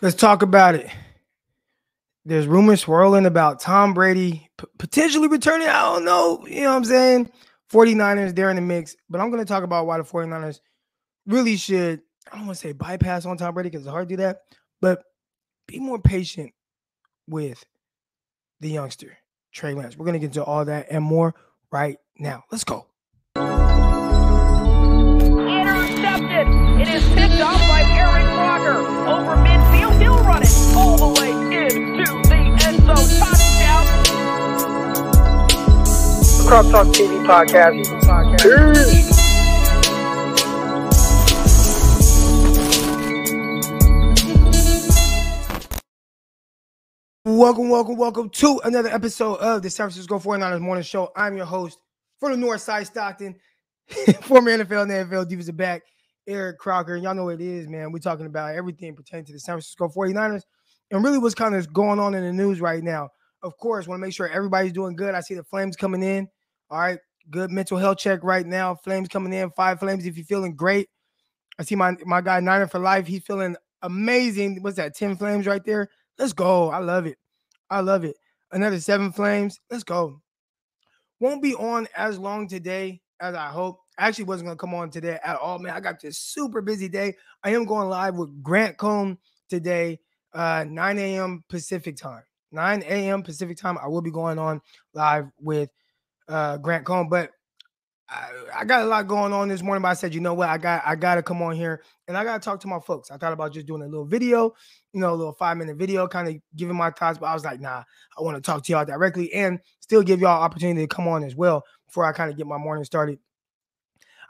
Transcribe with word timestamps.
Let's 0.00 0.16
talk 0.16 0.42
about 0.42 0.74
it. 0.74 0.90
There's 2.24 2.46
rumors 2.46 2.80
swirling 2.80 3.24
about 3.24 3.60
Tom 3.60 3.94
Brady 3.94 4.50
p- 4.58 4.66
potentially 4.78 5.28
returning. 5.28 5.68
I 5.68 5.82
don't 5.82 6.04
know. 6.04 6.44
You 6.46 6.62
know 6.62 6.70
what 6.70 6.76
I'm 6.76 6.84
saying? 6.84 7.30
49ers, 7.72 8.34
they're 8.34 8.50
in 8.50 8.56
the 8.56 8.62
mix. 8.62 8.96
But 9.08 9.20
I'm 9.20 9.30
going 9.30 9.42
to 9.42 9.48
talk 9.48 9.62
about 9.62 9.86
why 9.86 9.98
the 9.98 10.04
49ers 10.04 10.60
really 11.26 11.56
should, 11.56 12.02
I 12.30 12.36
don't 12.36 12.46
want 12.46 12.58
to 12.58 12.66
say 12.66 12.72
bypass 12.72 13.26
on 13.26 13.36
Tom 13.36 13.54
Brady 13.54 13.70
because 13.70 13.82
it's 13.82 13.90
hard 13.90 14.08
to 14.08 14.16
do 14.16 14.22
that, 14.22 14.40
but 14.80 15.02
be 15.66 15.78
more 15.78 15.98
patient 15.98 16.52
with 17.26 17.64
the 18.60 18.70
youngster, 18.70 19.16
Trey 19.52 19.74
Lance. 19.74 19.96
We're 19.96 20.06
going 20.06 20.14
to 20.14 20.20
get 20.20 20.36
into 20.36 20.44
all 20.44 20.64
that 20.64 20.88
and 20.90 21.04
more 21.04 21.34
right 21.70 21.98
now. 22.18 22.44
Let's 22.50 22.64
go. 22.64 22.86
Intercepted. 26.16 26.80
It 26.80 26.88
is 26.88 27.04
picked 27.10 27.42
off 27.42 27.60
by 27.68 27.82
Eric 27.82 28.24
Crocker. 28.32 28.78
Over 29.06 29.36
midfield, 29.36 30.00
he'll 30.00 30.16
run 30.24 30.42
it 30.42 30.48
all 30.74 30.96
the 30.96 31.20
way 31.20 31.30
into 31.30 32.04
the 32.28 32.36
end 32.64 32.78
zone. 32.86 32.96
Touchdown. 33.20 33.84
Croc 36.46 36.70
Talk 36.70 36.86
TV 36.94 37.22
podcast. 37.26 37.76
Peace. 38.40 39.12
Welcome, 47.26 47.68
welcome, 47.68 47.96
welcome 47.96 48.30
to 48.30 48.60
another 48.64 48.88
episode 48.88 49.34
of 49.34 49.60
the 49.60 49.68
San 49.68 49.90
Francisco 49.90 50.18
49ers 50.18 50.60
Morning 50.62 50.82
Show. 50.82 51.12
I'm 51.14 51.36
your 51.36 51.44
host 51.44 51.78
for 52.20 52.30
the 52.30 52.38
North 52.38 52.62
Side 52.62 52.86
Stockton, 52.86 53.36
former 54.22 54.50
NFL 54.50 54.84
and 54.84 55.10
NFL 55.10 55.28
defensive 55.28 55.58
back, 55.58 55.82
Eric 56.26 56.58
Crocker. 56.58 56.96
Y'all 56.96 57.14
know 57.14 57.24
what 57.24 57.34
it 57.34 57.40
is, 57.40 57.68
man. 57.68 57.92
We're 57.92 57.98
talking 57.98 58.26
about 58.26 58.54
everything 58.54 58.94
pertaining 58.94 59.26
to 59.26 59.32
the 59.32 59.40
San 59.40 59.54
Francisco 59.54 59.88
49ers 59.88 60.42
and 60.90 61.04
really 61.04 61.18
what's 61.18 61.34
kind 61.34 61.54
of 61.54 61.72
going 61.72 61.98
on 61.98 62.14
in 62.14 62.24
the 62.24 62.32
news 62.32 62.60
right 62.60 62.82
now. 62.82 63.08
Of 63.42 63.56
course, 63.58 63.86
want 63.86 64.00
to 64.00 64.06
make 64.06 64.14
sure 64.14 64.28
everybody's 64.28 64.72
doing 64.72 64.96
good. 64.96 65.14
I 65.14 65.20
see 65.20 65.34
the 65.34 65.44
Flames 65.44 65.76
coming 65.76 66.02
in. 66.02 66.28
All 66.70 66.78
right, 66.78 66.98
good 67.30 67.50
mental 67.50 67.78
health 67.78 67.98
check 67.98 68.20
right 68.22 68.46
now. 68.46 68.74
Flames 68.74 69.08
coming 69.08 69.32
in, 69.32 69.50
five 69.50 69.78
Flames 69.78 70.06
if 70.06 70.16
you're 70.16 70.26
feeling 70.26 70.56
great. 70.56 70.88
I 71.58 71.64
see 71.64 71.76
my, 71.76 71.96
my 72.04 72.20
guy 72.20 72.40
Niner 72.40 72.66
for 72.66 72.78
life. 72.78 73.06
He's 73.06 73.22
feeling 73.22 73.56
amazing. 73.82 74.62
What's 74.62 74.76
that? 74.76 74.96
10 74.96 75.16
Flames 75.16 75.46
right 75.46 75.64
there. 75.64 75.88
Let's 76.18 76.32
go. 76.32 76.70
I 76.70 76.78
love 76.78 77.06
it. 77.06 77.18
I 77.70 77.80
love 77.80 78.04
it. 78.04 78.16
Another 78.52 78.80
seven 78.80 79.12
flames. 79.12 79.58
Let's 79.70 79.84
go. 79.84 80.20
Won't 81.20 81.42
be 81.42 81.54
on 81.54 81.88
as 81.96 82.18
long 82.18 82.48
today 82.48 83.00
as 83.20 83.34
I 83.34 83.48
hope. 83.48 83.80
I 83.98 84.08
actually 84.08 84.24
wasn't 84.24 84.48
gonna 84.48 84.58
come 84.58 84.74
on 84.74 84.90
today 84.90 85.18
at 85.24 85.36
all, 85.36 85.58
man. 85.58 85.74
I 85.74 85.80
got 85.80 86.00
this 86.00 86.18
super 86.18 86.60
busy 86.60 86.88
day. 86.88 87.14
I 87.42 87.50
am 87.50 87.64
going 87.64 87.88
live 87.88 88.16
with 88.16 88.42
Grant 88.42 88.76
Cohn 88.76 89.18
today, 89.48 90.00
uh, 90.34 90.64
9 90.68 90.98
a.m. 90.98 91.44
Pacific 91.48 91.96
time. 91.96 92.22
9 92.52 92.82
a.m. 92.82 93.22
Pacific 93.22 93.56
time. 93.56 93.78
I 93.78 93.88
will 93.88 94.02
be 94.02 94.10
going 94.10 94.38
on 94.38 94.60
live 94.92 95.26
with 95.40 95.70
uh, 96.28 96.58
Grant 96.58 96.84
Cohn, 96.84 97.08
but 97.08 97.30
I, 98.08 98.30
I, 98.60 98.64
got 98.64 98.82
a 98.82 98.86
lot 98.86 99.08
going 99.08 99.32
on 99.32 99.48
this 99.48 99.62
morning, 99.62 99.82
but 99.82 99.88
I 99.88 99.94
said, 99.94 100.14
you 100.14 100.20
know 100.20 100.34
what? 100.34 100.48
I 100.48 100.58
got 100.58 100.82
I 100.86 100.94
gotta 100.94 101.22
come 101.22 101.42
on 101.42 101.56
here 101.56 101.82
and 102.06 102.16
I 102.16 102.22
gotta 102.22 102.38
talk 102.38 102.60
to 102.60 102.68
my 102.68 102.78
folks. 102.78 103.10
I 103.10 103.16
thought 103.16 103.32
about 103.32 103.52
just 103.52 103.66
doing 103.66 103.82
a 103.82 103.86
little 103.86 104.04
video, 104.04 104.54
you 104.92 105.00
know, 105.00 105.12
a 105.12 105.16
little 105.16 105.32
five 105.32 105.56
minute 105.56 105.76
video, 105.76 106.06
kind 106.06 106.28
of 106.28 106.36
giving 106.54 106.76
my 106.76 106.90
thoughts, 106.90 107.18
but 107.18 107.26
I 107.26 107.34
was 107.34 107.44
like, 107.44 107.60
nah, 107.60 107.82
I 108.16 108.22
want 108.22 108.36
to 108.36 108.40
talk 108.40 108.62
to 108.64 108.72
y'all 108.72 108.84
directly 108.84 109.32
and 109.32 109.58
still 109.80 110.02
give 110.02 110.20
y'all 110.20 110.40
opportunity 110.40 110.82
to 110.82 110.94
come 110.94 111.08
on 111.08 111.24
as 111.24 111.34
well 111.34 111.64
before 111.86 112.04
I 112.04 112.12
kind 112.12 112.30
of 112.30 112.36
get 112.36 112.46
my 112.46 112.58
morning 112.58 112.84
started. 112.84 113.18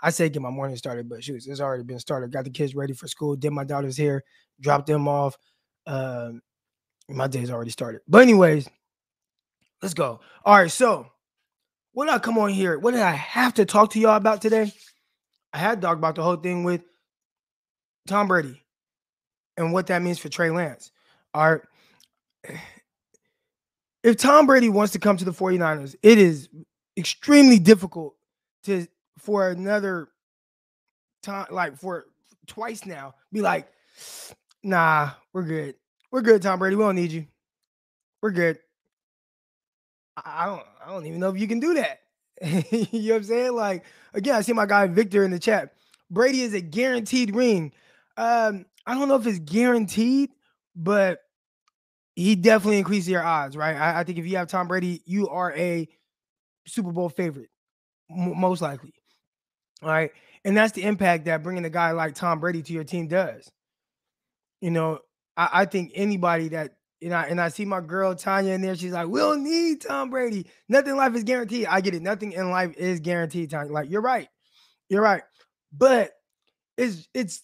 I 0.07 0.11
say 0.11 0.29
get 0.29 0.41
my 0.41 0.51
morning 0.51 0.77
started, 0.77 1.09
but 1.09 1.25
shoot, 1.25 1.45
it's 1.45 1.61
already 1.61 1.83
been 1.83 1.99
started. 1.99 2.31
Got 2.31 2.45
the 2.45 2.51
kids 2.51 2.77
ready 2.77 2.93
for 2.93 3.09
school, 3.09 3.35
did 3.35 3.51
my 3.51 3.65
daughter's 3.65 3.99
hair, 3.99 4.23
dropped 4.61 4.87
them 4.87 5.09
off. 5.09 5.37
Um, 5.85 6.43
my 7.09 7.27
day's 7.27 7.51
already 7.51 7.73
started. 7.73 8.03
But 8.07 8.23
anyways, 8.23 8.69
let's 9.83 9.95
go. 9.95 10.21
All 10.45 10.55
right, 10.59 10.71
so 10.71 11.09
what 11.91 12.05
did 12.05 12.15
I 12.15 12.21
come 12.21 12.39
on 12.39 12.51
here? 12.51 12.79
What 12.79 12.93
did 12.93 13.01
I 13.01 13.11
have 13.11 13.55
to 13.55 13.65
talk 13.65 13.91
to 13.91 13.99
y'all 13.99 14.15
about 14.15 14.41
today? 14.41 14.73
I 15.53 15.59
had 15.59 15.83
talked 15.83 15.99
about 15.99 16.15
the 16.15 16.23
whole 16.23 16.37
thing 16.37 16.63
with 16.63 16.83
Tom 18.07 18.29
Brady 18.29 18.63
and 19.57 19.73
what 19.73 19.89
that 19.89 20.03
means 20.03 20.21
for 20.21 20.29
Trey 20.29 20.51
Lance. 20.51 20.93
All 21.35 21.53
right. 21.53 21.61
If 24.05 24.19
Tom 24.19 24.47
Brady 24.47 24.69
wants 24.69 24.93
to 24.93 25.01
come 25.01 25.17
to 25.17 25.25
the 25.25 25.33
49ers, 25.33 25.97
it 26.01 26.17
is 26.17 26.49
extremely 26.97 27.59
difficult 27.59 28.15
to 28.63 28.87
for 29.27 29.49
another 29.51 30.09
time, 31.23 31.47
like 31.51 31.77
for 31.77 32.07
twice 32.47 32.87
now, 32.87 33.15
be 33.33 33.41
like, 33.43 33.69
nah, 34.63 35.11
we're 35.33 35.43
good. 35.43 35.75
We're 36.13 36.23
good, 36.23 36.41
Tom 36.41 36.61
Brady. 36.61 36.77
We 36.77 36.85
don't 36.85 36.95
need 36.95 37.11
you. 37.11 37.27
We're 38.23 38.31
good. 38.31 38.59
I 40.17 40.47
don't 40.47 40.63
I 40.85 40.91
don't 40.91 41.05
even 41.05 41.21
know 41.21 41.29
if 41.29 41.39
you 41.39 41.49
can 41.49 41.61
do 41.61 41.75
that. 41.75 42.01
you 42.71 43.09
know 43.09 43.15
what 43.15 43.19
I'm 43.19 43.25
saying? 43.25 43.55
Like 43.55 43.85
again, 44.15 44.37
I 44.37 44.41
see 44.43 44.53
my 44.53 44.65
guy 44.65 44.87
Victor 44.87 45.25
in 45.25 45.33
the 45.33 45.39
chat. 45.41 45.75
Brady 46.09 46.43
is 46.43 46.55
a 46.55 46.61
guaranteed 46.61 47.35
ring. 47.35 47.73
Um, 48.17 48.65
I 48.87 48.95
don't 48.95 49.09
know 49.09 49.17
if 49.17 49.27
it's 49.27 49.41
guaranteed, 49.41 50.31
but 50.77 51.19
he 52.15 52.37
definitely 52.37 52.79
increases 52.79 53.09
your 53.09 53.25
odds, 53.25 53.57
right? 53.57 53.77
I, 53.77 54.01
I 54.01 54.05
think 54.05 54.19
if 54.19 54.27
you 54.27 54.37
have 54.37 54.49
Tom 54.49 54.69
Brady, 54.69 55.03
you 55.05 55.29
are 55.29 55.53
a 55.53 55.89
Super 56.67 56.93
Bowl 56.93 57.09
favorite, 57.09 57.51
m- 58.11 58.39
most 58.39 58.63
likely. 58.63 58.95
Right. 59.83 60.11
And 60.45 60.57
that's 60.57 60.73
the 60.73 60.85
impact 60.85 61.25
that 61.25 61.43
bringing 61.43 61.65
a 61.65 61.71
guy 61.71 61.91
like 61.93 62.15
Tom 62.15 62.41
Brady 62.41 62.63
to 62.63 62.73
your 62.73 62.85
team 62.85 63.09
does. 63.09 63.51
You 64.61 64.71
know, 64.71 65.01
I, 65.37 65.49
I 65.53 65.65
think 65.65 65.93
anybody 65.95 66.49
that 66.49 66.73
you 67.01 67.11
know, 67.11 67.17
and 67.17 67.41
I 67.41 67.49
see 67.49 67.67
my 67.67 67.81
girl 67.81 68.15
Tanya 68.15 68.53
in 68.53 68.63
there. 68.63 68.75
She's 68.75 68.93
like, 68.93 69.09
"We 69.09 69.21
don't 69.21 69.45
need 69.45 69.83
Tom 69.83 70.09
Brady. 70.09 70.47
Nothing 70.69 70.93
in 70.93 70.97
life 70.97 71.15
is 71.15 71.25
guaranteed." 71.25 71.67
I 71.67 71.81
get 71.81 71.95
it. 71.95 72.03
Nothing 72.03 72.33
in 72.33 72.51
life 72.51 72.75
is 72.77 73.01
guaranteed. 73.01 73.51
Tanya, 73.51 73.71
like 73.71 73.91
you're 73.91 74.01
right, 74.01 74.29
you're 74.89 75.03
right. 75.03 75.23
But 75.73 76.13
it's 76.79 77.07
it's 77.13 77.43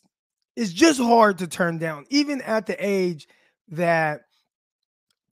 it's 0.56 0.72
just 0.72 0.98
hard 0.98 1.38
to 1.38 1.46
turn 1.46 1.78
down, 1.78 2.06
even 2.08 2.40
at 2.40 2.66
the 2.66 2.76
age 2.78 3.28
that 3.68 4.22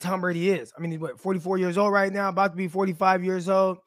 Tom 0.00 0.20
Brady 0.20 0.50
is. 0.50 0.72
I 0.76 0.80
mean, 0.80 0.90
he's 0.90 1.00
what 1.00 1.20
44 1.20 1.58
years 1.58 1.78
old 1.78 1.92
right 1.92 2.12
now, 2.12 2.28
about 2.28 2.52
to 2.52 2.56
be 2.56 2.68
45 2.68 3.24
years 3.24 3.48
old, 3.48 3.78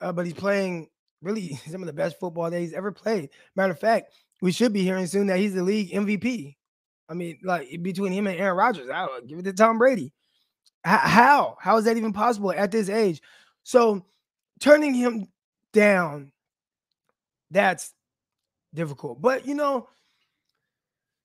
uh, 0.00 0.12
but 0.12 0.26
he's 0.26 0.34
playing 0.34 0.88
really 1.22 1.54
some 1.70 1.82
of 1.82 1.86
the 1.86 1.92
best 1.92 2.18
football 2.18 2.50
that 2.50 2.60
he's 2.60 2.72
ever 2.72 2.92
played. 2.92 3.30
Matter 3.54 3.72
of 3.72 3.80
fact, 3.80 4.12
we 4.42 4.52
should 4.52 4.72
be 4.72 4.82
hearing 4.82 5.06
soon 5.06 5.26
that 5.28 5.38
he's 5.38 5.54
the 5.54 5.62
league 5.62 5.90
MVP. 5.90 6.56
I 7.08 7.14
mean, 7.14 7.38
like 7.42 7.82
between 7.82 8.12
him 8.12 8.26
and 8.26 8.38
Aaron 8.38 8.56
Rodgers, 8.56 8.90
I 8.92 9.06
would 9.06 9.28
give 9.28 9.38
it 9.38 9.44
to 9.44 9.52
Tom 9.52 9.78
Brady. 9.78 10.12
How? 10.84 11.56
How 11.60 11.76
is 11.78 11.84
that 11.84 11.96
even 11.96 12.12
possible 12.12 12.52
at 12.52 12.70
this 12.70 12.88
age? 12.88 13.20
So 13.62 14.04
turning 14.60 14.94
him 14.94 15.26
down, 15.72 16.30
that's 17.50 17.92
difficult. 18.74 19.20
But 19.20 19.46
you 19.46 19.54
know, 19.54 19.88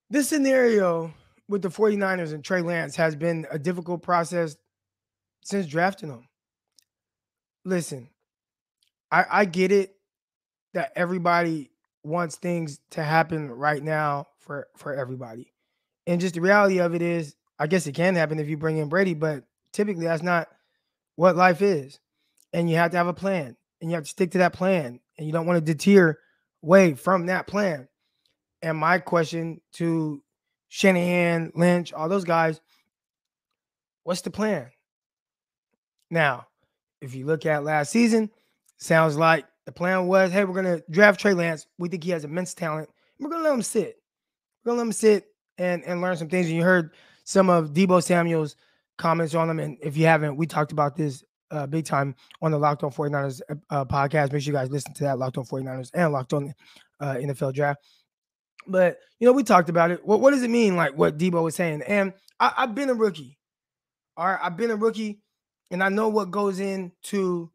this 0.10 0.30
scenario 0.30 1.14
with 1.48 1.62
the 1.62 1.70
49ers 1.70 2.34
and 2.34 2.44
Trey 2.44 2.62
Lance 2.62 2.96
has 2.96 3.16
been 3.16 3.46
a 3.52 3.60
difficult 3.60 4.02
process 4.02 4.56
since 5.44 5.68
drafting 5.68 6.10
him. 6.10 6.28
Listen, 7.66 8.10
I, 9.12 9.26
I 9.30 9.46
get 9.46 9.72
it 9.72 9.96
that 10.74 10.94
everybody 10.96 11.72
wants 12.04 12.38
things 12.38 12.80
to 12.92 13.04
happen 13.04 13.52
right 13.52 13.84
now 13.84 14.28
for 14.40 14.68
for 14.76 14.94
everybody. 14.94 15.54
And 16.08 16.20
just 16.20 16.36
the 16.36 16.42
reality 16.42 16.80
of 16.80 16.96
it 16.96 17.02
is, 17.02 17.36
I 17.60 17.68
guess 17.68 17.86
it 17.86 17.94
can 17.94 18.16
happen 18.16 18.40
if 18.40 18.50
you 18.50 18.58
bring 18.58 18.78
in 18.78 18.90
Brady, 18.90 19.14
but 19.14 19.44
typically 19.72 20.06
that's 20.06 20.24
not 20.24 20.48
what 21.16 21.36
life 21.36 21.62
is. 21.62 22.00
And 22.54 22.70
you 22.70 22.76
have 22.78 22.92
to 22.92 22.98
have 22.98 23.08
a 23.08 23.14
plan 23.14 23.56
and 23.80 23.90
you 23.90 23.96
have 23.96 24.04
to 24.04 24.10
stick 24.10 24.32
to 24.32 24.40
that 24.40 24.54
plan. 24.54 25.00
And 25.18 25.28
you 25.28 25.34
don't 25.34 25.46
want 25.46 25.58
to 25.64 25.74
deter 25.74 26.18
away 26.64 26.96
from 26.96 27.28
that 27.28 27.48
plan. 27.48 27.88
And 28.62 28.78
my 28.78 28.98
question 29.00 29.62
to 29.74 30.24
Shanahan, 30.70 31.52
Lynch, 31.56 31.94
all 31.94 32.10
those 32.10 32.24
guys, 32.24 32.60
what's 34.04 34.22
the 34.22 34.32
plan? 34.32 34.72
Now, 36.10 36.48
if 37.02 37.14
you 37.16 37.26
look 37.26 37.46
at 37.46 37.64
last 37.64 37.92
season, 37.92 38.32
sounds 38.82 39.16
like 39.16 39.46
the 39.66 39.72
plan 39.72 40.08
was, 40.08 40.32
hey, 40.32 40.44
we're 40.44 40.56
gonna 40.56 40.82
draft 40.90 41.20
Trey 41.20 41.34
Lance. 41.34 41.68
We 41.78 41.88
think 41.88 42.04
he 42.04 42.10
has 42.12 42.26
immense 42.26 42.54
talent. 42.54 42.90
We're 43.20 43.30
gonna 43.30 43.44
let 43.44 43.54
him 43.54 43.62
sit. 43.62 43.98
We're 44.64 44.72
gonna 44.72 44.80
let 44.80 44.88
him 44.88 44.92
sit 44.92 45.28
and 45.58 45.84
and 45.86 46.02
learn 46.02 46.18
some 46.18 46.28
things. 46.28 46.48
And 46.48 46.56
you 46.56 46.64
heard 46.64 46.92
some 47.24 47.50
of 47.50 47.72
Deebo 47.72 48.04
Samuel's 48.04 48.56
comments 48.98 49.36
on 49.36 49.48
them. 49.48 49.60
And 49.60 49.78
if 49.82 49.96
you 49.96 50.06
haven't, 50.06 50.36
we 50.36 50.48
talked 50.48 50.72
about 50.72 50.96
this 50.96 51.24
uh, 51.52 51.68
big 51.68 51.86
time 51.86 52.16
on 52.42 52.52
the 52.52 52.58
Locked 52.58 52.84
On 52.84 52.92
49ers 52.92 53.42
uh, 53.70 53.86
podcast. 53.86 54.32
Make 54.32 54.42
sure 54.42 54.54
you 54.54 54.58
guys 54.58 54.72
listen 54.72 54.94
to 54.96 55.04
that 55.04 55.20
Locked 55.20 55.38
On 55.38 55.46
49ers 55.46 55.92
and 55.94 56.12
Locked 56.12 56.34
On 56.34 56.54
uh, 57.00 57.16
NFL 57.16 57.54
Draft. 57.54 57.82
But 58.68 58.98
you 59.20 59.28
know, 59.28 59.34
we 59.34 59.44
talked 59.44 59.70
about 59.70 59.92
it. 59.92 60.06
What 60.06 60.22
what 60.22 60.32
does 60.32 60.44
it 60.44 60.50
mean? 60.50 60.76
Like 60.76 60.98
what 60.98 61.18
Deebo 61.18 61.44
was 61.44 61.56
saying. 61.56 61.84
And 61.84 62.14
I, 62.40 62.54
I've 62.58 62.76
been 62.76 62.90
a 62.90 62.96
rookie. 62.96 63.38
All 64.18 64.26
right, 64.26 64.40
I've 64.42 64.58
been 64.58 64.72
a 64.72 64.76
rookie, 64.76 65.22
and 65.70 65.84
I 65.84 65.90
know 65.90 66.10
what 66.10 66.32
goes 66.32 66.60
into 66.60 67.50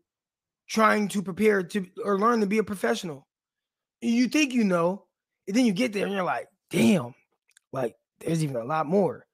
trying 0.69 1.09
to 1.09 1.23
prepare 1.23 1.63
to 1.63 1.87
or 2.05 2.19
learn 2.19 2.41
to 2.41 2.47
be 2.47 2.59
a 2.59 2.65
professional. 2.65 3.27
You 4.01 4.29
think 4.29 4.53
you 4.53 4.65
know, 4.65 5.05
and 5.47 5.57
then 5.57 5.65
you 5.67 5.73
get 5.73 5.93
there 5.93 6.05
and 6.05 6.15
you're 6.15 6.25
like, 6.25 6.49
damn, 6.71 7.15
like 7.73 7.97
there's 8.21 8.43
even 8.43 8.57
a 8.57 8.65
lot 8.65 8.87
more. 8.87 9.27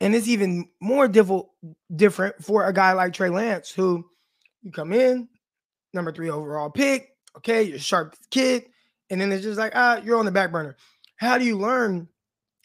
and 0.00 0.14
it's 0.14 0.28
even 0.28 0.68
more 0.80 1.08
difficult, 1.08 1.50
different 1.94 2.42
for 2.44 2.66
a 2.66 2.72
guy 2.72 2.92
like 2.92 3.12
Trey 3.12 3.30
Lance, 3.30 3.70
who 3.70 4.04
you 4.62 4.70
come 4.70 4.92
in, 4.92 5.28
number 5.92 6.12
three 6.12 6.30
overall 6.30 6.70
pick. 6.70 7.10
Okay, 7.36 7.62
you're 7.62 7.78
sharp 7.78 8.16
kid, 8.30 8.66
and 9.10 9.20
then 9.20 9.30
it's 9.32 9.42
just 9.42 9.58
like 9.58 9.72
ah, 9.74 10.00
you're 10.04 10.18
on 10.18 10.24
the 10.24 10.30
back 10.32 10.52
burner. 10.52 10.76
How 11.16 11.38
do 11.38 11.44
you 11.44 11.56
learn? 11.58 12.08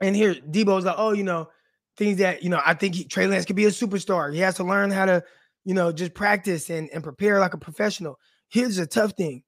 And 0.01 0.15
here, 0.15 0.35
Deebo's 0.35 0.85
like, 0.85 0.95
oh, 0.97 1.13
you 1.13 1.23
know, 1.23 1.49
things 1.97 2.17
that 2.17 2.43
you 2.43 2.49
know. 2.49 2.61
I 2.65 2.73
think 2.73 2.95
he, 2.95 3.03
Trey 3.05 3.27
Lance 3.27 3.45
could 3.45 3.55
be 3.55 3.65
a 3.65 3.69
superstar. 3.69 4.33
He 4.33 4.39
has 4.39 4.55
to 4.55 4.63
learn 4.63 4.91
how 4.91 5.05
to, 5.05 5.23
you 5.65 5.73
know, 5.73 5.91
just 5.91 6.13
practice 6.13 6.69
and 6.69 6.89
and 6.91 7.03
prepare 7.03 7.39
like 7.39 7.53
a 7.53 7.57
professional. 7.57 8.19
Here's 8.49 8.77
a 8.77 8.87
tough 8.87 9.13
thing: 9.13 9.43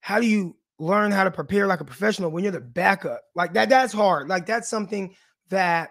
how 0.00 0.20
do 0.20 0.26
you 0.26 0.56
learn 0.78 1.10
how 1.10 1.24
to 1.24 1.30
prepare 1.30 1.66
like 1.66 1.80
a 1.80 1.84
professional 1.84 2.30
when 2.30 2.42
you're 2.42 2.52
the 2.52 2.60
backup? 2.60 3.22
Like 3.34 3.54
that. 3.54 3.68
That's 3.68 3.92
hard. 3.92 4.28
Like 4.28 4.46
that's 4.46 4.68
something 4.68 5.14
that 5.50 5.90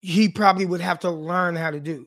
he 0.00 0.28
probably 0.28 0.66
would 0.66 0.80
have 0.80 1.00
to 1.00 1.10
learn 1.10 1.56
how 1.56 1.70
to 1.70 1.80
do. 1.80 2.06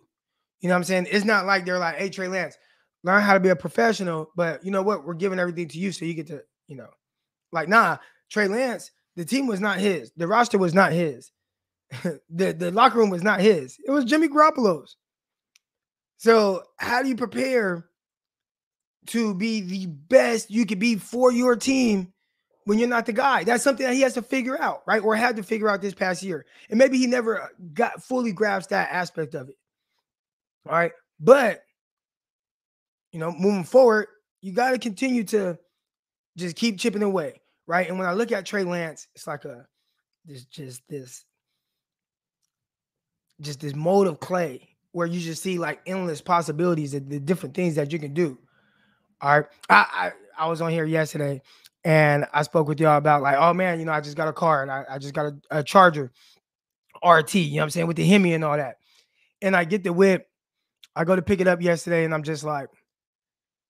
You 0.62 0.68
know 0.68 0.76
what 0.76 0.80
I'm 0.80 0.84
saying? 0.86 1.08
It's 1.12 1.26
not 1.26 1.46
like 1.46 1.66
they're 1.66 1.80
like, 1.80 1.96
hey, 1.96 2.10
Trey 2.10 2.28
Lance, 2.28 2.58
learn 3.04 3.22
how 3.22 3.34
to 3.34 3.40
be 3.40 3.50
a 3.50 3.56
professional, 3.56 4.32
but 4.36 4.64
you 4.64 4.72
know 4.72 4.82
what? 4.82 5.06
We're 5.06 5.14
giving 5.14 5.40
everything 5.40 5.68
to 5.70 5.80
you 5.80 5.92
so 5.92 6.06
you 6.06 6.14
get 6.14 6.28
to, 6.28 6.42
you 6.68 6.76
know, 6.76 6.90
like, 7.52 7.68
nah, 7.68 7.98
Trey 8.30 8.48
Lance, 8.48 8.92
the 9.16 9.26
team 9.26 9.48
was 9.48 9.60
not 9.60 9.80
his. 9.80 10.12
The 10.18 10.28
roster 10.28 10.58
was 10.58 10.74
not 10.74 10.92
his. 10.92 11.32
the, 12.04 12.54
the 12.54 12.72
locker 12.72 12.98
room 12.98 13.10
was 13.10 13.24
not 13.24 13.40
his. 13.40 13.78
It 13.86 13.92
was 13.92 14.06
Jimmy 14.06 14.28
Garoppolo's. 14.28 14.96
So, 16.20 16.64
how 16.78 17.02
do 17.02 17.10
you 17.10 17.16
prepare 17.16 17.90
to 19.08 19.34
be 19.34 19.62
the 19.62 19.88
best 19.88 20.52
you 20.52 20.66
could 20.66 20.80
be 20.80 20.96
for 20.96 21.32
your 21.32 21.56
team 21.56 22.14
when 22.66 22.78
you're 22.78 22.88
not 22.88 23.08
the 23.08 23.14
guy. 23.14 23.44
That's 23.44 23.64
something 23.64 23.86
that 23.86 23.96
he 23.96 24.02
has 24.02 24.14
to 24.14 24.22
figure 24.22 24.60
out, 24.62 24.84
right? 24.86 25.04
Or 25.04 25.16
had 25.16 25.38
to 25.38 25.44
figure 25.44 25.68
out 25.68 25.82
this 25.82 25.96
past 25.96 26.22
year. 26.22 26.46
And 26.70 26.78
maybe 26.78 27.00
he 27.00 27.08
never 27.08 27.42
uh, 27.42 27.48
got 27.74 28.04
fully 28.04 28.32
grasped 28.32 28.70
that 28.70 28.90
aspect 28.92 29.34
of 29.34 29.50
it. 29.50 29.56
All 30.68 30.74
right. 30.76 30.92
But, 31.20 31.64
you 33.12 33.20
know, 33.20 33.32
moving 33.32 33.64
forward, 33.64 34.08
you 34.42 34.54
got 34.54 34.72
to 34.72 34.78
continue 34.78 35.24
to 35.26 35.58
just 36.38 36.56
keep 36.56 36.78
chipping 36.78 37.02
away, 37.02 37.42
right? 37.66 37.90
And 37.90 37.98
when 37.98 38.08
I 38.08 38.14
look 38.14 38.32
at 38.32 38.46
Trey 38.46 38.64
Lance, 38.64 39.08
it's 39.16 39.26
like 39.26 39.46
a, 39.46 39.66
this 40.26 40.46
just 40.46 40.84
this, 40.88 41.26
just 43.42 43.62
this 43.62 43.74
mold 43.74 44.06
of 44.06 44.20
clay 44.20 44.70
where 45.00 45.08
you 45.08 45.22
just 45.22 45.42
see 45.42 45.58
like 45.58 45.80
endless 45.86 46.22
possibilities 46.22 46.94
of 46.94 47.08
the 47.08 47.22
different 47.22 47.56
things 47.56 47.76
that 47.76 47.94
you 47.94 48.00
can 48.00 48.14
do. 48.14 48.38
All 49.22 49.40
right. 49.40 49.50
I, 49.70 50.12
I, 50.38 50.44
I 50.44 50.48
was 50.50 50.60
on 50.60 50.72
here 50.72 50.84
yesterday 50.84 51.42
and 51.86 52.26
I 52.34 52.44
spoke 52.44 52.68
with 52.68 52.82
y'all 52.82 52.98
about 52.98 53.22
like, 53.22 53.38
oh 53.40 53.54
man, 53.54 53.80
you 53.80 53.86
know, 53.86 53.94
I 53.94 54.02
just 54.02 54.18
got 54.18 54.28
a 54.28 54.34
car 54.34 54.62
and 54.62 54.70
I, 54.70 54.84
I 54.90 54.98
just 54.98 55.14
got 55.14 55.28
a, 55.28 55.60
a 55.60 55.64
charger 55.64 56.12
RT, 57.02 57.36
you 57.36 57.52
know 57.52 57.62
what 57.62 57.64
I'm 57.64 57.70
saying, 57.70 57.88
with 57.88 57.96
the 57.96 58.06
Hemi 58.06 58.34
and 58.34 58.44
all 58.44 58.58
that. 58.58 58.80
And 59.42 59.56
I 59.56 59.64
get 59.64 59.86
the 59.86 59.94
whip. 59.94 60.28
I 60.98 61.06
go 61.06 61.16
to 61.16 61.22
pick 61.22 61.40
it 61.40 61.48
up 61.48 61.62
yesterday 61.62 62.04
and 62.04 62.14
I'm 62.14 62.24
just 62.24 62.44
like, 62.44 62.68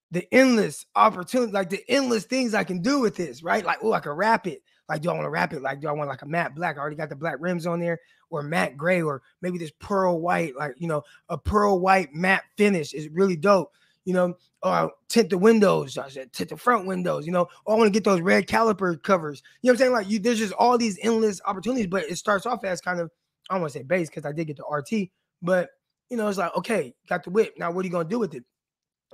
the 0.09 0.27
endless 0.33 0.87
opportunity, 0.95 1.51
like 1.51 1.69
the 1.69 1.83
endless 1.87 2.23
things 2.23 2.55
I 2.55 2.63
can 2.63 2.81
do 2.81 2.99
with 3.01 3.15
this, 3.15 3.43
right? 3.43 3.63
Like, 3.63 3.77
oh, 3.83 3.93
I 3.93 3.99
can 3.99 4.13
wrap 4.13 4.47
it. 4.47 4.63
Like, 4.89 5.01
do 5.01 5.09
I 5.09 5.13
want 5.13 5.25
to 5.25 5.29
wrap 5.29 5.53
it? 5.53 5.61
Like, 5.61 5.79
do 5.79 5.87
I 5.87 5.91
want 5.91 6.09
like 6.09 6.23
a 6.23 6.25
matte 6.25 6.55
black? 6.55 6.77
I 6.77 6.81
already 6.81 6.95
got 6.95 7.09
the 7.09 7.15
black 7.15 7.35
rims 7.39 7.67
on 7.67 7.79
there, 7.79 7.99
or 8.29 8.41
matte 8.41 8.75
gray, 8.75 9.01
or 9.01 9.21
maybe 9.41 9.57
this 9.57 9.71
pearl 9.79 10.19
white, 10.19 10.55
like 10.57 10.73
you 10.77 10.87
know, 10.87 11.03
a 11.29 11.37
pearl 11.37 11.79
white 11.79 12.13
matte 12.13 12.43
finish 12.57 12.93
is 12.93 13.07
really 13.09 13.35
dope 13.35 13.71
you 14.09 14.13
know, 14.13 14.35
or 14.63 14.91
tint 15.07 15.29
the 15.29 15.37
windows, 15.37 15.95
I 15.95 16.09
said 16.09 16.33
tint 16.33 16.49
the 16.49 16.57
front 16.57 16.87
windows, 16.87 17.27
you 17.27 17.31
know, 17.31 17.47
or 17.65 17.75
I 17.75 17.77
want 17.77 17.87
to 17.87 17.91
get 17.91 18.03
those 18.03 18.21
red 18.21 18.47
caliper 18.47 19.01
covers. 19.03 19.43
You 19.61 19.67
know 19.67 19.73
what 19.73 19.75
I'm 19.75 19.77
saying? 19.77 19.91
Like 19.93 20.09
you, 20.09 20.17
there's 20.17 20.39
just 20.39 20.53
all 20.53 20.79
these 20.79 20.97
endless 21.03 21.39
opportunities, 21.45 21.85
but 21.85 22.05
it 22.05 22.17
starts 22.17 22.47
off 22.47 22.63
as 22.63 22.81
kind 22.81 22.99
of, 22.99 23.11
I 23.49 23.53
don't 23.53 23.61
want 23.61 23.73
to 23.73 23.79
say 23.79 23.83
base 23.83 24.09
because 24.09 24.25
I 24.25 24.31
did 24.31 24.47
get 24.47 24.57
the 24.57 24.63
RT, 24.63 25.09
but 25.43 25.69
you 26.09 26.17
know, 26.17 26.27
it's 26.27 26.39
like, 26.39 26.55
okay, 26.57 26.95
got 27.07 27.23
the 27.23 27.29
whip. 27.29 27.53
Now 27.59 27.69
what 27.69 27.83
are 27.83 27.87
you 27.87 27.91
gonna 27.91 28.09
do 28.09 28.17
with 28.17 28.33
it? 28.33 28.43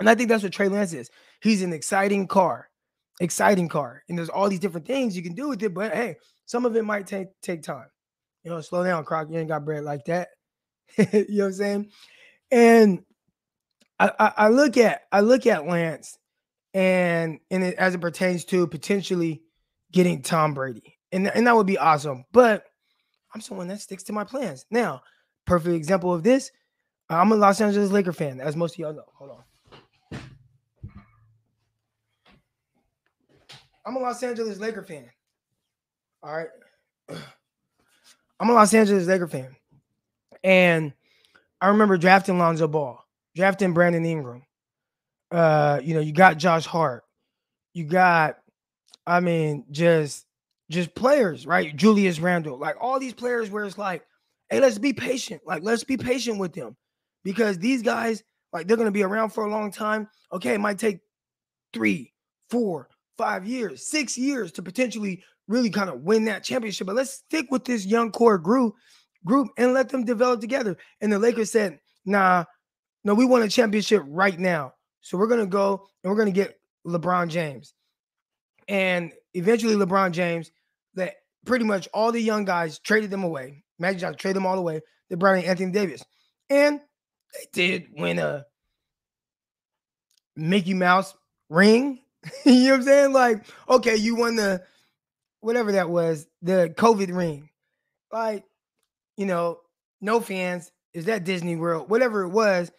And 0.00 0.08
I 0.08 0.14
think 0.14 0.30
that's 0.30 0.42
what 0.42 0.52
Trey 0.52 0.68
Lance 0.68 0.94
is. 0.94 1.10
He's 1.42 1.62
an 1.62 1.74
exciting 1.74 2.26
car, 2.26 2.70
exciting 3.20 3.68
car. 3.68 4.02
And 4.08 4.18
there's 4.18 4.28
all 4.28 4.48
these 4.48 4.60
different 4.60 4.86
things 4.86 5.16
you 5.16 5.22
can 5.22 5.34
do 5.34 5.48
with 5.48 5.62
it, 5.62 5.74
but 5.74 5.92
hey, 5.92 6.16
some 6.46 6.64
of 6.64 6.76
it 6.76 6.84
might 6.84 7.06
take 7.06 7.28
take 7.42 7.62
time. 7.62 7.86
You 8.44 8.50
know, 8.50 8.60
slow 8.60 8.84
down, 8.84 9.04
Croc. 9.04 9.28
You 9.30 9.38
ain't 9.38 9.48
got 9.48 9.64
bread 9.64 9.84
like 9.84 10.04
that. 10.06 10.28
you 10.98 11.04
know 11.28 11.44
what 11.44 11.46
I'm 11.46 11.52
saying? 11.52 11.90
And 12.50 13.02
I, 13.98 14.32
I, 14.36 14.48
look 14.48 14.76
at 14.76 15.02
I 15.10 15.20
look 15.20 15.46
at 15.46 15.66
Lance 15.66 16.18
and 16.74 17.40
and 17.50 17.64
it, 17.64 17.74
as 17.76 17.94
it 17.94 18.00
pertains 18.00 18.44
to 18.46 18.66
potentially 18.66 19.42
getting 19.90 20.22
Tom 20.22 20.54
Brady, 20.54 20.98
and 21.12 21.28
and 21.28 21.46
that 21.46 21.56
would 21.56 21.66
be 21.66 21.78
awesome. 21.78 22.24
But 22.32 22.64
I'm 23.34 23.40
someone 23.40 23.68
that 23.68 23.80
sticks 23.80 24.04
to 24.04 24.12
my 24.12 24.24
plans. 24.24 24.66
Now, 24.70 25.02
perfect 25.46 25.74
example 25.74 26.12
of 26.12 26.22
this. 26.22 26.50
I'm 27.08 27.32
a 27.32 27.36
Los 27.36 27.60
Angeles 27.60 27.90
Laker 27.90 28.12
fan, 28.12 28.40
as 28.40 28.56
most 28.56 28.74
of 28.74 28.78
y'all 28.78 28.92
know. 28.92 29.04
Hold 29.14 29.30
on. 29.30 29.42
I'm 33.86 33.96
a 33.96 34.00
Los 34.00 34.22
Angeles 34.22 34.58
Laker 34.58 34.82
fan. 34.82 35.08
All 36.22 36.36
right. 36.36 36.48
I'm 38.40 38.50
a 38.50 38.52
Los 38.52 38.74
Angeles 38.74 39.06
Laker 39.06 39.28
fan. 39.28 39.56
And 40.44 40.92
I 41.60 41.68
remember 41.68 41.96
drafting 41.96 42.38
Lonzo 42.38 42.68
Ball 42.68 43.06
drafting 43.36 43.74
Brandon 43.74 44.04
Ingram. 44.04 44.42
Uh, 45.30 45.78
you 45.84 45.94
know, 45.94 46.00
you 46.00 46.12
got 46.12 46.38
Josh 46.38 46.66
Hart. 46.66 47.04
You 47.74 47.84
got, 47.84 48.38
I 49.06 49.20
mean, 49.20 49.66
just 49.70 50.24
just 50.70 50.94
players, 50.96 51.46
right? 51.46 51.76
Julius 51.76 52.18
Randle, 52.18 52.58
like 52.58 52.76
all 52.80 52.98
these 52.98 53.14
players 53.14 53.50
where 53.50 53.64
it's 53.64 53.78
like, 53.78 54.04
hey, 54.48 54.58
let's 54.58 54.78
be 54.78 54.92
patient. 54.92 55.42
Like, 55.46 55.62
let's 55.62 55.84
be 55.84 55.96
patient 55.96 56.38
with 56.38 56.54
them. 56.54 56.76
Because 57.22 57.58
these 57.58 57.82
guys, 57.82 58.24
like, 58.52 58.66
they're 58.66 58.76
gonna 58.76 58.90
be 58.90 59.04
around 59.04 59.30
for 59.30 59.44
a 59.44 59.50
long 59.50 59.70
time. 59.70 60.08
Okay, 60.32 60.54
it 60.54 60.60
might 60.60 60.78
take 60.78 61.00
three, 61.72 62.12
four, 62.50 62.88
five 63.16 63.46
years, 63.46 63.86
six 63.86 64.16
years 64.16 64.52
to 64.52 64.62
potentially 64.62 65.22
really 65.48 65.70
kind 65.70 65.90
of 65.90 66.00
win 66.00 66.24
that 66.24 66.44
championship. 66.44 66.86
But 66.86 66.96
let's 66.96 67.12
stick 67.12 67.46
with 67.50 67.64
this 67.64 67.86
young 67.86 68.10
core 68.10 68.38
group 68.38 68.74
group 69.24 69.48
and 69.58 69.74
let 69.74 69.88
them 69.88 70.04
develop 70.04 70.40
together. 70.40 70.76
And 71.00 71.12
the 71.12 71.18
Lakers 71.18 71.50
said, 71.50 71.78
nah, 72.04 72.44
no, 73.04 73.14
we 73.14 73.24
want 73.24 73.44
a 73.44 73.48
championship 73.48 74.02
right 74.06 74.38
now. 74.38 74.72
So 75.00 75.16
we're 75.16 75.28
gonna 75.28 75.46
go 75.46 75.86
and 76.02 76.10
we're 76.10 76.18
gonna 76.18 76.30
get 76.30 76.58
LeBron 76.86 77.28
James. 77.28 77.74
And 78.68 79.12
eventually 79.34 79.74
LeBron 79.74 80.12
James, 80.12 80.50
that 80.94 81.14
pretty 81.44 81.64
much 81.64 81.88
all 81.94 82.10
the 82.10 82.20
young 82.20 82.44
guys 82.44 82.78
traded 82.78 83.10
them 83.10 83.22
away. 83.22 83.62
Magic 83.78 84.00
Johnson 84.00 84.18
traded 84.18 84.36
them 84.36 84.46
all 84.46 84.58
away. 84.58 84.80
They 85.08 85.16
brought 85.16 85.38
in 85.38 85.44
Anthony 85.44 85.70
Davis. 85.70 86.04
And 86.50 86.80
they 87.32 87.46
did 87.52 87.86
win 87.96 88.18
a 88.18 88.44
Mickey 90.34 90.74
Mouse 90.74 91.14
ring. 91.48 92.00
you 92.44 92.64
know 92.64 92.70
what 92.70 92.74
I'm 92.74 92.82
saying? 92.82 93.12
Like, 93.12 93.44
okay, 93.68 93.96
you 93.96 94.16
won 94.16 94.36
the 94.36 94.62
whatever 95.40 95.72
that 95.72 95.90
was, 95.90 96.26
the 96.42 96.72
COVID 96.76 97.14
ring. 97.14 97.50
Like, 98.12 98.44
you 99.16 99.26
know, 99.26 99.60
no 100.00 100.20
fans. 100.20 100.70
Is 100.92 101.06
that 101.06 101.24
Disney 101.24 101.56
World? 101.56 101.90
Whatever 101.90 102.22
it 102.22 102.30
was, 102.30 102.70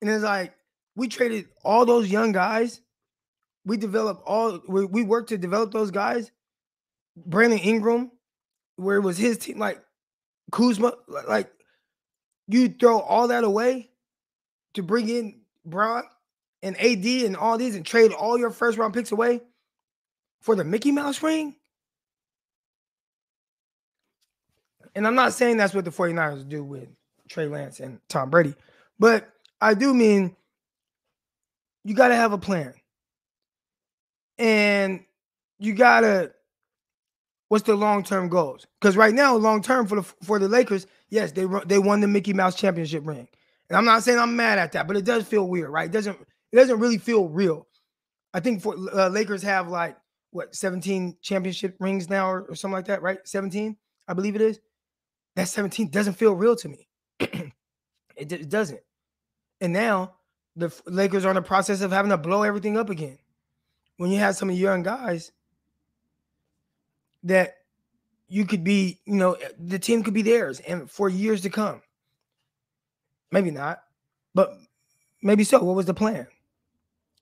and 0.00 0.10
it's 0.10 0.22
like 0.22 0.54
we 0.94 1.08
traded 1.08 1.46
all 1.64 1.86
those 1.86 2.10
young 2.10 2.32
guys. 2.32 2.80
We 3.64 3.76
developed 3.76 4.22
all 4.26 4.60
we, 4.68 4.84
we 4.84 5.02
worked 5.04 5.30
to 5.30 5.38
develop 5.38 5.72
those 5.72 5.90
guys. 5.90 6.30
Brandon 7.16 7.58
Ingram, 7.58 8.10
where 8.76 8.96
it 8.96 9.02
was 9.02 9.16
his 9.16 9.38
team, 9.38 9.58
like 9.58 9.82
Kuzma, 10.50 10.92
like 11.26 11.50
you 12.48 12.68
throw 12.68 13.00
all 13.00 13.28
that 13.28 13.44
away 13.44 13.90
to 14.74 14.82
bring 14.82 15.08
in 15.08 15.40
Brock 15.64 16.06
and 16.62 16.78
AD 16.80 17.04
and 17.04 17.36
all 17.36 17.58
these 17.58 17.74
and 17.74 17.84
trade 17.84 18.12
all 18.12 18.38
your 18.38 18.50
first 18.50 18.78
round 18.78 18.94
picks 18.94 19.12
away 19.12 19.40
for 20.40 20.54
the 20.54 20.64
Mickey 20.64 20.92
Mouse 20.92 21.22
ring. 21.22 21.56
And 24.94 25.06
I'm 25.06 25.14
not 25.14 25.32
saying 25.32 25.56
that's 25.56 25.74
what 25.74 25.84
the 25.84 25.90
49ers 25.90 26.48
do 26.48 26.62
with 26.62 26.88
Trey 27.28 27.46
Lance 27.46 27.80
and 27.80 27.98
Tom 28.08 28.30
Brady, 28.30 28.54
but 28.98 29.28
I 29.60 29.74
do 29.74 29.94
mean 29.94 30.36
you 31.84 31.94
got 31.94 32.08
to 32.08 32.14
have 32.14 32.32
a 32.32 32.38
plan. 32.38 32.74
And 34.38 35.04
you 35.58 35.74
got 35.74 36.00
to 36.00 36.32
what's 37.48 37.64
the 37.64 37.74
long-term 37.74 38.28
goals? 38.28 38.66
Cuz 38.80 38.96
right 38.96 39.14
now 39.14 39.36
long 39.36 39.62
term 39.62 39.86
for 39.86 39.96
the 39.96 40.02
for 40.02 40.38
the 40.38 40.48
Lakers, 40.48 40.86
yes, 41.08 41.32
they 41.32 41.46
they 41.66 41.78
won 41.78 42.00
the 42.00 42.08
Mickey 42.08 42.32
Mouse 42.32 42.54
championship 42.54 43.06
ring. 43.06 43.28
And 43.68 43.76
I'm 43.76 43.84
not 43.84 44.02
saying 44.02 44.18
I'm 44.18 44.36
mad 44.36 44.58
at 44.58 44.72
that, 44.72 44.86
but 44.86 44.96
it 44.96 45.04
does 45.04 45.24
feel 45.24 45.48
weird, 45.48 45.70
right? 45.70 45.86
It 45.86 45.92
doesn't 45.92 46.18
it 46.52 46.56
doesn't 46.56 46.78
really 46.78 46.98
feel 46.98 47.28
real. 47.28 47.66
I 48.34 48.40
think 48.40 48.62
for 48.62 48.74
uh, 48.94 49.08
Lakers 49.08 49.42
have 49.42 49.68
like 49.68 49.96
what 50.30 50.54
17 50.54 51.16
championship 51.20 51.76
rings 51.78 52.08
now 52.08 52.30
or, 52.30 52.42
or 52.48 52.54
something 52.54 52.74
like 52.74 52.86
that, 52.86 53.02
right? 53.02 53.18
17, 53.24 53.76
I 54.08 54.14
believe 54.14 54.36
it 54.36 54.40
is. 54.40 54.60
That 55.36 55.48
17 55.48 55.88
doesn't 55.88 56.14
feel 56.14 56.34
real 56.34 56.56
to 56.56 56.68
me. 56.68 56.88
it, 57.20 57.52
it 58.16 58.48
doesn't. 58.48 58.80
And 59.60 59.72
now 59.72 60.14
the 60.56 60.72
Lakers 60.86 61.24
are 61.24 61.30
in 61.30 61.36
the 61.36 61.42
process 61.42 61.80
of 61.80 61.92
having 61.92 62.10
to 62.10 62.18
blow 62.18 62.42
everything 62.42 62.76
up 62.76 62.90
again. 62.90 63.18
When 63.96 64.10
you 64.10 64.18
have 64.18 64.36
some 64.36 64.50
of 64.50 64.58
young 64.58 64.82
guys 64.82 65.32
that 67.22 67.54
you 68.28 68.44
could 68.44 68.64
be, 68.64 69.00
you 69.04 69.14
know, 69.14 69.36
the 69.58 69.78
team 69.78 70.02
could 70.02 70.14
be 70.14 70.22
theirs 70.22 70.60
and 70.60 70.90
for 70.90 71.08
years 71.08 71.42
to 71.42 71.50
come. 71.50 71.82
Maybe 73.30 73.50
not, 73.50 73.82
but 74.34 74.58
maybe 75.22 75.44
so. 75.44 75.62
What 75.62 75.76
was 75.76 75.86
the 75.86 75.94
plan? 75.94 76.26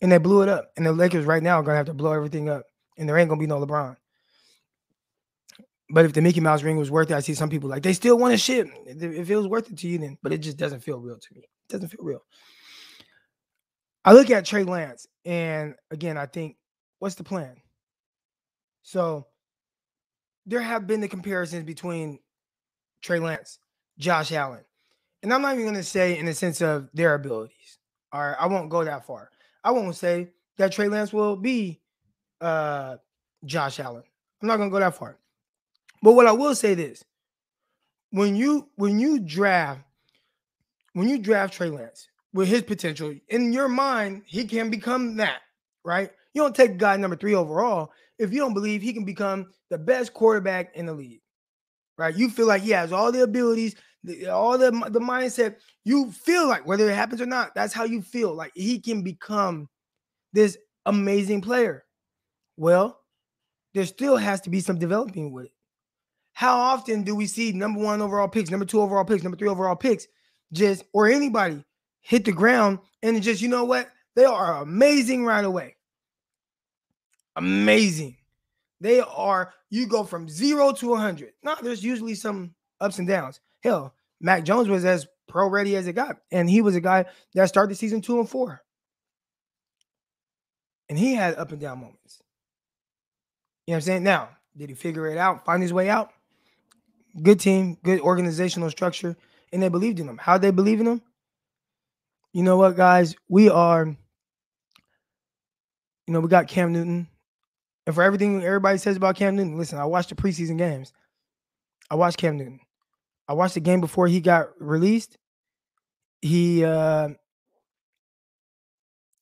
And 0.00 0.10
they 0.10 0.18
blew 0.18 0.42
it 0.42 0.48
up. 0.48 0.72
And 0.76 0.86
the 0.86 0.92
Lakers 0.92 1.26
right 1.26 1.42
now 1.42 1.60
are 1.60 1.62
gonna 1.62 1.76
have 1.76 1.86
to 1.86 1.94
blow 1.94 2.12
everything 2.12 2.48
up. 2.48 2.64
And 2.96 3.08
there 3.08 3.18
ain't 3.18 3.28
gonna 3.28 3.40
be 3.40 3.46
no 3.46 3.64
LeBron. 3.64 3.96
But 5.92 6.04
if 6.04 6.12
the 6.12 6.22
Mickey 6.22 6.40
Mouse 6.40 6.62
ring 6.62 6.76
was 6.76 6.90
worth 6.90 7.10
it, 7.10 7.16
I 7.16 7.20
see 7.20 7.34
some 7.34 7.50
people 7.50 7.68
like 7.68 7.82
they 7.82 7.92
still 7.92 8.16
want 8.16 8.32
to 8.32 8.38
ship. 8.38 8.68
If 8.86 9.28
it 9.28 9.36
was 9.36 9.48
worth 9.48 9.70
it 9.70 9.78
to 9.78 9.88
you, 9.88 9.98
then 9.98 10.18
but 10.22 10.32
it 10.32 10.38
just 10.38 10.56
doesn't 10.56 10.80
feel 10.80 10.98
real 10.98 11.18
to 11.18 11.34
me. 11.34 11.40
It 11.40 11.72
doesn't 11.72 11.88
feel 11.88 12.04
real. 12.04 12.22
I 14.04 14.12
look 14.12 14.30
at 14.30 14.46
Trey 14.46 14.62
Lance, 14.62 15.06
and 15.24 15.74
again, 15.90 16.16
I 16.16 16.26
think, 16.26 16.56
what's 17.00 17.16
the 17.16 17.24
plan? 17.24 17.56
So 18.82 19.26
there 20.46 20.62
have 20.62 20.86
been 20.86 21.00
the 21.00 21.08
comparisons 21.08 21.64
between 21.64 22.18
Trey 23.02 23.18
Lance, 23.18 23.58
Josh 23.98 24.32
Allen, 24.32 24.64
and 25.22 25.34
I'm 25.34 25.42
not 25.42 25.52
even 25.54 25.66
going 25.66 25.74
to 25.74 25.82
say 25.82 26.16
in 26.16 26.24
the 26.24 26.32
sense 26.32 26.62
of 26.62 26.88
their 26.94 27.14
abilities. 27.14 27.78
All 28.12 28.22
right, 28.22 28.36
I 28.40 28.46
won't 28.46 28.70
go 28.70 28.84
that 28.84 29.06
far. 29.06 29.30
I 29.62 29.70
won't 29.72 29.96
say 29.96 30.30
that 30.58 30.72
Trey 30.72 30.88
Lance 30.88 31.12
will 31.12 31.36
be 31.36 31.80
uh, 32.40 32.96
Josh 33.44 33.80
Allen. 33.80 34.02
I'm 34.40 34.48
not 34.48 34.56
to 34.56 34.68
go 34.68 34.80
that 34.80 34.94
far. 34.94 35.18
But 36.02 36.12
what 36.12 36.26
I 36.26 36.32
will 36.32 36.54
say 36.54 36.74
this: 36.74 37.04
when 38.10 38.36
you 38.36 38.68
when 38.76 38.98
you 38.98 39.20
draft 39.20 39.82
when 40.92 41.08
you 41.08 41.18
draft 41.18 41.54
Trey 41.54 41.70
Lance 41.70 42.08
with 42.32 42.48
his 42.48 42.62
potential 42.62 43.14
in 43.28 43.52
your 43.52 43.68
mind, 43.68 44.22
he 44.26 44.44
can 44.44 44.70
become 44.70 45.16
that, 45.16 45.40
right? 45.84 46.10
You 46.34 46.42
don't 46.42 46.54
take 46.54 46.78
guy 46.78 46.96
number 46.96 47.16
three 47.16 47.34
overall 47.34 47.92
if 48.18 48.32
you 48.32 48.38
don't 48.38 48.54
believe 48.54 48.82
he 48.82 48.92
can 48.92 49.04
become 49.04 49.46
the 49.70 49.78
best 49.78 50.12
quarterback 50.14 50.74
in 50.76 50.86
the 50.86 50.92
league, 50.92 51.22
right? 51.96 52.14
You 52.14 52.30
feel 52.30 52.46
like 52.46 52.62
he 52.62 52.70
has 52.70 52.92
all 52.92 53.10
the 53.10 53.22
abilities, 53.22 53.74
the, 54.04 54.28
all 54.28 54.56
the 54.56 54.70
the 54.90 55.00
mindset. 55.00 55.56
You 55.84 56.10
feel 56.10 56.48
like 56.48 56.66
whether 56.66 56.88
it 56.88 56.94
happens 56.94 57.20
or 57.20 57.26
not, 57.26 57.54
that's 57.54 57.72
how 57.72 57.84
you 57.84 58.02
feel 58.02 58.34
like 58.34 58.52
he 58.54 58.78
can 58.78 59.02
become 59.02 59.68
this 60.32 60.56
amazing 60.86 61.40
player. 61.40 61.84
Well, 62.56 63.00
there 63.74 63.86
still 63.86 64.16
has 64.16 64.40
to 64.42 64.50
be 64.50 64.60
some 64.60 64.78
developing 64.78 65.32
with 65.32 65.46
it. 65.46 65.52
How 66.32 66.58
often 66.58 67.02
do 67.02 67.14
we 67.14 67.26
see 67.26 67.52
number 67.52 67.80
one 67.80 68.00
overall 68.00 68.28
picks, 68.28 68.50
number 68.50 68.66
two 68.66 68.80
overall 68.80 69.04
picks, 69.04 69.22
number 69.22 69.36
three 69.36 69.48
overall 69.48 69.76
picks, 69.76 70.06
just 70.52 70.84
or 70.92 71.08
anybody 71.08 71.64
hit 72.00 72.24
the 72.24 72.32
ground 72.32 72.78
and 73.02 73.22
just, 73.22 73.42
you 73.42 73.48
know 73.48 73.64
what? 73.64 73.90
They 74.16 74.24
are 74.24 74.62
amazing 74.62 75.24
right 75.24 75.44
away. 75.44 75.76
Amazing. 77.36 78.16
They 78.80 79.00
are, 79.00 79.52
you 79.68 79.86
go 79.86 80.04
from 80.04 80.28
zero 80.28 80.72
to 80.72 80.88
100. 80.88 81.32
Now, 81.42 81.56
there's 81.56 81.84
usually 81.84 82.14
some 82.14 82.54
ups 82.80 82.98
and 82.98 83.06
downs. 83.06 83.40
Hell, 83.62 83.94
Mac 84.20 84.44
Jones 84.44 84.68
was 84.68 84.84
as 84.84 85.06
pro 85.28 85.48
ready 85.48 85.76
as 85.76 85.86
it 85.86 85.94
got. 85.94 86.16
And 86.30 86.48
he 86.48 86.62
was 86.62 86.76
a 86.76 86.80
guy 86.80 87.06
that 87.34 87.48
started 87.48 87.76
season 87.76 88.00
two 88.00 88.18
and 88.18 88.28
four. 88.28 88.62
And 90.88 90.98
he 90.98 91.14
had 91.14 91.36
up 91.36 91.52
and 91.52 91.60
down 91.60 91.78
moments. 91.78 92.20
You 93.66 93.72
know 93.72 93.76
what 93.76 93.76
I'm 93.76 93.82
saying? 93.82 94.02
Now, 94.02 94.30
did 94.56 94.68
he 94.68 94.74
figure 94.74 95.06
it 95.06 95.18
out, 95.18 95.44
find 95.44 95.62
his 95.62 95.72
way 95.72 95.88
out? 95.88 96.10
Good 97.22 97.40
team, 97.40 97.76
good 97.84 98.00
organizational 98.00 98.70
structure, 98.70 99.16
and 99.52 99.62
they 99.62 99.68
believed 99.68 100.00
in 100.00 100.08
him. 100.08 100.18
How 100.18 100.38
they 100.38 100.50
believe 100.50 100.80
in 100.80 100.86
him? 100.86 101.02
you 102.32 102.42
know 102.42 102.56
what, 102.56 102.76
guys? 102.76 103.16
We 103.28 103.48
are, 103.48 103.86
you 103.86 103.96
know, 106.12 106.20
we 106.20 106.28
got 106.28 106.48
Cam 106.48 106.72
Newton. 106.72 107.08
And 107.86 107.94
for 107.94 108.02
everything 108.02 108.42
everybody 108.42 108.78
says 108.78 108.96
about 108.96 109.16
Cam 109.16 109.36
Newton, 109.36 109.58
listen, 109.58 109.78
I 109.78 109.84
watched 109.86 110.10
the 110.10 110.14
preseason 110.14 110.58
games. 110.58 110.92
I 111.90 111.96
watched 111.96 112.18
Cam 112.18 112.36
Newton. 112.36 112.60
I 113.30 113.32
watched 113.32 113.54
the 113.54 113.60
game 113.60 113.80
before 113.80 114.08
he 114.08 114.20
got 114.20 114.48
released. 114.60 115.16
He 116.20 116.64
uh 116.64 117.10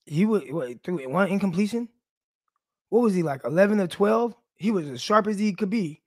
he 0.06 0.24
was 0.24 0.44
what, 0.48 0.82
through 0.82 1.06
one 1.10 1.28
incompletion. 1.28 1.90
What 2.88 3.02
was 3.02 3.12
he 3.12 3.22
like? 3.22 3.42
11 3.44 3.78
or 3.78 3.86
12? 3.86 4.34
He 4.56 4.70
was 4.70 4.88
as 4.88 5.02
sharp 5.02 5.26
as 5.26 5.38
he 5.38 5.52
could 5.52 5.68
be. 5.68 6.00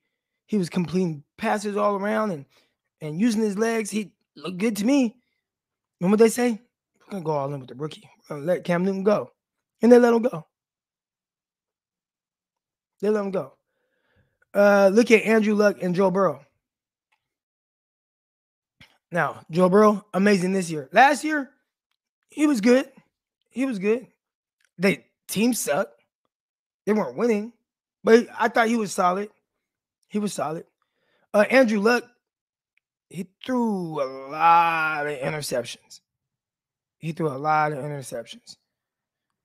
He 0.47 0.57
was 0.57 0.67
completing 0.67 1.23
passes 1.37 1.77
all 1.77 1.95
around 1.95 2.31
and 2.31 2.45
and 3.01 3.21
using 3.21 3.43
his 3.43 3.55
legs. 3.55 3.91
He 3.91 4.11
looked 4.35 4.57
good 4.57 4.77
to 4.77 4.85
me. 4.85 5.15
Remember 5.99 6.13
what 6.13 6.19
they 6.21 6.29
say? 6.29 6.59
We're 7.01 7.11
gonna 7.11 7.23
go 7.23 7.33
all 7.33 7.53
in 7.53 7.59
with 7.59 7.69
the 7.69 7.75
rookie. 7.75 8.09
let 8.31 8.63
Cam 8.63 8.83
Newton 8.83 9.03
go, 9.03 9.29
and 9.83 9.91
they 9.91 9.99
let 9.99 10.11
him 10.11 10.23
go. 10.23 10.47
They 12.99 13.11
let 13.11 13.25
him 13.25 13.31
go. 13.31 13.53
Uh, 14.55 14.89
look 14.91 15.11
at 15.11 15.21
Andrew 15.21 15.53
Luck 15.53 15.77
and 15.83 15.93
Joe 15.93 16.09
Burrow. 16.09 16.43
Now, 19.11 19.41
Joe 19.51 19.69
Burrow, 19.69 20.05
amazing 20.13 20.53
this 20.53 20.69
year. 20.69 20.89
Last 20.91 21.23
year, 21.23 21.49
he 22.29 22.47
was 22.47 22.61
good. 22.61 22.89
He 23.49 23.65
was 23.65 23.79
good. 23.79 24.07
They 24.77 25.05
team 25.27 25.53
sucked. 25.53 26.01
They 26.85 26.93
weren't 26.93 27.17
winning, 27.17 27.53
but 28.03 28.27
I 28.39 28.47
thought 28.47 28.67
he 28.67 28.77
was 28.77 28.93
solid. 28.93 29.29
He 30.07 30.19
was 30.19 30.33
solid. 30.33 30.65
Uh, 31.33 31.45
Andrew 31.49 31.79
Luck, 31.79 32.03
he 33.09 33.27
threw 33.45 34.01
a 34.01 34.07
lot 34.29 35.07
of 35.07 35.19
interceptions 35.19 36.01
he 37.01 37.11
threw 37.11 37.27
a 37.27 37.37
lot 37.37 37.73
of 37.73 37.79
interceptions 37.79 38.57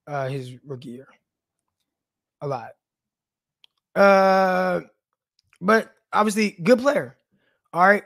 uh 0.07 0.29
his 0.29 0.53
rookie 0.65 0.91
year. 0.91 1.09
A 2.43 2.47
lot. 2.47 2.73
Uh 3.95 4.83
but 5.61 5.93
obviously 6.13 6.51
good 6.63 6.79
player. 6.79 7.17
All 7.73 7.87
right. 7.87 8.05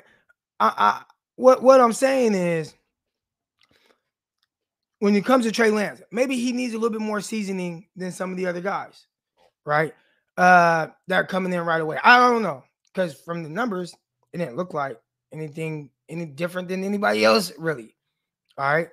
I, 0.60 0.72
I 0.76 1.02
what 1.40 1.62
what 1.62 1.80
I'm 1.80 1.92
saying 1.92 2.34
is 2.34 2.74
when 4.98 5.14
it 5.16 5.24
comes 5.24 5.46
to 5.46 5.52
Trey 5.52 5.70
Lance, 5.70 6.02
maybe 6.12 6.36
he 6.36 6.52
needs 6.52 6.74
a 6.74 6.78
little 6.78 6.96
bit 6.96 7.04
more 7.04 7.20
seasoning 7.20 7.88
than 7.96 8.12
some 8.12 8.30
of 8.30 8.36
the 8.36 8.46
other 8.46 8.60
guys, 8.60 9.06
right? 9.64 9.94
Uh 10.36 10.88
that 11.08 11.16
are 11.16 11.26
coming 11.26 11.52
in 11.52 11.60
right 11.60 11.80
away. 11.80 11.98
I 12.02 12.18
don't 12.18 12.42
know. 12.42 12.64
Because 12.92 13.14
from 13.14 13.42
the 13.42 13.48
numbers, 13.48 13.94
it 14.32 14.38
didn't 14.38 14.56
look 14.56 14.74
like 14.74 14.98
anything 15.32 15.90
any 16.08 16.26
different 16.26 16.68
than 16.68 16.82
anybody 16.84 17.24
else, 17.24 17.52
really. 17.56 17.94
All 18.58 18.72
right 18.72 18.88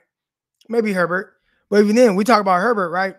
maybe 0.69 0.93
Herbert. 0.93 1.33
But 1.69 1.81
even 1.81 1.95
then, 1.95 2.15
we 2.15 2.23
talk 2.23 2.41
about 2.41 2.61
Herbert, 2.61 2.89
right? 2.89 3.15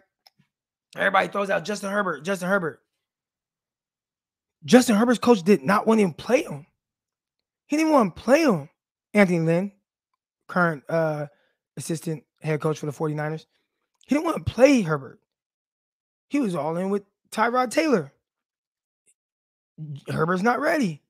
Everybody 0.97 1.29
throws 1.29 1.51
out 1.51 1.65
Justin 1.65 1.91
Herbert, 1.91 2.25
Justin 2.25 2.49
Herbert. 2.49 2.81
Justin 4.65 4.97
Herbert's 4.97 5.19
coach 5.19 5.43
did 5.43 5.63
not 5.63 5.87
want 5.87 6.01
him 6.01 6.13
to 6.13 6.17
play 6.17 6.43
him. 6.43 6.67
He 7.67 7.77
didn't 7.77 7.93
want 7.93 8.17
to 8.17 8.23
play 8.23 8.43
him. 8.43 8.69
Anthony 9.15 9.41
Lynn, 9.41 9.73
current 10.47 10.83
uh, 10.89 11.27
assistant 11.77 12.25
head 12.43 12.61
coach 12.61 12.79
for 12.79 12.87
the 12.87 12.93
49ers, 12.93 13.47
he 14.07 14.15
didn't 14.15 14.27
want 14.27 14.45
to 14.45 14.53
play 14.53 14.83
Herbert. 14.83 15.21
He 16.29 16.41
was 16.41 16.55
all 16.55 16.77
in 16.77 16.91
with 16.91 17.05
Tyrod 17.31 17.71
Taylor. 17.71 18.13
Herbert's 20.09 20.43
not 20.43 20.61
ready. 20.61 21.03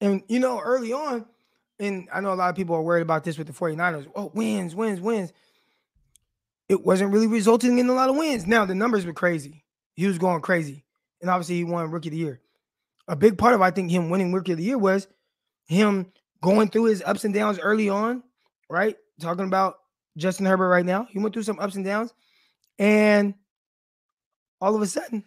And 0.00 0.22
you 0.28 0.38
know, 0.38 0.60
early 0.60 0.92
on, 0.92 1.26
and 1.78 2.08
I 2.12 2.20
know 2.20 2.32
a 2.32 2.34
lot 2.34 2.50
of 2.50 2.56
people 2.56 2.74
are 2.74 2.82
worried 2.82 3.02
about 3.02 3.24
this 3.24 3.38
with 3.38 3.46
the 3.46 3.52
49ers. 3.52 4.06
Oh, 4.14 4.30
wins, 4.34 4.74
wins, 4.74 5.00
wins. 5.00 5.32
It 6.68 6.84
wasn't 6.84 7.12
really 7.12 7.26
resulting 7.26 7.78
in 7.78 7.88
a 7.88 7.92
lot 7.92 8.08
of 8.08 8.16
wins. 8.16 8.46
Now, 8.46 8.64
the 8.64 8.74
numbers 8.74 9.06
were 9.06 9.12
crazy. 9.12 9.64
He 9.94 10.06
was 10.06 10.18
going 10.18 10.42
crazy. 10.42 10.84
And 11.20 11.30
obviously, 11.30 11.56
he 11.56 11.64
won 11.64 11.90
Rookie 11.90 12.08
of 12.08 12.12
the 12.12 12.18
Year. 12.18 12.40
A 13.08 13.16
big 13.16 13.38
part 13.38 13.54
of, 13.54 13.62
I 13.62 13.70
think, 13.70 13.90
him 13.90 14.10
winning 14.10 14.32
Rookie 14.32 14.52
of 14.52 14.58
the 14.58 14.64
Year 14.64 14.78
was 14.78 15.06
him 15.66 16.12
going 16.40 16.68
through 16.68 16.84
his 16.84 17.02
ups 17.04 17.24
and 17.24 17.34
downs 17.34 17.58
early 17.58 17.88
on, 17.88 18.22
right? 18.68 18.96
Talking 19.20 19.46
about 19.46 19.76
Justin 20.16 20.46
Herbert 20.46 20.68
right 20.68 20.84
now. 20.84 21.06
He 21.10 21.18
went 21.18 21.32
through 21.32 21.44
some 21.44 21.58
ups 21.58 21.76
and 21.76 21.84
downs. 21.84 22.12
And 22.78 23.34
all 24.60 24.74
of 24.74 24.82
a 24.82 24.86
sudden, 24.86 25.24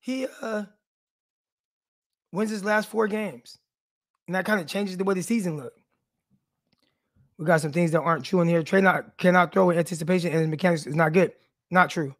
he 0.00 0.26
uh 0.40 0.64
wins 2.32 2.50
his 2.50 2.64
last 2.64 2.88
four 2.88 3.06
games. 3.06 3.58
And 4.26 4.34
that 4.34 4.44
kind 4.44 4.60
of 4.60 4.66
changes 4.66 4.96
the 4.96 5.04
way 5.04 5.14
the 5.14 5.22
season 5.22 5.56
looked. 5.56 5.78
We 7.38 7.46
got 7.46 7.60
some 7.60 7.72
things 7.72 7.90
that 7.92 8.00
aren't 8.00 8.24
true 8.24 8.40
in 8.40 8.48
here. 8.48 8.62
Trey 8.62 8.80
not 8.80 9.16
cannot 9.18 9.52
throw 9.52 9.70
in 9.70 9.78
anticipation 9.78 10.30
and 10.30 10.40
his 10.40 10.48
mechanics 10.48 10.86
is 10.86 10.94
not 10.94 11.12
good. 11.12 11.32
Not 11.70 11.90
true. 11.90 12.14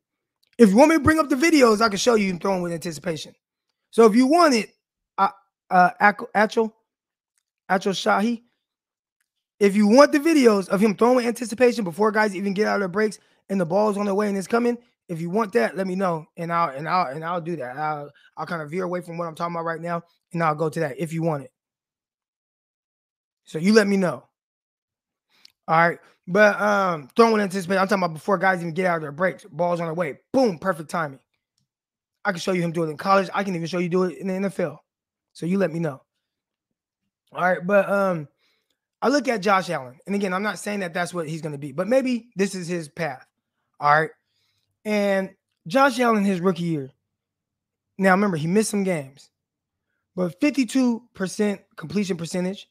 If 0.59 0.71
you 0.71 0.77
want 0.77 0.91
me 0.91 0.97
to 0.97 1.03
bring 1.03 1.19
up 1.19 1.29
the 1.29 1.37
videos, 1.37 1.81
I 1.81 1.89
can 1.89 1.99
show 1.99 2.15
you 2.15 2.31
him 2.31 2.39
throwing 2.39 2.63
with 2.63 2.73
anticipation. 2.73 3.35
So 3.91 4.07
if 4.07 4.15
you 4.15 4.27
want 4.27 4.55
it, 4.55 4.71
uh, 5.73 5.91
Achel, 6.01 6.73
Achel 7.71 7.93
Shahi, 7.93 8.43
if 9.59 9.75
you 9.75 9.89
want 9.89 10.13
the 10.13 10.19
videos 10.19 10.69
of 10.69 10.81
him 10.81 10.95
throwing 10.95 11.27
anticipation 11.27 11.83
before 11.83 12.13
guys 12.13 12.37
even 12.37 12.53
get 12.53 12.67
out 12.67 12.75
of 12.75 12.81
their 12.81 12.89
breaks 12.89 13.19
and 13.49 13.61
the 13.61 13.65
ball's 13.65 13.97
on 13.97 14.07
the 14.07 14.15
way 14.15 14.29
and 14.29 14.37
it's 14.37 14.47
coming, 14.47 14.77
if 15.09 15.21
you 15.21 15.31
want 15.31 15.53
that, 15.55 15.77
let 15.77 15.87
me 15.87 15.95
know 15.95 16.27
and 16.37 16.53
I'll 16.53 16.71
and 16.71 16.89
I'll 16.89 17.07
and 17.07 17.25
I'll 17.25 17.41
do 17.41 17.57
that. 17.57 17.77
I'll 17.77 18.11
I'll 18.37 18.47
kind 18.47 18.63
of 18.63 18.71
veer 18.71 18.85
away 18.85 19.01
from 19.01 19.19
what 19.19 19.27
I'm 19.27 19.35
talking 19.35 19.55
about 19.55 19.65
right 19.65 19.81
now 19.81 20.03
and 20.33 20.43
I'll 20.43 20.55
go 20.55 20.69
to 20.69 20.81
that 20.81 20.99
if 20.99 21.13
you 21.13 21.23
want 21.23 21.45
it. 21.45 21.53
So 23.45 23.59
you 23.59 23.73
let 23.73 23.87
me 23.87 23.97
know. 23.97 24.25
All 25.69 25.77
right. 25.77 25.99
But 26.27 26.61
um, 26.61 27.09
throwing 27.17 27.41
anticipation, 27.41 27.81
I'm 27.81 27.89
talking 27.89 28.05
about 28.05 28.15
before 28.15 28.39
guys 28.39 28.61
even 28.61 28.75
get 28.75 28.87
out 28.87 28.97
of 28.97 29.03
their 29.03 29.13
breaks. 29.13 29.45
Balls 29.45 29.81
on 29.81 29.89
the 29.89 29.95
way. 29.95 30.19
Boom. 30.33 30.59
Perfect 30.59 30.91
timing. 30.91 31.19
I 32.25 32.31
can 32.31 32.41
show 32.41 32.53
you 32.53 32.63
him 32.63 32.73
do 32.73 32.85
it 32.85 32.91
in 32.91 32.97
college. 32.97 33.29
I 33.35 33.43
can 33.43 33.55
even 33.55 33.67
show 33.67 33.79
you 33.79 33.89
do 33.89 34.05
it 34.05 34.19
in 34.19 34.29
the 34.29 34.49
NFL. 34.49 34.79
So 35.33 35.47
you 35.47 35.59
let 35.59 35.73
me 35.73 35.79
know. 35.79 36.03
All 37.33 37.43
right, 37.43 37.67
but 37.67 37.89
um, 37.89 38.29
I 39.01 39.09
look 39.09 39.27
at 39.29 39.41
Josh 39.41 39.71
Allen, 39.71 39.99
and 40.07 40.15
again, 40.15 40.35
I'm 40.35 40.43
not 40.43 40.59
saying 40.59 40.81
that 40.81 40.93
that's 40.93 41.15
what 41.15 41.29
he's 41.29 41.41
going 41.41 41.53
to 41.53 41.59
be, 41.59 41.73
but 41.73 41.89
maybe 41.89 42.29
this 42.37 42.55
is 42.55 42.69
his 42.69 42.89
path. 42.89 43.27
All 43.81 43.91
right, 43.91 44.11
and 44.85 45.31
Josh 45.67 45.99
Allen, 45.99 46.25
his 46.25 46.41
rookie 46.41 46.65
year. 46.65 46.91
Now 47.99 48.13
remember, 48.13 48.37
he 48.37 48.47
missed 48.47 48.71
some 48.71 48.85
games, 48.85 49.31
but 50.15 50.39
52% 50.41 51.59
completion 51.77 52.17
percentage, 52.17 52.69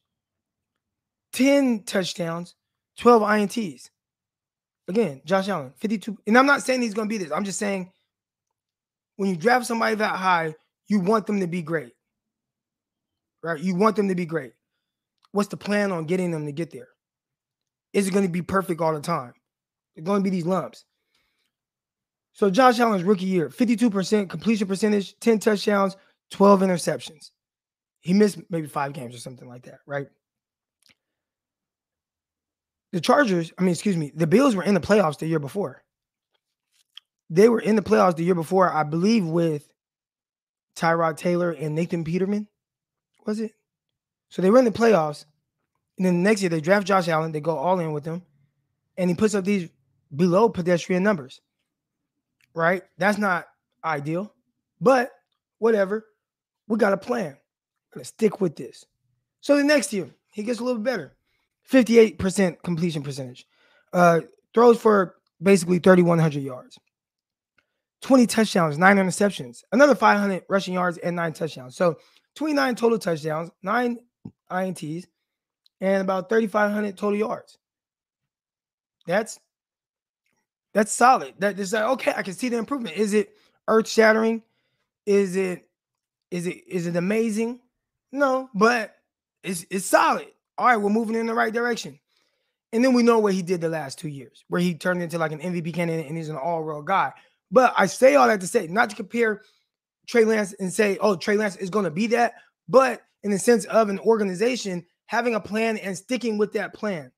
10 1.33 1.83
touchdowns, 1.83 2.55
12 2.97 3.21
INTs. 3.21 3.89
Again, 4.87 5.21
Josh 5.25 5.47
Allen, 5.47 5.73
52. 5.77 6.17
And 6.27 6.37
I'm 6.37 6.45
not 6.45 6.63
saying 6.63 6.81
he's 6.81 6.93
going 6.93 7.07
to 7.07 7.13
be 7.13 7.17
this. 7.17 7.31
I'm 7.31 7.45
just 7.45 7.59
saying 7.59 7.91
when 9.15 9.29
you 9.29 9.35
draft 9.35 9.65
somebody 9.65 9.95
that 9.95 10.15
high, 10.15 10.53
you 10.87 10.99
want 10.99 11.27
them 11.27 11.39
to 11.39 11.47
be 11.47 11.61
great. 11.61 11.93
Right? 13.43 13.59
You 13.59 13.75
want 13.75 13.95
them 13.95 14.07
to 14.09 14.15
be 14.15 14.25
great. 14.25 14.53
What's 15.31 15.49
the 15.49 15.57
plan 15.57 15.91
on 15.91 16.05
getting 16.05 16.31
them 16.31 16.45
to 16.45 16.51
get 16.51 16.71
there? 16.71 16.89
Is 17.93 18.07
it 18.07 18.11
going 18.11 18.25
to 18.25 18.31
be 18.31 18.41
perfect 18.41 18.81
all 18.81 18.93
the 18.93 19.01
time? 19.01 19.33
It's 19.95 20.05
going 20.05 20.21
to 20.21 20.23
be 20.23 20.29
these 20.29 20.45
lumps. 20.45 20.85
So 22.33 22.49
Josh 22.49 22.79
Allen's 22.79 23.03
rookie 23.03 23.25
year, 23.25 23.49
52% 23.49 24.29
completion 24.29 24.67
percentage, 24.67 25.19
10 25.19 25.39
touchdowns, 25.39 25.97
12 26.31 26.61
interceptions. 26.61 27.31
He 27.99 28.13
missed 28.13 28.39
maybe 28.49 28.67
five 28.67 28.93
games 28.93 29.13
or 29.13 29.19
something 29.19 29.47
like 29.47 29.63
that, 29.63 29.79
right? 29.85 30.07
The 32.93 33.01
Chargers, 33.01 33.51
I 33.57 33.61
mean, 33.63 33.71
excuse 33.71 33.97
me, 33.97 34.11
the 34.15 34.27
Bills 34.27 34.55
were 34.55 34.63
in 34.63 34.73
the 34.73 34.79
playoffs 34.79 35.19
the 35.19 35.27
year 35.27 35.39
before. 35.39 35.83
They 37.29 37.47
were 37.47 37.61
in 37.61 37.75
the 37.75 37.81
playoffs 37.81 38.17
the 38.17 38.23
year 38.23 38.35
before, 38.35 38.71
I 38.71 38.83
believe, 38.83 39.25
with 39.25 39.71
Tyrod 40.75 41.17
Taylor 41.17 41.51
and 41.51 41.75
Nathan 41.75 42.03
Peterman. 42.03 42.47
Was 43.25 43.39
it? 43.39 43.53
So 44.29 44.41
they 44.41 44.49
were 44.49 44.59
in 44.59 44.65
the 44.65 44.71
playoffs. 44.71 45.25
And 45.97 46.05
then 46.05 46.23
the 46.23 46.29
next 46.29 46.41
year 46.41 46.49
they 46.49 46.61
draft 46.61 46.87
Josh 46.87 47.07
Allen, 47.07 47.31
they 47.31 47.41
go 47.41 47.57
all 47.57 47.79
in 47.79 47.91
with 47.91 48.05
him, 48.05 48.23
and 48.97 49.09
he 49.09 49.15
puts 49.15 49.35
up 49.35 49.45
these 49.45 49.69
below 50.15 50.49
pedestrian 50.49 51.03
numbers. 51.03 51.41
Right? 52.53 52.83
That's 52.97 53.17
not 53.17 53.47
ideal. 53.83 54.33
But 54.79 55.11
whatever. 55.59 56.05
We 56.67 56.77
got 56.77 56.93
a 56.93 56.97
plan. 56.97 57.37
Gonna 57.93 58.05
stick 58.05 58.41
with 58.41 58.55
this. 58.55 58.85
So 59.41 59.57
the 59.57 59.63
next 59.63 59.91
year, 59.91 60.09
he 60.31 60.43
gets 60.43 60.59
a 60.59 60.63
little 60.63 60.81
better. 60.81 61.15
58% 61.69 62.63
completion 62.63 63.03
percentage. 63.03 63.45
Uh, 63.93 64.21
throws 64.53 64.79
for 64.79 65.15
basically 65.41 65.79
3,100 65.79 66.41
yards. 66.41 66.79
20 68.01 68.25
touchdowns, 68.25 68.77
nine 68.77 68.97
interceptions, 68.97 69.63
another 69.71 69.93
500 69.93 70.43
rushing 70.49 70.73
yards, 70.73 70.97
and 70.97 71.15
nine 71.15 71.33
touchdowns. 71.33 71.75
So 71.75 71.97
29 72.35 72.75
total 72.75 72.99
touchdowns, 72.99 73.51
nine 73.63 73.99
INTs, 74.49 75.05
and 75.79 76.01
about 76.01 76.29
3,500 76.29 76.97
total 76.97 77.17
yards. 77.17 77.57
That's 79.07 79.39
that's 80.73 80.91
solid. 80.91 81.33
That 81.39 81.59
is 81.59 81.73
like, 81.73 81.83
okay, 81.83 82.13
I 82.15 82.21
can 82.21 82.33
see 82.33 82.47
the 82.47 82.57
improvement. 82.57 82.95
Is 82.95 83.13
it 83.13 83.35
earth 83.67 83.89
shattering? 83.89 84.41
Is 85.05 85.35
it 85.35 85.67
is 86.29 86.47
it 86.47 86.63
is 86.67 86.87
it 86.87 86.95
amazing? 86.95 87.59
No, 88.11 88.49
but 88.53 88.95
it's 89.43 89.65
it's 89.69 89.85
solid 89.85 90.27
all 90.61 90.67
right, 90.67 90.77
we're 90.77 90.89
moving 90.89 91.15
in 91.15 91.25
the 91.25 91.33
right 91.33 91.51
direction. 91.51 91.99
And 92.71 92.85
then 92.85 92.93
we 92.93 93.01
know 93.01 93.17
what 93.17 93.33
he 93.33 93.41
did 93.41 93.61
the 93.61 93.67
last 93.67 93.97
two 93.97 94.09
years, 94.09 94.45
where 94.47 94.61
he 94.61 94.75
turned 94.75 95.01
into 95.01 95.17
like 95.17 95.31
an 95.31 95.39
MVP 95.39 95.73
candidate 95.73 96.05
and 96.05 96.15
he's 96.15 96.29
an 96.29 96.37
all 96.37 96.63
world 96.63 96.85
guy. 96.85 97.11
But 97.49 97.73
I 97.75 97.87
say 97.87 98.13
all 98.13 98.27
that 98.27 98.39
to 98.41 98.47
say, 98.47 98.67
not 98.67 98.91
to 98.91 98.95
compare 98.95 99.41
Trey 100.11 100.25
Lance 100.25 100.53
and 100.59 100.71
say, 100.71 100.97
oh, 100.99 101.15
Trey 101.15 101.37
Lance 101.37 101.55
is 101.55 101.69
going 101.69 101.85
to 101.85 101.91
be 101.91 102.05
that, 102.07 102.33
but 102.67 103.01
in 103.23 103.31
the 103.31 103.39
sense 103.39 103.63
of 103.65 103.87
an 103.87 103.97
organization 103.99 104.85
having 105.05 105.35
a 105.35 105.39
plan 105.39 105.77
and 105.77 105.97
sticking 105.97 106.37
with 106.37 106.51
that 106.51 106.73
plan 106.73 107.13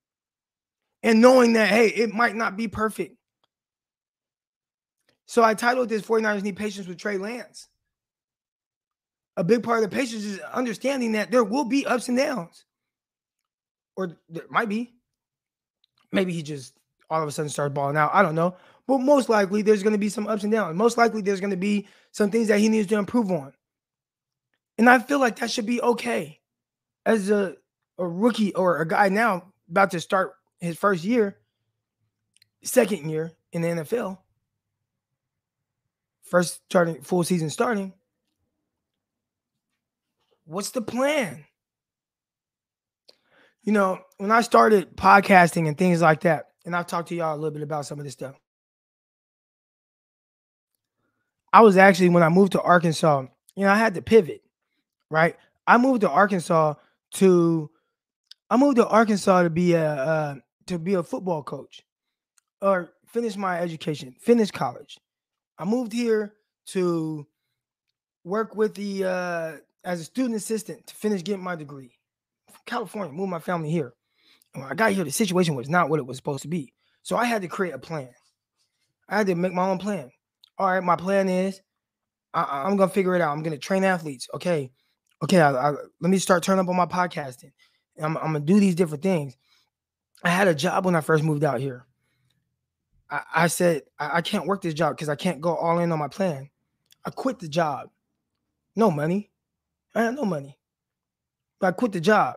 and 1.02 1.20
knowing 1.20 1.54
that, 1.54 1.68
hey, 1.68 1.88
it 1.88 2.14
might 2.14 2.36
not 2.36 2.56
be 2.56 2.68
perfect. 2.68 3.16
So 5.26 5.42
I 5.42 5.54
titled 5.54 5.88
this 5.88 6.02
49ers 6.02 6.44
Need 6.44 6.56
Patience 6.56 6.86
with 6.86 6.98
Trey 6.98 7.18
Lance. 7.18 7.66
A 9.36 9.42
big 9.42 9.64
part 9.64 9.82
of 9.82 9.90
the 9.90 9.96
patience 9.96 10.22
is 10.22 10.38
understanding 10.38 11.12
that 11.12 11.32
there 11.32 11.42
will 11.42 11.64
be 11.64 11.84
ups 11.86 12.08
and 12.08 12.16
downs 12.16 12.64
or 13.96 14.16
there 14.28 14.44
might 14.48 14.68
be. 14.68 14.94
Maybe 16.12 16.32
he 16.32 16.44
just 16.44 16.78
all 17.10 17.22
of 17.22 17.28
a 17.28 17.32
sudden 17.32 17.48
starts 17.48 17.74
balling 17.74 17.96
out. 17.96 18.10
I 18.12 18.22
don't 18.22 18.34
know. 18.34 18.56
But 18.86 18.98
most 18.98 19.28
likely 19.28 19.62
there's 19.62 19.82
going 19.82 19.92
to 19.94 19.98
be 19.98 20.08
some 20.08 20.26
ups 20.26 20.42
and 20.42 20.52
downs. 20.52 20.76
Most 20.76 20.98
likely 20.98 21.22
there's 21.22 21.40
going 21.40 21.50
to 21.50 21.56
be 21.56 21.88
some 22.12 22.30
things 22.30 22.48
that 22.48 22.60
he 22.60 22.68
needs 22.68 22.88
to 22.88 22.98
improve 22.98 23.30
on. 23.30 23.52
And 24.76 24.90
I 24.90 24.98
feel 24.98 25.18
like 25.18 25.36
that 25.36 25.50
should 25.50 25.66
be 25.66 25.80
okay. 25.80 26.40
As 27.06 27.30
a, 27.30 27.56
a 27.98 28.06
rookie 28.06 28.54
or 28.54 28.80
a 28.80 28.88
guy 28.88 29.08
now 29.08 29.52
about 29.70 29.90
to 29.92 30.00
start 30.00 30.34
his 30.60 30.76
first 30.76 31.04
year, 31.04 31.36
second 32.62 33.08
year 33.08 33.32
in 33.52 33.62
the 33.62 33.68
NFL, 33.68 34.18
first 36.22 36.60
starting 36.64 37.02
full 37.02 37.24
season 37.24 37.50
starting. 37.50 37.92
What's 40.46 40.70
the 40.70 40.82
plan? 40.82 41.44
you 43.64 43.72
know, 43.72 43.98
when 44.18 44.30
I 44.30 44.42
started 44.42 44.96
podcasting 44.96 45.66
and 45.66 45.76
things 45.76 46.02
like 46.02 46.20
that, 46.20 46.50
and 46.64 46.74
I've 46.74 46.86
talked 46.86 47.08
to 47.08 47.14
y'all 47.14 47.34
a 47.34 47.36
little 47.36 47.50
bit 47.50 47.62
about 47.62 47.86
some 47.86 47.98
of 47.98 48.04
this 48.04 48.14
stuff. 48.14 48.38
I 51.52 51.60
was 51.60 51.76
actually 51.76 52.08
when 52.08 52.22
I 52.22 52.28
moved 52.28 52.52
to 52.52 52.62
Arkansas, 52.62 53.26
you 53.54 53.64
know, 53.64 53.70
I 53.70 53.76
had 53.76 53.94
to 53.94 54.02
pivot, 54.02 54.42
right? 55.10 55.36
I 55.66 55.78
moved 55.78 56.00
to 56.00 56.10
Arkansas 56.10 56.74
to 57.14 57.70
I 58.50 58.56
moved 58.56 58.76
to 58.76 58.86
Arkansas 58.86 59.42
to 59.42 59.50
be 59.50 59.74
a 59.74 59.92
uh, 59.92 60.34
to 60.66 60.78
be 60.78 60.94
a 60.94 61.02
football 61.02 61.42
coach 61.42 61.82
or 62.60 62.92
finish 63.06 63.36
my 63.36 63.60
education, 63.60 64.14
finish 64.20 64.50
college. 64.50 64.98
I 65.58 65.64
moved 65.64 65.92
here 65.92 66.34
to 66.66 67.26
work 68.24 68.56
with 68.56 68.74
the 68.74 69.04
uh, 69.04 69.52
as 69.84 70.00
a 70.00 70.04
student 70.04 70.34
assistant 70.34 70.86
to 70.88 70.94
finish 70.94 71.22
getting 71.22 71.44
my 71.44 71.54
degree. 71.56 71.92
California, 72.66 73.12
moved 73.12 73.30
my 73.30 73.38
family 73.38 73.70
here. 73.70 73.92
When 74.54 74.64
I 74.64 74.74
got 74.74 74.92
here, 74.92 75.04
the 75.04 75.10
situation 75.10 75.54
was 75.54 75.68
not 75.68 75.88
what 75.88 75.98
it 75.98 76.06
was 76.06 76.16
supposed 76.16 76.42
to 76.42 76.48
be. 76.48 76.72
So 77.02 77.16
I 77.16 77.24
had 77.24 77.42
to 77.42 77.48
create 77.48 77.74
a 77.74 77.78
plan. 77.78 78.10
I 79.08 79.18
had 79.18 79.26
to 79.26 79.34
make 79.34 79.52
my 79.52 79.68
own 79.68 79.78
plan. 79.78 80.10
All 80.58 80.68
right, 80.68 80.82
my 80.82 80.96
plan 80.96 81.28
is 81.28 81.60
I, 82.32 82.68
am 82.68 82.76
gonna 82.76 82.90
figure 82.90 83.14
it 83.14 83.20
out. 83.20 83.32
I'm 83.32 83.42
gonna 83.42 83.58
train 83.58 83.84
athletes. 83.84 84.28
Okay, 84.34 84.70
okay. 85.22 85.40
I, 85.40 85.52
I, 85.52 85.70
let 86.00 86.10
me 86.10 86.18
start 86.18 86.42
turning 86.42 86.64
up 86.64 86.68
on 86.68 86.76
my 86.76 86.86
podcasting. 86.86 87.52
I'm, 88.00 88.16
I'm, 88.16 88.32
gonna 88.32 88.40
do 88.40 88.58
these 88.58 88.74
different 88.74 89.02
things. 89.02 89.36
I 90.22 90.30
had 90.30 90.48
a 90.48 90.54
job 90.54 90.84
when 90.84 90.96
I 90.96 91.00
first 91.00 91.22
moved 91.22 91.44
out 91.44 91.60
here. 91.60 91.86
I, 93.10 93.22
I 93.34 93.46
said 93.48 93.82
I 93.98 94.22
can't 94.22 94.46
work 94.46 94.62
this 94.62 94.74
job 94.74 94.96
because 94.96 95.08
I 95.08 95.16
can't 95.16 95.40
go 95.40 95.54
all 95.54 95.78
in 95.78 95.92
on 95.92 95.98
my 95.98 96.08
plan. 96.08 96.50
I 97.04 97.10
quit 97.10 97.38
the 97.38 97.48
job. 97.48 97.90
No 98.74 98.90
money. 98.90 99.30
I 99.94 100.04
had 100.04 100.14
no 100.14 100.24
money. 100.24 100.58
But 101.60 101.68
I 101.68 101.72
quit 101.72 101.92
the 101.92 102.00
job 102.00 102.36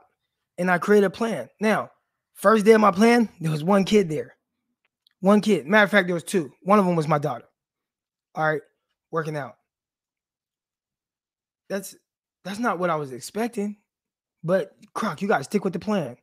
and 0.58 0.70
I 0.70 0.78
created 0.78 1.08
a 1.08 1.10
plan. 1.10 1.50
Now, 1.60 1.90
first 2.38 2.66
day 2.66 2.72
of 2.72 2.82
my 2.82 2.92
plan, 2.92 3.28
there 3.42 3.52
was 3.52 3.64
one 3.64 3.84
kid 3.84 4.10
there. 4.10 4.36
One 5.20 5.42
kid. 5.42 5.68
Matter 5.68 5.84
of 5.84 5.92
fact, 5.92 6.08
there 6.08 6.14
was 6.14 6.24
two. 6.24 6.52
One 6.64 6.80
of 6.80 6.86
them 6.86 6.96
was 6.96 7.08
my 7.08 7.18
daughter. 7.18 7.46
All 8.36 8.46
right, 8.46 8.62
working 9.12 9.36
out. 9.36 9.56
That's 11.70 11.96
that's 12.46 12.60
not 12.60 12.80
what 12.80 12.90
I 12.90 12.96
was 12.96 13.12
expecting. 13.12 13.78
But 14.44 14.72
Croc, 14.94 15.22
you 15.22 15.28
gotta 15.28 15.44
stick 15.44 15.64
with 15.64 15.74
the 15.74 15.80
plan. 15.80 16.18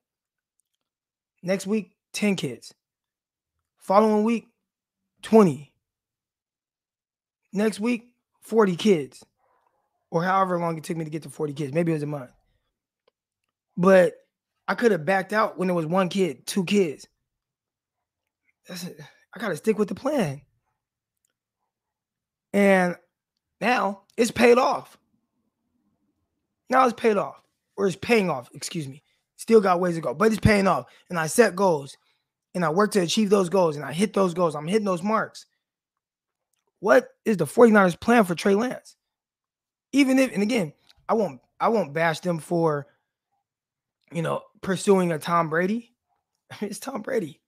Next 1.42 1.66
week, 1.66 1.92
10 2.14 2.36
kids. 2.36 2.72
Following 3.76 4.24
week, 4.24 4.46
20. 5.22 5.70
Next 7.52 7.80
week, 7.80 8.04
40 8.40 8.76
kids. 8.76 9.22
Or 10.10 10.22
however 10.22 10.58
long 10.58 10.78
it 10.78 10.84
took 10.84 10.96
me 10.96 11.04
to 11.04 11.10
get 11.10 11.24
to 11.24 11.30
40 11.30 11.52
kids. 11.52 11.74
Maybe 11.74 11.92
it 11.92 11.96
was 11.96 12.02
a 12.02 12.06
month. 12.06 12.30
But 13.76 14.14
I 14.66 14.74
could 14.74 14.92
have 14.92 15.04
backed 15.04 15.32
out 15.32 15.58
when 15.58 15.68
there 15.68 15.74
was 15.74 15.86
one 15.86 16.08
kid, 16.08 16.46
two 16.46 16.64
kids. 16.64 17.06
I 18.70 19.40
got 19.40 19.48
to 19.48 19.56
stick 19.56 19.78
with 19.78 19.88
the 19.88 19.94
plan. 19.94 20.40
And 22.52 22.96
now 23.60 24.02
it's 24.16 24.30
paid 24.30 24.58
off. 24.58 24.96
Now 26.70 26.84
it's 26.84 26.98
paid 26.98 27.16
off, 27.18 27.42
or 27.76 27.86
it's 27.86 27.96
paying 27.96 28.30
off, 28.30 28.48
excuse 28.54 28.88
me. 28.88 29.02
Still 29.36 29.60
got 29.60 29.80
ways 29.80 29.96
to 29.96 30.00
go, 30.00 30.14
but 30.14 30.28
it's 30.30 30.40
paying 30.40 30.66
off. 30.66 30.86
And 31.10 31.18
I 31.18 31.26
set 31.26 31.56
goals 31.56 31.96
and 32.54 32.64
I 32.64 32.70
work 32.70 32.92
to 32.92 33.00
achieve 33.00 33.28
those 33.28 33.48
goals 33.48 33.76
and 33.76 33.84
I 33.84 33.92
hit 33.92 34.14
those 34.14 34.32
goals. 34.32 34.54
I'm 34.54 34.66
hitting 34.66 34.86
those 34.86 35.02
marks. 35.02 35.46
What 36.80 37.08
is 37.24 37.36
the 37.36 37.44
49ers 37.44 37.98
plan 38.00 38.24
for 38.24 38.34
Trey 38.34 38.54
Lance? 38.54 38.96
Even 39.92 40.18
if, 40.18 40.32
and 40.32 40.42
again, 40.42 40.72
I 41.08 41.14
won't 41.14 41.40
I 41.60 41.68
won't 41.68 41.92
bash 41.92 42.20
them 42.20 42.38
for 42.38 42.86
you 44.12 44.22
know, 44.22 44.42
pursuing 44.60 45.12
a 45.12 45.18
Tom 45.18 45.48
Brady. 45.48 45.94
it's 46.60 46.78
Tom 46.78 47.02
Brady. 47.02 47.40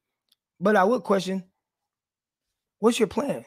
But 0.61 0.77
I 0.77 0.85
would 0.85 1.03
question, 1.03 1.45
what's 2.79 2.99
your 2.99 3.09
plan? 3.09 3.45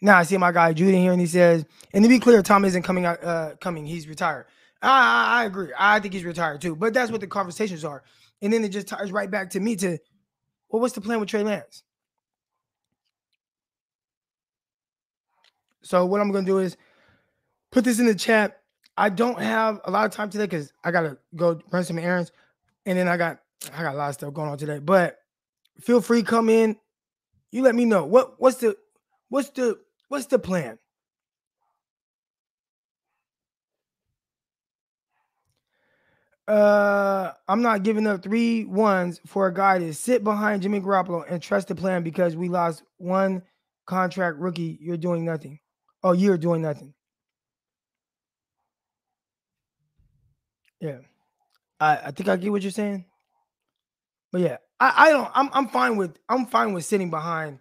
Now 0.00 0.18
I 0.18 0.22
see 0.22 0.36
my 0.36 0.52
guy 0.52 0.72
Judy 0.72 0.98
here, 0.98 1.12
and 1.12 1.20
he 1.20 1.26
says, 1.26 1.64
and 1.92 2.04
to 2.04 2.08
be 2.08 2.20
clear, 2.20 2.42
Tom 2.42 2.64
isn't 2.64 2.82
coming 2.82 3.04
out. 3.04 3.22
Uh, 3.22 3.56
coming, 3.60 3.84
he's 3.84 4.06
retired. 4.06 4.46
I, 4.80 4.88
I, 4.88 5.42
I 5.42 5.44
agree. 5.46 5.72
I 5.76 5.98
think 5.98 6.14
he's 6.14 6.24
retired 6.24 6.60
too. 6.60 6.76
But 6.76 6.94
that's 6.94 7.10
what 7.10 7.20
the 7.20 7.26
conversations 7.26 7.84
are, 7.84 8.04
and 8.40 8.52
then 8.52 8.64
it 8.64 8.68
just 8.68 8.86
ties 8.86 9.10
right 9.10 9.30
back 9.30 9.50
to 9.50 9.60
me 9.60 9.74
to, 9.76 9.98
well, 10.68 10.80
what's 10.80 10.94
the 10.94 11.00
plan 11.00 11.18
with 11.18 11.28
Trey 11.28 11.42
Lance? 11.42 11.82
So 15.82 16.06
what 16.06 16.20
I'm 16.20 16.30
gonna 16.30 16.46
do 16.46 16.58
is 16.58 16.76
put 17.72 17.84
this 17.84 17.98
in 17.98 18.06
the 18.06 18.14
chat. 18.14 18.60
I 18.98 19.10
don't 19.10 19.40
have 19.40 19.80
a 19.84 19.92
lot 19.92 20.06
of 20.06 20.10
time 20.10 20.28
today 20.28 20.44
because 20.44 20.72
I 20.82 20.90
gotta 20.90 21.18
go 21.36 21.60
run 21.70 21.84
some 21.84 22.00
errands, 22.00 22.32
and 22.84 22.98
then 22.98 23.06
I 23.06 23.16
got 23.16 23.38
I 23.72 23.82
got 23.82 23.94
a 23.94 23.96
lot 23.96 24.08
of 24.08 24.14
stuff 24.14 24.34
going 24.34 24.50
on 24.50 24.58
today. 24.58 24.80
But 24.80 25.18
feel 25.80 26.00
free 26.00 26.24
come 26.24 26.48
in. 26.48 26.76
You 27.52 27.62
let 27.62 27.76
me 27.76 27.84
know 27.84 28.04
what 28.04 28.40
what's 28.40 28.56
the 28.56 28.76
what's 29.28 29.50
the 29.50 29.78
what's 30.08 30.26
the 30.26 30.40
plan. 30.40 30.80
Uh, 36.48 37.32
I'm 37.46 37.62
not 37.62 37.84
giving 37.84 38.06
up 38.06 38.22
three 38.22 38.64
ones 38.64 39.20
for 39.26 39.46
a 39.46 39.54
guy 39.54 39.78
to 39.78 39.94
sit 39.94 40.24
behind 40.24 40.62
Jimmy 40.62 40.80
Garoppolo 40.80 41.24
and 41.30 41.40
trust 41.40 41.68
the 41.68 41.74
plan 41.74 42.02
because 42.02 42.34
we 42.34 42.48
lost 42.48 42.82
one 42.96 43.42
contract 43.86 44.38
rookie. 44.38 44.78
You're 44.80 44.96
doing 44.96 45.24
nothing. 45.24 45.60
Oh, 46.02 46.12
you're 46.12 46.38
doing 46.38 46.62
nothing. 46.62 46.94
Yeah, 50.80 50.98
I, 51.80 51.96
I 51.96 52.10
think 52.10 52.28
I 52.28 52.36
get 52.36 52.52
what 52.52 52.62
you're 52.62 52.70
saying. 52.70 53.04
But 54.30 54.42
yeah, 54.42 54.56
I, 54.78 54.92
I 54.96 55.10
don't. 55.10 55.30
I'm 55.34 55.50
I'm 55.52 55.68
fine 55.68 55.96
with 55.96 56.18
I'm 56.28 56.46
fine 56.46 56.72
with 56.72 56.84
sitting 56.84 57.10
behind 57.10 57.58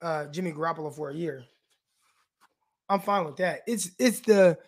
uh, 0.00 0.26
Jimmy 0.26 0.52
Garoppolo 0.52 0.94
for 0.94 1.10
a 1.10 1.14
year. 1.14 1.44
I'm 2.88 3.00
fine 3.00 3.24
with 3.24 3.36
that. 3.36 3.60
It's 3.66 3.90
it's 3.98 4.20
the 4.20 4.58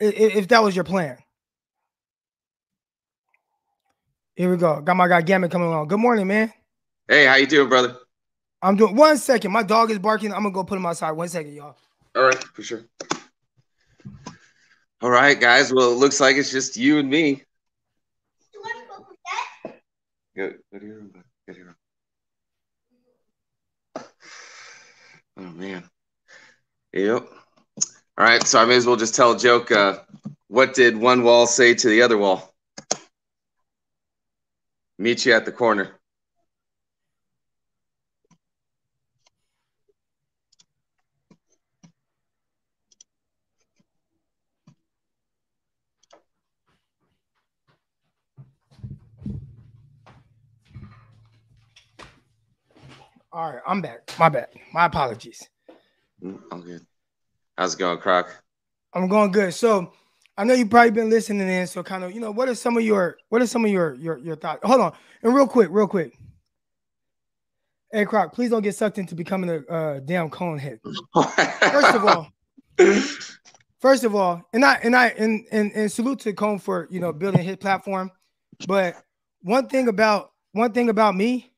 if, 0.00 0.36
if 0.36 0.48
that 0.48 0.62
was 0.62 0.74
your 0.74 0.84
plan. 0.84 1.18
Here 4.36 4.50
we 4.50 4.56
go. 4.56 4.80
Got 4.80 4.96
my 4.96 5.08
guy 5.08 5.20
Gammon 5.20 5.50
coming 5.50 5.66
along. 5.66 5.88
Good 5.88 5.98
morning, 5.98 6.28
man. 6.28 6.52
Hey, 7.08 7.26
how 7.26 7.34
you 7.34 7.46
doing, 7.46 7.68
brother? 7.68 7.96
I'm 8.62 8.76
doing 8.76 8.94
one 8.94 9.18
second. 9.18 9.50
My 9.50 9.62
dog 9.62 9.90
is 9.90 9.98
barking. 9.98 10.32
I'm 10.32 10.42
gonna 10.42 10.52
go 10.52 10.62
put 10.62 10.76
him 10.76 10.86
outside. 10.86 11.12
One 11.12 11.28
second, 11.28 11.54
y'all. 11.54 11.76
All 12.14 12.22
right, 12.22 12.42
for 12.54 12.62
sure. 12.62 12.84
All 15.00 15.10
right, 15.10 15.38
guys. 15.38 15.72
Well, 15.72 15.92
it 15.92 15.96
looks 15.96 16.20
like 16.20 16.36
it's 16.36 16.50
just 16.50 16.76
you 16.76 16.98
and 16.98 17.08
me. 17.08 17.44
Go, 20.36 20.52
go 20.72 20.78
to 20.78 20.86
your 20.86 20.96
room. 20.96 21.12
Go 21.46 21.52
to 21.52 21.58
your 21.58 21.66
room. 21.66 21.76
Oh 25.36 25.42
man. 25.42 25.84
Yep. 26.92 27.28
All 28.18 28.24
right, 28.24 28.42
so 28.42 28.60
I 28.60 28.64
may 28.64 28.74
as 28.74 28.86
well 28.86 28.96
just 28.96 29.14
tell 29.14 29.32
a 29.32 29.38
joke. 29.38 29.70
Uh, 29.70 30.00
what 30.48 30.74
did 30.74 30.96
one 30.96 31.22
wall 31.22 31.46
say 31.46 31.74
to 31.74 31.88
the 31.88 32.02
other 32.02 32.18
wall? 32.18 32.52
Meet 34.98 35.26
you 35.26 35.32
at 35.32 35.44
the 35.44 35.52
corner. 35.52 35.97
All 53.38 53.52
right, 53.52 53.62
I'm 53.68 53.80
back. 53.80 54.00
My 54.18 54.28
bad. 54.28 54.48
My 54.72 54.86
apologies. 54.86 55.48
Mm, 56.20 56.40
I'm 56.50 56.60
good. 56.60 56.84
How's 57.56 57.74
it 57.74 57.78
going, 57.78 57.98
Croc? 57.98 58.34
I'm 58.92 59.06
going 59.06 59.30
good. 59.30 59.54
So 59.54 59.92
I 60.36 60.42
know 60.42 60.54
you've 60.54 60.70
probably 60.70 60.90
been 60.90 61.08
listening 61.08 61.48
in. 61.48 61.68
So 61.68 61.84
kind 61.84 62.02
of, 62.02 62.10
you 62.10 62.20
know, 62.20 62.32
what 62.32 62.48
are 62.48 62.56
some 62.56 62.76
of 62.76 62.82
your 62.82 63.16
what 63.28 63.40
are 63.40 63.46
some 63.46 63.64
of 63.64 63.70
your 63.70 63.94
your 63.94 64.18
your 64.18 64.34
thoughts? 64.34 64.58
Hold 64.64 64.80
on, 64.80 64.92
and 65.22 65.32
real 65.32 65.46
quick, 65.46 65.68
real 65.70 65.86
quick. 65.86 66.18
Hey, 67.92 68.04
Croc, 68.06 68.34
please 68.34 68.50
don't 68.50 68.62
get 68.62 68.74
sucked 68.74 68.98
into 68.98 69.14
becoming 69.14 69.50
a 69.50 69.72
uh, 69.72 70.00
damn 70.00 70.30
cone 70.30 70.58
head. 70.58 70.80
First 71.14 71.94
of 71.94 72.04
all, 72.04 72.28
first 73.80 74.02
of 74.02 74.16
all, 74.16 74.42
and 74.52 74.64
I 74.64 74.80
and 74.82 74.96
I 74.96 75.10
and, 75.10 75.46
and 75.52 75.70
and 75.76 75.92
salute 75.92 76.18
to 76.20 76.32
Cohn 76.32 76.58
for 76.58 76.88
you 76.90 76.98
know 76.98 77.12
building 77.12 77.44
his 77.44 77.54
platform. 77.54 78.10
But 78.66 78.96
one 79.42 79.68
thing 79.68 79.86
about 79.86 80.32
one 80.50 80.72
thing 80.72 80.88
about 80.88 81.14
me, 81.14 81.52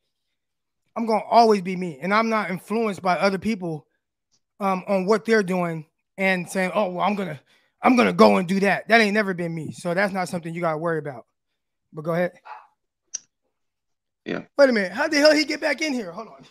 I'm 0.95 1.05
gonna 1.05 1.23
always 1.29 1.61
be 1.61 1.75
me, 1.75 1.99
and 2.01 2.13
I'm 2.13 2.29
not 2.29 2.49
influenced 2.49 3.01
by 3.01 3.17
other 3.17 3.37
people 3.37 3.87
um, 4.59 4.83
on 4.87 5.05
what 5.05 5.25
they're 5.25 5.43
doing 5.43 5.85
and 6.17 6.49
saying, 6.49 6.71
"Oh, 6.73 6.91
well, 6.91 7.05
I'm 7.05 7.15
gonna 7.15 7.39
I'm 7.81 7.95
gonna 7.95 8.13
go 8.13 8.37
and 8.37 8.47
do 8.47 8.59
that." 8.61 8.87
That 8.87 9.01
ain't 9.01 9.13
never 9.13 9.33
been 9.33 9.53
me, 9.53 9.71
so 9.71 9.93
that's 9.93 10.13
not 10.13 10.29
something 10.29 10.53
you 10.53 10.61
gotta 10.61 10.77
worry 10.77 10.99
about. 10.99 11.25
But 11.93 12.03
go 12.03 12.13
ahead. 12.13 12.33
Yeah. 14.25 14.43
Wait 14.57 14.69
a 14.69 14.73
minute. 14.73 14.91
How 14.91 15.07
the 15.07 15.17
hell 15.17 15.33
he 15.33 15.45
get 15.45 15.61
back 15.61 15.81
in 15.81 15.93
here? 15.93 16.11
Hold 16.11 16.27
on. 16.27 16.45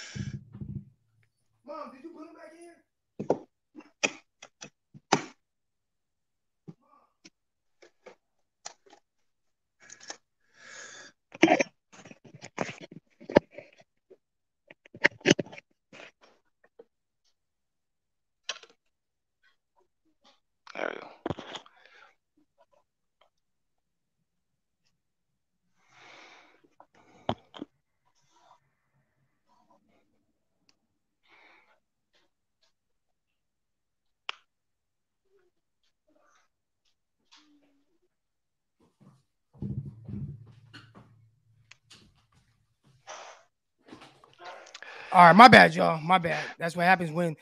All 45.10 45.24
right, 45.24 45.34
my 45.34 45.48
bad, 45.48 45.74
y'all. 45.74 46.00
My 46.00 46.18
bad. 46.18 46.44
That's 46.58 46.76
what 46.76 46.84
happens 46.84 47.10
when 47.10 47.36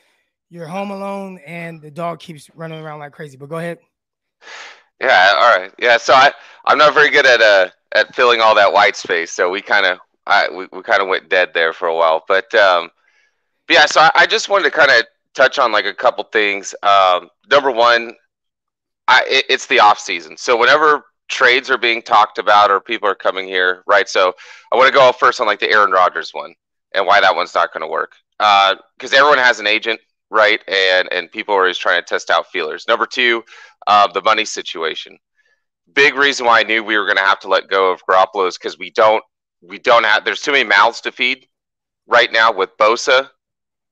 you're 0.49 0.67
home 0.67 0.91
alone 0.91 1.39
and 1.45 1.81
the 1.81 1.91
dog 1.91 2.19
keeps 2.19 2.49
running 2.55 2.79
around 2.79 2.99
like 2.99 3.11
crazy. 3.11 3.37
But 3.37 3.49
go 3.49 3.57
ahead. 3.57 3.79
Yeah. 5.01 5.33
All 5.37 5.57
right. 5.57 5.71
Yeah. 5.77 5.97
So 5.97 6.13
I 6.13 6.31
I'm 6.65 6.77
not 6.77 6.93
very 6.93 7.09
good 7.09 7.25
at 7.25 7.41
uh 7.41 7.69
at 7.93 8.15
filling 8.15 8.41
all 8.41 8.55
that 8.55 8.71
white 8.71 8.95
space. 8.95 9.31
So 9.31 9.49
we 9.49 9.61
kind 9.61 9.85
of 9.85 9.99
I 10.25 10.49
we, 10.49 10.67
we 10.71 10.81
kind 10.81 11.01
of 11.01 11.09
went 11.09 11.29
dead 11.29 11.49
there 11.53 11.73
for 11.73 11.87
a 11.87 11.95
while. 11.95 12.23
But 12.27 12.53
um, 12.55 12.89
but 13.67 13.73
yeah. 13.75 13.85
So 13.85 14.01
I, 14.01 14.11
I 14.15 14.25
just 14.25 14.49
wanted 14.49 14.65
to 14.65 14.71
kind 14.71 14.91
of 14.91 15.05
touch 15.33 15.59
on 15.59 15.71
like 15.71 15.85
a 15.85 15.93
couple 15.93 16.23
things. 16.23 16.73
Um, 16.83 17.29
number 17.51 17.71
one, 17.71 18.13
I 19.07 19.23
it, 19.27 19.45
it's 19.49 19.67
the 19.67 19.81
off 19.81 19.99
season. 19.99 20.37
So 20.37 20.57
whenever 20.57 21.03
trades 21.27 21.69
are 21.69 21.77
being 21.77 22.01
talked 22.01 22.37
about 22.37 22.71
or 22.71 22.79
people 22.79 23.09
are 23.09 23.15
coming 23.15 23.45
here, 23.45 23.83
right? 23.85 24.07
So 24.07 24.33
I 24.71 24.77
want 24.77 24.87
to 24.87 24.93
go 24.93 25.11
first 25.11 25.41
on 25.41 25.47
like 25.47 25.59
the 25.59 25.69
Aaron 25.69 25.91
Rodgers 25.91 26.33
one 26.33 26.55
and 26.97 27.05
why 27.05 27.21
that 27.21 27.35
one's 27.35 27.55
not 27.55 27.71
going 27.71 27.81
to 27.81 27.87
work. 27.87 28.13
Because 28.39 29.13
everyone 29.13 29.37
has 29.37 29.59
an 29.59 29.67
agent, 29.67 30.01
right? 30.29 30.59
And 30.67 31.07
and 31.13 31.31
people 31.31 31.55
are 31.55 31.61
always 31.61 31.77
trying 31.77 32.01
to 32.01 32.05
test 32.05 32.29
out 32.29 32.47
feelers. 32.47 32.85
Number 32.87 33.05
two, 33.05 33.43
uh, 33.85 34.07
the 34.11 34.21
money 34.21 34.43
situation. 34.43 35.17
Big 35.93 36.15
reason 36.15 36.45
why 36.45 36.59
I 36.59 36.63
knew 36.63 36.83
we 36.83 36.97
were 36.97 37.05
going 37.05 37.17
to 37.17 37.23
have 37.23 37.39
to 37.39 37.47
let 37.47 37.69
go 37.69 37.91
of 37.91 38.01
Garoppolo 38.09 38.47
is 38.47 38.57
because 38.57 38.77
we 38.77 38.91
don't 38.91 39.23
we 39.61 39.79
don't 39.79 40.03
have. 40.03 40.25
There's 40.25 40.41
too 40.41 40.51
many 40.51 40.65
mouths 40.65 41.01
to 41.01 41.11
feed 41.11 41.47
right 42.07 42.31
now 42.31 42.51
with 42.51 42.77
Bosa 42.77 43.29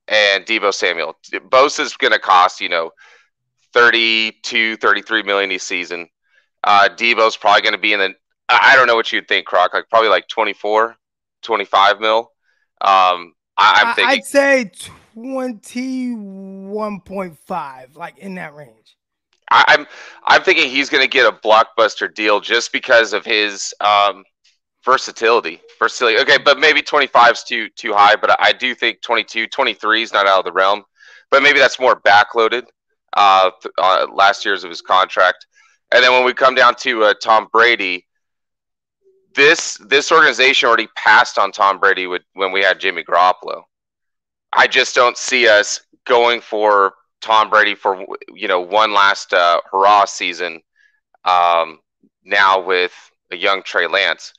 and 0.07 0.45
Deebo 0.45 0.73
Samuel. 0.73 1.15
Bosa's 1.49 1.95
going 1.95 2.13
to 2.13 2.19
cost 2.19 2.59
you 2.59 2.69
know 2.69 2.91
32, 3.73 4.77
33 4.77 5.23
million 5.23 5.51
a 5.51 5.57
season. 5.57 6.07
Uh, 6.63 6.89
Deebo's 6.91 7.37
probably 7.37 7.61
going 7.61 7.73
to 7.73 7.79
be 7.79 7.93
in 7.93 7.99
the. 7.99 8.13
I 8.47 8.75
don't 8.75 8.87
know 8.87 8.95
what 8.95 9.11
you'd 9.11 9.27
think, 9.27 9.47
Croc. 9.47 9.73
Like 9.73 9.89
probably 9.89 10.09
like 10.09 10.27
24, 10.27 10.95
25 11.41 11.99
mil. 11.99 12.31
Um, 12.81 13.33
I, 13.57 13.83
I'm 13.85 13.95
thinking. 13.95 14.17
I'd 14.17 14.25
say 14.25 14.69
21.5, 15.15 17.95
like 17.95 18.17
in 18.17 18.35
that 18.35 18.53
range. 18.53 18.97
I, 19.51 19.63
I'm 19.67 19.85
I'm 20.25 20.41
thinking 20.41 20.69
he's 20.69 20.89
going 20.89 21.03
to 21.03 21.09
get 21.09 21.27
a 21.27 21.31
blockbuster 21.31 22.13
deal 22.13 22.39
just 22.39 22.71
because 22.71 23.13
of 23.13 23.25
his 23.25 23.73
um, 23.79 24.23
versatility. 24.83 25.61
Versatility. 25.79 26.19
Okay, 26.19 26.37
but 26.43 26.59
maybe 26.59 26.81
25 26.81 27.31
is 27.31 27.43
too 27.43 27.69
too 27.69 27.93
high. 27.93 28.15
But 28.15 28.35
I 28.39 28.51
do 28.51 28.75
think 28.75 29.01
22, 29.01 29.47
23 29.47 30.03
is 30.03 30.13
not 30.13 30.27
out 30.27 30.39
of 30.39 30.45
the 30.45 30.51
realm. 30.51 30.83
But 31.31 31.43
maybe 31.43 31.59
that's 31.59 31.79
more 31.79 31.99
backloaded. 32.01 32.63
Uh, 33.13 33.51
th- 33.61 33.73
uh, 33.77 34.07
last 34.13 34.45
year's 34.45 34.65
of 34.65 34.69
his 34.69 34.81
contract, 34.81 35.45
and 35.93 36.03
then 36.03 36.11
when 36.11 36.25
we 36.25 36.33
come 36.33 36.53
down 36.53 36.75
to 36.75 37.05
uh, 37.05 37.13
Tom 37.23 37.47
Brady, 37.49 38.05
this 39.35 39.77
this 39.87 40.11
organization 40.11 40.67
already 40.67 40.87
passed 40.95 41.37
on 41.37 41.51
Tom 41.51 41.79
Brady 41.79 42.07
with, 42.07 42.23
when 42.33 42.51
we 42.51 42.61
had 42.61 42.79
Jimmy 42.79 43.03
Garoppolo. 43.03 43.63
I 44.53 44.67
just 44.67 44.95
don't 44.95 45.17
see 45.17 45.47
us 45.47 45.81
going 46.05 46.41
for 46.41 46.93
Tom 47.21 47.49
Brady 47.49 47.75
for 47.75 48.05
you 48.33 48.47
know 48.47 48.61
one 48.61 48.93
last 48.93 49.33
uh, 49.33 49.59
hurrah 49.71 50.05
season. 50.05 50.61
Um, 51.25 51.79
now 52.23 52.61
with 52.61 52.93
a 53.31 53.35
young 53.35 53.63
Trey 53.63 53.87
Lance, 53.87 54.33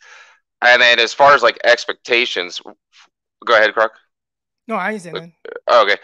and 0.62 0.80
then 0.80 0.98
as 0.98 1.12
far 1.12 1.34
as 1.34 1.42
like 1.42 1.58
expectations, 1.64 2.60
go 3.44 3.54
ahead, 3.54 3.74
Croc. 3.74 3.92
No, 4.68 4.74
I 4.76 4.92
ain't 4.92 5.02
saying 5.02 5.14
that. 5.14 5.56
Oh, 5.68 5.82
okay. 5.82 5.96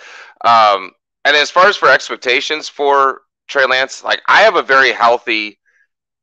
Um, 0.45 0.93
and 1.25 1.37
as 1.37 1.51
far 1.51 1.67
as 1.67 1.77
for 1.77 1.89
expectations 1.89 2.69
for 2.69 3.23
Trey 3.49 3.67
Lance, 3.67 4.05
like 4.05 4.23
I 4.27 4.43
have 4.43 4.57
a 4.57 4.63
very 4.63 4.93
healthy 4.93 5.59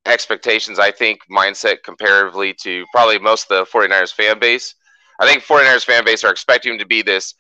expectations, 0.06 0.80
I 0.80 0.92
think, 0.92 1.20
mindset 1.32 1.84
comparatively 1.84 2.54
to 2.62 2.86
probably 2.94 3.20
most 3.20 3.52
of 3.52 3.66
the 3.66 3.72
49ers 3.72 4.14
fan 4.14 4.40
base. 4.40 4.76
I 5.20 5.28
think 5.28 5.44
49ers 5.44 5.86
fan 5.86 6.06
base 6.06 6.24
are 6.24 6.32
expecting 6.32 6.74
him 6.74 6.80
to 6.80 6.86
be 6.86 7.02
this 7.02 7.36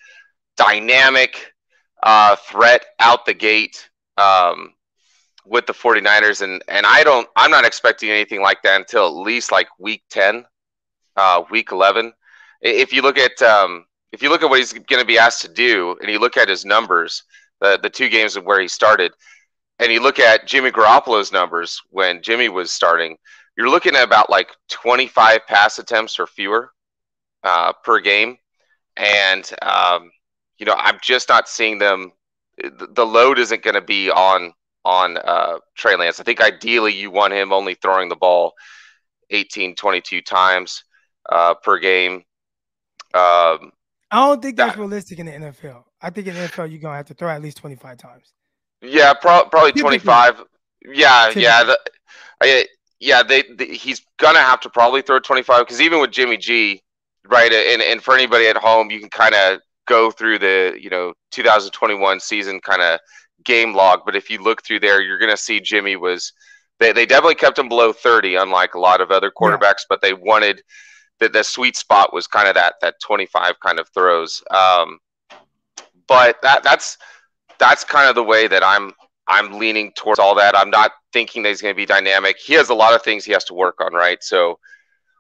dynamic 0.57 1.53
uh, 2.03 2.35
threat 2.35 2.85
out 2.99 3.25
the 3.25 3.33
gate 3.33 3.89
um, 4.17 4.73
with 5.45 5.65
the 5.65 5.73
49ers. 5.73 6.41
And, 6.41 6.61
and 6.67 6.85
I 6.85 7.03
don't, 7.03 7.27
I'm 7.35 7.51
not 7.51 7.65
expecting 7.65 8.09
anything 8.09 8.41
like 8.41 8.61
that 8.63 8.79
until 8.79 9.07
at 9.07 9.13
least 9.25 9.51
like 9.51 9.67
week 9.79 10.03
10, 10.09 10.45
uh, 11.15 11.43
week 11.49 11.71
11. 11.71 12.13
If 12.61 12.91
you 12.91 13.01
look 13.01 13.17
at, 13.17 13.41
um, 13.41 13.85
if 14.11 14.21
you 14.21 14.29
look 14.29 14.43
at 14.43 14.49
what 14.49 14.59
he's 14.59 14.73
going 14.73 14.99
to 15.01 15.05
be 15.05 15.17
asked 15.17 15.41
to 15.43 15.47
do 15.47 15.95
and 16.01 16.09
you 16.09 16.19
look 16.19 16.35
at 16.35 16.49
his 16.49 16.65
numbers, 16.65 17.23
the, 17.61 17.79
the 17.81 17.89
two 17.89 18.09
games 18.09 18.35
of 18.35 18.45
where 18.45 18.59
he 18.59 18.67
started, 18.67 19.13
and 19.79 19.91
you 19.91 20.01
look 20.01 20.19
at 20.19 20.45
Jimmy 20.45 20.71
Garoppolo's 20.71 21.31
numbers 21.31 21.81
when 21.89 22.21
Jimmy 22.21 22.49
was 22.49 22.71
starting, 22.71 23.17
you're 23.57 23.69
looking 23.69 23.95
at 23.95 24.03
about 24.03 24.29
like 24.29 24.51
25 24.69 25.47
pass 25.47 25.79
attempts 25.79 26.19
or 26.19 26.27
fewer 26.27 26.71
uh, 27.43 27.73
per 27.83 27.99
game. 27.99 28.37
And, 28.97 29.49
um, 29.61 30.11
you 30.57 30.65
know, 30.65 30.75
I'm 30.77 30.99
just 31.01 31.29
not 31.29 31.47
seeing 31.47 31.79
them. 31.79 32.11
The 32.57 33.05
load 33.05 33.39
isn't 33.39 33.63
going 33.63 33.75
to 33.75 33.81
be 33.81 34.11
on 34.11 34.53
on 34.83 35.17
uh, 35.17 35.59
Trey 35.75 35.95
Lance. 35.95 36.19
I 36.19 36.23
think 36.23 36.41
ideally 36.41 36.93
you 36.93 37.11
want 37.11 37.33
him 37.33 37.53
only 37.53 37.75
throwing 37.75 38.09
the 38.09 38.15
ball 38.15 38.53
18, 39.29 39.75
22 39.75 40.21
times 40.21 40.83
uh, 41.29 41.53
per 41.53 41.77
game. 41.79 42.23
Um, 43.13 43.71
I 44.11 44.25
don't 44.25 44.41
think 44.41 44.57
that's 44.57 44.75
that, 44.75 44.79
realistic 44.79 45.19
in 45.19 45.27
the 45.27 45.31
NFL. 45.33 45.83
I 46.01 46.09
think 46.09 46.27
in 46.27 46.33
the 46.33 46.41
NFL 46.41 46.71
you're 46.71 46.79
gonna 46.79 46.97
have 46.97 47.07
to 47.07 47.13
throw 47.13 47.29
at 47.29 47.41
least 47.41 47.57
25 47.57 47.97
times. 47.97 48.33
Yeah, 48.81 49.13
pro- 49.13 49.45
probably 49.45 49.73
25. 49.73 50.43
Yeah, 50.85 51.31
yeah, 51.35 51.63
the, 51.63 51.79
I, 52.41 52.65
yeah. 52.99 53.23
They, 53.23 53.43
they, 53.43 53.67
he's 53.67 54.01
gonna 54.17 54.39
have 54.39 54.61
to 54.61 54.69
probably 54.69 55.01
throw 55.01 55.19
25 55.19 55.65
because 55.65 55.81
even 55.81 55.99
with 55.99 56.11
Jimmy 56.11 56.37
G, 56.37 56.81
right? 57.27 57.51
And 57.51 57.81
and 57.81 58.01
for 58.01 58.13
anybody 58.13 58.47
at 58.47 58.57
home, 58.57 58.89
you 58.89 58.99
can 58.99 59.09
kind 59.09 59.35
of 59.35 59.59
go 59.87 60.09
through 60.11 60.39
the 60.39 60.77
you 60.79 60.89
know 60.89 61.13
2021 61.31 62.19
season 62.19 62.61
kind 62.61 62.81
of 62.81 62.99
game 63.43 63.73
log. 63.73 64.01
But 64.05 64.15
if 64.15 64.29
you 64.29 64.41
look 64.41 64.63
through 64.63 64.79
there, 64.79 65.01
you're 65.01 65.19
gonna 65.19 65.37
see 65.37 65.59
Jimmy 65.59 65.95
was. 65.95 66.31
They, 66.79 66.93
they 66.93 67.05
definitely 67.05 67.35
kept 67.35 67.59
him 67.59 67.67
below 67.67 67.91
30, 67.91 68.35
unlike 68.35 68.73
a 68.73 68.79
lot 68.79 69.01
of 69.01 69.11
other 69.11 69.29
quarterbacks. 69.29 69.81
Yeah. 69.81 69.87
But 69.89 70.01
they 70.01 70.13
wanted 70.13 70.61
the, 71.19 71.27
the 71.27 71.43
sweet 71.43 71.75
spot 71.75 72.13
was 72.13 72.25
kind 72.25 72.47
of 72.47 72.55
that 72.55 72.75
that 72.81 72.95
25 73.01 73.59
kind 73.59 73.79
of 73.79 73.89
throws. 73.89 74.41
Um, 74.49 74.99
but 76.07 76.41
that 76.41 76.63
that's 76.63 76.97
that's 77.59 77.83
kind 77.83 78.09
of 78.09 78.15
the 78.15 78.23
way 78.23 78.47
that 78.47 78.63
I'm 78.63 78.93
I'm 79.27 79.59
leaning 79.59 79.91
towards 79.91 80.19
all 80.19 80.33
that. 80.35 80.57
I'm 80.57 80.71
not 80.71 80.91
thinking 81.13 81.43
that 81.43 81.49
he's 81.49 81.61
going 81.61 81.73
to 81.73 81.77
be 81.77 81.85
dynamic. 81.85 82.37
He 82.37 82.53
has 82.53 82.69
a 82.69 82.73
lot 82.73 82.95
of 82.95 83.03
things 83.03 83.23
he 83.23 83.31
has 83.33 83.43
to 83.45 83.53
work 83.53 83.79
on, 83.79 83.93
right? 83.93 84.23
So 84.23 84.57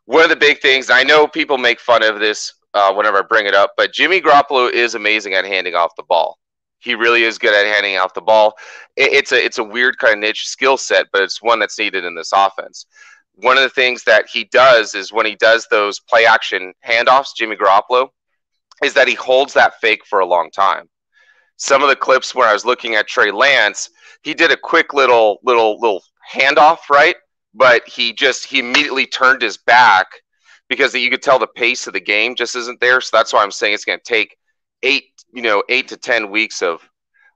one 0.05 0.23
of 0.23 0.29
the 0.29 0.35
big 0.35 0.61
things 0.61 0.89
I 0.89 1.03
know 1.03 1.27
people 1.27 1.59
make 1.59 1.79
fun 1.79 2.01
of 2.01 2.19
this 2.19 2.53
uh, 2.73 2.91
whenever 2.93 3.19
I 3.19 3.21
bring 3.21 3.45
it 3.45 3.53
up, 3.53 3.73
but 3.77 3.93
Jimmy 3.93 4.19
Garoppolo 4.19 4.71
is 4.71 4.95
amazing 4.95 5.33
at 5.33 5.45
handing 5.45 5.75
off 5.75 5.95
the 5.95 6.03
ball. 6.03 6.39
He 6.79 6.95
really 6.95 7.23
is 7.23 7.37
good 7.37 7.53
at 7.53 7.71
handing 7.71 7.97
off 7.97 8.13
the 8.13 8.21
ball. 8.21 8.55
It, 8.95 9.11
it's 9.13 9.31
a 9.31 9.43
it's 9.43 9.57
a 9.57 9.63
weird 9.63 9.97
kind 9.97 10.13
of 10.13 10.19
niche 10.19 10.47
skill 10.47 10.77
set, 10.77 11.07
but 11.11 11.21
it's 11.21 11.41
one 11.41 11.59
that's 11.59 11.77
needed 11.77 12.05
in 12.05 12.15
this 12.15 12.31
offense. 12.33 12.85
One 13.35 13.57
of 13.57 13.63
the 13.63 13.69
things 13.69 14.03
that 14.05 14.27
he 14.31 14.45
does 14.45 14.95
is 14.95 15.13
when 15.13 15.25
he 15.25 15.35
does 15.35 15.67
those 15.69 15.99
play 15.99 16.25
action 16.25 16.73
handoffs, 16.87 17.35
Jimmy 17.35 17.55
Garoppolo, 17.55 18.09
is 18.83 18.93
that 18.93 19.07
he 19.07 19.13
holds 19.13 19.53
that 19.53 19.79
fake 19.81 20.05
for 20.05 20.19
a 20.19 20.25
long 20.25 20.49
time 20.51 20.89
some 21.59 21.83
of 21.83 21.89
the 21.89 21.95
clips 21.95 22.33
where 22.33 22.47
I 22.47 22.53
was 22.53 22.65
looking 22.65 22.95
at 22.95 23.07
Trey 23.07 23.31
Lance, 23.31 23.89
he 24.23 24.33
did 24.33 24.51
a 24.51 24.57
quick 24.57 24.93
little 24.93 25.39
little 25.43 25.79
little 25.79 26.01
handoff, 26.33 26.89
right? 26.89 27.15
But 27.53 27.87
he 27.87 28.13
just 28.13 28.45
he 28.45 28.59
immediately 28.59 29.05
turned 29.05 29.41
his 29.41 29.57
back 29.57 30.07
because 30.69 30.95
you 30.95 31.09
could 31.09 31.21
tell 31.21 31.37
the 31.37 31.47
pace 31.47 31.85
of 31.85 31.93
the 31.93 31.99
game 31.99 32.35
just 32.35 32.55
isn't 32.55 32.79
there. 32.79 33.01
So 33.01 33.15
that's 33.15 33.33
why 33.33 33.43
I'm 33.43 33.51
saying 33.51 33.73
it's 33.73 33.85
going 33.85 33.99
to 33.99 34.05
take 34.05 34.37
eight, 34.83 35.05
you 35.33 35.41
know, 35.41 35.61
eight 35.67 35.89
to 35.89 35.97
ten 35.97 36.31
weeks 36.31 36.61
of 36.61 36.81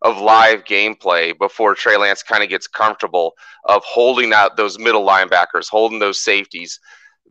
of 0.01 0.19
live 0.19 0.63
gameplay 0.63 1.37
before 1.37 1.75
Trey 1.75 1.97
Lance 1.97 2.23
kind 2.23 2.43
of 2.43 2.49
gets 2.49 2.67
comfortable 2.67 3.33
of 3.65 3.83
holding 3.83 4.33
out 4.33 4.57
those 4.57 4.79
middle 4.79 5.05
linebackers, 5.05 5.69
holding 5.69 5.99
those 5.99 6.19
safeties, 6.21 6.79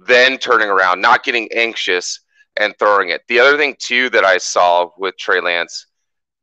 then 0.06 0.38
turning 0.38 0.68
around, 0.68 1.00
not 1.00 1.24
getting 1.24 1.50
anxious 1.52 2.20
and 2.58 2.74
throwing 2.78 3.10
it. 3.10 3.22
The 3.28 3.40
other 3.40 3.56
thing 3.56 3.76
too 3.78 4.10
that 4.10 4.24
I 4.24 4.38
saw 4.38 4.90
with 4.98 5.16
Trey 5.16 5.40
Lance 5.40 5.86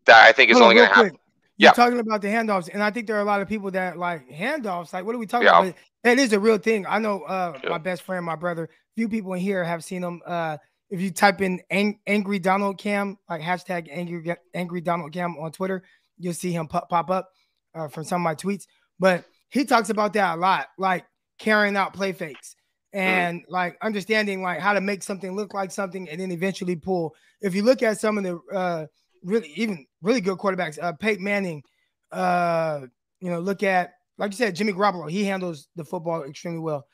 that 0.05 0.27
I 0.27 0.31
think 0.31 0.51
is 0.51 0.59
only 0.59 0.75
going 0.75 0.89
to 0.89 0.95
happen. 0.95 1.17
You're 1.57 1.67
yeah. 1.67 1.71
talking 1.73 1.99
about 1.99 2.21
the 2.21 2.29
handoffs, 2.29 2.69
and 2.71 2.81
I 2.81 2.89
think 2.89 3.07
there 3.07 3.17
are 3.17 3.21
a 3.21 3.25
lot 3.25 3.41
of 3.41 3.49
people 3.49 3.69
that 3.71 3.97
like 3.97 4.29
handoffs. 4.29 4.93
Like, 4.93 5.05
what 5.05 5.13
are 5.13 5.17
we 5.17 5.25
talking 5.25 5.47
yeah. 5.47 5.59
about? 5.59 5.75
It 6.05 6.17
is 6.17 6.31
a 6.31 6.39
real 6.39 6.57
thing. 6.57 6.85
I 6.87 6.99
know 6.99 7.23
uh, 7.23 7.59
yeah. 7.61 7.69
my 7.69 7.77
best 7.77 8.03
friend, 8.03 8.25
my 8.25 8.37
brother, 8.37 8.69
few 8.95 9.09
people 9.09 9.33
in 9.33 9.41
here 9.41 9.63
have 9.63 9.83
seen 9.83 10.01
them. 10.01 10.21
Uh, 10.25 10.57
if 10.89 11.01
you 11.01 11.11
type 11.11 11.41
in 11.41 11.61
ang- 11.69 11.99
angry 12.07 12.39
Donald 12.39 12.77
Cam, 12.77 13.17
like 13.29 13.41
hashtag 13.41 13.89
angry 13.91 14.35
angry 14.53 14.81
Donald 14.81 15.11
Cam 15.11 15.37
on 15.37 15.51
Twitter, 15.51 15.83
you'll 16.17 16.33
see 16.33 16.51
him 16.51 16.67
pop, 16.67 16.89
pop 16.89 17.09
up 17.09 17.29
uh, 17.75 17.87
from 17.87 18.05
some 18.05 18.21
of 18.21 18.23
my 18.23 18.35
tweets. 18.35 18.65
But 18.99 19.25
he 19.49 19.65
talks 19.65 19.89
about 19.89 20.13
that 20.13 20.37
a 20.37 20.39
lot, 20.39 20.67
like 20.77 21.05
carrying 21.39 21.75
out 21.75 21.93
play 21.93 22.11
fakes 22.11 22.55
mm. 22.93 22.99
and 22.99 23.41
mm. 23.41 23.45
like 23.49 23.77
understanding 23.81 24.41
like 24.41 24.59
how 24.59 24.73
to 24.73 24.81
make 24.81 25.03
something 25.03 25.35
look 25.35 25.53
like 25.53 25.71
something 25.71 26.09
and 26.09 26.19
then 26.19 26.31
eventually 26.31 26.75
pull. 26.75 27.15
If 27.41 27.55
you 27.55 27.63
look 27.63 27.83
at 27.83 27.99
some 27.99 28.17
of 28.17 28.23
the 28.23 28.39
uh, 28.55 28.85
really 29.23 29.51
even 29.55 29.85
really 30.01 30.21
good 30.21 30.37
quarterbacks. 30.37 30.81
Uh, 30.81 30.93
Peyton 30.93 31.23
Manning. 31.23 31.63
Uh, 32.11 32.81
you 33.19 33.29
know, 33.29 33.39
look 33.39 33.63
at 33.63 33.93
like 34.17 34.31
you 34.31 34.37
said, 34.37 34.55
Jimmy 34.55 34.73
Garoppolo. 34.73 35.09
He 35.09 35.23
handles 35.23 35.67
the 35.75 35.85
football 35.85 36.23
extremely 36.23 36.59
well. 36.59 36.85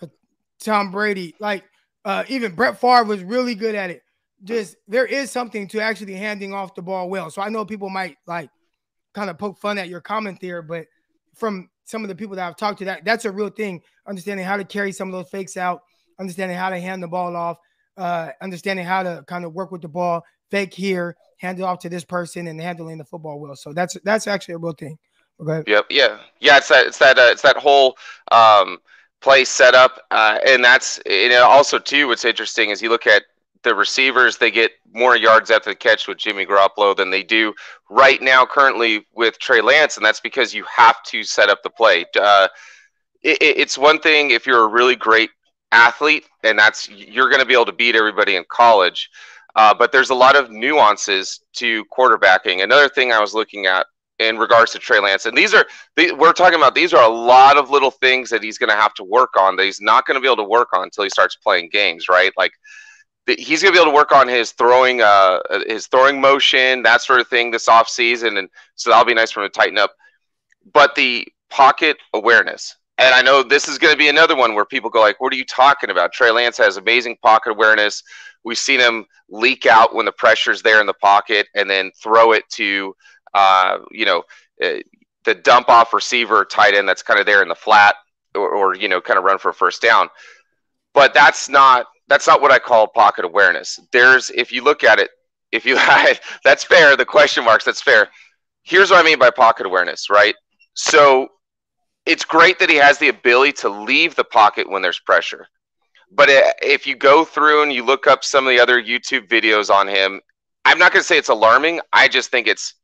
Uh, 0.00 0.06
Tom 0.60 0.90
Brady, 0.90 1.34
like 1.40 1.64
uh, 2.04 2.24
even 2.28 2.54
Brett 2.54 2.80
Favre 2.80 3.04
was 3.04 3.22
really 3.22 3.54
good 3.54 3.74
at 3.74 3.90
it. 3.90 4.02
Just 4.44 4.76
there 4.86 5.06
is 5.06 5.30
something 5.30 5.66
to 5.68 5.80
actually 5.80 6.14
handing 6.14 6.52
off 6.52 6.74
the 6.74 6.82
ball 6.82 7.08
well. 7.08 7.30
So 7.30 7.40
I 7.40 7.48
know 7.48 7.64
people 7.64 7.88
might 7.88 8.16
like 8.26 8.50
kind 9.14 9.30
of 9.30 9.38
poke 9.38 9.58
fun 9.58 9.78
at 9.78 9.88
your 9.88 10.02
comment 10.02 10.38
there, 10.40 10.60
but 10.60 10.86
from 11.34 11.70
some 11.84 12.02
of 12.02 12.08
the 12.08 12.14
people 12.14 12.36
that 12.36 12.46
I've 12.46 12.56
talked 12.56 12.78
to, 12.80 12.84
that 12.86 13.04
that's 13.04 13.24
a 13.24 13.32
real 13.32 13.48
thing. 13.48 13.80
Understanding 14.06 14.44
how 14.44 14.58
to 14.58 14.64
carry 14.64 14.92
some 14.92 15.08
of 15.08 15.12
those 15.12 15.30
fakes 15.30 15.56
out, 15.56 15.80
understanding 16.20 16.56
how 16.56 16.68
to 16.68 16.78
hand 16.78 17.02
the 17.02 17.08
ball 17.08 17.34
off, 17.34 17.56
uh, 17.96 18.30
understanding 18.42 18.84
how 18.84 19.02
to 19.02 19.24
kind 19.26 19.46
of 19.46 19.54
work 19.54 19.70
with 19.70 19.80
the 19.80 19.88
ball, 19.88 20.22
fake 20.50 20.74
here, 20.74 21.16
hand 21.38 21.58
it 21.58 21.62
off 21.62 21.80
to 21.80 21.88
this 21.88 22.04
person, 22.04 22.48
and 22.48 22.60
handling 22.60 22.98
the 22.98 23.04
football 23.04 23.40
well. 23.40 23.56
So 23.56 23.72
that's 23.72 23.96
that's 24.04 24.26
actually 24.26 24.54
a 24.54 24.58
real 24.58 24.72
thing. 24.72 24.98
Okay. 25.40 25.70
Yep. 25.70 25.86
Yeah. 25.90 26.18
Yeah. 26.40 26.58
It's 26.58 26.68
that. 26.68 26.86
It's 26.86 26.98
that. 26.98 27.18
Uh, 27.18 27.28
it's 27.30 27.42
that 27.42 27.56
whole 27.56 27.96
um, 28.30 28.78
play 29.20 29.44
setup, 29.44 30.00
uh, 30.10 30.38
and 30.46 30.64
that's 30.64 30.98
and 31.06 31.32
also 31.34 31.78
too. 31.78 32.08
What's 32.08 32.24
interesting 32.24 32.70
is 32.70 32.82
you 32.82 32.90
look 32.90 33.06
at 33.06 33.24
the 33.62 33.74
receivers; 33.74 34.38
they 34.38 34.50
get 34.50 34.72
more 34.92 35.16
yards 35.16 35.50
after 35.50 35.70
the 35.70 35.76
catch 35.76 36.06
with 36.06 36.18
Jimmy 36.18 36.46
Garoppolo 36.46 36.96
than 36.96 37.10
they 37.10 37.22
do 37.22 37.52
right 37.90 38.22
now 38.22 38.46
currently 38.46 39.06
with 39.14 39.38
Trey 39.38 39.60
Lance, 39.60 39.96
and 39.96 40.06
that's 40.06 40.20
because 40.20 40.54
you 40.54 40.64
have 40.64 41.02
to 41.04 41.24
set 41.24 41.48
up 41.48 41.62
the 41.62 41.70
play. 41.70 42.04
Uh, 42.16 42.48
it, 43.22 43.38
it's 43.40 43.76
one 43.76 43.98
thing 43.98 44.30
if 44.30 44.46
you're 44.46 44.64
a 44.64 44.68
really 44.68 44.94
great 44.94 45.30
athlete, 45.72 46.26
and 46.44 46.58
that's 46.58 46.88
you're 46.88 47.28
going 47.28 47.40
to 47.40 47.46
be 47.46 47.54
able 47.54 47.66
to 47.66 47.72
beat 47.72 47.96
everybody 47.96 48.36
in 48.36 48.44
college. 48.48 49.10
Uh, 49.56 49.72
but 49.72 49.92
there's 49.92 50.10
a 50.10 50.14
lot 50.14 50.36
of 50.36 50.50
nuances 50.50 51.40
to 51.54 51.84
quarterbacking. 51.86 52.62
Another 52.62 52.88
thing 52.88 53.12
I 53.12 53.20
was 53.20 53.34
looking 53.34 53.66
at 53.66 53.86
in 54.18 54.38
regards 54.38 54.72
to 54.72 54.78
Trey 54.78 55.00
Lance, 55.00 55.26
and 55.26 55.36
these 55.36 55.54
are 55.54 55.66
we're 55.96 56.32
talking 56.32 56.58
about 56.58 56.74
these 56.74 56.94
are 56.94 57.04
a 57.04 57.12
lot 57.12 57.56
of 57.56 57.70
little 57.70 57.90
things 57.90 58.30
that 58.30 58.42
he's 58.42 58.58
going 58.58 58.70
to 58.70 58.76
have 58.76 58.94
to 58.94 59.04
work 59.04 59.36
on 59.38 59.56
that 59.56 59.64
he's 59.64 59.80
not 59.80 60.06
going 60.06 60.14
to 60.16 60.20
be 60.20 60.26
able 60.26 60.36
to 60.36 60.48
work 60.48 60.68
on 60.72 60.84
until 60.84 61.04
he 61.04 61.10
starts 61.10 61.36
playing 61.36 61.68
games, 61.70 62.08
right? 62.08 62.32
Like 62.36 62.52
he's 63.26 63.62
going 63.62 63.72
to 63.72 63.78
be 63.78 63.82
able 63.82 63.92
to 63.92 63.96
work 63.96 64.12
on 64.12 64.28
his 64.28 64.52
throwing, 64.52 65.00
uh, 65.00 65.40
his 65.66 65.86
throwing 65.86 66.20
motion, 66.20 66.82
that 66.82 67.02
sort 67.02 67.20
of 67.20 67.28
thing 67.28 67.50
this 67.50 67.68
off 67.68 67.88
season, 67.88 68.36
and 68.36 68.48
so 68.74 68.90
that'll 68.90 69.04
be 69.04 69.14
nice 69.14 69.30
for 69.30 69.42
him 69.42 69.50
to 69.50 69.58
tighten 69.58 69.78
up. 69.78 69.92
But 70.72 70.94
the 70.94 71.26
pocket 71.50 71.96
awareness, 72.12 72.76
and 72.98 73.14
I 73.14 73.22
know 73.22 73.42
this 73.42 73.68
is 73.68 73.78
going 73.78 73.92
to 73.92 73.98
be 73.98 74.08
another 74.08 74.36
one 74.36 74.54
where 74.54 74.64
people 74.64 74.90
go 74.90 75.00
like, 75.00 75.20
"What 75.20 75.32
are 75.32 75.36
you 75.36 75.44
talking 75.46 75.90
about?" 75.90 76.12
Trey 76.12 76.30
Lance 76.30 76.58
has 76.58 76.76
amazing 76.76 77.16
pocket 77.22 77.50
awareness. 77.52 78.02
We've 78.44 78.58
seen 78.58 78.80
him 78.80 79.06
leak 79.28 79.66
out 79.66 79.94
when 79.94 80.06
the 80.06 80.12
pressure's 80.12 80.62
there 80.62 80.80
in 80.80 80.86
the 80.86 80.94
pocket, 80.94 81.48
and 81.54 81.68
then 81.70 81.90
throw 82.02 82.32
it 82.32 82.44
to, 82.50 82.94
uh, 83.34 83.78
you 83.90 84.04
know, 84.06 84.22
uh, 84.62 84.80
the 85.24 85.34
dump 85.34 85.68
off 85.70 85.92
receiver 85.94 86.44
tight 86.44 86.74
end 86.74 86.88
that's 86.88 87.02
kind 87.02 87.18
of 87.20 87.26
there 87.26 87.42
in 87.42 87.48
the 87.48 87.54
flat, 87.54 87.96
or, 88.34 88.50
or 88.50 88.74
you 88.76 88.88
know, 88.88 89.00
kind 89.00 89.18
of 89.18 89.24
run 89.24 89.38
for 89.38 89.50
a 89.50 89.54
first 89.54 89.82
down. 89.82 90.08
but 90.94 91.14
that's 91.14 91.48
not 91.48 91.86
that's 92.08 92.26
not 92.26 92.40
what 92.42 92.52
I 92.52 92.58
call 92.58 92.86
pocket 92.88 93.24
awareness. 93.24 93.80
There's 93.92 94.30
if 94.30 94.52
you 94.52 94.62
look 94.62 94.84
at 94.84 94.98
it, 94.98 95.10
if 95.52 95.66
you 95.66 95.76
that's 96.44 96.64
fair. 96.64 96.96
The 96.96 97.04
question 97.06 97.44
marks 97.44 97.64
that's 97.64 97.82
fair. 97.82 98.08
Here's 98.62 98.90
what 98.90 99.00
I 99.00 99.04
mean 99.04 99.18
by 99.18 99.30
pocket 99.30 99.66
awareness, 99.66 100.10
right? 100.10 100.34
So 100.74 101.28
it's 102.06 102.24
great 102.24 102.58
that 102.58 102.70
he 102.70 102.76
has 102.76 102.98
the 102.98 103.08
ability 103.08 103.52
to 103.52 103.68
leave 103.68 104.14
the 104.14 104.24
pocket 104.24 104.68
when 104.68 104.82
there's 104.82 104.98
pressure. 104.98 105.46
But 106.10 106.28
if 106.62 106.86
you 106.86 106.96
go 106.96 107.24
through 107.24 107.62
and 107.62 107.72
you 107.72 107.84
look 107.84 108.06
up 108.06 108.22
some 108.22 108.46
of 108.46 108.50
the 108.50 108.60
other 108.60 108.80
YouTube 108.80 109.28
videos 109.28 109.70
on 109.70 109.88
him, 109.88 110.20
I'm 110.64 110.78
not 110.78 110.92
going 110.92 111.00
to 111.00 111.06
say 111.06 111.18
it's 111.18 111.28
alarming. 111.28 111.80
I 111.92 112.08
just 112.08 112.30
think 112.30 112.46
it's 112.46 112.74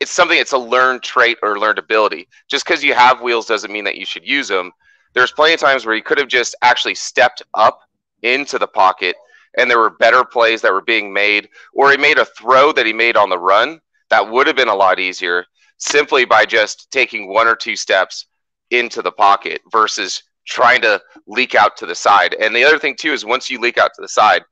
it's 0.00 0.12
something 0.12 0.38
it's 0.38 0.52
a 0.52 0.58
learned 0.58 1.02
trait 1.02 1.38
or 1.42 1.58
learned 1.58 1.78
ability. 1.78 2.28
Just 2.48 2.64
because 2.64 2.84
you 2.84 2.94
have 2.94 3.20
wheels 3.20 3.46
doesn't 3.46 3.72
mean 3.72 3.84
that 3.84 3.96
you 3.96 4.06
should 4.06 4.26
use 4.26 4.46
them. 4.46 4.70
There's 5.12 5.32
plenty 5.32 5.54
of 5.54 5.60
times 5.60 5.84
where 5.84 5.94
he 5.94 6.00
could 6.00 6.18
have 6.18 6.28
just 6.28 6.54
actually 6.62 6.94
stepped 6.94 7.42
up 7.54 7.80
into 8.22 8.58
the 8.58 8.68
pocket 8.68 9.16
and 9.58 9.68
there 9.68 9.80
were 9.80 9.90
better 9.90 10.24
plays 10.24 10.62
that 10.62 10.72
were 10.72 10.82
being 10.82 11.12
made, 11.12 11.48
or 11.74 11.90
he 11.90 11.96
made 11.96 12.18
a 12.18 12.24
throw 12.24 12.70
that 12.72 12.86
he 12.86 12.92
made 12.92 13.16
on 13.16 13.28
the 13.28 13.38
run 13.38 13.80
that 14.08 14.30
would 14.30 14.46
have 14.46 14.54
been 14.56 14.68
a 14.68 14.74
lot 14.74 15.00
easier 15.00 15.44
simply 15.78 16.24
by 16.24 16.44
just 16.44 16.90
taking 16.92 17.32
one 17.32 17.48
or 17.48 17.56
two 17.56 17.74
steps 17.74 18.26
into 18.70 19.02
the 19.02 19.12
pocket 19.12 19.60
versus 19.70 20.22
trying 20.46 20.80
to 20.80 21.00
leak 21.26 21.54
out 21.54 21.76
to 21.76 21.86
the 21.86 21.94
side. 21.94 22.34
And 22.34 22.54
the 22.54 22.64
other 22.64 22.78
thing 22.78 22.96
too 22.96 23.12
is 23.12 23.24
once 23.24 23.50
you 23.50 23.60
leak 23.60 23.78
out 23.78 23.90
to 23.94 24.02
the 24.02 24.08
side, 24.08 24.42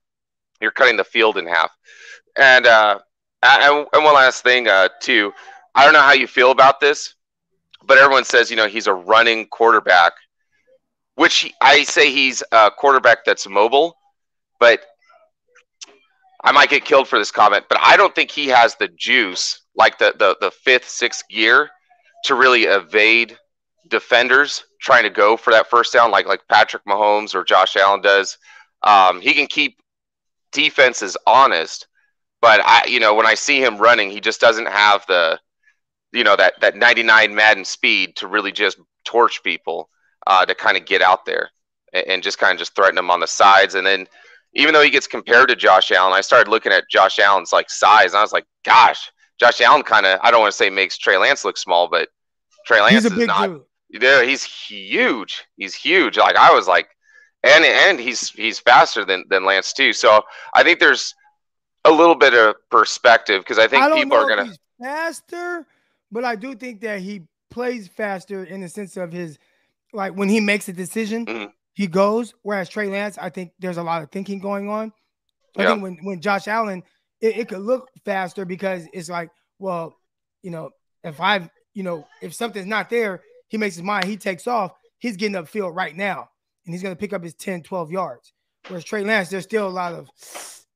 you're 0.60 0.70
cutting 0.70 0.96
the 0.96 1.04
field 1.04 1.38
in 1.38 1.46
half. 1.46 1.70
And 2.38 2.66
uh, 2.66 2.98
and, 3.42 3.86
one 3.92 4.14
last 4.14 4.42
thing 4.42 4.68
uh, 4.68 4.88
too, 5.00 5.32
I 5.74 5.84
don't 5.84 5.92
know 5.92 6.00
how 6.00 6.12
you 6.12 6.26
feel 6.26 6.50
about 6.50 6.80
this, 6.80 7.14
but 7.84 7.98
everyone 7.98 8.24
says 8.24 8.50
you 8.50 8.56
know 8.56 8.66
he's 8.66 8.86
a 8.86 8.94
running 8.94 9.46
quarterback, 9.46 10.12
which 11.14 11.52
I 11.60 11.84
say 11.84 12.10
he's 12.10 12.42
a 12.52 12.70
quarterback 12.70 13.24
that's 13.24 13.48
mobile, 13.48 13.96
but 14.60 14.80
I 16.44 16.52
might 16.52 16.70
get 16.70 16.84
killed 16.84 17.08
for 17.08 17.18
this 17.18 17.30
comment, 17.30 17.64
but 17.68 17.78
I 17.80 17.96
don't 17.96 18.14
think 18.14 18.30
he 18.30 18.48
has 18.48 18.76
the 18.76 18.88
juice 18.88 19.62
like 19.74 19.98
the 19.98 20.14
the, 20.18 20.36
the 20.40 20.50
fifth, 20.50 20.88
sixth 20.88 21.24
gear 21.28 21.70
to 22.24 22.34
really 22.34 22.64
evade 22.64 23.38
defenders 23.88 24.64
trying 24.80 25.04
to 25.04 25.10
go 25.10 25.36
for 25.36 25.52
that 25.52 25.68
first 25.68 25.92
down, 25.92 26.10
like 26.10 26.26
like 26.26 26.46
Patrick 26.48 26.84
Mahomes 26.84 27.34
or 27.34 27.44
Josh 27.44 27.76
Allen 27.76 28.00
does. 28.00 28.38
Um, 28.82 29.20
he 29.20 29.34
can 29.34 29.46
keep 29.46 29.80
defenses 30.52 31.16
honest, 31.26 31.86
but 32.40 32.60
I, 32.64 32.86
you 32.86 33.00
know, 33.00 33.14
when 33.14 33.26
I 33.26 33.34
see 33.34 33.62
him 33.62 33.78
running, 33.78 34.10
he 34.10 34.20
just 34.20 34.40
doesn't 34.40 34.68
have 34.68 35.04
the, 35.06 35.38
you 36.12 36.24
know, 36.24 36.36
that 36.36 36.54
that 36.60 36.76
99 36.76 37.34
Madden 37.34 37.64
speed 37.64 38.16
to 38.16 38.26
really 38.26 38.52
just 38.52 38.78
torch 39.04 39.42
people 39.42 39.88
uh, 40.26 40.44
to 40.44 40.54
kind 40.54 40.76
of 40.76 40.86
get 40.86 41.02
out 41.02 41.24
there 41.24 41.50
and, 41.92 42.06
and 42.06 42.22
just 42.22 42.38
kind 42.38 42.52
of 42.52 42.58
just 42.58 42.74
threaten 42.74 42.96
them 42.96 43.10
on 43.10 43.20
the 43.20 43.26
sides. 43.26 43.74
And 43.74 43.86
then, 43.86 44.06
even 44.54 44.72
though 44.72 44.82
he 44.82 44.90
gets 44.90 45.06
compared 45.06 45.48
to 45.48 45.56
Josh 45.56 45.90
Allen, 45.92 46.12
I 46.12 46.20
started 46.20 46.50
looking 46.50 46.72
at 46.72 46.88
Josh 46.90 47.18
Allen's 47.18 47.52
like 47.52 47.70
size, 47.70 48.12
and 48.12 48.18
I 48.18 48.22
was 48.22 48.32
like, 48.32 48.46
gosh, 48.64 49.10
Josh 49.38 49.60
Allen 49.60 49.82
kind 49.82 50.06
of, 50.06 50.18
I 50.22 50.30
don't 50.30 50.40
want 50.40 50.52
to 50.52 50.56
say 50.56 50.70
makes 50.70 50.96
Trey 50.96 51.18
Lance 51.18 51.44
look 51.44 51.58
small, 51.58 51.88
but 51.88 52.08
Trey 52.66 52.80
Lance 52.80 53.04
is 53.04 53.26
not. 53.26 53.48
Dude. 53.48 53.62
Yeah, 53.88 54.24
he's 54.24 54.44
huge. 54.44 55.44
He's 55.56 55.74
huge. 55.74 56.16
Like 56.16 56.36
I 56.36 56.52
was 56.52 56.66
like, 56.66 56.88
and 57.42 57.64
and 57.64 58.00
he's 58.00 58.30
he's 58.30 58.58
faster 58.58 59.04
than 59.04 59.24
than 59.28 59.44
Lance 59.44 59.72
too. 59.72 59.92
So 59.92 60.22
I 60.54 60.62
think 60.62 60.80
there's 60.80 61.14
a 61.84 61.90
little 61.90 62.16
bit 62.16 62.34
of 62.34 62.56
perspective 62.70 63.42
because 63.42 63.58
I 63.58 63.68
think 63.68 63.84
I 63.84 63.92
people 63.94 64.16
are 64.16 64.28
gonna 64.28 64.52
faster, 64.82 65.66
but 66.10 66.24
I 66.24 66.36
do 66.36 66.54
think 66.54 66.80
that 66.80 67.00
he 67.00 67.22
plays 67.50 67.88
faster 67.88 68.44
in 68.44 68.60
the 68.60 68.68
sense 68.68 68.96
of 68.96 69.12
his 69.12 69.38
like 69.92 70.14
when 70.14 70.28
he 70.28 70.40
makes 70.40 70.68
a 70.68 70.72
decision, 70.72 71.26
mm-hmm. 71.26 71.46
he 71.74 71.86
goes. 71.86 72.34
Whereas 72.42 72.68
Trey 72.68 72.88
Lance, 72.88 73.18
I 73.18 73.30
think 73.30 73.52
there's 73.58 73.78
a 73.78 73.82
lot 73.82 74.02
of 74.02 74.10
thinking 74.10 74.40
going 74.40 74.68
on. 74.68 74.92
I 75.56 75.64
think 75.64 75.82
when 75.82 75.98
when 76.02 76.20
Josh 76.20 76.48
Allen, 76.48 76.82
it, 77.20 77.38
it 77.38 77.48
could 77.48 77.60
look 77.60 77.88
faster 78.04 78.44
because 78.44 78.86
it's 78.92 79.08
like, 79.08 79.30
well, 79.58 79.96
you 80.42 80.50
know, 80.50 80.70
if 81.02 81.20
I've 81.20 81.48
you 81.72 81.82
know, 81.82 82.06
if 82.22 82.34
something's 82.34 82.66
not 82.66 82.90
there, 82.90 83.22
he 83.48 83.58
makes 83.58 83.76
his 83.76 83.84
mind, 83.84 84.04
he 84.04 84.16
takes 84.16 84.46
off, 84.46 84.72
he's 84.98 85.16
getting 85.16 85.36
upfield 85.36 85.74
right 85.74 85.94
now, 85.94 86.28
and 86.64 86.74
he's 86.74 86.82
going 86.82 86.94
to 86.94 86.98
pick 86.98 87.12
up 87.12 87.22
his 87.22 87.34
10, 87.34 87.62
12 87.62 87.90
yards. 87.90 88.32
Whereas 88.68 88.84
Trey 88.84 89.04
Lance, 89.04 89.28
there's 89.28 89.44
still 89.44 89.68
a 89.68 89.70
lot 89.70 89.92
of, 89.92 90.10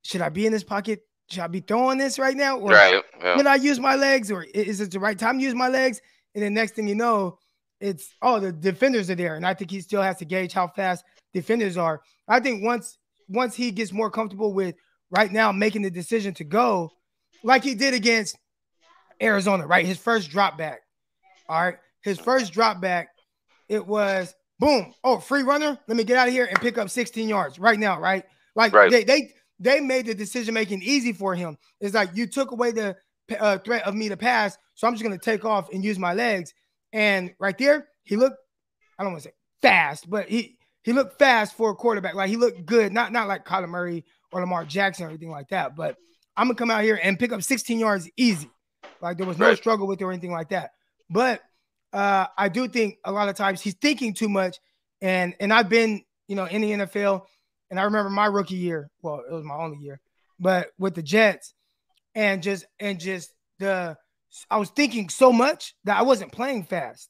should 0.03 0.21
I 0.21 0.29
be 0.29 0.47
in 0.47 0.53
this 0.53 0.65
pocket? 0.65 1.03
Should 1.31 1.43
I 1.43 1.49
be 1.49 1.61
throwing 1.61 1.99
this 1.99 2.19
right 2.19 2.37
now? 2.37 2.59
Or 2.59 2.71
right, 2.71 3.03
yeah. 3.21 3.37
can 3.37 3.47
I 3.47 3.57
use 3.57 3.81
my 3.81 3.97
legs? 3.97 4.31
Or 4.31 4.43
is 4.43 4.81
it 4.81 4.91
the 4.91 5.01
right 5.01 5.19
time 5.19 5.39
to 5.39 5.45
use 5.45 5.55
my 5.55 5.69
legs? 5.69 6.01
And 6.35 6.43
then 6.43 6.55
next 6.55 6.75
thing 6.75 6.89
you 6.89 6.95
know, 6.95 7.39
it's, 7.81 8.15
oh, 8.23 8.39
the 8.39 8.53
defenders 8.53 9.11
are 9.11 9.15
there. 9.15 9.37
And 9.37 9.47
I 9.47 9.55
think 9.55 9.71
he 9.71 9.81
still 9.81 10.03
has 10.03 10.19
to 10.19 10.25
gauge 10.25 10.53
how 10.53 10.69
fast 10.69 11.05
defenders 11.33 11.77
are. 11.77 12.03
I 12.29 12.41
think 12.41 12.65
once 12.65 12.99
once 13.29 13.55
he 13.55 13.71
gets 13.71 13.93
more 13.93 14.11
comfortable 14.11 14.53
with 14.53 14.75
right 15.11 15.31
now 15.31 15.53
making 15.53 15.83
the 15.83 15.91
decision 15.91 16.35
to 16.35 16.45
go, 16.45 16.91
like 17.45 17.63
he 17.63 17.77
did 17.77 17.95
against 17.95 18.37
Arizona, 19.23 19.67
right? 19.67 19.87
His 19.87 19.99
first 19.99 20.31
drop 20.31 20.59
back. 20.59 20.81
All 21.49 21.63
right 21.63 21.77
his 22.03 22.19
first 22.19 22.53
drop 22.53 22.81
back, 22.81 23.09
it 23.69 23.87
was 23.87 24.35
boom, 24.59 24.93
oh, 25.05 25.19
free 25.19 25.43
runner. 25.43 25.79
Let 25.89 25.97
me 25.97 26.05
get 26.05 26.17
out 26.17 26.29
of 26.29 26.35
here 26.35 26.47
and 26.47 26.61
pick 26.61 26.79
up 26.79 26.91
16 26.91 27.29
yards 27.29 27.59
right 27.59 27.79
now, 27.79 27.99
right? 27.99 28.25
Like 28.55 28.73
right. 28.73 28.91
they 28.91 29.05
they 29.05 29.33
they 29.59 29.81
made 29.81 30.07
the 30.07 30.15
decision 30.15 30.55
making 30.55 30.83
easy 30.83 31.13
for 31.13 31.35
him. 31.35 31.57
It's 31.81 31.95
like 31.95 32.11
you 32.15 32.27
took 32.27 32.51
away 32.51 32.73
the 32.73 32.97
uh, 33.39 33.59
threat 33.59 33.85
of 33.85 33.95
me 33.95 34.09
to 34.09 34.17
pass, 34.17 34.57
so 34.75 34.87
I'm 34.87 34.95
just 34.95 35.03
gonna 35.03 35.19
take 35.19 35.45
off 35.45 35.73
and 35.73 35.85
use 35.85 35.99
my 35.99 36.15
legs. 36.15 36.53
And 36.93 37.33
right 37.39 37.57
there, 37.57 37.89
he 38.03 38.17
looked, 38.17 38.37
I 38.99 39.03
don't 39.03 39.13
want 39.13 39.23
to 39.23 39.29
say 39.29 39.35
fast, 39.63 40.09
but 40.11 40.29
he 40.29 40.59
he 40.83 40.93
looked 40.93 41.19
fast 41.19 41.57
for 41.57 41.71
a 41.71 41.75
quarterback. 41.75 42.15
Like 42.15 42.29
he 42.29 42.37
looked 42.37 42.67
good, 42.67 42.93
not 42.93 43.13
not 43.13 43.29
like 43.29 43.45
Kyler 43.45 43.69
Murray 43.69 44.05
or 44.33 44.41
Lamar 44.41 44.65
Jackson 44.65 45.07
or 45.07 45.09
anything 45.09 45.31
like 45.31 45.49
that. 45.49 45.77
But 45.77 45.97
I'm 46.37 46.47
gonna 46.47 46.57
come 46.57 46.71
out 46.71 46.83
here 46.83 46.99
and 47.03 47.19
pick 47.19 47.33
up 47.33 47.43
16 47.43 47.79
yards 47.79 48.11
easy. 48.17 48.51
Like 49.01 49.17
there 49.17 49.27
was 49.27 49.39
no 49.39 49.49
right. 49.49 49.57
struggle 49.57 49.87
with 49.87 50.01
it 50.01 50.05
or 50.05 50.13
anything 50.13 50.33
like 50.33 50.51
that. 50.51 50.73
But 51.09 51.43
uh, 51.93 52.27
I 52.37 52.49
do 52.49 52.69
think 52.69 52.99
a 53.05 53.13
lot 53.13 53.29
of 53.29 53.37
times 53.37 53.61
he's 53.61 53.75
thinking 53.75 54.15
too 54.15 54.29
much. 54.29 54.59
And 55.01 55.35
and 55.41 55.53
I've 55.53 55.69
been, 55.69 56.03
you 56.29 56.37
know, 56.37 56.45
in 56.45 56.61
the 56.61 56.71
NFL, 56.73 57.23
and 57.71 57.81
I 57.81 57.85
remember 57.85 58.11
my 58.11 58.27
rookie 58.27 58.57
year. 58.57 58.91
Well, 59.03 59.23
it 59.29 59.33
was 59.33 59.45
my 59.45 59.57
only 59.57 59.79
year, 59.79 60.01
but 60.39 60.69
with 60.79 60.95
the 60.95 61.03
Jets, 61.03 61.55
and 62.15 62.43
just 62.43 62.67
and 62.79 63.01
just 63.01 63.33
the 63.59 63.97
I 64.51 64.59
was 64.59 64.71
thinking 64.71 65.09
so 65.09 65.33
much 65.33 65.75
that 65.85 65.99
I 65.99 66.03
wasn't 66.03 66.33
playing 66.33 66.65
fast. 66.65 67.09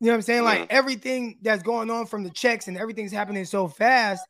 You 0.00 0.06
know 0.06 0.14
what 0.14 0.16
I'm 0.16 0.22
saying? 0.22 0.44
Like 0.44 0.66
everything 0.70 1.38
that's 1.42 1.62
going 1.62 1.88
on 1.88 2.06
from 2.06 2.24
the 2.24 2.30
checks 2.30 2.66
and 2.66 2.76
everything's 2.76 3.12
happening 3.12 3.44
so 3.44 3.68
fast 3.68 4.26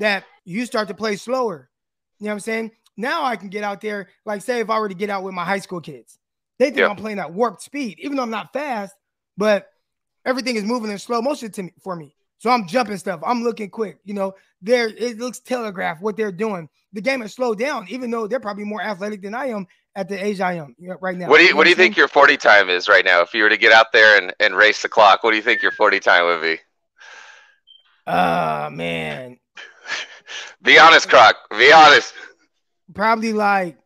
that 0.00 0.24
you 0.46 0.64
start 0.64 0.88
to 0.88 0.94
play 0.94 1.16
slower. 1.16 1.68
You 2.18 2.24
know 2.24 2.30
what 2.30 2.34
I'm 2.36 2.40
saying? 2.40 2.70
Now 2.96 3.24
I 3.24 3.36
can 3.36 3.50
get 3.50 3.62
out 3.62 3.82
there, 3.82 4.08
like 4.24 4.40
say 4.40 4.60
if 4.60 4.70
I 4.70 4.78
were 4.78 4.88
to 4.88 4.94
get 4.94 5.10
out 5.10 5.22
with 5.22 5.34
my 5.34 5.44
high 5.44 5.58
school 5.58 5.80
kids, 5.80 6.18
they 6.58 6.66
think 6.66 6.78
yep. 6.78 6.90
I'm 6.90 6.96
playing 6.96 7.18
at 7.18 7.34
warped 7.34 7.62
speed, 7.62 7.98
even 8.00 8.16
though 8.16 8.22
I'm 8.22 8.30
not 8.30 8.52
fast 8.54 8.94
but 9.40 9.72
everything 10.26 10.56
is 10.56 10.64
moving 10.64 10.90
in 10.90 10.98
slow 10.98 11.22
motion 11.22 11.50
to 11.50 11.62
me 11.62 11.72
for 11.82 11.96
me. 11.96 12.14
So 12.36 12.50
I'm 12.50 12.68
jumping 12.68 12.98
stuff. 12.98 13.20
I'm 13.24 13.42
looking 13.42 13.70
quick. 13.70 13.98
You 14.04 14.12
know, 14.12 14.34
there 14.60 14.88
it 14.88 15.18
looks 15.18 15.40
telegraphed 15.40 16.02
what 16.02 16.16
they're 16.16 16.30
doing. 16.30 16.68
The 16.92 17.00
game 17.00 17.22
has 17.22 17.34
slowed 17.34 17.58
down, 17.58 17.86
even 17.88 18.10
though 18.10 18.26
they're 18.26 18.38
probably 18.38 18.64
more 18.64 18.82
athletic 18.82 19.22
than 19.22 19.34
I 19.34 19.46
am 19.46 19.66
at 19.96 20.10
the 20.10 20.22
age 20.22 20.42
I 20.42 20.54
am 20.54 20.76
right 21.00 21.16
now. 21.16 21.28
What 21.28 21.38
do 21.38 21.44
you, 21.44 21.50
you 21.50 21.56
What 21.56 21.64
do 21.64 21.70
you 21.70 21.76
think 21.76 21.96
your 21.96 22.06
40 22.06 22.36
time 22.36 22.68
is 22.68 22.86
right 22.86 23.04
now? 23.04 23.22
If 23.22 23.32
you 23.32 23.42
were 23.42 23.48
to 23.48 23.56
get 23.56 23.72
out 23.72 23.92
there 23.92 24.20
and, 24.20 24.34
and 24.40 24.54
race 24.54 24.82
the 24.82 24.90
clock, 24.90 25.24
what 25.24 25.30
do 25.30 25.36
you 25.36 25.42
think 25.42 25.62
your 25.62 25.72
40 25.72 26.00
time 26.00 26.26
would 26.26 26.42
be? 26.42 26.58
Uh 28.06 28.68
man. 28.70 29.38
be 30.62 30.78
honest, 30.78 31.08
Croc. 31.08 31.36
Be 31.50 31.72
honest. 31.72 32.12
Probably 32.92 33.32
like 33.32 33.78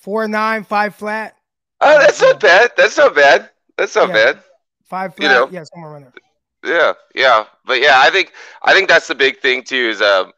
four 0.00 0.26
nine, 0.28 0.64
five 0.64 0.94
flat. 0.94 1.36
Oh, 1.82 1.98
that's 1.98 2.22
not 2.22 2.40
bad. 2.40 2.70
That's 2.76 2.96
not 2.96 3.14
bad. 3.14 3.50
That's 3.76 3.94
not 3.94 4.08
yeah. 4.08 4.14
bad. 4.14 4.42
Five 4.88 5.14
flat, 5.14 5.22
you 5.22 5.28
know? 5.28 5.48
yeah, 5.50 5.64
somewhere 5.64 5.92
around 5.92 6.02
there. 6.02 6.12
Yeah, 6.64 6.92
yeah, 7.14 7.44
but 7.64 7.80
yeah, 7.80 8.00
I 8.02 8.10
think 8.10 8.32
I 8.62 8.72
think 8.72 8.88
that's 8.88 9.06
the 9.06 9.14
big 9.14 9.40
thing 9.40 9.62
too. 9.62 9.88
Is 9.90 10.02
um, 10.02 10.32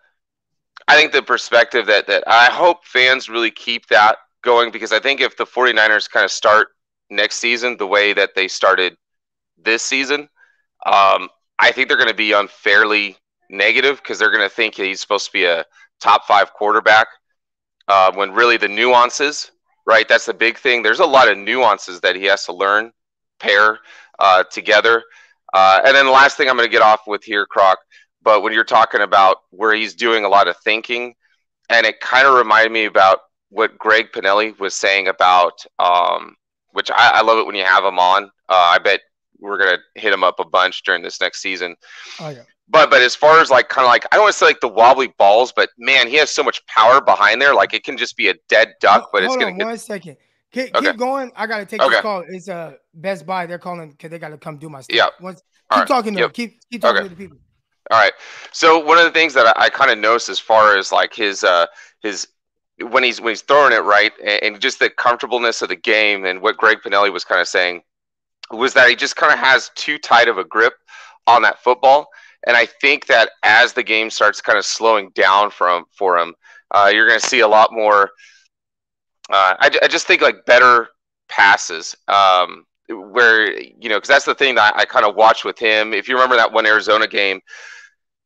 I 0.86 0.94
think 0.94 1.12
the 1.12 1.22
perspective 1.22 1.86
that 1.86 2.06
that 2.06 2.24
I 2.26 2.46
hope 2.46 2.84
fans 2.84 3.28
really 3.28 3.50
keep 3.50 3.86
that 3.88 4.16
going 4.42 4.70
because 4.70 4.92
I 4.92 5.00
think 5.00 5.20
if 5.20 5.36
the 5.36 5.46
49ers 5.46 6.10
kind 6.10 6.24
of 6.24 6.30
start 6.30 6.68
next 7.10 7.36
season 7.36 7.76
the 7.76 7.86
way 7.86 8.12
that 8.12 8.34
they 8.34 8.48
started 8.48 8.96
this 9.56 9.82
season, 9.82 10.28
um, 10.86 11.28
I 11.58 11.72
think 11.72 11.88
they're 11.88 11.96
going 11.96 12.08
to 12.08 12.14
be 12.14 12.32
unfairly 12.32 13.16
negative 13.50 13.96
because 13.98 14.18
they're 14.18 14.30
going 14.30 14.48
to 14.48 14.54
think 14.54 14.74
he's 14.74 15.00
supposed 15.00 15.26
to 15.26 15.32
be 15.32 15.44
a 15.44 15.64
top 16.00 16.26
five 16.26 16.52
quarterback 16.52 17.08
uh, 17.88 18.12
when 18.14 18.32
really 18.32 18.56
the 18.56 18.68
nuances, 18.68 19.50
right? 19.86 20.06
That's 20.08 20.26
the 20.26 20.34
big 20.34 20.58
thing. 20.58 20.82
There's 20.82 21.00
a 21.00 21.06
lot 21.06 21.28
of 21.28 21.38
nuances 21.38 22.00
that 22.00 22.16
he 22.16 22.24
has 22.24 22.44
to 22.44 22.52
learn 22.52 22.92
pair 23.40 23.78
uh, 24.18 24.44
together. 24.44 25.02
Uh, 25.54 25.80
and 25.84 25.94
then 25.94 26.06
the 26.06 26.12
last 26.12 26.36
thing 26.36 26.48
I'm 26.48 26.56
going 26.56 26.68
to 26.68 26.72
get 26.72 26.82
off 26.82 27.00
with 27.06 27.24
here, 27.24 27.46
Croc, 27.46 27.78
but 28.22 28.42
when 28.42 28.52
you're 28.52 28.64
talking 28.64 29.00
about 29.00 29.38
where 29.50 29.74
he's 29.74 29.94
doing 29.94 30.24
a 30.24 30.28
lot 30.28 30.48
of 30.48 30.56
thinking, 30.58 31.14
and 31.70 31.86
it 31.86 32.00
kind 32.00 32.26
of 32.26 32.34
reminded 32.34 32.72
me 32.72 32.84
about 32.84 33.20
what 33.50 33.78
Greg 33.78 34.12
Pinelli 34.12 34.58
was 34.58 34.74
saying 34.74 35.08
about, 35.08 35.64
um, 35.78 36.34
which 36.72 36.90
I, 36.90 37.12
I, 37.14 37.22
love 37.22 37.38
it 37.38 37.46
when 37.46 37.54
you 37.54 37.64
have 37.64 37.84
him 37.84 37.98
on. 37.98 38.24
Uh, 38.48 38.72
I 38.74 38.78
bet 38.78 39.00
we're 39.40 39.58
gonna 39.58 39.78
hit 39.94 40.12
him 40.12 40.24
up 40.24 40.40
a 40.40 40.44
bunch 40.44 40.82
during 40.82 41.02
this 41.02 41.20
next 41.20 41.40
season. 41.40 41.76
Oh 42.20 42.28
yeah. 42.28 42.42
But 42.68 42.90
but 42.90 43.00
as 43.00 43.14
far 43.14 43.40
as 43.40 43.50
like 43.50 43.68
kind 43.68 43.84
of 43.84 43.88
like 43.88 44.04
I 44.12 44.16
don't 44.16 44.24
want 44.24 44.34
to 44.34 44.38
say 44.38 44.46
like 44.46 44.60
the 44.60 44.68
wobbly 44.68 45.14
balls, 45.18 45.52
but 45.54 45.70
man, 45.78 46.08
he 46.08 46.16
has 46.16 46.30
so 46.30 46.42
much 46.42 46.64
power 46.66 47.00
behind 47.00 47.40
there. 47.40 47.54
Like 47.54 47.72
it 47.72 47.84
can 47.84 47.96
just 47.96 48.16
be 48.16 48.28
a 48.28 48.34
dead 48.48 48.74
duck, 48.80 49.10
but 49.12 49.22
it's 49.22 49.34
gonna 49.34 49.52
on 49.52 49.58
get 49.58 49.66
one 49.66 49.78
second. 49.78 50.16
Keep, 50.52 50.74
Okay. 50.76 50.86
keep 50.86 50.96
going. 50.96 51.30
I 51.36 51.46
gotta 51.46 51.66
take 51.66 51.80
Okay. 51.80 51.90
this 51.90 52.00
call. 52.00 52.24
It's 52.28 52.48
uh 52.48 52.74
Best 52.94 53.26
Buy. 53.26 53.46
They're 53.46 53.58
calling 53.58 53.90
because 53.90 54.10
they 54.10 54.18
gotta 54.18 54.38
come 54.38 54.56
do 54.58 54.68
my 54.68 54.80
stuff. 54.80 54.96
Yeah. 54.96 55.08
Once, 55.20 55.42
keep 55.70 55.78
right. 55.80 55.88
talking 55.88 56.14
to 56.14 56.20
Yep. 56.20 56.28
them. 56.28 56.32
Keep 56.32 56.60
keep 56.70 56.80
talking 56.80 56.96
Okay. 56.98 57.08
to 57.08 57.14
the 57.14 57.16
people. 57.16 57.38
All 57.90 57.98
right. 57.98 58.12
So 58.52 58.78
one 58.78 58.98
of 58.98 59.04
the 59.04 59.10
things 59.10 59.34
that 59.34 59.46
I, 59.46 59.64
I 59.64 59.68
kind 59.68 59.90
of 59.90 59.98
noticed 59.98 60.28
as 60.28 60.38
far 60.38 60.76
as 60.78 60.90
like 60.90 61.14
his 61.14 61.44
uh 61.44 61.66
his 62.02 62.28
when 62.80 63.02
he's 63.02 63.20
when 63.20 63.32
he's 63.32 63.42
throwing 63.42 63.72
it 63.72 63.80
right 63.80 64.12
and, 64.20 64.42
and 64.42 64.60
just 64.60 64.78
the 64.78 64.88
comfortableness 64.88 65.62
of 65.62 65.68
the 65.68 65.76
game 65.76 66.24
and 66.24 66.40
what 66.40 66.56
Greg 66.56 66.78
Pinelli 66.84 67.12
was 67.12 67.24
kind 67.24 67.40
of 67.40 67.48
saying 67.48 67.82
was 68.50 68.72
that 68.74 68.88
he 68.88 68.96
just 68.96 69.16
kind 69.16 69.32
of 69.32 69.38
has 69.38 69.70
too 69.74 69.98
tight 69.98 70.28
of 70.28 70.38
a 70.38 70.44
grip 70.44 70.74
on 71.26 71.42
that 71.42 71.62
football. 71.62 72.08
And 72.46 72.56
I 72.56 72.66
think 72.66 73.06
that 73.06 73.30
as 73.42 73.74
the 73.74 73.82
game 73.82 74.08
starts 74.08 74.40
kind 74.40 74.56
of 74.56 74.64
slowing 74.64 75.10
down 75.10 75.50
from 75.50 75.84
for 75.90 76.16
him, 76.16 76.34
uh, 76.70 76.90
you're 76.92 77.06
going 77.06 77.20
to 77.20 77.26
see 77.26 77.40
a 77.40 77.48
lot 77.48 77.72
more. 77.72 78.10
Uh, 79.30 79.54
I, 79.58 79.70
I 79.82 79.88
just 79.88 80.06
think 80.06 80.22
like 80.22 80.44
better 80.46 80.88
passes. 81.28 81.94
Um, 82.08 82.64
where 82.90 83.60
you 83.60 83.90
know 83.90 83.96
because 83.96 84.08
that's 84.08 84.24
the 84.24 84.34
thing 84.34 84.54
that 84.54 84.74
I, 84.74 84.80
I 84.80 84.84
kind 84.86 85.04
of 85.04 85.14
watched 85.14 85.44
with 85.44 85.58
him. 85.58 85.92
If 85.92 86.08
you 86.08 86.14
remember 86.14 86.36
that 86.36 86.52
one 86.52 86.64
Arizona 86.66 87.06
game, 87.06 87.40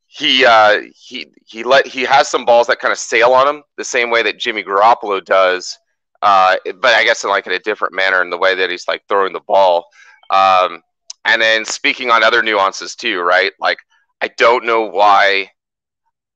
he 0.06 0.44
uh, 0.44 0.82
he 0.94 1.32
he 1.46 1.64
let 1.64 1.86
he 1.86 2.02
has 2.02 2.28
some 2.28 2.44
balls 2.44 2.66
that 2.68 2.78
kind 2.78 2.92
of 2.92 2.98
sail 2.98 3.32
on 3.32 3.48
him 3.48 3.62
the 3.76 3.84
same 3.84 4.10
way 4.10 4.22
that 4.22 4.38
Jimmy 4.38 4.62
Garoppolo 4.62 5.24
does, 5.24 5.76
uh, 6.22 6.56
but 6.80 6.94
I 6.94 7.04
guess 7.04 7.24
in 7.24 7.30
like 7.30 7.46
in 7.46 7.52
a 7.52 7.58
different 7.58 7.94
manner 7.94 8.22
in 8.22 8.30
the 8.30 8.38
way 8.38 8.54
that 8.54 8.70
he's 8.70 8.86
like 8.86 9.02
throwing 9.08 9.32
the 9.32 9.40
ball. 9.40 9.86
Um, 10.30 10.80
and 11.24 11.40
then 11.40 11.64
speaking 11.64 12.10
on 12.10 12.22
other 12.22 12.42
nuances 12.42 12.94
too, 12.94 13.20
right? 13.20 13.52
Like 13.58 13.78
I 14.20 14.28
don't 14.36 14.64
know 14.64 14.82
why. 14.82 15.50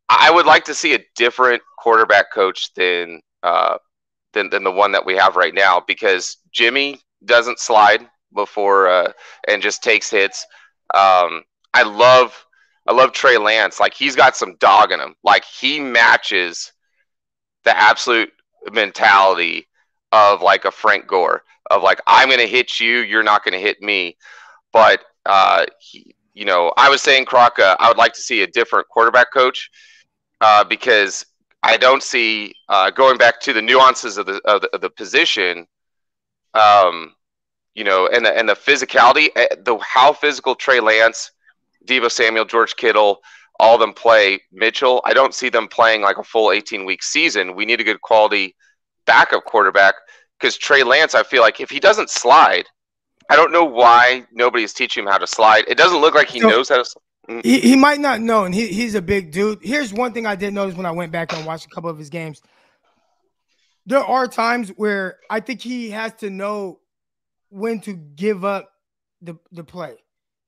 I 0.09 0.31
would 0.31 0.47
like 0.47 0.64
to 0.67 0.75
see 0.75 0.95
a 0.95 1.05
different 1.17 1.62
quarterback 1.79 2.33
coach 2.33 2.73
than 2.75 3.21
uh, 3.43 3.79
than 4.37 4.51
than 4.51 4.62
the 4.62 4.70
one 4.70 4.93
that 4.93 5.05
we 5.05 5.16
have 5.16 5.37
right 5.37 5.55
now 5.55 5.82
because 5.87 6.37
Jimmy 6.53 7.01
doesn't 7.24 7.59
slide 7.59 8.07
before 8.34 8.89
uh, 8.89 9.12
and 9.49 9.62
just 9.62 9.82
takes 9.82 10.11
hits. 10.11 10.47
Um, 10.95 11.43
I 11.74 11.82
love 11.82 12.47
I 12.87 12.93
love 12.93 13.12
Trey 13.12 13.39
Lance. 13.39 13.80
Like 13.80 13.95
he's 13.95 14.14
got 14.14 14.37
some 14.37 14.57
dog 14.57 14.93
in 14.93 15.01
him. 15.01 15.14
Like 15.24 15.45
he 15.45 15.80
matches 15.80 16.72
the 17.64 17.76
absolute 17.76 18.30
mentality 18.72 19.66
of 20.12 20.43
like 20.43 20.64
a 20.64 20.70
Frank 20.70 21.07
Gore 21.07 21.43
of 21.70 21.82
like 21.82 22.01
I'm 22.07 22.30
gonna 22.30 22.47
hit 22.47 22.78
you, 22.78 22.99
you're 22.99 23.24
not 23.24 23.45
gonna 23.45 23.59
hit 23.59 23.82
me. 23.82 24.16
But 24.72 25.03
uh, 25.24 25.66
he, 25.80 26.14
you 26.34 26.45
know, 26.45 26.72
I 26.76 26.89
was 26.91 27.03
saying 27.03 27.24
Croc, 27.24 27.59
uh, 27.59 27.76
I 27.80 27.89
would 27.89 27.97
like 27.97 28.12
to 28.14 28.20
see 28.20 28.43
a 28.43 28.47
different 28.47 28.89
quarterback 28.89 29.32
coach 29.32 29.70
uh, 30.41 30.64
because 30.64 31.24
I 31.63 31.77
don't 31.77 32.03
see 32.03 32.55
uh, 32.69 32.91
going 32.91 33.19
back 33.19 33.41
to 33.43 33.53
the 33.53 33.63
nuances 33.63 34.19
of 34.19 34.27
the 34.27 34.41
of 34.45 34.63
the, 34.63 34.75
of 34.75 34.81
the 34.81 34.91
position. 34.91 35.67
Um, 36.55 37.15
you 37.75 37.85
know, 37.85 38.09
and 38.09 38.25
the 38.25 38.37
and 38.37 38.49
the 38.49 38.55
physicality, 38.55 39.29
eh, 39.37 39.49
the 39.65 39.77
how 39.79 40.13
physical 40.13 40.55
Trey 40.55 40.81
Lance, 40.81 41.31
Deebo 41.87 42.11
Samuel, 42.11 42.45
George 42.47 42.77
Kittle, 42.77 43.19
all 43.61 43.75
of 43.75 43.81
them 43.81 43.93
play. 43.93 44.41
Mitchell, 44.53 45.03
I 45.05 45.13
don't 45.13 45.35
see 45.35 45.49
them 45.51 45.69
playing 45.69 46.03
like 46.03 46.17
a 46.19 46.25
full 46.25 46.53
18 46.53 46.85
week 46.85 47.03
season. 47.03 47.55
We 47.55 47.67
need 47.67 47.81
a 47.81 47.85
good 47.85 48.01
quality 48.01 48.55
backup 49.07 49.45
quarterback 49.45 49.95
because 50.39 50.57
Trey 50.57 50.83
Lance, 50.83 51.15
I 51.15 51.23
feel 51.23 51.43
like 51.43 51.61
if 51.61 51.69
he 51.71 51.79
doesn't 51.81 52.11
slide, 52.11 52.65
I 53.29 53.37
don't 53.37 53.53
know 53.53 53.65
why 53.65 54.25
nobody's 54.33 54.73
teaching 54.73 55.05
him 55.05 55.11
how 55.11 55.19
to 55.19 55.27
slide. 55.27 55.65
It 55.69 55.77
doesn't 55.77 56.01
look 56.01 56.15
like 56.15 56.29
he 56.29 56.41
So- 56.41 56.49
knows 56.49 56.69
how 56.69 56.77
to. 56.77 56.85
sl- 56.85 56.99
He, 57.43 57.61
he 57.61 57.77
might 57.77 58.01
not 58.01 58.20
know, 58.20 58.45
and 58.45 58.55
he, 58.55 58.68
he's 58.68 58.95
a 58.95 59.03
big 59.03 59.33
dude. 59.33 59.59
Here's 59.62 59.93
one 59.93 60.12
thing 60.12 60.27
I 60.27 60.37
did 60.37 60.55
notice 60.55 60.77
when 60.77 60.87
I 60.87 60.93
went 60.93 61.11
back 61.12 61.33
and 61.33 61.45
watched 61.45 61.66
a 61.66 61.68
couple 61.68 61.91
of 61.91 61.99
his 61.99 62.09
games. 62.09 62.41
There 63.87 64.05
are 64.05 64.27
times 64.27 64.70
where 64.77 65.18
I 65.31 65.41
think 65.41 65.61
he 65.61 65.91
has 65.91 66.12
to 66.14 66.31
know 66.31 66.81
when 67.51 67.81
to 67.83 67.93
give 67.95 68.45
up 68.45 68.70
the, 69.22 69.37
the 69.53 69.64
play 69.64 69.95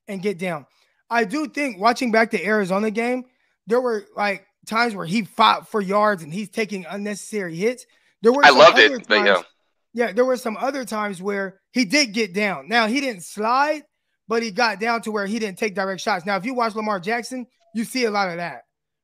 and 0.06 0.22
get 0.22 0.38
down. 0.38 0.66
I 1.10 1.24
do 1.24 1.46
think 1.48 1.80
watching 1.80 2.10
back 2.10 2.30
the 2.30 2.44
Arizona 2.44 2.90
game, 2.90 3.24
there 3.66 3.80
were 3.80 4.04
like 4.16 4.46
times 4.66 4.94
where 4.94 5.06
he 5.06 5.22
fought 5.22 5.68
for 5.68 5.80
yards 5.80 6.22
and 6.22 6.32
he's 6.32 6.48
taking 6.48 6.84
unnecessary 6.86 7.56
hits. 7.56 7.86
There 8.22 8.32
were 8.32 8.44
I 8.44 8.50
loved 8.50 8.78
it, 8.78 9.06
but 9.08 9.24
yeah. 9.24 9.34
times- 9.34 9.46
yeah, 9.94 10.12
there 10.12 10.24
were 10.24 10.36
some 10.36 10.56
other 10.56 10.84
times 10.84 11.22
where 11.22 11.60
he 11.72 11.84
did 11.84 12.12
get 12.12 12.34
down. 12.34 12.68
Now 12.68 12.86
he 12.86 13.00
didn't 13.00 13.22
slide, 13.24 13.82
but 14.28 14.42
he 14.42 14.50
got 14.50 14.78
down 14.78 15.02
to 15.02 15.10
where 15.10 15.26
he 15.26 15.38
didn't 15.38 15.58
take 15.58 15.74
direct 15.74 16.00
shots. 16.00 16.24
Now, 16.26 16.36
if 16.36 16.44
you 16.44 16.54
watch 16.54 16.74
Lamar 16.74 17.00
Jackson, 17.00 17.46
you 17.74 17.84
see 17.84 18.04
a 18.04 18.10
lot 18.10 18.28
of 18.28 18.36
that, 18.36 18.62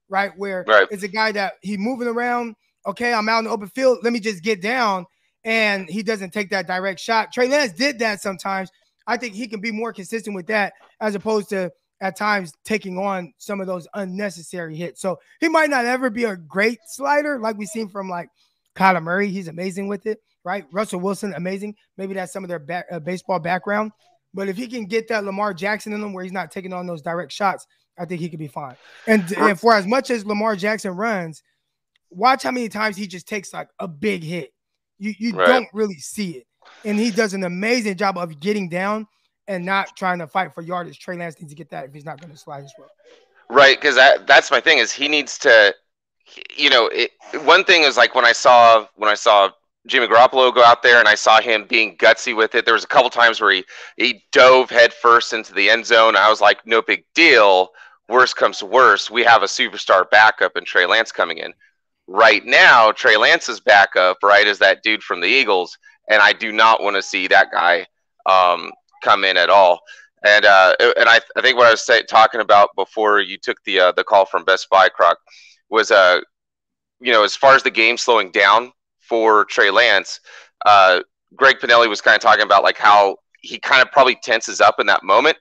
right? 0.09 0.31
Where 0.37 0.64
Right. 0.68 0.87
it's 0.91 1.03
a 1.03 1.09
guy 1.09 1.33
that 1.33 1.55
he 1.62 1.77
moving 1.77 2.09
around. 2.09 2.55
Okay, 2.87 3.12
I'm 3.12 3.29
out 3.29 3.39
in 3.39 3.45
the 3.45 3.51
open 3.51 3.68
field. 3.68 3.99
Let 4.03 4.12
me 4.12 4.20
just 4.20 4.43
get 4.43 4.61
down, 4.61 5.07
and 5.45 5.89
he 5.89 6.03
doesn't 6.03 6.33
take 6.33 6.51
that 6.51 6.66
direct 6.66 7.01
shot. 7.01 7.33
Trey 7.33 7.49
Lance 7.49 7.72
did 7.72 7.99
that 8.01 8.20
sometimes. 8.20 8.70
I 9.07 9.16
think 9.16 9.35
he 9.35 9.47
can 9.49 9.61
be 9.61 9.70
more 9.70 9.93
consistent 9.93 10.35
with 10.37 10.47
that 10.49 10.72
as 11.01 11.14
opposed 11.14 11.49
to 11.51 11.70
at 12.01 12.16
times 12.16 12.53
taking 12.64 12.99
on 12.99 13.33
some 13.39 13.61
of 13.61 13.66
those 13.66 13.87
unnecessary 13.95 14.77
hits. 14.77 15.01
So 15.01 15.18
he 15.41 15.49
might 15.49 15.70
not 15.70 15.87
ever 15.87 16.11
be 16.11 16.25
a 16.25 16.37
great 16.37 16.79
slider 16.87 17.39
like 17.39 17.57
we've 17.57 17.68
seen 17.68 17.89
from 17.89 18.09
like 18.11 18.29
Kyler 18.77 19.03
Murray. 19.03 19.29
He's 19.29 19.49
amazing 19.49 19.89
with 19.89 20.07
it, 20.07 20.18
right? 20.45 20.64
Russell 20.72 21.01
Wilson, 21.01 21.33
amazing. 21.35 21.75
Maybe 21.97 22.14
that's 22.14 22.33
some 22.33 22.45
of 22.45 22.49
their 22.49 22.59
ba- 22.59 22.85
uh, 22.91 22.99
baseball 22.99 23.39
background. 23.39 23.93
But 24.35 24.49
if 24.49 24.57
he 24.57 24.66
can 24.66 24.87
get 24.87 25.09
that 25.09 25.24
Lamar 25.24 25.55
Jackson 25.55 25.93
in 25.93 26.03
him 26.03 26.12
where 26.12 26.24
he's 26.24 26.32
not 26.32 26.51
taking 26.51 26.72
on 26.72 26.87
those 26.87 27.01
direct 27.01 27.32
shots, 27.32 27.66
I 27.97 28.05
think 28.05 28.20
he 28.20 28.28
could 28.28 28.41
be 28.41 28.49
fine. 28.49 28.76
And, 29.07 29.32
and 29.35 29.59
for 29.59 29.74
as 29.74 29.87
much 29.87 30.11
as 30.11 30.26
Lamar 30.26 30.57
Jackson 30.57 30.97
runs, 30.97 31.43
watch 32.11 32.43
how 32.43 32.51
many 32.51 32.68
times 32.68 32.97
he 32.97 33.07
just 33.07 33.28
takes 33.28 33.53
like 33.53 33.68
a 33.78 33.87
big 33.87 34.24
hit. 34.24 34.53
You 34.99 35.14
you 35.18 35.32
Right. 35.32 35.47
don't 35.47 35.68
really 35.72 35.99
see 35.99 36.32
it. 36.32 36.47
And 36.85 36.99
he 36.99 37.11
does 37.11 37.35
an 37.35 37.45
amazing 37.45 37.97
job 37.97 38.18
of 38.18 38.39
getting 38.41 38.68
down 38.68 39.07
and 39.49 39.64
not 39.64 39.97
trying 39.97 40.18
to 40.18 40.26
fight 40.26 40.55
for 40.55 40.62
yardage. 40.62 40.99
Trey 40.99 41.16
Lance 41.16 41.41
needs 41.41 41.53
to 41.53 41.57
get 41.57 41.70
that 41.70 41.87
if 41.87 41.95
he's 41.95 42.05
not 42.05 42.20
going 42.20 42.32
to 42.32 42.39
slide 42.39 42.64
as 42.64 42.72
well. 42.78 42.91
Right, 43.51 43.78
because 43.80 43.97
that 43.97 44.26
that's 44.26 44.51
my 44.51 44.61
thing 44.61 44.78
is 44.78 44.93
he 44.93 45.09
needs 45.09 45.39
to, 45.39 45.74
you 46.57 46.70
know, 46.70 46.89
it, 46.89 47.11
one 47.43 47.64
thing 47.64 47.82
is 47.82 47.97
like 47.97 48.14
when 48.14 48.24
I 48.24 48.32
saw 48.32 48.87
when 48.97 49.11
I 49.11 49.14
saw 49.14 49.51
Jimmy 49.87 50.07
Garoppolo 50.07 50.55
go 50.55 50.64
out 50.64 50.82
there 50.82 50.99
and 50.99 51.09
I 51.09 51.14
saw 51.14 51.41
him 51.41 51.66
being 51.68 51.97
gutsy 51.97 52.35
with 52.35 52.55
it. 52.55 52.64
There 52.64 52.74
was 52.74 52.85
a 52.85 52.89
couple 52.89 53.11
times 53.11 53.41
where 53.41 53.53
he 53.53 53.64
he 53.97 54.24
dove 54.32 54.70
headfirst 54.70 55.32
into 55.32 55.53
the 55.53 55.68
end 55.68 55.87
zone. 55.87 56.16
I 56.16 56.30
was 56.30 56.41
like, 56.41 56.66
no 56.66 56.80
big 56.80 57.05
deal. 57.14 57.70
Worst 58.09 58.37
comes 58.37 58.59
to 58.59 58.66
worst, 58.66 59.11
we 59.11 59.22
have 59.24 59.43
a 59.43 59.47
superstar 59.47 60.09
backup 60.11 60.57
and 60.57 60.66
Trey 60.66 60.87
Lance 60.87 61.11
coming 61.11 61.39
in. 61.39 61.55
Right 62.07 62.45
now, 62.45 62.93
Trey 62.93 63.16
Lance's 63.16 63.61
backup, 63.61 64.18
right, 64.22 64.47
is 64.47 64.59
that 64.59 64.82
dude 64.82 65.03
from 65.03 65.20
the 65.20 65.26
Eagles, 65.26 65.78
and 66.11 66.20
I 66.20 66.35
do 66.35 66.53
not 66.53 66.82
want 66.82 66.97
to 66.97 67.03
see 67.03 67.28
that 67.28 67.51
guy 67.51 67.87
um, 68.26 68.70
come 69.03 69.24
in 69.24 69.39
at 69.39 69.49
all. 69.49 69.80
And 70.22 70.45
uh, 70.45 70.74
and 70.80 71.09
I, 71.09 71.20
I 71.37 71.41
think 71.41 71.57
what 71.57 71.66
I 71.66 71.70
was 71.70 71.85
say, 71.85 72.03
talking 72.03 72.41
about 72.43 72.70
before 72.76 73.20
you 73.20 73.39
took 73.39 73.57
the 73.64 73.80
uh, 73.80 73.93
the 73.93 74.05
call 74.05 74.26
from 74.26 74.45
Best 74.45 74.68
Buy, 74.68 74.91
Croc, 74.91 75.18
was 75.70 75.91
uh, 75.91 76.20
you 77.01 77.12
know, 77.12 77.24
as 77.24 77.37
far 77.37 77.55
as 77.55 77.62
the 77.62 77.70
game 77.70 77.97
slowing 77.97 78.30
down 78.30 78.72
for 79.09 79.45
Trey 79.47 79.71
Lance, 79.71 80.21
uh, 80.67 81.01
Greg 81.35 81.57
Pinelli 81.59 81.89
was 81.89 82.01
kind 82.01 82.15
of 82.17 82.23
talking 82.23 82.45
about 82.45 82.63
like 82.63 82.79
how 82.79 83.17
he 83.41 83.59
kind 83.59 83.83
of 83.83 83.91
probably 83.93 84.17
tenses 84.23 84.61
up 84.61 84.81
in 84.81 84.87
that 84.87 85.03
moment, 85.03 85.37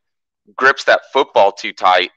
grips 0.55 0.83
that 0.85 1.01
football 1.13 1.51
too 1.51 1.73
tight, 1.73 2.11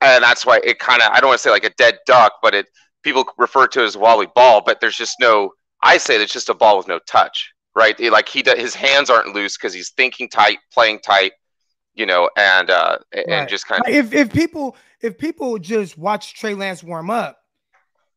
and 0.00 0.22
that's 0.22 0.46
why 0.46 0.60
it 0.64 0.78
kind 0.78 1.02
of 1.02 1.10
I 1.12 1.20
don't 1.20 1.28
want 1.28 1.38
to 1.38 1.42
say 1.42 1.50
like 1.50 1.64
a 1.64 1.70
dead 1.78 1.98
duck, 2.06 2.34
but 2.42 2.54
it 2.54 2.66
people 3.02 3.24
refer 3.38 3.66
to 3.68 3.82
it 3.82 3.86
as 3.86 3.96
wobbly 3.96 4.28
ball, 4.34 4.62
but 4.64 4.80
there's 4.80 4.96
just 4.96 5.16
no. 5.20 5.50
I 5.82 5.98
say 5.98 6.16
it's 6.16 6.32
just 6.32 6.48
a 6.48 6.54
ball 6.54 6.78
with 6.78 6.88
no 6.88 6.98
touch, 7.06 7.52
right? 7.74 7.98
It- 8.00 8.12
like 8.12 8.28
he 8.28 8.42
his 8.56 8.74
hands 8.74 9.10
aren't 9.10 9.34
loose 9.34 9.56
because 9.56 9.74
he's 9.74 9.90
thinking 9.90 10.28
tight, 10.28 10.58
playing 10.72 11.00
tight, 11.00 11.32
you 11.94 12.06
know, 12.06 12.30
and 12.36 12.70
uh, 12.70 12.98
and 13.28 13.28
Right. 13.30 13.48
just 13.48 13.66
kind 13.66 13.82
of 13.86 13.92
If 13.92 14.12
if 14.12 14.32
people 14.32 14.76
if 15.00 15.18
people 15.18 15.58
just 15.58 15.96
watch 15.98 16.34
Trey 16.34 16.54
Lance 16.54 16.82
warm 16.82 17.10
up, 17.10 17.38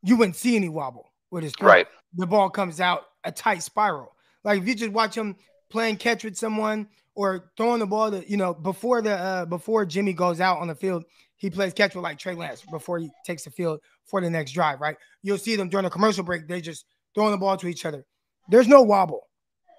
you 0.03 0.17
wouldn't 0.17 0.35
see 0.35 0.55
any 0.55 0.69
wobble 0.69 1.11
with 1.31 1.43
his 1.43 1.53
throw. 1.53 1.67
right, 1.67 1.87
The 2.17 2.27
ball 2.27 2.49
comes 2.49 2.81
out 2.81 3.03
a 3.23 3.31
tight 3.31 3.63
spiral. 3.63 4.15
Like 4.43 4.61
if 4.61 4.67
you 4.67 4.75
just 4.75 4.91
watch 4.91 5.15
him 5.15 5.35
playing 5.69 5.97
catch 5.97 6.23
with 6.23 6.37
someone 6.37 6.87
or 7.15 7.51
throwing 7.57 7.79
the 7.79 7.85
ball 7.85 8.11
to 8.11 8.29
you 8.29 8.37
know 8.37 8.53
before 8.53 9.01
the 9.01 9.11
uh 9.11 9.45
before 9.45 9.85
Jimmy 9.85 10.13
goes 10.13 10.41
out 10.41 10.59
on 10.59 10.67
the 10.67 10.75
field, 10.75 11.03
he 11.35 11.49
plays 11.49 11.73
catch 11.73 11.95
with 11.95 12.03
like 12.03 12.17
Trey 12.17 12.33
Lance 12.33 12.63
before 12.71 12.99
he 12.99 13.09
takes 13.25 13.43
the 13.43 13.51
field 13.51 13.79
for 14.05 14.19
the 14.19 14.29
next 14.29 14.51
drive. 14.51 14.81
Right? 14.81 14.97
You'll 15.21 15.37
see 15.37 15.55
them 15.55 15.69
during 15.69 15.85
a 15.85 15.89
commercial 15.89 16.23
break. 16.23 16.47
They 16.47 16.61
just 16.61 16.85
throwing 17.13 17.31
the 17.31 17.37
ball 17.37 17.57
to 17.57 17.67
each 17.67 17.85
other. 17.85 18.05
There's 18.49 18.67
no 18.67 18.81
wobble 18.81 19.27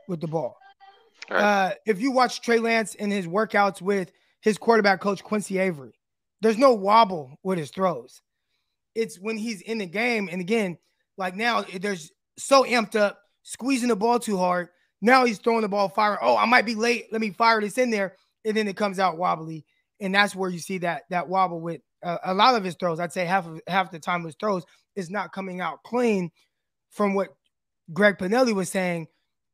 with 0.06 0.20
the 0.20 0.28
ball. 0.28 0.56
Right. 1.30 1.40
Uh, 1.40 1.74
if 1.86 2.00
you 2.00 2.10
watch 2.10 2.40
Trey 2.40 2.58
Lance 2.58 2.94
in 2.94 3.10
his 3.10 3.26
workouts 3.26 3.82
with 3.82 4.12
his 4.40 4.56
quarterback 4.56 5.00
coach 5.00 5.22
Quincy 5.22 5.58
Avery, 5.58 5.92
there's 6.40 6.58
no 6.58 6.72
wobble 6.72 7.38
with 7.42 7.58
his 7.58 7.70
throws. 7.70 8.22
It's 8.94 9.18
when 9.18 9.36
he's 9.36 9.60
in 9.60 9.78
the 9.78 9.86
game, 9.86 10.28
and 10.30 10.40
again, 10.40 10.78
like 11.16 11.34
now, 11.34 11.64
there's 11.80 12.10
so 12.38 12.64
amped 12.64 12.96
up, 12.96 13.18
squeezing 13.42 13.88
the 13.88 13.96
ball 13.96 14.18
too 14.18 14.36
hard. 14.36 14.68
Now 15.00 15.24
he's 15.24 15.38
throwing 15.38 15.62
the 15.62 15.68
ball, 15.68 15.88
fire. 15.88 16.18
Oh, 16.22 16.36
I 16.36 16.46
might 16.46 16.66
be 16.66 16.74
late. 16.74 17.06
Let 17.12 17.20
me 17.20 17.30
fire 17.30 17.60
this 17.60 17.78
in 17.78 17.90
there. 17.90 18.16
and 18.44 18.56
then 18.56 18.68
it 18.68 18.76
comes 18.76 18.98
out 18.98 19.18
wobbly, 19.18 19.64
and 20.00 20.14
that's 20.14 20.34
where 20.34 20.50
you 20.50 20.58
see 20.58 20.78
that 20.78 21.02
that 21.10 21.28
wobble 21.28 21.60
with 21.60 21.80
uh, 22.02 22.18
a 22.24 22.34
lot 22.34 22.54
of 22.54 22.64
his 22.64 22.74
throws. 22.74 23.00
I'd 23.00 23.12
say 23.12 23.24
half 23.24 23.46
of 23.46 23.60
half 23.66 23.90
the 23.90 23.98
time 23.98 24.24
his 24.24 24.36
throws 24.36 24.64
is 24.96 25.10
not 25.10 25.32
coming 25.32 25.60
out 25.60 25.82
clean. 25.82 26.30
From 26.90 27.14
what 27.14 27.28
Greg 27.92 28.16
Pinelli 28.16 28.54
was 28.54 28.70
saying, 28.70 29.08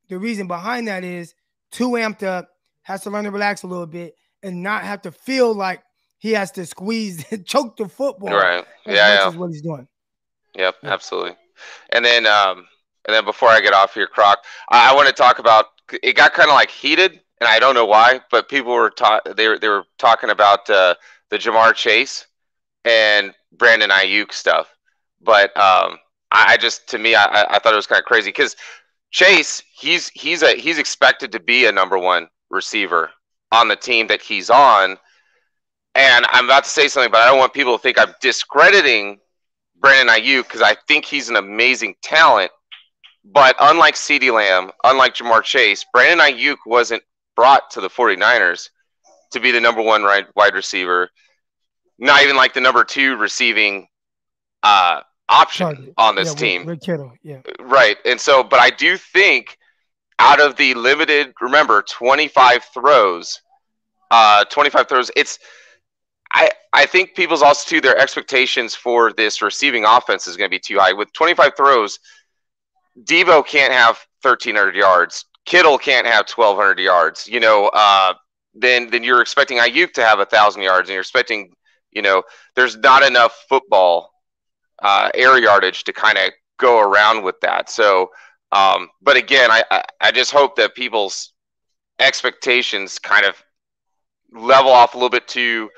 the 0.08 0.18
reason 0.18 0.46
behind 0.46 0.86
that 0.88 1.02
is 1.02 1.34
too 1.72 1.90
amped 1.90 2.22
up, 2.22 2.48
has 2.82 3.02
to 3.02 3.10
learn 3.10 3.24
to 3.24 3.30
relax 3.30 3.64
a 3.64 3.66
little 3.66 3.86
bit, 3.86 4.14
and 4.42 4.62
not 4.62 4.84
have 4.84 5.02
to 5.02 5.10
feel 5.10 5.52
like 5.52 5.82
he 6.18 6.32
has 6.32 6.50
to 6.52 6.64
squeeze 6.64 7.24
and 7.30 7.44
choke 7.44 7.76
the 7.76 7.88
football. 7.88 8.30
Right. 8.30 8.64
Yeah. 8.86 8.94
yeah. 8.94 9.28
Is 9.28 9.36
what 9.36 9.50
he's 9.50 9.62
doing. 9.62 9.88
Yep. 10.54 10.76
Yeah. 10.82 10.92
Absolutely. 10.92 11.36
And 11.90 12.04
then, 12.04 12.26
um, 12.26 12.66
and 13.06 13.14
then 13.14 13.24
before 13.24 13.48
I 13.48 13.60
get 13.60 13.74
off 13.74 13.94
here, 13.94 14.06
Croc, 14.06 14.38
I, 14.70 14.90
I 14.90 14.94
want 14.94 15.08
to 15.08 15.14
talk 15.14 15.38
about. 15.38 15.66
It 16.02 16.16
got 16.16 16.32
kind 16.32 16.48
of 16.48 16.54
like 16.54 16.70
heated, 16.70 17.20
and 17.40 17.48
I 17.48 17.58
don't 17.58 17.74
know 17.74 17.84
why, 17.84 18.20
but 18.30 18.48
people 18.48 18.72
were 18.72 18.90
taught 18.90 19.36
they 19.36 19.48
were 19.48 19.58
they 19.58 19.68
were 19.68 19.84
talking 19.98 20.30
about 20.30 20.68
uh, 20.70 20.94
the 21.30 21.38
Ja'Marr 21.38 21.74
Chase 21.74 22.26
and 22.84 23.34
Brandon 23.52 23.90
Aiyuk 23.90 24.32
stuff. 24.32 24.74
But 25.20 25.56
um, 25.56 25.98
I, 26.30 26.52
I 26.52 26.56
just 26.56 26.88
to 26.90 26.98
me, 26.98 27.14
I, 27.14 27.46
I 27.50 27.58
thought 27.58 27.72
it 27.72 27.76
was 27.76 27.86
kind 27.86 28.00
of 28.00 28.06
crazy 28.06 28.30
because 28.30 28.56
Chase, 29.10 29.62
he's 29.74 30.08
he's 30.10 30.42
a 30.42 30.54
he's 30.54 30.78
expected 30.78 31.32
to 31.32 31.40
be 31.40 31.66
a 31.66 31.72
number 31.72 31.98
one 31.98 32.28
receiver 32.50 33.10
on 33.52 33.68
the 33.68 33.76
team 33.76 34.06
that 34.08 34.22
he's 34.22 34.50
on. 34.50 34.98
And 35.94 36.26
I'm 36.30 36.46
about 36.46 36.64
to 36.64 36.70
say 36.70 36.88
something, 36.88 37.12
but 37.12 37.20
I 37.20 37.26
don't 37.26 37.38
want 37.38 37.52
people 37.52 37.76
to 37.76 37.82
think 37.82 37.98
I'm 37.98 38.14
discrediting 38.20 39.20
Brandon 39.78 40.14
Aiyuk 40.14 40.44
because 40.44 40.62
I 40.62 40.76
think 40.88 41.04
he's 41.04 41.28
an 41.28 41.36
amazing 41.36 41.94
talent. 42.02 42.50
But 43.24 43.56
unlike 43.58 43.94
CeeDee 43.94 44.32
Lamb, 44.32 44.70
unlike 44.84 45.14
Ja'Marr 45.14 45.42
Chase, 45.42 45.84
Brandon 45.92 46.26
Aiyuk 46.26 46.58
wasn't 46.66 47.02
brought 47.34 47.70
to 47.72 47.80
the 47.80 47.88
49ers 47.88 48.68
to 49.32 49.40
be 49.40 49.50
the 49.50 49.60
number 49.60 49.82
one 49.82 50.02
wide 50.36 50.54
receiver, 50.54 51.10
not 51.98 52.22
even 52.22 52.36
like 52.36 52.54
the 52.54 52.60
number 52.60 52.84
two 52.84 53.16
receiving 53.16 53.86
uh, 54.62 55.00
option 55.28 55.66
Target. 55.66 55.94
on 55.96 56.14
this 56.14 56.32
yeah, 56.32 56.38
team. 56.38 56.66
Rick 56.66 56.82
Kittle, 56.82 57.12
yeah. 57.22 57.40
Right. 57.60 57.96
And 58.04 58.20
so, 58.20 58.44
but 58.44 58.60
I 58.60 58.70
do 58.70 58.96
think 58.96 59.56
out 60.18 60.40
of 60.40 60.56
the 60.56 60.74
limited, 60.74 61.32
remember, 61.40 61.82
25 61.82 62.64
throws, 62.74 63.40
uh, 64.10 64.44
25 64.44 64.88
throws, 64.88 65.10
it's, 65.16 65.38
I, 66.32 66.50
I 66.72 66.86
think 66.86 67.14
people's 67.14 67.42
also 67.42 67.68
too 67.68 67.80
their 67.80 67.98
expectations 67.98 68.74
for 68.74 69.12
this 69.12 69.40
receiving 69.40 69.84
offense 69.84 70.26
is 70.26 70.36
going 70.36 70.50
to 70.50 70.54
be 70.54 70.60
too 70.60 70.78
high. 70.78 70.92
With 70.92 71.12
25 71.12 71.52
throws, 71.56 71.98
Deebo 73.02 73.46
can't 73.46 73.72
have 73.72 73.98
1,300 74.22 74.74
yards. 74.74 75.24
Kittle 75.44 75.78
can't 75.78 76.06
have 76.06 76.26
1,200 76.28 76.78
yards. 76.78 77.26
You 77.26 77.40
know, 77.40 77.70
uh, 77.74 78.14
then 78.54 78.90
then 78.90 79.02
you're 79.02 79.20
expecting 79.20 79.58
Aiyuk 79.58 79.92
to 79.94 80.04
have 80.04 80.20
a 80.20 80.24
thousand 80.24 80.62
yards, 80.62 80.88
and 80.88 80.94
you're 80.94 81.02
expecting, 81.02 81.52
you 81.90 82.02
know, 82.02 82.22
there's 82.54 82.76
not 82.76 83.02
enough 83.02 83.44
football 83.48 84.10
uh, 84.82 85.10
air 85.14 85.38
yardage 85.38 85.84
to 85.84 85.92
kind 85.92 86.18
of 86.18 86.30
go 86.58 86.80
around 86.80 87.22
with 87.22 87.40
that. 87.40 87.68
So, 87.68 88.10
um, 88.52 88.88
but 89.02 89.16
again, 89.16 89.50
I, 89.50 89.84
I 90.00 90.12
just 90.12 90.30
hope 90.30 90.56
that 90.56 90.74
people's 90.74 91.32
expectations 91.98 92.98
kind 92.98 93.24
of 93.24 93.42
level 94.32 94.70
off 94.70 94.94
a 94.94 94.96
little 94.96 95.10
bit 95.10 95.28
to 95.28 95.68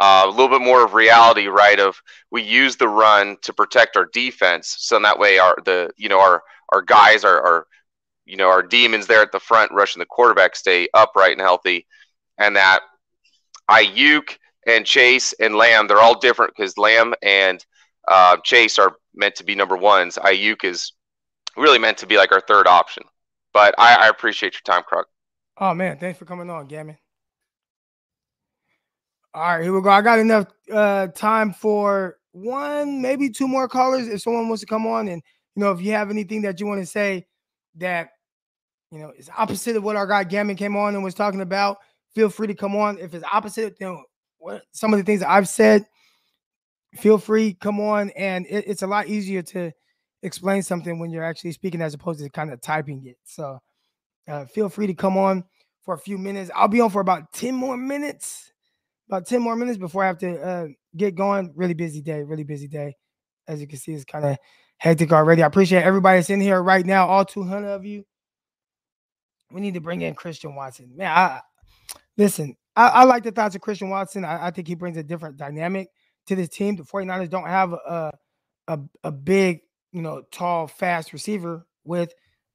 uh, 0.00 0.24
a 0.26 0.30
little 0.30 0.48
bit 0.48 0.64
more 0.64 0.84
of 0.84 0.94
reality, 0.94 1.46
right? 1.46 1.78
Of 1.78 1.96
we 2.30 2.42
use 2.42 2.76
the 2.76 2.88
run 2.88 3.36
to 3.42 3.52
protect 3.52 3.96
our 3.96 4.06
defense, 4.12 4.74
so 4.78 4.96
in 4.96 5.02
that 5.02 5.18
way 5.18 5.38
our 5.38 5.56
the 5.64 5.90
you 5.96 6.08
know 6.08 6.20
our 6.20 6.42
our 6.74 6.82
guys 6.82 7.24
are, 7.24 7.40
are 7.40 7.66
you 8.26 8.36
know 8.36 8.48
our 8.48 8.62
demons 8.62 9.06
there 9.06 9.22
at 9.22 9.32
the 9.32 9.40
front 9.40 9.72
rushing 9.72 10.00
the 10.00 10.06
quarterback 10.06 10.56
stay 10.56 10.88
upright 10.92 11.32
and 11.32 11.40
healthy, 11.40 11.86
and 12.38 12.56
that 12.56 12.80
Aiyuk 13.70 14.36
and 14.66 14.84
Chase 14.84 15.32
and 15.34 15.54
Lamb 15.54 15.86
they're 15.86 16.00
all 16.00 16.18
different 16.18 16.52
because 16.56 16.76
Lamb 16.76 17.14
and 17.22 17.64
uh, 18.08 18.36
Chase 18.44 18.78
are 18.78 18.96
meant 19.14 19.36
to 19.36 19.44
be 19.44 19.54
number 19.54 19.76
ones. 19.76 20.18
Aiyuk 20.18 20.64
is 20.64 20.92
really 21.56 21.78
meant 21.78 21.98
to 21.98 22.06
be 22.06 22.16
like 22.16 22.32
our 22.32 22.40
third 22.40 22.66
option. 22.66 23.04
But 23.52 23.74
I, 23.78 24.06
I 24.06 24.08
appreciate 24.08 24.54
your 24.54 24.62
time, 24.64 24.82
Croc. 24.82 25.06
Oh 25.58 25.72
man, 25.72 25.98
thanks 25.98 26.18
for 26.18 26.24
coming 26.24 26.50
on, 26.50 26.66
Gammon. 26.66 26.98
All 29.32 29.42
right, 29.42 29.62
here 29.62 29.72
we 29.72 29.80
go. 29.80 29.90
I 29.90 30.02
got 30.02 30.18
enough 30.18 30.46
uh, 30.72 31.08
time 31.08 31.52
for 31.52 32.18
one, 32.32 33.00
maybe 33.00 33.30
two 33.30 33.48
more 33.48 33.68
callers. 33.68 34.08
If 34.08 34.22
someone 34.22 34.48
wants 34.48 34.60
to 34.60 34.66
come 34.66 34.86
on, 34.86 35.08
and 35.08 35.22
you 35.54 35.62
know, 35.62 35.70
if 35.70 35.80
you 35.80 35.92
have 35.92 36.10
anything 36.10 36.42
that 36.42 36.60
you 36.60 36.66
want 36.66 36.80
to 36.80 36.86
say 36.86 37.26
that 37.76 38.10
you 38.90 38.98
know 38.98 39.12
is 39.16 39.30
opposite 39.36 39.76
of 39.76 39.82
what 39.82 39.96
our 39.96 40.06
guy 40.06 40.24
Gammon 40.24 40.56
came 40.56 40.76
on 40.76 40.94
and 40.94 41.02
was 41.04 41.14
talking 41.14 41.40
about, 41.40 41.78
feel 42.14 42.28
free 42.28 42.46
to 42.46 42.54
come 42.54 42.76
on. 42.76 42.98
If 42.98 43.14
it's 43.14 43.24
opposite, 43.30 43.76
you 43.80 43.86
know, 43.86 44.02
what 44.38 44.62
some 44.72 44.92
of 44.92 44.98
the 44.98 45.04
things 45.04 45.22
I've 45.22 45.48
said, 45.48 45.84
feel 46.94 47.18
free, 47.18 47.54
come 47.54 47.80
on. 47.80 48.10
And 48.10 48.46
it, 48.46 48.64
it's 48.66 48.82
a 48.82 48.86
lot 48.86 49.08
easier 49.08 49.42
to 49.42 49.72
explain 50.22 50.62
something 50.62 50.98
when 50.98 51.10
you're 51.10 51.24
actually 51.24 51.52
speaking 51.52 51.82
as 51.82 51.94
opposed 51.94 52.20
to 52.20 52.28
kind 52.30 52.52
of 52.52 52.60
typing 52.60 53.06
it. 53.06 53.16
So 53.24 53.58
uh, 54.28 54.46
feel 54.46 54.68
free 54.68 54.86
to 54.86 54.94
come 54.94 55.16
on 55.16 55.44
for 55.82 55.94
a 55.94 55.98
few 55.98 56.18
minutes. 56.18 56.50
I'll 56.54 56.68
be 56.68 56.80
on 56.80 56.90
for 56.90 57.00
about 57.00 57.32
10 57.32 57.54
more 57.54 57.76
minutes, 57.76 58.52
about 59.08 59.26
10 59.26 59.42
more 59.42 59.56
minutes 59.56 59.78
before 59.78 60.02
I 60.02 60.06
have 60.06 60.18
to 60.18 60.40
uh, 60.40 60.66
get 60.96 61.14
going. 61.14 61.52
Really 61.54 61.74
busy 61.74 62.00
day, 62.00 62.22
really 62.22 62.44
busy 62.44 62.68
day. 62.68 62.96
As 63.46 63.60
you 63.60 63.66
can 63.66 63.78
see, 63.78 63.92
it's 63.92 64.04
kind 64.04 64.24
of 64.24 64.38
hectic 64.78 65.12
already. 65.12 65.42
I 65.42 65.46
appreciate 65.46 65.82
everybody 65.82 66.18
that's 66.18 66.30
in 66.30 66.40
here 66.40 66.62
right 66.62 66.84
now, 66.84 67.06
all 67.06 67.24
200 67.24 67.68
of 67.68 67.84
you. 67.84 68.04
We 69.50 69.60
need 69.60 69.74
to 69.74 69.80
bring 69.80 70.02
in 70.02 70.14
Christian 70.14 70.54
Watson. 70.54 70.96
Man, 70.96 71.10
I 71.10 71.40
listen, 72.16 72.56
I, 72.76 72.88
I 72.88 73.04
like 73.04 73.22
the 73.22 73.30
thoughts 73.30 73.54
of 73.54 73.60
Christian 73.60 73.90
Watson. 73.90 74.24
I, 74.24 74.46
I 74.46 74.50
think 74.50 74.66
he 74.66 74.74
brings 74.74 74.96
a 74.96 75.02
different 75.02 75.36
dynamic 75.36 75.88
to 76.26 76.36
this 76.36 76.48
team. 76.48 76.76
The 76.76 76.82
49ers 76.82 77.30
don't 77.30 77.46
have 77.46 77.72
a, 77.72 78.12
a, 78.68 78.78
a 79.04 79.12
big, 79.12 79.60
you 79.92 80.02
know, 80.02 80.22
tall, 80.32 80.66
fast 80.66 81.12
receiver 81.12 81.66
with 81.84 82.12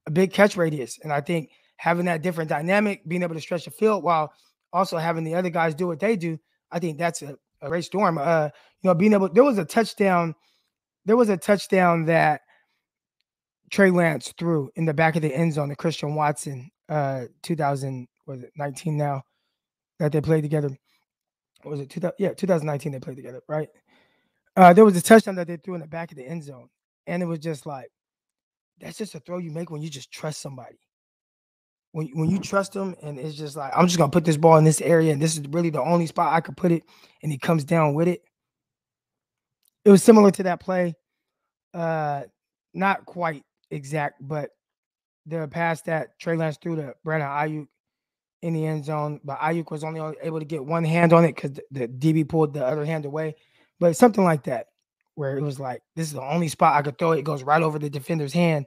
a 0.07 0.11
big 0.11 0.33
catch 0.33 0.57
radius. 0.57 0.99
And 1.03 1.13
I 1.13 1.21
think 1.21 1.51
having 1.77 2.05
that 2.05 2.21
different 2.21 2.49
dynamic, 2.49 3.07
being 3.07 3.23
able 3.23 3.35
to 3.35 3.41
stretch 3.41 3.65
the 3.65 3.71
field 3.71 4.03
while 4.03 4.33
also 4.73 4.97
having 4.97 5.23
the 5.23 5.35
other 5.35 5.49
guys 5.49 5.75
do 5.75 5.87
what 5.87 5.99
they 5.99 6.15
do, 6.15 6.37
I 6.71 6.79
think 6.79 6.97
that's 6.97 7.21
a, 7.21 7.37
a 7.61 7.69
great 7.69 7.85
storm. 7.85 8.17
Uh, 8.17 8.49
you 8.81 8.89
know, 8.89 8.93
being 8.93 9.13
able 9.13 9.29
there 9.29 9.43
was 9.43 9.57
a 9.57 9.65
touchdown, 9.65 10.35
there 11.05 11.17
was 11.17 11.29
a 11.29 11.37
touchdown 11.37 12.05
that 12.05 12.41
Trey 13.71 13.91
Lance 13.91 14.33
threw 14.37 14.69
in 14.75 14.85
the 14.85 14.93
back 14.93 15.15
of 15.15 15.21
the 15.21 15.33
end 15.33 15.53
zone 15.53 15.69
to 15.69 15.75
Christian 15.75 16.15
Watson, 16.15 16.69
uh, 16.89 17.25
2000 17.43 18.07
was 18.25 18.43
it 18.43 18.51
19 18.57 18.97
now 18.97 19.21
that 19.99 20.11
they 20.11 20.21
played 20.21 20.41
together 20.41 20.69
was 21.65 21.79
it 21.79 21.89
2000? 21.89 22.15
Yeah, 22.19 22.33
2019 22.33 22.91
they 22.91 22.99
played 22.99 23.17
together, 23.17 23.41
right? 23.47 23.69
Uh, 24.55 24.73
there 24.73 24.85
was 24.85 24.97
a 24.97 25.01
touchdown 25.01 25.35
that 25.35 25.47
they 25.47 25.57
threw 25.57 25.75
in 25.75 25.81
the 25.81 25.87
back 25.87 26.11
of 26.11 26.17
the 26.17 26.25
end 26.25 26.43
zone, 26.43 26.69
and 27.07 27.21
it 27.21 27.25
was 27.25 27.39
just 27.39 27.65
like 27.65 27.89
that's 28.79 28.97
just 28.97 29.15
a 29.15 29.19
throw 29.19 29.37
you 29.37 29.51
make 29.51 29.69
when 29.69 29.81
you 29.81 29.89
just 29.89 30.11
trust 30.11 30.41
somebody. 30.41 30.79
When 31.91 32.07
when 32.13 32.29
you 32.29 32.39
trust 32.39 32.73
them, 32.73 32.95
and 33.01 33.19
it's 33.19 33.35
just 33.35 33.55
like 33.55 33.71
I'm 33.75 33.87
just 33.87 33.97
gonna 33.97 34.11
put 34.11 34.25
this 34.25 34.37
ball 34.37 34.57
in 34.57 34.63
this 34.63 34.81
area, 34.81 35.11
and 35.11 35.21
this 35.21 35.37
is 35.37 35.47
really 35.49 35.69
the 35.69 35.81
only 35.81 36.07
spot 36.07 36.33
I 36.33 36.41
could 36.41 36.57
put 36.57 36.71
it, 36.71 36.83
and 37.23 37.31
he 37.31 37.37
comes 37.37 37.63
down 37.63 37.93
with 37.93 38.07
it. 38.07 38.21
It 39.85 39.91
was 39.91 40.03
similar 40.03 40.31
to 40.31 40.43
that 40.43 40.59
play, 40.59 40.95
uh, 41.73 42.23
not 42.73 43.05
quite 43.05 43.43
exact, 43.71 44.15
but 44.21 44.51
the 45.25 45.47
pass 45.47 45.81
that 45.83 46.19
Trey 46.19 46.35
Lance 46.35 46.57
threw 46.61 46.75
to 46.75 46.93
Brandon 47.03 47.29
Aiyuk 47.29 47.67
in 48.41 48.53
the 48.53 48.65
end 48.65 48.85
zone, 48.85 49.19
but 49.23 49.39
Aiyuk 49.39 49.71
was 49.71 49.83
only 49.83 50.15
able 50.21 50.39
to 50.39 50.45
get 50.45 50.63
one 50.63 50.83
hand 50.83 51.13
on 51.13 51.25
it 51.25 51.35
because 51.35 51.51
the, 51.51 51.63
the 51.71 51.87
DB 51.87 52.27
pulled 52.27 52.53
the 52.53 52.65
other 52.65 52.85
hand 52.85 53.05
away. 53.05 53.35
But 53.79 53.95
something 53.95 54.23
like 54.23 54.43
that, 54.43 54.67
where 55.15 55.37
it 55.37 55.41
was 55.41 55.59
like, 55.59 55.81
this 55.95 56.07
is 56.07 56.13
the 56.13 56.21
only 56.21 56.47
spot 56.47 56.75
I 56.75 56.81
could 56.81 56.97
throw 56.97 57.11
it. 57.11 57.19
It 57.19 57.25
goes 57.25 57.43
right 57.43 57.61
over 57.61 57.79
the 57.79 57.89
defender's 57.89 58.33
hand. 58.33 58.65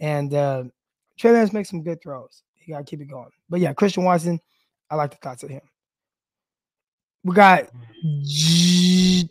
And 0.00 0.32
uh, 0.32 0.64
Trey 1.18 1.32
Lance 1.32 1.52
makes 1.52 1.68
some 1.68 1.82
good 1.82 2.02
throws. 2.02 2.42
You 2.64 2.74
got 2.74 2.78
to 2.78 2.84
keep 2.84 3.00
it 3.00 3.10
going. 3.10 3.30
But 3.50 3.60
yeah, 3.60 3.72
Christian 3.74 4.04
Watson, 4.04 4.40
I 4.90 4.96
like 4.96 5.10
the 5.10 5.16
thoughts 5.18 5.42
of 5.42 5.50
him. 5.50 5.62
We 7.24 7.34
got 7.34 7.68
G- 8.22 9.28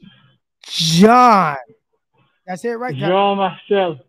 John. 0.72 1.57
That's 2.47 2.63
it, 2.65 2.72
right? 2.72 2.95
Jean 2.95 3.38
Marcel. 3.38 3.99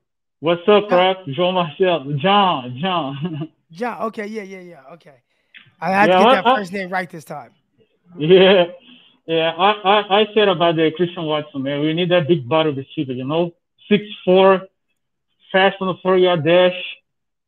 What's 0.40 0.62
up, 0.68 0.88
bro? 0.88 1.14
Jean 1.28 1.54
Marcel. 1.54 2.04
John, 2.18 2.78
John. 2.80 3.48
John. 3.72 4.02
Okay, 4.02 4.26
yeah, 4.26 4.42
yeah, 4.42 4.60
yeah. 4.60 4.80
Okay. 4.92 5.14
I 5.80 5.90
had 5.90 6.10
yeah, 6.10 6.18
to 6.18 6.24
get 6.24 6.30
that 6.30 6.46
I, 6.46 6.56
first 6.56 6.72
name 6.72 6.88
right 6.90 7.10
this 7.10 7.24
time. 7.24 7.50
Yeah, 8.16 8.66
yeah. 9.26 9.50
I, 9.50 9.70
I, 9.72 10.20
I 10.20 10.26
said 10.34 10.48
about 10.48 10.76
the 10.76 10.92
Christian 10.96 11.24
Watson, 11.24 11.62
man. 11.62 11.80
We 11.80 11.92
need 11.94 12.10
that 12.10 12.28
big 12.28 12.48
body 12.48 12.70
receiver, 12.70 13.12
you 13.12 13.24
know, 13.24 13.52
six 13.88 14.04
four, 14.24 14.62
fast 15.50 15.76
on 15.80 15.88
the 15.88 15.94
four 16.02 16.16
yard 16.16 16.44
dash. 16.44 16.80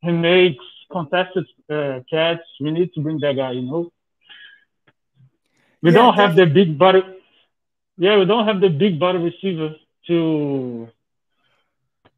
He 0.00 0.10
makes 0.10 0.64
contested 0.90 1.46
uh, 1.70 2.00
catch. 2.10 2.40
We 2.60 2.70
need 2.70 2.92
to 2.94 3.00
bring 3.00 3.18
that 3.20 3.36
guy, 3.36 3.52
you 3.52 3.62
know. 3.62 3.92
We 5.82 5.90
yeah, 5.90 5.98
don't 5.98 6.14
have 6.14 6.34
the 6.34 6.46
big 6.46 6.78
body. 6.78 7.02
Yeah, 7.96 8.18
we 8.18 8.24
don't 8.24 8.46
have 8.46 8.60
the 8.60 8.68
big 8.68 8.98
body 8.98 9.18
receiver 9.18 9.74
to 10.08 10.88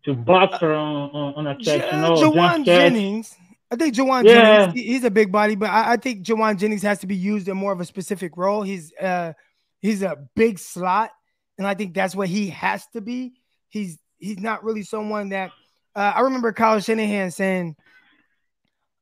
to 0.05 0.15
box 0.15 0.59
her 0.61 0.73
on, 0.73 1.11
on, 1.11 1.35
on 1.35 1.47
a 1.49 1.57
catch. 1.57 1.93
you 1.93 1.99
know, 1.99 2.15
Jauan 2.15 2.65
Jennings 2.65 3.37
I 3.71 3.75
think 3.77 3.95
Jauan 3.97 4.25
Yeah. 4.25 4.33
Jennings, 4.33 4.75
he- 4.75 4.87
he's 4.93 5.03
a 5.05 5.11
big 5.11 5.33
body, 5.33 5.57
but 5.57 5.71
I, 5.71 5.95
I 5.95 5.97
think 5.97 6.25
Jauan 6.25 6.57
Jennings 6.57 6.83
has 6.83 7.01
to 7.01 7.07
be 7.07 7.17
used 7.17 7.49
in 7.49 7.57
more 7.57 7.73
of 7.73 7.81
a 7.81 7.85
specific 7.85 8.37
role. 8.37 8.63
He's 8.63 8.93
uh 9.01 9.33
he's 9.81 10.03
a 10.03 10.17
big 10.37 10.59
slot, 10.59 11.11
and 11.59 11.67
I 11.67 11.75
think 11.75 11.93
that's 11.95 12.15
what 12.15 12.29
he 12.29 12.51
has 12.51 12.87
to 12.89 13.01
be. 13.01 13.35
He's 13.69 13.99
he's 14.19 14.39
not 14.39 14.63
really 14.65 14.83
someone 14.83 15.31
that 15.31 15.51
uh, 15.97 16.13
I 16.15 16.21
remember 16.21 16.53
Kyle 16.53 16.79
Shanahan 16.79 17.31
saying, 17.31 17.75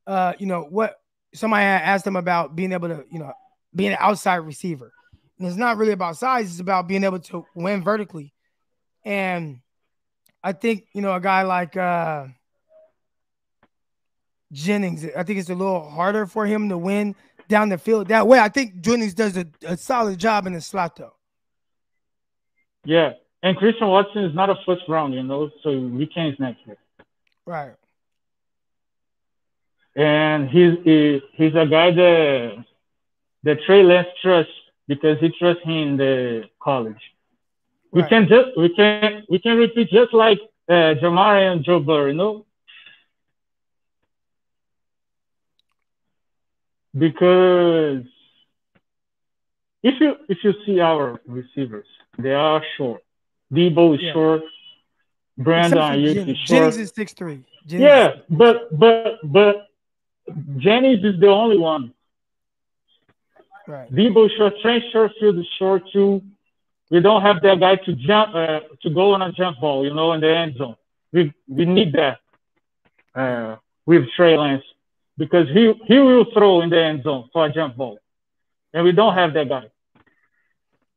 uh, 0.07 0.33
you 0.39 0.45
know, 0.45 0.61
what 0.63 0.95
somebody 1.33 1.63
asked 1.65 2.07
him 2.07 2.15
about 2.15 2.55
being 2.55 2.71
able 2.71 2.87
to, 2.87 3.03
you 3.11 3.19
know, 3.19 3.33
being 3.75 3.91
an 3.91 3.97
outside 3.99 4.37
receiver. 4.37 4.91
It's 5.39 5.57
not 5.57 5.77
really 5.77 5.91
about 5.91 6.17
size, 6.17 6.51
it's 6.51 6.59
about 6.59 6.87
being 6.87 7.03
able 7.03 7.19
to 7.19 7.45
win 7.53 7.83
vertically. 7.83 8.33
And 9.03 9.59
I 10.43 10.53
think, 10.53 10.87
you 10.93 11.01
know, 11.01 11.13
a 11.13 11.19
guy 11.19 11.43
like 11.43 11.75
uh 11.75 12.27
Jennings, 14.51 15.05
I 15.17 15.23
think 15.23 15.39
it's 15.39 15.49
a 15.49 15.55
little 15.55 15.89
harder 15.89 16.25
for 16.25 16.45
him 16.45 16.69
to 16.69 16.77
win 16.77 17.15
down 17.49 17.69
the 17.69 17.77
field 17.77 18.07
that 18.07 18.27
way. 18.27 18.39
I 18.39 18.49
think 18.49 18.79
Jennings 18.81 19.13
does 19.13 19.35
a, 19.37 19.45
a 19.65 19.75
solid 19.75 20.17
job 20.17 20.47
in 20.47 20.53
the 20.53 20.61
slot 20.61 20.95
though. 20.95 21.13
Yeah. 22.85 23.13
And 23.43 23.57
Christian 23.57 23.87
Watson 23.87 24.23
is 24.23 24.33
not 24.33 24.49
a 24.49 24.55
first 24.65 24.83
round, 24.87 25.13
you 25.13 25.23
know, 25.23 25.49
so 25.61 25.77
we 25.77 26.07
can't 26.07 26.39
next 26.39 26.65
year. 26.65 26.77
Right. 27.45 27.73
And 29.95 30.49
he's 30.49 30.73
he, 30.83 31.21
he's 31.33 31.55
a 31.55 31.65
guy 31.65 31.91
that 31.91 32.65
that 33.43 33.57
Trey 33.65 33.83
Lance 33.83 34.07
trusts 34.21 34.51
because 34.87 35.17
he 35.19 35.29
trusts 35.37 35.63
him 35.63 35.71
in 35.87 35.97
the 35.97 36.43
college. 36.61 37.01
We 37.91 38.03
can 38.03 38.27
just 38.27 38.49
we 38.57 38.69
can 38.75 39.23
we 39.29 39.39
can 39.39 39.57
repeat 39.57 39.89
just 39.89 40.13
like 40.13 40.39
uh, 40.69 40.93
Ja'Marr 41.01 41.51
and 41.51 41.63
Joe 41.63 41.79
Burrow, 41.79 42.07
you 42.07 42.13
know, 42.13 42.45
because 46.97 48.03
if 49.83 49.99
you 49.99 50.15
if 50.29 50.37
you 50.43 50.53
see 50.65 50.79
our 50.79 51.19
receivers, 51.27 51.87
they 52.17 52.33
are 52.33 52.61
short. 52.77 53.01
Deebo 53.53 53.95
is 53.95 54.01
Yeah. 54.01 54.13
short. 54.13 54.41
Brandon 55.37 55.79
Except 55.79 55.91
for 55.91 55.97
Aiyuk 55.97 56.29
is 56.29 56.37
short. 56.37 56.47
Jennings 56.47 56.77
is 56.77 56.91
six 56.95 57.13
three. 57.13 57.43
Yeah, 57.67 58.07
but 58.29 58.55
but 58.79 59.19
but 59.23 59.67
Jennings 60.57 61.03
is 61.03 61.19
the 61.19 61.29
only 61.29 61.57
one. 61.57 61.93
Right. 63.67 63.91
Deebo 63.91 64.29
Trent 64.61 64.83
Sherfield 64.93 65.39
is 65.39 65.47
short 65.57 65.83
too. 65.91 66.21
We 66.91 66.99
don't 66.99 67.23
have 67.23 67.41
that 67.41 67.59
guy 67.59 67.77
to 67.77 67.93
jump 67.93 68.35
uh, 68.35 68.59
to 68.83 68.89
go 68.91 69.13
on 69.13 69.21
a 69.23 69.31
jump 69.31 69.59
ball, 69.59 69.83
you 69.83 69.93
know, 69.93 70.13
in 70.13 70.21
the 70.21 70.29
end 70.29 70.55
zone. 70.57 70.75
We 71.11 71.33
we 71.47 71.65
need 71.65 71.93
that 71.93 72.19
uh, 73.19 73.55
with 73.85 74.03
Trey 74.15 74.37
Lance 74.37 74.63
because 75.17 75.47
he 75.49 75.73
he 75.87 75.97
will 75.97 76.25
throw 76.31 76.61
in 76.61 76.69
the 76.69 76.81
end 76.81 77.03
zone 77.03 77.29
for 77.33 77.45
a 77.45 77.51
jump 77.51 77.75
ball, 77.75 77.97
and 78.73 78.83
we 78.83 78.91
don't 78.91 79.15
have 79.15 79.33
that 79.33 79.49
guy. 79.49 79.65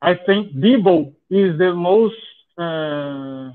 I 0.02 0.14
think 0.14 0.52
Deebo 0.52 1.14
is 1.30 1.58
the 1.58 1.74
most. 1.74 2.16
Uh, 2.58 3.52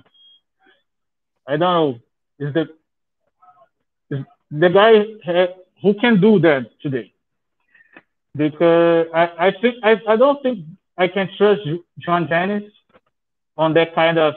I 1.48 1.58
don't 1.58 1.60
know. 1.60 2.00
Is 2.40 2.54
the 2.54 2.68
is 4.10 4.26
the 4.50 4.70
guy 4.70 5.48
who 5.84 5.94
can 6.00 6.20
do 6.20 6.40
that 6.40 6.66
today? 6.82 7.13
Because 8.36 9.08
I, 9.14 9.48
I 9.48 9.52
think 9.62 9.76
I, 9.84 10.02
I 10.08 10.16
don't 10.16 10.42
think 10.42 10.66
I 10.98 11.08
can 11.08 11.30
trust 11.38 11.62
John 12.00 12.28
Jennings 12.28 12.72
on 13.58 13.74
that 13.76 13.94
kind 13.94 14.18
of 14.18 14.34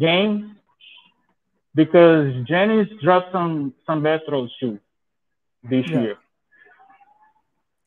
game 0.00 0.56
because 1.74 2.34
Jennings 2.46 2.88
dropped 3.02 3.32
some 3.32 3.72
some 3.86 4.02
bad 4.02 4.22
throws 4.26 4.52
too 4.58 4.78
this 5.62 5.86
Yeah. 5.88 6.00
year. 6.00 6.16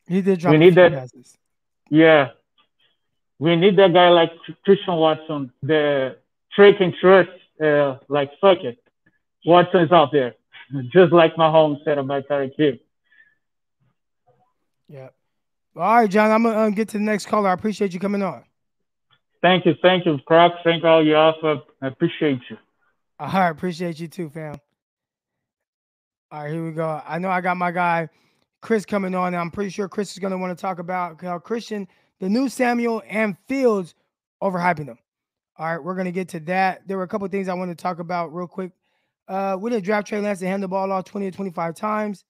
He 0.08 0.22
did 0.22 0.40
drop 0.40 0.52
We 0.54 0.58
need 0.58 0.76
that- 0.76 0.94
passes. 0.94 1.38
Yeah. 1.90 2.30
We 3.38 3.56
need 3.56 3.78
that 3.78 3.94
guy 3.94 4.10
like 4.10 4.32
Christian 4.66 4.96
Watson, 4.96 5.52
the 5.64 6.18
trick 6.54 6.82
and 6.82 6.94
trust, 7.00 7.30
uh, 7.64 7.98
like, 8.10 8.32
fuck 8.42 8.64
it. 8.66 8.78
Watson's 9.46 9.92
out 9.94 10.12
there. 10.12 10.36
Just 10.92 11.14
like 11.14 11.36
Mahomes 11.36 11.82
said 11.86 11.98
about 11.98 12.28
Tyreek 12.28 12.56
Hill. 12.58 12.76
Yeah. 14.90 15.10
All 15.76 15.96
right, 15.96 16.10
John. 16.10 16.32
I'm 16.32 16.44
gonna 16.44 16.58
uh, 16.58 16.70
get 16.72 16.90
to 16.90 16.98
the 16.98 17.04
next 17.04 17.28
caller. 17.28 17.50
I 17.50 17.54
appreciate 17.54 17.94
you 17.94 18.00
coming 18.00 18.24
on. 18.24 18.44
Thank 19.42 19.66
you. 19.66 19.76
Thank 19.82 20.06
you, 20.06 20.18
Croc. 20.26 20.54
Thank 20.64 20.84
all 20.84 21.06
you 21.06 21.16
offer. 21.16 21.62
I 21.82 21.88
appreciate 21.88 22.42
you. 22.50 22.58
All 23.20 23.28
right, 23.28 23.50
appreciate 23.50 24.00
you 24.00 24.08
too, 24.08 24.30
fam. 24.30 24.56
All 26.32 26.42
right, 26.42 26.52
here 26.54 26.64
we 26.64 26.72
go. 26.72 27.02
I 27.06 27.20
know 27.20 27.30
I 27.30 27.42
got 27.42 27.58
my 27.58 27.70
guy 27.70 28.08
Chris 28.62 28.86
coming 28.86 29.16
on. 29.16 29.28
And 29.28 29.38
I'm 29.38 29.52
pretty 29.52 29.70
sure 29.70 29.88
Chris 29.88 30.12
is 30.12 30.20
gonna 30.20 30.38
want 30.38 30.58
to 30.58 30.62
talk 30.62 30.80
about 30.80 31.22
how 31.22 31.40
Christian, 31.40 31.88
the 32.20 32.30
new 32.30 32.50
Samuel 32.50 33.04
and 33.08 33.38
Fields 33.48 33.96
overhyping 34.42 34.86
them. 34.86 35.00
All 35.58 35.66
right, 35.66 35.84
we're 35.84 35.96
gonna 35.96 36.12
get 36.12 36.30
to 36.30 36.40
that. 36.42 36.88
There 36.88 36.98
were 36.98 37.04
a 37.04 37.08
couple 37.08 37.28
things 37.28 37.48
I 37.48 37.54
wanted 37.54 37.78
to 37.78 37.82
talk 37.82 38.00
about 38.00 38.34
real 38.34 38.48
quick. 38.48 38.72
Uh, 39.28 39.58
we 39.60 39.70
did 39.70 39.84
draft 39.84 40.08
Trey 40.08 40.20
Lance 40.20 40.40
to 40.40 40.48
hand 40.48 40.64
the 40.64 40.68
ball 40.68 40.92
off 40.92 41.06
20 41.06 41.30
to 41.30 41.36
25 41.36 41.76
times. 41.76 42.26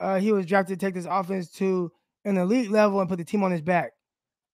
Uh, 0.00 0.18
he 0.18 0.32
was 0.32 0.46
drafted 0.46 0.80
to 0.80 0.86
take 0.86 0.94
this 0.94 1.06
offense 1.08 1.50
to 1.50 1.92
an 2.24 2.38
elite 2.38 2.70
level 2.70 3.00
and 3.00 3.08
put 3.08 3.18
the 3.18 3.24
team 3.24 3.42
on 3.42 3.52
his 3.52 3.60
back. 3.60 3.92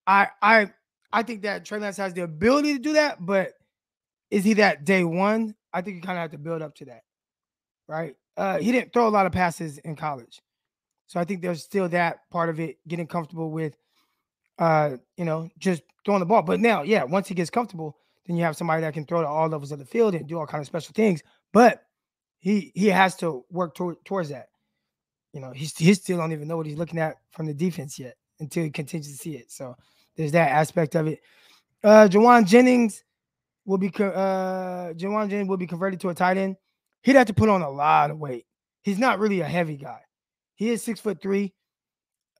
I 0.07 0.28
I 0.42 0.72
I 1.12 1.22
think 1.22 1.42
that 1.42 1.64
Trey 1.64 1.78
Lance 1.78 1.97
has 1.97 2.12
the 2.14 2.22
ability 2.22 2.74
to 2.74 2.78
do 2.80 2.92
that, 2.94 3.24
but 3.24 3.53
is 4.30 4.44
he 4.44 4.55
that 4.55 4.84
day 4.84 5.05
one? 5.05 5.55
I 5.72 5.82
think 5.82 5.97
you 5.97 6.03
kind 6.03 6.18
of 6.18 6.22
have 6.22 6.30
to 6.32 6.38
build 6.38 6.62
up 6.62 6.74
to 6.76 6.86
that, 6.86 7.03
right? 7.88 8.16
Uh, 8.36 8.59
he 8.59 8.72
didn't 8.72 8.92
throw 8.92 9.09
a 9.09 9.11
lot 9.11 9.26
of 9.26 9.32
passes 9.32 9.78
in 9.78 9.97
college, 9.97 10.42
so 11.07 11.20
I 11.20 11.24
think 11.24 11.42
there's 11.42 11.62
still 11.62 11.88
that 11.90 12.28
part 12.30 12.49
of 12.49 12.61
it, 12.61 12.78
getting 12.86 13.07
comfortable 13.07 13.51
with, 13.51 13.76
uh, 14.59 14.97
you 15.16 15.24
know, 15.24 15.49
just 15.59 15.82
throwing 16.05 16.20
the 16.20 16.26
ball. 16.26 16.42
But 16.42 16.61
now, 16.61 16.82
yeah, 16.82 17.05
once 17.05 17.28
he 17.28 17.34
gets 17.34 17.51
comfortable, 17.51 17.97
then 18.26 18.36
you 18.36 18.44
have 18.44 18.57
somebody 18.57 18.82
that 18.82 18.94
can 18.94 19.07
throw 19.07 19.22
to 19.22 19.28
all 19.28 19.49
levels 19.49 19.72
of 19.72 19.78
the 19.78 19.84
field 19.84 20.14
and 20.14 20.26
do 20.26 20.38
all 20.38 20.47
kind 20.47 20.61
of 20.61 20.66
special 20.66 20.92
things. 20.92 21.22
But 21.53 21.82
he 22.38 22.72
he 22.74 22.88
has 22.88 23.16
to 23.16 23.44
work 23.51 23.74
toward, 23.74 24.05
towards 24.05 24.28
that. 24.30 24.49
You 25.37 25.43
know, 25.43 25.51
he's 25.51 25.76
he 25.76 25.93
still 25.93 26.16
don't 26.16 26.32
even 26.32 26.49
know 26.49 26.57
what 26.57 26.64
he's 26.64 26.78
looking 26.78 26.99
at 26.99 27.18
from 27.30 27.45
the 27.45 27.53
defense 27.53 27.99
yet 27.99 28.16
until 28.41 28.64
he 28.64 28.70
continues 28.70 29.12
to 29.12 29.18
see 29.18 29.37
it. 29.37 29.53
So 29.53 29.76
there's 30.16 30.32
that 30.32 30.51
aspect 30.51 30.95
of 30.95 31.09
it. 31.09 31.20
Uh, 31.84 32.09
Jauan 32.11 32.47
Jennings 32.47 33.05
will 33.66 33.76
be 33.76 33.89
uh 33.89 34.95
Jauan 34.95 35.28
Jennings 35.28 35.51
will 35.51 35.59
be 35.59 35.66
converted 35.66 36.01
to 36.01 36.09
a 36.09 36.14
tight 36.14 36.39
end. 36.39 36.57
He'd 37.03 37.16
have 37.16 37.26
to 37.26 37.34
put 37.34 37.51
on 37.51 37.61
a 37.61 37.68
lot 37.68 38.11
of 38.11 38.18
weight. 38.18 38.47
He's 38.80 38.99
not 38.99 39.18
really 39.18 39.41
a 39.41 39.45
heavy 39.45 39.76
guy. 39.76 40.01
He 40.55 40.70
is 40.70 40.82
six 40.82 41.01
foot 41.01 41.20
three, 41.20 41.53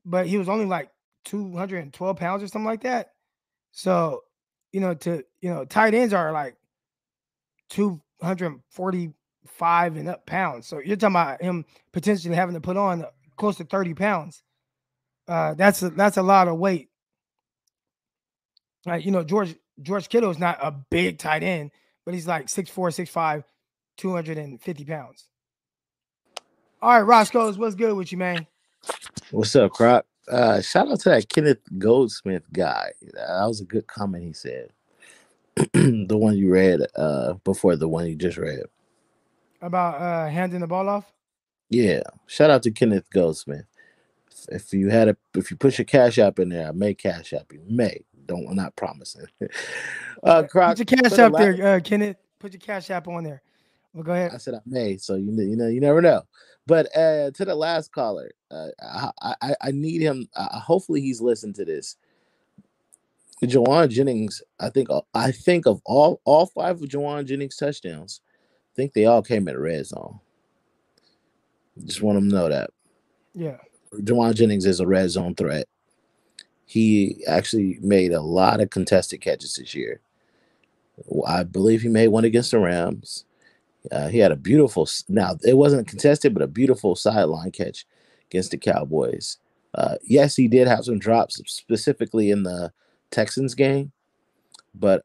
but 0.07 0.27
he 0.27 0.39
was 0.39 0.49
only 0.49 0.65
like 0.65 0.89
212 1.27 2.17
pounds 2.17 2.43
or 2.43 2.47
something 2.47 2.65
like 2.65 2.85
that. 2.85 3.11
So, 3.73 4.23
you 4.73 4.81
know, 4.81 4.95
to 4.95 5.23
you 5.43 5.51
know, 5.51 5.67
tight 5.67 5.93
ends 5.93 6.15
are 6.15 6.33
like 6.33 6.57
245 9.47 9.97
and 9.97 10.09
up 10.09 10.27
pounds. 10.27 10.67
So 10.67 10.79
you're 10.79 10.97
talking 10.97 11.15
about 11.15 11.43
him 11.43 11.65
potentially 11.93 12.35
having 12.35 12.55
to 12.55 12.61
put 12.61 12.77
on 12.77 13.05
close 13.37 13.57
to 13.57 13.65
30 13.65 13.95
pounds. 13.95 14.43
Uh 15.29 15.55
that's 15.55 15.83
a, 15.83 15.91
that's 15.91 16.17
a 16.17 16.23
lot 16.23 16.49
of 16.49 16.59
weight. 16.59 16.89
Like, 18.85 19.05
you 19.05 19.11
know, 19.11 19.25
George 19.25 19.57
George 19.83 20.09
Kittle 20.09 20.31
is 20.31 20.39
not 20.39 20.59
a 20.63 20.71
big 20.71 21.19
tight 21.19 21.43
end, 21.43 21.71
but 22.05 22.15
he's 22.15 22.27
like 22.27 22.47
6'4, 22.47 22.73
6'5, 22.73 23.45
250 23.97 24.85
pounds. 24.85 25.29
All 26.81 26.91
right, 26.91 27.01
Roscoe's, 27.01 27.59
what's 27.59 27.75
good 27.75 27.97
with 27.97 28.13
you, 28.13 28.19
man? 28.19 28.47
What's 29.31 29.57
up, 29.57 29.73
Croc? 29.73 30.07
Uh, 30.31 30.61
shout 30.61 30.89
out 30.89 31.01
to 31.01 31.11
that 31.11 31.29
Kenneth 31.29 31.59
Goldsmith 31.79 32.45
guy. 32.53 32.93
That 33.15 33.47
was 33.47 33.61
a 33.61 33.65
good 33.65 33.87
comment 33.87 34.25
he 34.25 34.33
said. 34.33 34.71
the 35.73 36.17
one 36.17 36.37
you 36.37 36.51
read 36.51 36.81
uh, 36.97 37.35
before 37.45 37.77
the 37.77 37.89
one 37.89 38.07
you 38.07 38.15
just 38.15 38.37
read. 38.39 38.63
About 39.63 40.01
uh 40.01 40.29
handing 40.29 40.61
the 40.61 40.67
ball 40.67 40.89
off? 40.89 41.13
Yeah, 41.71 42.03
shout 42.27 42.51
out 42.51 42.63
to 42.65 42.71
Kenneth 42.71 43.11
Goldsmith. 43.11 43.67
If, 44.49 44.73
you 44.73 44.91
had 44.91 45.09
a, 45.09 45.17
if 45.35 45.51
you 45.51 45.57
push 45.57 45.79
your 45.79 45.87
cash 45.87 46.19
app 46.19 46.39
in 46.39 46.51
there, 46.51 46.69
I 46.69 46.73
may 46.73 46.95
cash 46.95 47.33
app 47.33 47.53
you. 47.53 47.61
May 47.69 48.05
don't 48.27 48.47
I'm 48.49 48.57
not 48.57 48.77
promising. 48.77 49.27
uh, 50.23 50.43
Croc, 50.45 50.77
Put 50.77 50.91
your 50.91 51.03
cash 51.03 51.19
up 51.19 51.33
there, 51.35 51.77
uh, 51.77 51.81
Kenneth. 51.81 52.17
Put 52.39 52.53
your 52.53 52.61
cash 52.61 52.91
app 52.91 53.09
on 53.09 53.25
there. 53.25 53.43
Well, 53.95 54.05
go 54.05 54.13
ahead. 54.13 54.33
I 54.35 54.37
said 54.37 54.55
I 54.55 54.61
may, 54.67 54.99
so 54.99 55.15
you 55.15 55.33
know, 55.33 55.43
you 55.43 55.57
know, 55.57 55.69
you 55.69 55.81
never 55.81 56.03
know. 56.03 56.23
But 56.67 56.95
uh, 56.97 57.31
to 57.31 57.45
the 57.45 57.55
last 57.55 57.93
caller, 57.93 58.31
uh, 58.51 58.69
I, 58.83 59.35
I 59.41 59.55
I 59.63 59.71
need 59.71 60.03
him. 60.03 60.29
Uh, 60.35 60.59
hopefully, 60.59 61.01
he's 61.01 61.21
listened 61.21 61.55
to 61.57 61.65
this. 61.65 61.97
Jauan 63.43 63.89
Jennings, 63.89 64.43
I 64.61 64.71
think 64.71 64.91
uh, 64.91 65.03
I 65.15 65.31
think 65.31 65.67
of 65.67 65.81
all 65.87 66.21
all 66.25 66.47
five 66.47 66.83
of 66.83 66.89
Jauan 66.89 67.27
Jennings 67.27 67.57
touchdowns, 67.57 68.21
think 68.77 68.93
they 68.93 69.07
all 69.07 69.23
came 69.23 69.49
in 69.49 69.55
the 69.55 69.61
red 69.61 69.87
zone. 69.87 70.21
Just 71.85 72.03
want 72.03 72.17
them 72.17 72.29
to 72.31 72.35
know 72.35 72.49
that 72.49 72.71
Yeah. 73.35 73.59
Jauan 73.95 74.35
Jennings 74.35 74.67
is 74.67 74.81
a 74.81 74.87
red 74.87 75.11
zone 75.11 75.35
threat. 75.35 75.67
He 76.65 77.23
actually 77.27 77.79
made 77.81 78.13
a 78.13 78.21
lot 78.21 78.61
of 78.61 78.71
contested 78.71 79.21
catches 79.21 79.55
this 79.55 79.75
year. 79.75 80.01
I 81.27 81.45
believe 81.45 81.83
he 81.83 81.89
made 81.89 82.09
one 82.09 82.25
against 82.25 82.51
the 82.51 82.59
Rams. 82.59 83.25
Uh, 83.93 84.09
he 84.09 84.19
had 84.19 84.33
a 84.33 84.37
beautiful. 84.37 84.89
Now 85.09 85.37
it 85.45 85.57
wasn't 85.57 85.87
contested, 85.87 86.35
but 86.35 86.43
a 86.43 86.49
beautiful 86.49 86.97
sideline 86.97 87.53
catch 87.53 87.87
against 88.31 88.51
the 88.51 88.59
Cowboys. 88.59 89.39
Uh, 89.75 89.97
yes, 90.03 90.35
he 90.35 90.49
did 90.49 90.67
have 90.67 90.85
some 90.87 90.99
drops, 90.99 91.41
specifically 91.47 92.31
in 92.31 92.43
the 92.43 92.73
Texans 93.11 93.55
game, 93.55 93.93
but 94.75 95.05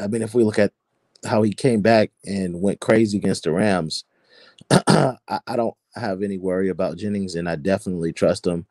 I 0.00 0.08
mean, 0.08 0.22
if 0.22 0.34
we 0.34 0.44
look 0.44 0.58
at 0.58 0.72
how 1.24 1.42
he 1.42 1.52
came 1.52 1.80
back 1.80 2.10
and 2.24 2.60
went 2.60 2.80
crazy 2.80 3.18
against 3.18 3.44
the 3.44 3.52
Rams, 3.52 4.04
I, 4.70 5.16
I 5.46 5.56
don't 5.56 5.76
have 5.94 6.22
any 6.22 6.38
worry 6.38 6.68
about 6.68 6.96
Jennings, 6.96 7.34
and 7.34 7.48
I 7.48 7.56
definitely 7.56 8.12
trust 8.12 8.46
him. 8.46 8.66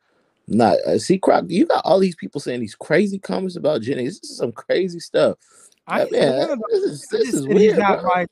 Not 0.46 0.78
uh, 0.80 0.98
see, 0.98 1.18
Croc, 1.18 1.44
you 1.48 1.66
got 1.66 1.84
all 1.86 1.98
these 1.98 2.16
people 2.16 2.40
saying 2.40 2.60
these 2.60 2.74
crazy 2.74 3.18
comments 3.18 3.56
about 3.56 3.80
Jennings. 3.80 4.20
This 4.20 4.30
is 4.32 4.36
some 4.36 4.52
crazy 4.52 5.00
stuff. 5.00 5.38
I, 5.86 6.02
Uh, 6.02 6.06
man, 6.10 6.38
one 6.38 6.50
of 6.50 6.58
the- 6.58 6.66
this 6.70 6.82
is, 6.84 7.08
this 7.08 7.34
is 7.34 7.46
said 7.46 7.56
he's 7.56 7.56
weird. 7.56 7.78
not 7.78 8.04
like 8.04 8.28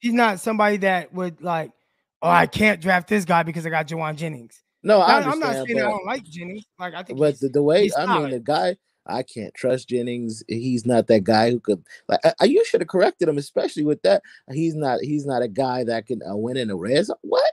he's 0.00 0.12
not 0.12 0.40
somebody 0.40 0.76
that 0.78 1.12
would 1.14 1.40
like, 1.42 1.72
oh, 2.20 2.28
I 2.28 2.46
can't 2.46 2.80
draft 2.80 3.08
this 3.08 3.24
guy 3.24 3.42
because 3.42 3.64
I 3.64 3.70
got 3.70 3.88
Jauan 3.88 4.16
Jennings. 4.16 4.62
No, 4.82 5.00
I 5.00 5.22
I'm 5.22 5.38
not 5.38 5.66
saying 5.66 5.78
I 5.78 5.88
don't 5.88 6.04
like 6.04 6.24
Jennings. 6.24 6.66
Like 6.78 6.94
I 6.94 7.02
think 7.02 7.18
but 7.18 7.40
the, 7.40 7.48
the 7.48 7.62
way 7.62 7.90
I 7.96 8.06
mean, 8.06 8.30
the 8.30 8.40
guy, 8.40 8.76
I 9.06 9.22
can't 9.24 9.54
trust 9.54 9.88
Jennings. 9.90 10.44
He's 10.48 10.86
not 10.86 11.08
that 11.08 11.24
guy 11.24 11.50
who 11.50 11.60
could 11.60 11.84
like. 12.08 12.20
I, 12.24 12.34
I- 12.40 12.44
you 12.46 12.64
should 12.64 12.80
have 12.82 12.88
corrected 12.88 13.28
him, 13.28 13.38
especially 13.38 13.84
with 13.84 14.02
that. 14.02 14.22
He's 14.52 14.74
not. 14.74 15.00
He's 15.02 15.26
not 15.26 15.42
a 15.42 15.48
guy 15.48 15.84
that 15.84 16.06
can 16.06 16.20
uh, 16.22 16.36
win 16.36 16.56
in 16.58 16.70
a 16.70 17.04
zone. 17.04 17.16
What? 17.22 17.52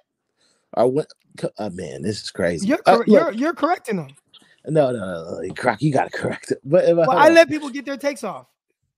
Or 0.75 0.91
win? 0.91 1.05
Uh, 1.57 1.69
man, 1.71 2.03
this 2.03 2.23
is 2.23 2.31
crazy. 2.31 2.67
you're, 2.67 2.79
Uh, 2.85 2.97
cor- 2.97 3.07
look, 3.07 3.27
you're 3.27 3.31
you're 3.33 3.53
correcting 3.55 3.97
him. 3.97 4.15
no, 4.67 4.91
no, 4.91 4.99
no, 4.99 5.41
no, 5.41 5.53
Croc, 5.55 5.81
you 5.81 5.93
got 5.93 6.11
to 6.11 6.17
correct 6.17 6.51
it. 6.51 6.59
But, 6.65 6.85
Well, 7.03 7.17
I 7.17 7.29
on. 7.29 7.31
let 7.31 7.49
people 7.49 7.69
get 7.69 7.85
their 7.85 7.97
takes 7.97 8.23
off. 8.23 8.47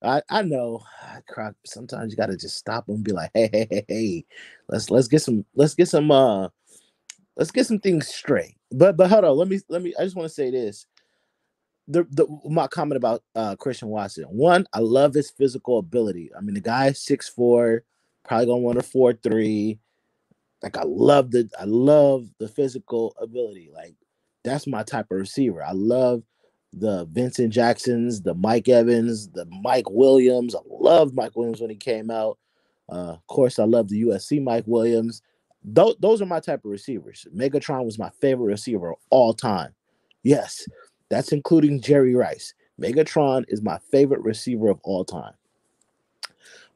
I, 0.02 0.22
I 0.30 0.42
know, 0.42 0.82
Croc. 1.28 1.54
Sometimes 1.66 2.12
you 2.12 2.16
got 2.18 2.26
to 2.28 2.36
just 2.38 2.56
stop 2.58 2.86
them 2.86 2.96
and 2.96 3.04
be 3.04 3.12
like, 3.12 3.30
hey, 3.34 3.50
hey, 3.52 3.68
hey, 3.70 3.86
hey, 3.88 4.26
let's 4.68 4.90
let's 4.90 5.08
get 5.08 5.22
some 5.22 5.44
let's 5.56 5.74
get 5.74 5.88
some 5.88 6.10
uh 6.10 6.48
let's 7.36 7.52
get 7.52 7.66
some 7.66 7.80
things 7.80 8.08
straight. 8.08 8.56
But 8.72 8.96
but 8.96 9.10
hold 9.10 9.24
on, 9.24 9.36
let 9.38 9.48
me 9.48 9.60
let 9.68 9.82
me. 9.82 9.94
I 9.98 10.04
just 10.04 10.16
want 10.16 10.28
to 10.28 10.34
say 10.34 10.50
this. 10.50 10.86
The 11.86 12.04
the 12.10 12.26
my 12.48 12.66
comment 12.66 12.96
about 12.96 13.22
uh 13.34 13.56
Christian 13.56 13.88
Watson. 13.88 14.24
One, 14.24 14.66
I 14.72 14.78
love 14.80 15.14
his 15.14 15.30
physical 15.30 15.78
ability. 15.78 16.30
I 16.36 16.40
mean, 16.40 16.54
the 16.54 16.60
guy 16.60 16.88
is 16.88 17.04
six 17.04 17.28
four, 17.28 17.84
probably 18.24 18.46
gonna 18.46 18.66
run 18.66 18.78
a 18.78 18.82
four 18.82 19.12
three. 19.12 19.78
Like 20.62 20.78
I 20.78 20.84
love 20.84 21.30
the 21.30 21.50
I 21.60 21.64
love 21.64 22.26
the 22.38 22.48
physical 22.48 23.14
ability. 23.20 23.70
Like 23.72 23.94
that's 24.44 24.66
my 24.66 24.82
type 24.82 25.06
of 25.10 25.18
receiver. 25.18 25.62
I 25.62 25.72
love 25.72 26.22
the 26.72 27.06
Vincent 27.12 27.52
Jacksons, 27.52 28.22
the 28.22 28.34
Mike 28.34 28.68
Evans, 28.68 29.28
the 29.28 29.46
Mike 29.62 29.90
Williams. 29.90 30.54
I 30.54 30.60
loved 30.68 31.14
Mike 31.14 31.36
Williams 31.36 31.60
when 31.60 31.70
he 31.70 31.76
came 31.76 32.10
out. 32.10 32.38
Uh, 32.90 33.12
of 33.12 33.26
course, 33.26 33.58
I 33.58 33.64
love 33.64 33.88
the 33.88 34.02
USC 34.02 34.42
Mike 34.42 34.64
Williams. 34.66 35.22
Those, 35.62 35.96
those 36.00 36.20
are 36.20 36.26
my 36.26 36.40
type 36.40 36.64
of 36.64 36.70
receivers. 36.70 37.26
Megatron 37.34 37.84
was 37.84 37.98
my 37.98 38.10
favorite 38.20 38.46
receiver 38.46 38.92
of 38.92 38.98
all 39.10 39.32
time. 39.32 39.74
Yes, 40.22 40.66
that's 41.14 41.32
including 41.32 41.80
Jerry 41.80 42.14
Rice. 42.14 42.54
Megatron 42.80 43.44
is 43.48 43.62
my 43.62 43.78
favorite 43.90 44.22
receiver 44.22 44.68
of 44.68 44.80
all 44.82 45.04
time. 45.04 45.34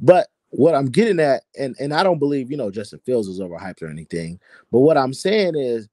But 0.00 0.28
what 0.50 0.74
I'm 0.74 0.86
getting 0.86 1.20
at, 1.20 1.42
and, 1.58 1.76
and 1.80 1.92
I 1.92 2.02
don't 2.02 2.18
believe, 2.18 2.50
you 2.50 2.56
know, 2.56 2.70
Justin 2.70 3.00
Fields 3.04 3.28
is 3.28 3.40
overhyped 3.40 3.82
or 3.82 3.88
anything, 3.88 4.38
but 4.70 4.80
what 4.80 4.96
I'm 4.96 5.12
saying 5.12 5.56
is 5.56 5.88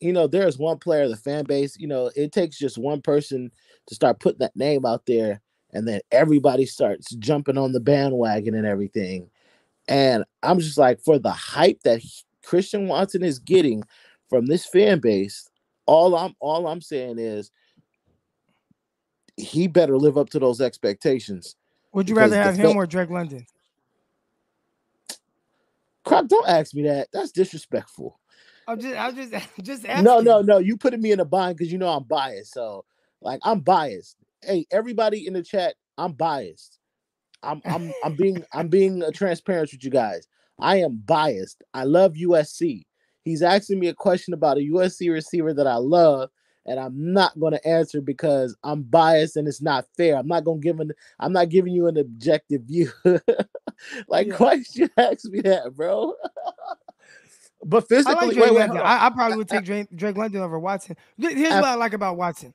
you 0.00 0.12
know, 0.12 0.26
there's 0.26 0.58
one 0.58 0.78
player, 0.78 1.08
the 1.08 1.16
fan 1.16 1.44
base, 1.44 1.78
you 1.78 1.86
know, 1.86 2.10
it 2.16 2.32
takes 2.32 2.58
just 2.58 2.78
one 2.78 3.02
person 3.02 3.50
to 3.86 3.94
start 3.94 4.18
putting 4.18 4.38
that 4.38 4.56
name 4.56 4.86
out 4.86 5.04
there, 5.06 5.40
and 5.72 5.86
then 5.86 6.00
everybody 6.10 6.66
starts 6.66 7.14
jumping 7.16 7.58
on 7.58 7.72
the 7.72 7.80
bandwagon 7.80 8.54
and 8.54 8.66
everything. 8.66 9.30
And 9.88 10.24
I'm 10.42 10.58
just 10.58 10.78
like, 10.78 11.00
for 11.00 11.18
the 11.18 11.30
hype 11.30 11.82
that 11.82 11.98
he- 12.00 12.24
Christian 12.42 12.88
Watson 12.88 13.22
is 13.22 13.38
getting 13.38 13.82
from 14.28 14.46
this 14.46 14.66
fan 14.66 15.00
base, 15.00 15.48
all 15.86 16.16
I'm 16.16 16.34
all 16.40 16.66
I'm 16.66 16.80
saying 16.80 17.18
is 17.18 17.50
he 19.40 19.66
better 19.66 19.96
live 19.96 20.18
up 20.18 20.30
to 20.30 20.38
those 20.38 20.60
expectations. 20.60 21.56
Would 21.92 22.08
you 22.08 22.16
rather 22.16 22.36
have 22.36 22.56
him 22.56 22.76
or 22.76 22.86
Drake 22.86 23.10
London? 23.10 23.46
Croc, 26.04 26.28
don't 26.28 26.48
ask 26.48 26.74
me 26.74 26.82
that. 26.82 27.08
That's 27.12 27.32
disrespectful. 27.32 28.18
I'm 28.66 28.80
just, 28.80 28.96
I'm 28.96 29.16
just, 29.16 29.32
just 29.62 29.86
asking. 29.86 30.04
No, 30.04 30.20
no, 30.20 30.40
no. 30.40 30.58
You 30.58 30.76
putting 30.76 31.00
me 31.00 31.12
in 31.12 31.20
a 31.20 31.24
bind 31.24 31.56
because 31.56 31.72
you 31.72 31.78
know 31.78 31.88
I'm 31.88 32.04
biased. 32.04 32.54
So, 32.54 32.84
like, 33.20 33.40
I'm 33.42 33.60
biased. 33.60 34.16
Hey, 34.42 34.66
everybody 34.70 35.26
in 35.26 35.34
the 35.34 35.42
chat, 35.42 35.74
I'm 35.98 36.12
biased. 36.12 36.78
I'm, 37.42 37.60
I'm, 37.64 37.92
I'm 38.04 38.14
being, 38.14 38.44
I'm 38.52 38.68
being 38.68 39.02
uh, 39.02 39.10
transparent 39.12 39.70
with 39.72 39.84
you 39.84 39.90
guys. 39.90 40.26
I 40.58 40.76
am 40.76 41.02
biased. 41.04 41.62
I 41.74 41.84
love 41.84 42.14
USC. 42.14 42.84
He's 43.22 43.42
asking 43.42 43.80
me 43.80 43.88
a 43.88 43.94
question 43.94 44.34
about 44.34 44.58
a 44.58 44.68
USC 44.72 45.12
receiver 45.12 45.52
that 45.54 45.66
I 45.66 45.76
love, 45.76 46.30
and 46.66 46.78
I'm 46.78 47.12
not 47.12 47.38
going 47.38 47.52
to 47.52 47.66
answer 47.66 48.00
because 48.00 48.56
I'm 48.62 48.82
biased 48.82 49.36
and 49.36 49.48
it's 49.48 49.62
not 49.62 49.86
fair. 49.96 50.16
I'm 50.16 50.28
not 50.28 50.44
going 50.44 50.60
to 50.60 50.64
give 50.64 50.80
an, 50.80 50.92
I'm 51.18 51.32
not 51.32 51.48
giving 51.48 51.72
you 51.72 51.86
an 51.86 51.96
objective 51.96 52.62
view. 52.62 52.90
like, 54.08 54.28
Yeah. 54.28 54.36
why 54.36 54.62
should 54.62 54.76
you 54.76 54.88
ask 54.96 55.24
me 55.26 55.40
that, 55.42 55.74
bro? 55.74 56.14
but 57.64 57.84
I 57.84 57.86
physically, 57.86 58.26
like 58.28 58.36
wait, 58.36 58.38
wait, 58.38 58.52
London. 58.52 58.68
hold 58.76 58.80
on. 58.80 58.86
I, 58.86 59.06
I 59.06 59.10
probably 59.10 59.36
would 59.38 59.48
take 59.48 59.64
Drake, 59.66 59.88
Drake 59.94 60.16
London 60.16 60.42
over 60.42 60.58
Watson. 60.58 60.96
Here's 61.18 61.52
Af- 61.52 61.60
what 61.60 61.64
I 61.70 61.74
like 61.74 61.92
about 61.92 62.16
Watson. 62.16 62.54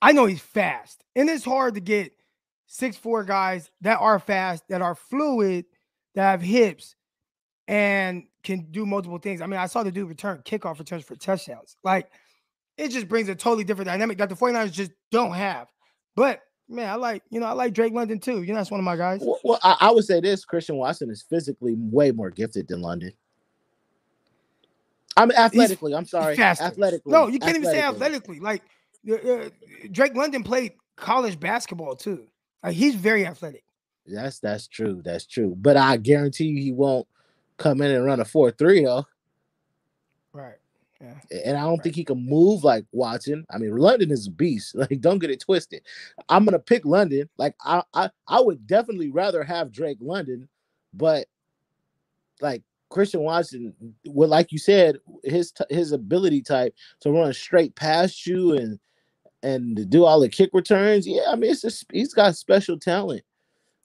I 0.00 0.12
know 0.12 0.26
he's 0.26 0.40
fast, 0.40 1.02
and 1.16 1.28
it's 1.28 1.44
hard 1.44 1.74
to 1.74 1.80
get 1.80 2.12
six 2.66 2.96
four 2.96 3.24
guys 3.24 3.70
that 3.80 3.98
are 3.98 4.18
fast, 4.20 4.62
that 4.68 4.80
are 4.82 4.94
fluid, 4.94 5.64
that 6.14 6.30
have 6.30 6.42
hips, 6.42 6.94
and 7.66 8.24
can 8.44 8.66
do 8.70 8.86
multiple 8.86 9.18
things. 9.18 9.40
I 9.40 9.46
mean, 9.46 9.58
I 9.58 9.66
saw 9.66 9.82
the 9.82 9.90
dude 9.90 10.08
return 10.08 10.40
kickoff 10.44 10.78
returns 10.78 11.04
for 11.04 11.16
touchdowns. 11.16 11.76
Like, 11.82 12.10
it 12.78 12.90
just 12.90 13.08
brings 13.08 13.28
a 13.28 13.34
totally 13.34 13.64
different 13.64 13.88
dynamic 13.88 14.16
that 14.18 14.28
the 14.28 14.36
49ers 14.36 14.72
just 14.72 14.92
don't 15.10 15.32
have. 15.32 15.68
But 16.14 16.40
man, 16.68 16.88
I 16.88 16.94
like, 16.94 17.22
you 17.28 17.40
know, 17.40 17.46
I 17.46 17.52
like 17.52 17.74
Drake 17.74 17.92
London 17.92 18.20
too. 18.20 18.42
You 18.42 18.52
know, 18.52 18.60
that's 18.60 18.70
one 18.70 18.80
of 18.80 18.84
my 18.84 18.96
guys. 18.96 19.20
Well, 19.20 19.38
well, 19.42 19.58
I, 19.62 19.76
I 19.80 19.90
would 19.90 20.04
say 20.04 20.20
this: 20.20 20.44
Christian 20.44 20.76
Watson 20.76 21.10
is 21.10 21.22
physically 21.28 21.74
way 21.76 22.12
more 22.12 22.30
gifted 22.30 22.68
than 22.68 22.80
London. 22.80 23.12
I'm 25.16 25.32
athletically. 25.32 25.94
I'm 25.94 26.06
sorry, 26.06 26.38
athletically. 26.38 27.12
No, 27.12 27.26
you 27.26 27.40
can't 27.40 27.56
even 27.56 27.68
say 27.68 27.82
athletically. 27.82 28.38
Like 28.38 28.62
uh, 29.10 29.14
uh, 29.14 29.48
Drake 29.90 30.14
London 30.14 30.44
played 30.44 30.72
college 30.96 31.40
basketball 31.40 31.96
too. 31.96 32.26
Like 32.62 32.74
he's 32.74 32.94
very 32.94 33.26
athletic. 33.26 33.64
That's 34.06 34.38
that's 34.38 34.68
true. 34.68 35.02
That's 35.04 35.26
true. 35.26 35.54
But 35.58 35.76
I 35.76 35.96
guarantee 35.96 36.44
you, 36.44 36.62
he 36.62 36.72
won't 36.72 37.08
come 37.56 37.82
in 37.82 37.90
and 37.90 38.04
run 38.04 38.20
a 38.20 38.24
four 38.24 38.52
three 38.52 38.84
though. 38.84 39.06
Right. 40.32 40.58
Yeah. 41.00 41.14
And 41.46 41.56
I 41.56 41.62
don't 41.62 41.82
think 41.82 41.94
he 41.94 42.04
can 42.04 42.24
move 42.26 42.64
like 42.64 42.84
Watson. 42.92 43.46
I 43.50 43.58
mean, 43.58 43.76
London 43.76 44.10
is 44.10 44.26
a 44.26 44.30
beast. 44.30 44.74
Like, 44.74 45.00
don't 45.00 45.20
get 45.20 45.30
it 45.30 45.40
twisted. 45.40 45.82
I'm 46.28 46.44
gonna 46.44 46.58
pick 46.58 46.84
London. 46.84 47.28
Like, 47.38 47.54
I 47.64 47.82
I, 47.94 48.10
I 48.26 48.40
would 48.40 48.66
definitely 48.66 49.10
rather 49.10 49.44
have 49.44 49.70
Drake 49.72 49.98
London, 50.00 50.48
but 50.94 51.26
like 52.40 52.62
Christian 52.90 53.20
Watson, 53.20 53.74
well, 54.06 54.28
like 54.28 54.50
you 54.50 54.58
said, 54.58 54.98
his 55.22 55.52
his 55.70 55.92
ability 55.92 56.42
type 56.42 56.74
to 57.00 57.10
run 57.12 57.32
straight 57.32 57.76
past 57.76 58.26
you 58.26 58.54
and 58.56 58.80
and 59.42 59.76
to 59.76 59.84
do 59.84 60.04
all 60.04 60.18
the 60.20 60.28
kick 60.28 60.50
returns. 60.52 61.06
Yeah, 61.06 61.22
I 61.28 61.36
mean, 61.36 61.50
it's 61.52 61.62
just 61.62 61.86
he's 61.92 62.14
got 62.14 62.36
special 62.36 62.78
talent. 62.78 63.22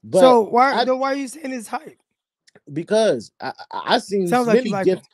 But 0.04 0.20
so 0.22 0.42
why 0.42 0.74
I- 0.74 0.84
why 0.86 1.14
are 1.14 1.16
you 1.16 1.28
saying 1.28 1.52
his 1.52 1.68
hype? 1.68 1.98
because 2.72 3.32
I 3.42 3.52
I, 3.72 3.98
seen 3.98 4.28
Sounds 4.28 4.48
like 4.48 4.58
many 4.58 4.70
like 4.70 4.86
gift. 4.86 5.02
him. 5.02 5.08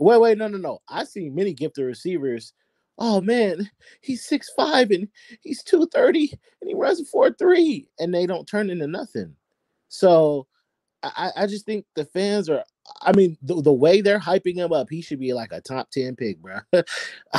Wait, 0.00 0.18
wait, 0.18 0.38
no, 0.38 0.48
no, 0.48 0.56
no. 0.56 0.80
I 0.88 1.04
see 1.04 1.28
many 1.28 1.52
gifted 1.52 1.84
receivers. 1.84 2.54
Oh 2.98 3.20
man, 3.20 3.70
he's 4.00 4.24
six 4.24 4.50
five 4.56 4.90
and 4.90 5.08
he's 5.42 5.62
two 5.62 5.86
thirty 5.86 6.32
and 6.60 6.68
he 6.68 6.74
runs 6.74 7.00
a 7.00 7.04
four 7.04 7.30
three 7.32 7.88
and 7.98 8.12
they 8.12 8.26
don't 8.26 8.48
turn 8.48 8.70
into 8.70 8.86
nothing. 8.86 9.36
So 9.88 10.46
I, 11.02 11.30
I 11.36 11.46
just 11.46 11.66
think 11.66 11.84
the 11.94 12.04
fans 12.06 12.48
are. 12.48 12.64
I 13.02 13.12
mean, 13.12 13.36
the, 13.42 13.60
the 13.62 13.72
way 13.72 14.00
they're 14.00 14.18
hyping 14.18 14.56
him 14.56 14.72
up, 14.72 14.88
he 14.90 15.00
should 15.00 15.20
be 15.20 15.32
like 15.32 15.52
a 15.52 15.60
top 15.60 15.90
ten 15.90 16.16
pick, 16.16 16.40
bro. 16.40 16.58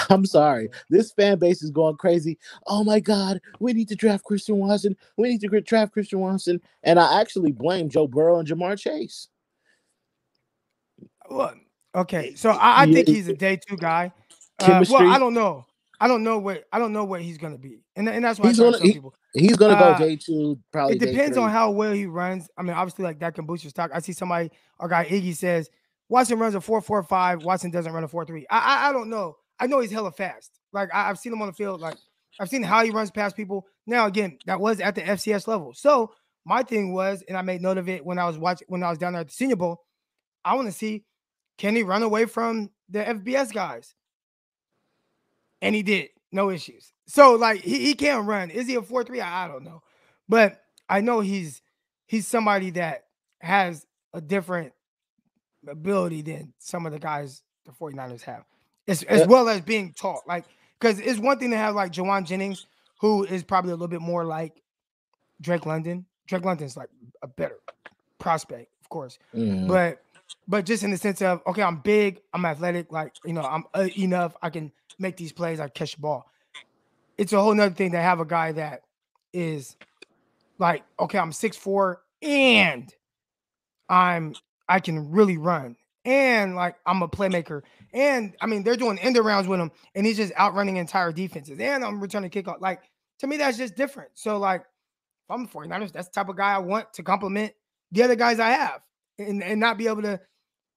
I'm 0.10 0.26
sorry, 0.26 0.70
this 0.90 1.12
fan 1.12 1.40
base 1.40 1.64
is 1.64 1.72
going 1.72 1.98
crazy. 1.98 2.38
Oh 2.68 2.84
my 2.84 3.00
God, 3.00 3.42
we 3.60 3.74
need 3.74 3.90
to 3.90 3.96
draft 3.96 4.24
Christian 4.24 4.58
Watson. 4.58 4.96
We 5.18 5.30
need 5.30 5.42
to 5.42 5.62
draft 5.62 5.94
Christian 5.94 6.20
Watson, 6.20 6.62
and 6.84 7.00
I 7.00 7.20
actually 7.20 7.52
blame 7.52 7.90
Joe 7.90 8.08
Burrow 8.08 8.40
and 8.40 8.48
Ja'Marr 8.48 8.80
Chase. 8.80 9.30
Well, 11.30 11.54
okay, 11.96 12.36
so 12.36 12.52
I, 12.52 12.84
I 12.84 12.92
think 12.92 13.08
he's 13.08 13.28
a 13.28 13.34
day 13.36 13.58
two 13.58 13.78
guy. 13.78 14.12
Uh, 14.60 14.84
well, 14.90 15.10
I 15.10 15.18
don't 15.20 15.34
know. 15.34 15.66
I 16.00 16.08
don't 16.08 16.24
know 16.24 16.40
what 16.40 16.64
I 16.72 16.80
don't 16.80 16.94
know 16.94 17.04
what 17.04 17.22
he's 17.22 17.38
gonna 17.38 17.58
be, 17.58 17.84
and, 17.96 18.08
and 18.10 18.24
that's 18.26 18.40
why 18.40 18.50
He's 18.50 18.60
gonna- 18.60 18.80
he- 18.80 18.94
people. 18.94 19.14
He's 19.34 19.56
gonna 19.56 19.76
Uh, 19.76 19.98
go 19.98 20.06
day 20.06 20.16
two, 20.18 20.60
probably. 20.74 20.98
It 20.98 21.00
depends 21.00 21.38
on 21.38 21.50
how 21.50 21.72
well 21.72 21.94
he 21.94 22.06
runs. 22.06 22.50
I 22.58 22.64
mean, 22.64 22.74
obviously, 22.74 23.04
like 23.06 23.20
that 23.20 23.34
can 23.34 23.46
boost 23.46 23.64
your 23.64 23.70
stock. 23.70 23.92
I 23.94 24.00
see 24.00 24.12
somebody, 24.12 24.52
our 24.80 24.90
guy 24.90 25.06
Iggy 25.06 25.34
says 25.36 25.70
Watson 26.10 26.38
runs 26.38 26.54
a 26.56 26.60
four 26.62 26.82
four 26.82 27.02
five. 27.04 27.44
Watson 27.46 27.72
doesn't 27.72 27.94
run 27.94 28.04
a 28.04 28.08
four 28.10 28.26
three. 28.26 28.46
I, 28.50 28.58
I 28.58 28.90
I 28.90 28.92
don't 28.92 29.10
know. 29.10 29.38
I 29.60 29.68
know 29.68 29.80
he's 29.80 29.92
hella 29.92 30.12
fast. 30.12 30.52
Like 30.74 30.90
I, 30.94 31.10
I've 31.10 31.18
seen 31.18 31.32
him 31.32 31.42
on 31.42 31.48
the 31.48 31.54
field. 31.54 31.80
Like 31.80 31.96
I've 32.40 32.50
seen 32.50 32.62
how 32.64 32.84
he 32.84 32.90
runs 32.92 33.10
past 33.12 33.36
people. 33.38 33.66
Now 33.88 34.08
again, 34.08 34.38
that 34.48 34.60
was 34.60 34.80
at 34.82 34.96
the 34.96 35.02
FCS 35.02 35.48
level. 35.48 35.74
So 35.74 36.12
my 36.44 36.64
thing 36.64 36.94
was, 36.94 37.24
and 37.28 37.38
I 37.38 37.42
made 37.42 37.62
note 37.62 37.78
of 37.78 37.88
it 37.88 38.06
when 38.06 38.20
I 38.20 38.26
was 38.26 38.38
watching 38.38 38.66
when 38.70 38.84
I 38.84 38.90
was 38.90 38.98
down 38.98 39.14
there 39.14 39.22
at 39.22 39.28
the 39.30 39.34
Senior 39.34 39.56
Bowl. 39.56 39.82
I 40.44 40.56
want 40.56 40.68
to 40.68 40.74
see 40.74 41.06
can 41.62 41.76
he 41.76 41.84
run 41.84 42.02
away 42.02 42.26
from 42.26 42.72
the 42.90 43.04
FBS 43.04 43.54
guys? 43.54 43.94
And 45.62 45.76
he 45.76 45.84
did, 45.84 46.10
no 46.32 46.50
issues. 46.50 46.92
So 47.06 47.36
like 47.36 47.62
he, 47.62 47.86
he 47.86 47.94
can 47.94 48.26
run. 48.26 48.50
Is 48.50 48.66
he 48.66 48.74
a 48.74 48.82
4-3? 48.82 49.22
I, 49.22 49.46
I 49.46 49.48
don't 49.48 49.64
know. 49.64 49.84
But 50.28 50.60
I 50.90 51.02
know 51.02 51.20
he's 51.20 51.62
he's 52.08 52.26
somebody 52.26 52.72
that 52.72 53.04
has 53.42 53.86
a 54.12 54.20
different 54.20 54.74
ability 55.68 56.24
than 56.24 56.52
some 56.58 56.88
of 56.88 56.94
the 56.94 57.00
guys 57.00 57.44
the 57.66 57.72
49ers 57.74 58.24
have. 58.24 58.44
As, 58.88 59.04
as 59.04 59.28
well 59.28 59.48
as 59.48 59.62
being 59.62 59.94
taught. 59.94 60.22
Like, 60.28 60.46
because 60.80 61.00
it's 61.00 61.20
one 61.20 61.38
thing 61.38 61.52
to 61.52 61.58
have 61.58 61.76
like 61.76 61.92
Jauan 61.92 62.26
Jennings, 62.26 62.66
who 63.00 63.24
is 63.24 63.44
probably 63.44 63.70
a 63.70 63.76
little 63.76 63.88
bit 63.88 64.02
more 64.02 64.26
like 64.26 64.64
Drake 65.40 65.68
London. 65.68 66.08
Drake 66.26 66.44
London's 66.44 66.76
like 66.76 66.90
a 67.22 67.28
better 67.28 67.60
prospect, 68.18 68.72
of 68.82 68.90
course. 68.90 69.20
Mhm. 69.36 69.68
But 69.68 70.02
but 70.48 70.66
just 70.66 70.84
in 70.84 70.92
the 70.92 70.98
sense 70.98 71.22
of 71.22 71.42
okay, 71.48 71.64
I'm 71.64 71.80
big, 71.80 72.22
I'm 72.34 72.46
athletic, 72.46 72.92
like 72.92 73.14
you 73.26 73.34
know, 73.34 73.42
I'm 73.42 73.64
uh, 73.74 73.88
enough, 73.98 74.36
I 74.42 74.50
can 74.50 74.72
make 75.00 75.18
these 75.18 75.32
plays, 75.32 75.60
I 75.60 75.68
catch 75.70 75.96
the 75.96 76.02
ball. 76.02 76.26
It's 77.18 77.34
a 77.34 77.42
whole 77.42 77.54
nother 77.54 77.74
thing 77.76 77.92
to 77.92 78.02
have 78.02 78.20
a 78.20 78.26
guy 78.26 78.52
that 78.54 78.82
is 79.34 79.76
like, 80.58 80.84
okay, 81.00 81.18
I'm 81.18 81.32
six 81.32 81.58
four 81.58 82.02
and 82.22 82.94
I'm 83.90 84.36
I 84.68 84.80
can 84.80 85.12
really 85.12 85.38
run. 85.38 85.76
And 86.06 86.56
like 86.56 86.76
I'm 86.86 87.02
a 87.04 87.08
playmaker. 87.08 87.62
And 87.94 88.36
I 88.42 88.46
mean, 88.46 88.64
they're 88.64 88.76
doing 88.76 88.98
end 89.00 89.18
rounds 89.18 89.48
with 89.48 89.60
him, 89.60 89.72
and 89.96 90.06
he's 90.06 90.18
just 90.18 90.34
outrunning 90.40 90.78
entire 90.78 91.12
defenses. 91.12 91.60
And 91.60 91.84
I'm 91.84 92.00
returning 92.00 92.30
kickoff. 92.30 92.62
Like 92.62 92.82
to 93.20 93.28
me, 93.28 93.38
that's 93.38 93.58
just 93.58 93.76
different. 93.76 94.10
So, 94.16 94.38
like, 94.38 94.64
I'm 95.30 95.44
the 95.44 95.50
49ers, 95.50 95.92
that's 95.92 96.08
the 96.08 96.14
type 96.14 96.30
of 96.30 96.36
guy 96.36 96.54
I 96.54 96.58
want 96.58 96.92
to 96.94 97.04
complement 97.04 97.54
the 97.92 98.04
other 98.04 98.16
guys 98.16 98.40
I 98.40 98.50
have 98.50 98.82
and, 99.22 99.44
and 99.44 99.60
not 99.60 99.78
be 99.78 99.88
able 99.88 100.02
to, 100.04 100.20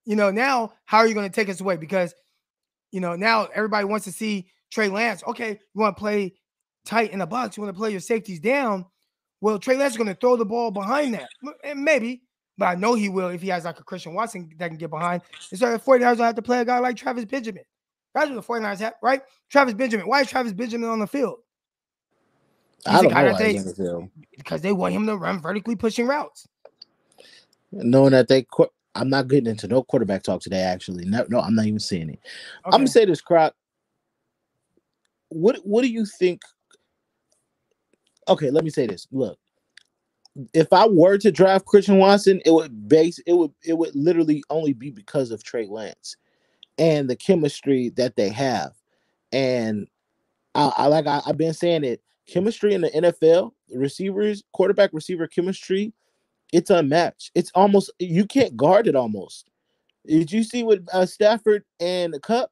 you 0.05 0.15
know, 0.15 0.31
now 0.31 0.73
how 0.85 0.99
are 0.99 1.07
you 1.07 1.13
going 1.13 1.29
to 1.29 1.35
take 1.35 1.49
us 1.49 1.61
away? 1.61 1.77
Because, 1.77 2.13
you 2.91 2.99
know, 2.99 3.15
now 3.15 3.47
everybody 3.53 3.85
wants 3.85 4.05
to 4.05 4.11
see 4.11 4.47
Trey 4.71 4.89
Lance. 4.89 5.23
Okay, 5.27 5.51
you 5.51 5.81
want 5.81 5.95
to 5.95 5.99
play 5.99 6.33
tight 6.85 7.11
in 7.11 7.19
the 7.19 7.25
box, 7.25 7.57
you 7.57 7.63
want 7.63 7.75
to 7.75 7.79
play 7.79 7.91
your 7.91 7.99
safeties 7.99 8.39
down. 8.39 8.85
Well, 9.41 9.59
Trey 9.59 9.77
Lance 9.77 9.93
is 9.93 9.97
going 9.97 10.07
to 10.07 10.15
throw 10.15 10.37
the 10.37 10.45
ball 10.45 10.71
behind 10.71 11.13
that. 11.13 11.27
And 11.63 11.83
maybe, 11.83 12.21
but 12.57 12.65
I 12.65 12.75
know 12.75 12.93
he 12.93 13.09
will 13.09 13.29
if 13.29 13.41
he 13.41 13.49
has 13.49 13.65
like 13.65 13.79
a 13.79 13.83
Christian 13.83 14.13
Watson 14.13 14.49
that 14.57 14.69
can 14.69 14.77
get 14.77 14.89
behind. 14.89 15.21
And 15.51 15.59
so 15.59 15.71
the 15.71 15.79
49ers 15.79 16.17
will 16.17 16.25
have 16.25 16.35
to 16.35 16.41
play 16.41 16.61
a 16.61 16.65
guy 16.65 16.79
like 16.79 16.95
Travis 16.95 17.25
Benjamin. 17.25 17.63
That's 18.13 18.29
what 18.29 18.35
the 18.35 18.53
49ers 18.53 18.79
have, 18.79 18.93
right? 19.03 19.21
Travis 19.49 19.73
Benjamin. 19.73 20.07
Why 20.07 20.21
is 20.21 20.29
Travis 20.29 20.53
Benjamin 20.53 20.89
on 20.89 20.99
the 20.99 21.07
field? 21.07 21.39
He's 22.85 22.99
a 22.99 23.01
don't 23.01 23.11
know 23.11 23.33
why 23.33 23.51
he's 23.51 23.61
on 23.61 23.67
the 23.67 23.75
field. 23.75 24.09
Because 24.37 24.61
they 24.61 24.71
want 24.71 24.93
him 24.93 25.05
to 25.07 25.17
run 25.17 25.41
vertically 25.41 25.75
pushing 25.75 26.07
routes. 26.07 26.47
Knowing 27.75 28.11
that 28.11 28.27
they, 28.27 28.43
qu- 28.43 28.69
I'm 28.95 29.09
not 29.09 29.27
getting 29.27 29.47
into 29.47 29.67
no 29.67 29.83
quarterback 29.83 30.23
talk 30.23 30.41
today. 30.41 30.61
Actually, 30.61 31.05
no, 31.05 31.25
no, 31.29 31.39
I'm 31.39 31.55
not 31.55 31.65
even 31.65 31.79
seeing 31.79 32.09
it. 32.09 32.19
I'm 32.65 32.71
gonna 32.71 32.87
say 32.87 33.05
this, 33.05 33.21
Croc. 33.21 33.53
What 35.29 35.57
What 35.63 35.81
do 35.81 35.89
you 35.89 36.05
think? 36.05 36.41
Okay, 38.27 38.49
let 38.49 38.63
me 38.63 38.69
say 38.69 38.87
this. 38.87 39.07
Look, 39.11 39.37
if 40.53 40.71
I 40.73 40.87
were 40.87 41.17
to 41.17 41.31
draft 41.31 41.65
Christian 41.65 41.97
Watson, 41.97 42.41
it 42.45 42.51
would 42.51 42.87
base 42.87 43.19
it 43.25 43.33
would 43.33 43.51
it 43.63 43.77
would 43.77 43.95
literally 43.95 44.43
only 44.49 44.73
be 44.73 44.89
because 44.89 45.31
of 45.31 45.43
Trey 45.43 45.67
Lance 45.67 46.15
and 46.77 47.09
the 47.09 47.15
chemistry 47.15 47.89
that 47.97 48.15
they 48.15 48.29
have. 48.29 48.71
And 49.31 49.87
I, 50.53 50.71
I 50.77 50.87
like 50.87 51.07
I, 51.07 51.21
I've 51.25 51.37
been 51.37 51.53
saying 51.53 51.83
it, 51.83 52.01
chemistry 52.27 52.73
in 52.73 52.81
the 52.81 52.89
NFL, 52.89 53.51
receivers, 53.73 54.43
quarterback 54.53 54.91
receiver 54.93 55.27
chemistry, 55.27 55.93
it's 56.53 56.69
unmatched. 56.69 57.31
It's 57.35 57.51
almost 57.55 57.91
you 57.99 58.25
can't 58.25 58.55
guard 58.57 58.87
it 58.87 58.95
almost. 58.95 59.49
Did 60.05 60.31
you 60.31 60.43
see 60.43 60.63
what 60.63 60.81
uh, 60.93 61.05
Stafford 61.05 61.63
and 61.79 62.13
the 62.13 62.19
Kupp? 62.19 62.51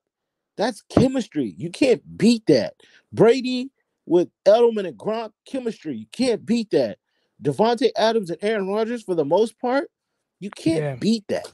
That's 0.57 0.81
chemistry. 0.83 1.55
You 1.57 1.69
can't 1.69 2.01
beat 2.17 2.45
that. 2.47 2.75
Brady 3.11 3.71
with 4.05 4.29
Edelman 4.45 4.87
and 4.87 4.97
Gronk 4.97 5.31
chemistry. 5.45 5.95
You 5.95 6.05
can't 6.11 6.45
beat 6.45 6.69
that. 6.71 6.97
Davante 7.41 7.89
Adams 7.97 8.29
and 8.29 8.39
Aaron 8.41 8.67
Rodgers, 8.67 9.03
for 9.03 9.15
the 9.15 9.25
most 9.25 9.59
part, 9.59 9.89
you 10.39 10.49
can't 10.51 10.83
Yeah. 10.83 10.95
beat 10.95 11.25
that. 11.29 11.51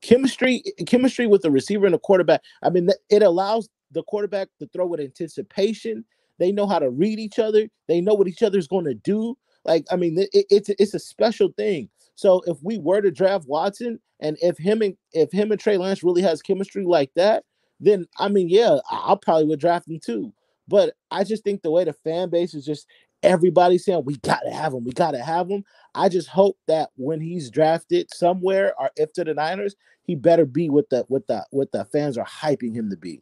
Chemistry, 0.00 0.62
chemistry 0.86 1.26
with 1.26 1.42
the 1.42 1.50
receiver 1.50 1.86
and 1.86 1.94
the 1.94 1.98
quarterback. 1.98 2.42
I 2.62 2.70
mean, 2.70 2.88
it 3.10 3.22
allows 3.22 3.68
the 3.90 4.02
quarterback 4.04 4.48
to 4.60 4.66
throw 4.68 4.86
with 4.86 5.00
anticipation. 5.00 6.04
They 6.38 6.52
know 6.52 6.66
how 6.66 6.78
to 6.78 6.90
read 6.90 7.18
each 7.18 7.38
other. 7.38 7.68
They 7.88 8.00
know 8.00 8.14
what 8.14 8.28
each 8.28 8.42
other's 8.42 8.68
going 8.68 8.84
to 8.84 8.94
do. 8.94 9.36
Like, 9.68 9.86
I 9.90 9.96
mean, 9.96 10.18
it, 10.18 10.30
it's 10.32 10.70
it's 10.70 10.94
a 10.94 10.98
special 10.98 11.52
thing. 11.56 11.90
So 12.14 12.42
if 12.46 12.56
we 12.62 12.78
were 12.78 13.00
to 13.00 13.10
draft 13.10 13.46
Watson, 13.46 14.00
and 14.20 14.36
if 14.40 14.56
him 14.58 14.82
and 14.82 14.96
if 15.12 15.30
him 15.30 15.52
and 15.52 15.60
Trey 15.60 15.76
Lance 15.76 16.02
really 16.02 16.22
has 16.22 16.42
chemistry 16.42 16.84
like 16.84 17.12
that, 17.14 17.44
then 17.78 18.06
I 18.18 18.28
mean, 18.28 18.48
yeah, 18.48 18.78
I 18.90 19.12
I 19.12 19.16
probably 19.20 19.44
would 19.44 19.60
draft 19.60 19.88
him 19.88 20.00
too. 20.00 20.32
But 20.66 20.94
I 21.10 21.22
just 21.22 21.44
think 21.44 21.62
the 21.62 21.70
way 21.70 21.84
the 21.84 21.92
fan 21.92 22.30
base 22.30 22.54
is 22.54 22.64
just 22.64 22.86
everybody 23.22 23.78
saying 23.78 24.04
we 24.04 24.16
gotta 24.16 24.50
have 24.50 24.72
him, 24.72 24.84
we 24.84 24.92
gotta 24.92 25.22
have 25.22 25.50
him. 25.50 25.64
I 25.94 26.08
just 26.08 26.28
hope 26.28 26.58
that 26.66 26.90
when 26.96 27.20
he's 27.20 27.50
drafted 27.50 28.12
somewhere 28.12 28.74
or 28.80 28.90
if 28.96 29.12
to 29.14 29.24
the 29.24 29.34
Niners, 29.34 29.76
he 30.02 30.14
better 30.14 30.46
be 30.46 30.70
what 30.70 30.88
the 30.88 31.04
what 31.08 31.26
the 31.26 31.44
what 31.50 31.72
the 31.72 31.84
fans 31.86 32.16
are 32.16 32.26
hyping 32.26 32.74
him 32.74 32.88
to 32.90 32.96
be. 32.96 33.20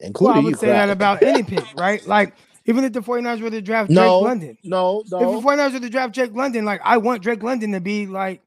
Including 0.00 0.34
Well, 0.34 0.40
I 0.40 0.44
would 0.44 0.50
you, 0.50 0.56
say 0.56 0.66
that 0.68 0.90
about 0.90 1.22
any 1.22 1.42
pick, 1.42 1.64
right? 1.76 2.04
Like, 2.06 2.34
even 2.68 2.84
if 2.84 2.92
the 2.92 3.00
49ers 3.00 3.40
were 3.40 3.50
to 3.50 3.62
draft 3.62 3.90
No, 3.90 4.02
Drake 4.20 4.28
London, 4.28 4.58
No, 4.64 5.02
no. 5.10 5.36
if 5.36 5.42
the 5.42 5.48
49ers 5.48 5.72
were 5.72 5.80
to 5.80 5.90
draft 5.90 6.14
Drake 6.14 6.34
London, 6.34 6.64
like, 6.64 6.80
I 6.84 6.98
want 6.98 7.22
Drake 7.22 7.42
London 7.42 7.72
to 7.72 7.80
be 7.80 8.06
like 8.06 8.42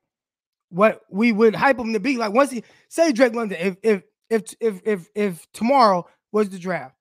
what 0.70 1.02
we 1.10 1.32
would 1.34 1.56
hype 1.56 1.80
him 1.80 1.94
to 1.94 2.00
be. 2.00 2.18
Like, 2.18 2.32
once 2.34 2.52
he 2.52 2.64
say 2.90 3.12
Drake 3.12 3.34
London, 3.36 3.58
if 3.60 3.78
if 3.84 4.04
if 4.30 4.56
if 4.62 4.82
if, 4.86 5.10
if 5.16 5.52
tomorrow 5.54 6.08
was 6.32 6.50
the 6.50 6.60
draft 6.60 6.96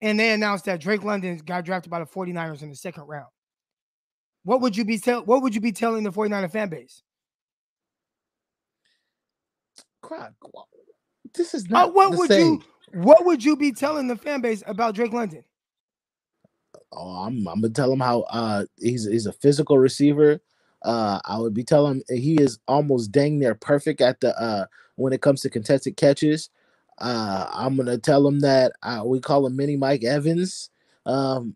and 0.00 0.18
they 0.18 0.32
announced 0.32 0.64
that 0.64 0.80
Drake 0.80 1.04
London 1.04 1.38
got 1.44 1.64
drafted 1.64 1.90
by 1.90 2.00
the 2.00 2.06
49ers 2.06 2.62
in 2.62 2.70
the 2.70 2.76
second 2.76 3.04
round, 3.04 3.28
what 4.44 4.60
would 4.62 4.76
you 4.76 4.84
be 4.84 4.98
tell 4.98 5.22
what 5.24 5.42
would 5.42 5.54
you 5.54 5.60
be 5.60 5.72
telling 5.72 6.04
the 6.04 6.10
49er 6.10 6.50
fan 6.50 6.68
base? 6.70 7.02
Crap. 10.02 10.34
This 11.34 11.54
is 11.54 11.70
Uh, 11.74 11.86
not 11.86 11.94
what 11.94 12.10
the 12.10 12.16
would 12.18 12.28
same. 12.28 12.46
you 12.46 12.62
what 12.94 13.24
would 13.24 13.44
you 13.44 13.56
be 13.56 13.72
telling 13.72 14.08
the 14.08 14.16
fan 14.16 14.40
base 14.40 14.62
about 14.66 14.94
Drake 14.94 15.12
London? 15.12 15.44
Oh, 16.92 17.24
I'm 17.26 17.46
I'm 17.48 17.60
gonna 17.60 17.70
tell 17.70 17.92
him 17.92 18.00
how 18.00 18.22
uh 18.30 18.64
he's 18.78 19.06
he's 19.06 19.26
a 19.26 19.32
physical 19.32 19.78
receiver. 19.78 20.40
Uh 20.84 21.20
I 21.24 21.38
would 21.38 21.54
be 21.54 21.64
telling 21.64 22.02
him 22.08 22.18
he 22.18 22.34
is 22.40 22.58
almost 22.68 23.12
dang 23.12 23.38
near 23.38 23.54
perfect 23.54 24.00
at 24.00 24.20
the 24.20 24.38
uh 24.38 24.66
when 24.96 25.12
it 25.12 25.22
comes 25.22 25.40
to 25.42 25.50
contested 25.50 25.96
catches. 25.96 26.50
Uh 26.98 27.46
I'm 27.52 27.76
gonna 27.76 27.98
tell 27.98 28.26
him 28.26 28.40
that 28.40 28.72
uh, 28.82 29.02
we 29.06 29.20
call 29.20 29.46
him 29.46 29.56
mini 29.56 29.76
Mike 29.76 30.04
Evans. 30.04 30.70
Um 31.06 31.54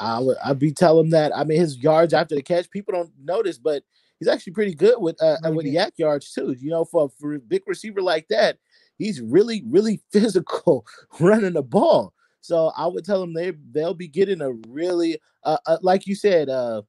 I 0.00 0.20
would 0.20 0.36
I'd 0.44 0.58
be 0.58 0.72
telling 0.72 1.06
him 1.06 1.10
that 1.10 1.36
I 1.36 1.44
mean 1.44 1.58
his 1.60 1.76
yards 1.78 2.14
after 2.14 2.34
the 2.36 2.42
catch, 2.42 2.70
people 2.70 2.92
don't 2.94 3.12
notice, 3.22 3.58
but 3.58 3.82
he's 4.20 4.28
actually 4.28 4.52
pretty 4.52 4.74
good 4.74 5.00
with 5.00 5.20
uh 5.22 5.36
Really 5.42 5.56
with 5.56 5.66
YAC 5.66 5.92
yards 5.98 6.32
too. 6.32 6.54
You 6.58 6.70
know, 6.70 6.84
for, 6.84 7.10
for 7.18 7.34
a 7.34 7.38
big 7.40 7.62
receiver 7.66 8.00
like 8.02 8.28
that, 8.28 8.58
he's 8.98 9.20
really, 9.20 9.64
really 9.66 10.00
physical 10.12 10.86
running 11.18 11.54
the 11.54 11.62
ball. 11.62 12.12
So 12.46 12.72
I 12.76 12.86
would 12.86 13.04
tell 13.04 13.20
them 13.20 13.34
they 13.34 13.52
they'll 13.72 13.94
be 13.94 14.06
getting 14.08 14.40
a 14.40 14.52
really 14.68 15.18
uh, 15.42 15.58
uh 15.66 15.78
like 15.82 16.06
you 16.06 16.14
said 16.14 16.48
uh 16.48 16.82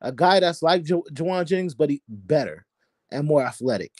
a 0.00 0.10
guy 0.10 0.40
that's 0.40 0.62
like 0.62 0.84
jo- 0.84 1.04
Jauan 1.12 1.46
Jennings, 1.46 1.74
but 1.74 1.90
he 1.90 2.02
better 2.08 2.66
and 3.10 3.26
more 3.26 3.42
athletic. 3.42 3.92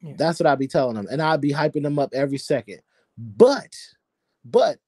Yeah. 0.00 0.14
That's 0.16 0.38
what 0.38 0.46
I'd 0.46 0.58
be 0.58 0.68
telling 0.68 0.94
them, 0.94 1.08
and 1.10 1.20
I'd 1.20 1.40
be 1.40 1.52
hyping 1.52 1.82
them 1.82 1.98
up 1.98 2.10
every 2.14 2.38
second. 2.38 2.80
But, 3.18 3.74
but 4.44 4.78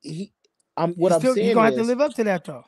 he, 0.00 0.32
I'm 0.76 0.94
what 0.94 1.10
You 1.10 1.14
I'm 1.16 1.20
still, 1.20 1.34
saying 1.34 1.46
you're 1.46 1.54
gonna 1.54 1.68
is, 1.68 1.74
have 1.76 1.84
to 1.84 1.88
live 1.88 2.00
up 2.00 2.14
to 2.14 2.24
that 2.24 2.44
though. 2.44 2.64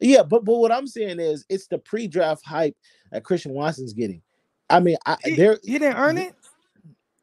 yeah, 0.00 0.22
but 0.22 0.44
but 0.44 0.56
what 0.56 0.72
I'm 0.72 0.86
saying 0.86 1.20
is 1.20 1.44
it's 1.48 1.66
the 1.66 1.78
pre-draft 1.78 2.44
hype 2.44 2.76
that 3.12 3.22
Christian 3.22 3.52
Watson's 3.52 3.92
getting. 3.92 4.22
I 4.70 4.80
mean, 4.80 4.96
I 5.04 5.16
He, 5.24 5.36
there 5.36 5.58
he 5.62 5.78
didn't 5.78 5.98
earn 5.98 6.16
it. 6.16 6.34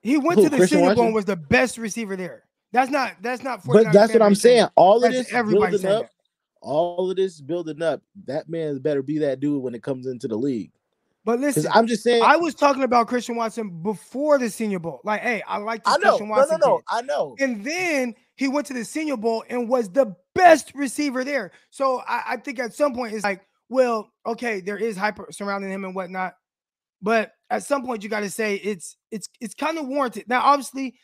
He 0.01 0.17
went 0.17 0.39
Who, 0.39 0.45
to 0.45 0.49
the 0.49 0.57
Christian 0.57 0.79
Senior 0.79 0.95
Bowl 0.95 1.05
and 1.05 1.15
was 1.15 1.25
the 1.25 1.35
best 1.35 1.77
receiver 1.77 2.15
there. 2.15 2.43
That's 2.71 2.91
not 2.91 3.15
that's 3.21 3.43
not. 3.43 3.65
but 3.65 3.91
that's 3.93 4.13
what 4.13 4.21
I'm 4.21 4.35
saying. 4.35 4.67
All 4.75 4.97
of 4.97 5.11
That's 5.11 5.31
this 5.31 5.43
building 5.43 5.85
up, 5.85 6.09
all 6.61 7.09
of 7.09 7.15
this 7.15 7.39
building 7.41 7.81
up. 7.81 8.01
That 8.25 8.49
man 8.49 8.79
better 8.79 9.01
be 9.01 9.19
that 9.19 9.39
dude 9.39 9.61
when 9.61 9.73
it 9.73 9.83
comes 9.83 10.05
into 10.05 10.27
the 10.27 10.35
league. 10.35 10.71
But 11.27 11.41
listen, 11.41 11.69
I'm 11.73 11.87
just 11.87 12.03
saying. 12.03 12.23
I 12.23 12.37
was 12.37 12.55
talking 12.55 12.83
about 12.83 13.07
Christian 13.07 13.35
Watson 13.35 13.81
before 13.83 14.37
the 14.37 14.49
Senior 14.49 14.79
Bowl. 14.79 15.01
Like, 15.03 15.21
hey, 15.21 15.43
I 15.45 15.57
like 15.57 15.83
this 15.83 15.93
I 15.93 15.97
know. 15.97 16.17
Christian 16.17 16.29
No, 16.29 16.45
no, 16.45 16.57
no. 16.57 16.81
I 16.89 17.01
know. 17.01 17.35
And 17.39 17.65
then 17.65 18.15
he 18.35 18.47
went 18.47 18.65
to 18.67 18.73
the 18.73 18.85
Senior 18.85 19.17
Bowl 19.17 19.43
and 19.49 19.67
was 19.67 19.89
the 19.89 20.15
best 20.33 20.71
receiver 20.73 21.25
there. 21.25 21.51
So 21.69 22.01
I, 22.07 22.23
I 22.29 22.37
think 22.37 22.59
at 22.59 22.73
some 22.73 22.93
point 22.93 23.13
it's 23.13 23.25
like, 23.25 23.41
well, 23.67 24.09
okay, 24.25 24.61
there 24.61 24.77
is 24.77 24.95
hype 24.95 25.19
surrounding 25.31 25.69
him 25.69 25.83
and 25.83 25.93
whatnot, 25.93 26.35
but 27.01 27.33
at 27.49 27.63
some 27.63 27.85
point 27.85 28.03
you 28.03 28.09
got 28.09 28.21
to 28.21 28.29
say 28.29 28.55
it's 28.55 28.95
it's 29.11 29.27
it's 29.41 29.53
kind 29.53 29.77
of 29.77 29.85
warranted. 29.85 30.29
Now, 30.29 30.41
obviously, 30.43 30.95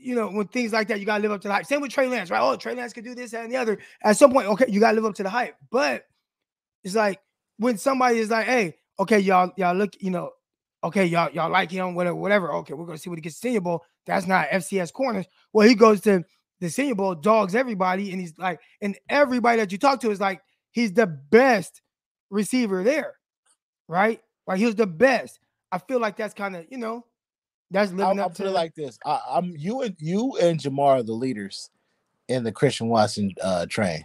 you 0.00 0.14
know 0.14 0.28
when 0.28 0.46
things 0.48 0.72
like 0.72 0.88
that, 0.88 1.00
you 1.00 1.06
got 1.06 1.18
to 1.18 1.22
live 1.22 1.32
up 1.32 1.40
to 1.42 1.48
the 1.48 1.54
hype. 1.54 1.66
Same 1.66 1.80
with 1.80 1.92
Trey 1.92 2.08
Lance, 2.08 2.30
right? 2.30 2.40
Oh, 2.40 2.56
Trey 2.56 2.74
Lance 2.74 2.92
could 2.92 3.04
do 3.04 3.14
this 3.14 3.32
that, 3.32 3.44
and 3.44 3.52
the 3.52 3.56
other. 3.56 3.78
At 4.02 4.16
some 4.16 4.32
point, 4.32 4.48
okay, 4.48 4.66
you 4.68 4.80
got 4.80 4.90
to 4.90 4.96
live 4.96 5.04
up 5.04 5.14
to 5.16 5.22
the 5.22 5.30
hype. 5.30 5.56
But 5.70 6.06
it's 6.84 6.94
like 6.94 7.20
when 7.58 7.76
somebody 7.76 8.18
is 8.18 8.30
like, 8.30 8.46
hey, 8.46 8.76
okay, 8.98 9.18
y'all, 9.18 9.52
y'all 9.56 9.74
look, 9.74 9.94
you 10.00 10.10
know, 10.10 10.30
okay, 10.82 11.04
y'all 11.04 11.30
y'all 11.30 11.50
like 11.50 11.70
him, 11.70 11.94
whatever, 11.94 12.16
whatever. 12.16 12.52
Okay, 12.52 12.74
we're 12.74 12.86
gonna 12.86 12.98
see 12.98 13.10
what 13.10 13.18
he 13.18 13.22
gets 13.22 13.36
Senior 13.36 13.60
Bowl. 13.60 13.84
That's 14.06 14.26
not 14.26 14.48
FCS 14.48 14.92
corners. 14.92 15.26
Well, 15.52 15.68
he 15.68 15.74
goes 15.74 16.00
to 16.02 16.24
the 16.60 16.70
Senior 16.70 16.94
Bowl, 16.94 17.14
dogs 17.14 17.54
everybody, 17.54 18.12
and 18.12 18.20
he's 18.20 18.36
like, 18.38 18.60
and 18.80 18.98
everybody 19.08 19.58
that 19.58 19.72
you 19.72 19.78
talk 19.78 20.00
to 20.00 20.10
is 20.10 20.20
like, 20.20 20.40
he's 20.72 20.92
the 20.92 21.06
best 21.06 21.82
receiver 22.30 22.82
there, 22.82 23.14
right? 23.88 24.20
Like 24.46 24.58
he 24.58 24.66
was 24.66 24.74
the 24.74 24.86
best. 24.86 25.38
I 25.72 25.78
feel 25.78 26.00
like 26.00 26.16
that's 26.16 26.34
kind 26.34 26.56
of 26.56 26.66
you 26.70 26.78
know, 26.78 27.04
that's 27.70 27.92
living 27.92 28.04
I'll, 28.04 28.20
I'll 28.20 28.26
up 28.26 28.34
put 28.34 28.44
to 28.44 28.48
it 28.48 28.52
like 28.52 28.74
this: 28.74 28.98
I, 29.04 29.20
I'm 29.30 29.54
you 29.56 29.82
and 29.82 29.96
you 29.98 30.36
and 30.40 30.58
Jamar 30.58 31.00
are 31.00 31.02
the 31.02 31.12
leaders 31.12 31.70
in 32.28 32.44
the 32.44 32.52
Christian 32.52 32.88
Watson 32.88 33.32
uh, 33.42 33.66
train. 33.66 34.04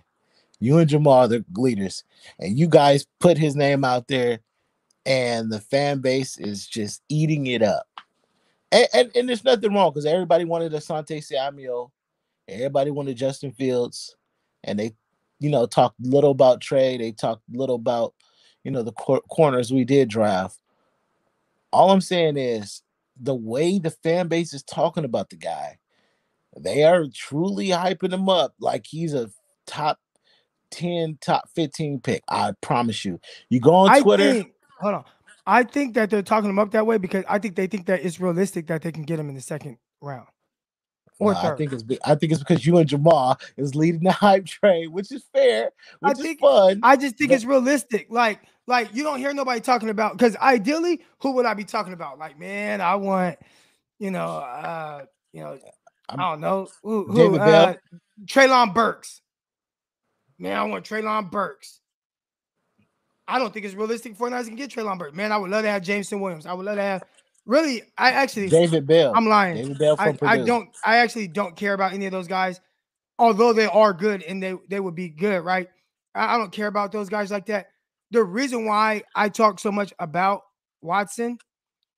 You 0.60 0.78
and 0.78 0.90
Jamar 0.90 1.26
are 1.26 1.28
the 1.28 1.46
leaders, 1.56 2.04
and 2.40 2.58
you 2.58 2.68
guys 2.68 3.06
put 3.20 3.38
his 3.38 3.56
name 3.56 3.84
out 3.84 4.08
there, 4.08 4.40
and 5.06 5.52
the 5.52 5.60
fan 5.60 6.00
base 6.00 6.38
is 6.38 6.68
just 6.68 7.02
eating 7.10 7.48
it 7.48 7.62
up. 7.62 7.88
And 8.72 8.88
and, 8.94 9.12
and 9.16 9.30
there's 9.30 9.44
nothing 9.44 9.74
wrong 9.74 9.92
because 9.92 10.06
everybody 10.06 10.46
wanted 10.46 10.72
Asante 10.72 11.24
Samuel, 11.24 11.92
everybody 12.48 12.92
wanted 12.92 13.18
Justin 13.18 13.52
Fields, 13.52 14.16
and 14.64 14.78
they, 14.78 14.94
you 15.40 15.50
know, 15.50 15.66
talked 15.66 16.00
little 16.00 16.32
about 16.32 16.62
Trey. 16.62 16.98
They 16.98 17.12
talked 17.12 17.42
little 17.52 17.76
about, 17.76 18.14
you 18.64 18.72
know, 18.72 18.84
the 18.84 18.94
cor- 18.94 19.24
corners 19.30 19.74
we 19.74 19.86
did 19.86 20.10
draft. 20.10 20.60
All 21.74 21.92
I'm 21.92 22.02
saying 22.02 22.38
is 22.38 22.82
the 23.20 23.36
way 23.36 23.80
the 23.80 23.92
fan 23.92 24.28
base 24.28 24.54
is 24.54 24.64
talking 24.64 25.06
about 25.06 25.30
the 25.30 25.38
guy, 25.38 25.78
they 26.58 26.84
are 26.84 27.06
truly 27.14 27.68
hyping 27.68 28.14
him 28.14 28.30
up 28.30 28.54
like 28.60 28.86
he's 28.88 29.14
a 29.14 29.30
top 29.66 30.00
10, 30.72 31.18
top 31.22 31.50
15 31.56 32.00
pick. 32.02 32.24
I 32.30 32.54
promise 32.62 33.06
you. 33.06 33.20
You 33.50 33.60
go 33.60 33.74
on 33.74 33.90
I 33.90 34.02
Twitter. 34.02 34.34
think, 34.34 34.54
hold 34.80 34.96
on. 34.96 35.06
I 35.48 35.64
think 35.64 35.94
that 35.94 36.10
they're 36.10 36.24
talking 36.24 36.50
him 36.50 36.60
up 36.60 36.72
that 36.72 36.86
way 36.86 36.98
because 36.98 37.24
I 37.30 37.40
think 37.40 37.56
they 37.56 37.68
think 37.68 37.86
that 37.86 38.04
it's 38.04 38.20
realistic 38.20 38.68
that 38.68 38.82
they 38.82 38.92
can 38.92 39.04
get 39.04 39.20
him 39.20 39.30
in 39.30 39.36
the 39.36 39.42
second 39.42 39.78
round. 40.02 40.28
Well, 41.20 41.38
I 41.38 41.56
think 41.56 41.72
it's 41.72 41.84
be- 41.84 42.00
I 42.04 42.16
think 42.16 42.34
it's 42.34 42.42
because 42.44 42.66
you 42.66 42.78
and 42.78 42.90
Jamal 42.90 43.38
is 43.56 43.74
leading 43.76 44.04
the 44.04 44.12
hype 44.14 44.46
train, 44.46 44.92
which 44.92 45.12
is 45.12 45.24
fair, 45.34 45.70
I 46.04 46.10
which 46.10 46.18
is 46.20 46.24
think- 46.24 46.40
fun. 46.42 46.80
I 46.84 46.98
just 46.98 47.18
think 47.18 47.30
But- 47.30 47.36
it's 47.36 47.46
realistic. 47.46 48.08
Like, 48.10 48.42
like 48.68 48.94
you 48.94 49.04
don't 49.04 49.20
hear 49.20 49.34
nobody 49.34 49.62
talking 49.62 49.90
about 49.90 50.18
because 50.18 50.36
ideally, 50.38 51.02
who 51.22 51.32
would 51.34 51.46
I 51.46 51.54
be 51.54 51.64
talking 51.64 51.94
about? 51.94 52.20
Like, 52.20 52.38
man, 52.38 52.82
I 52.82 52.96
want, 52.96 53.38
you 54.00 54.12
know, 54.12 54.26
uh, 54.28 55.06
you 55.32 55.42
know, 55.42 55.52
I'm- 56.10 56.20
I 56.20 56.30
don't 56.32 56.42
know 56.42 56.68
who, 56.84 57.06
who 57.06 57.16
David 57.16 57.42
uh, 57.42 57.46
Bell? 57.46 57.76
Treylon 58.26 58.74
Burks. 58.74 59.22
Man, 60.38 60.58
I 60.58 60.64
want 60.64 60.86
Treylon 60.86 61.32
Burks. 61.32 61.80
I 63.28 63.40
don't 63.40 63.54
think 63.54 63.66
it's 63.66 63.74
realistic 63.74 64.16
for 64.18 64.32
us 64.32 64.46
to 64.48 64.52
get 64.52 64.70
Treylon 64.70 65.00
Burks. 65.00 65.16
Man, 65.16 65.32
I 65.32 65.38
would 65.38 65.50
love 65.50 65.64
to 65.64 65.70
have 65.70 65.82
Jameson 65.82 66.20
Williams. 66.20 66.46
I 66.46 66.54
would 66.54 66.66
love 66.66 66.76
to 66.76 66.82
have. 66.84 67.04
Really, 67.46 67.84
I 67.98 68.12
actually, 68.12 68.50
David 68.50 68.88
Bell. 68.88 69.14
I'm 69.16 69.28
lying. 69.28 69.56
David 69.56 69.78
Bell 69.78 69.96
from 69.96 70.08
I, 70.08 70.12
Purdue. 70.14 70.28
I 70.28 70.46
don't 70.46 70.70
I 70.84 70.98
actually 70.98 71.28
don't 71.28 71.56
care 71.56 71.74
about 71.74 71.94
any 71.94 72.06
of 72.08 72.12
those 72.12 72.28
guys, 72.28 72.60
although 73.20 73.54
they 73.54 73.68
are 73.68 73.94
good 73.94 74.24
and 74.24 74.42
they 74.42 74.56
they 74.68 74.80
would 74.80 74.96
be 74.96 75.10
good, 75.10 75.44
right? 75.44 75.68
I, 76.16 76.36
I 76.36 76.38
don't 76.38 76.52
care 76.52 76.68
about 76.68 76.92
those 76.92 77.10
guys 77.10 77.30
like 77.30 77.46
that. 77.48 77.68
The 78.12 78.24
reason 78.24 78.66
why 78.66 79.04
I 79.16 79.30
talk 79.30 79.60
so 79.60 79.72
much 79.72 79.94
about 80.00 80.42
Watson 80.82 81.38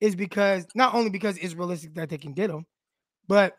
is 0.01 0.15
because 0.15 0.67
not 0.75 0.93
only 0.93 1.09
because 1.09 1.37
it's 1.37 1.53
realistic 1.53 1.93
that 1.95 2.09
they 2.09 2.17
can 2.17 2.33
get 2.33 2.49
him, 2.49 2.65
but 3.27 3.57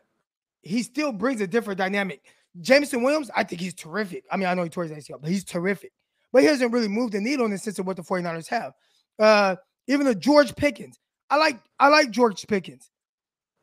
he 0.61 0.83
still 0.83 1.11
brings 1.11 1.41
a 1.41 1.47
different 1.47 1.77
dynamic. 1.77 2.21
Jameson 2.61 3.03
Williams, 3.03 3.29
I 3.35 3.43
think 3.43 3.61
he's 3.61 3.73
terrific. 3.73 4.25
I 4.31 4.37
mean, 4.37 4.47
I 4.47 4.53
know 4.53 4.63
he 4.63 4.69
tore 4.69 4.83
his 4.83 4.91
ACL, 4.91 5.21
but 5.21 5.29
he's 5.29 5.43
terrific. 5.43 5.91
But 6.31 6.41
he 6.43 6.47
hasn't 6.47 6.71
really 6.71 6.87
moved 6.87 7.13
the 7.13 7.21
needle 7.21 7.45
in 7.45 7.51
the 7.51 7.57
sense 7.57 7.79
of 7.79 7.87
what 7.87 7.95
the 7.95 8.03
49ers 8.03 8.47
have. 8.47 8.73
Uh, 9.17 9.55
even 9.87 10.05
the 10.05 10.15
George 10.15 10.55
Pickens, 10.55 10.99
I 11.29 11.37
like 11.37 11.59
I 11.79 11.87
like 11.89 12.11
George 12.11 12.45
Pickens. 12.47 12.89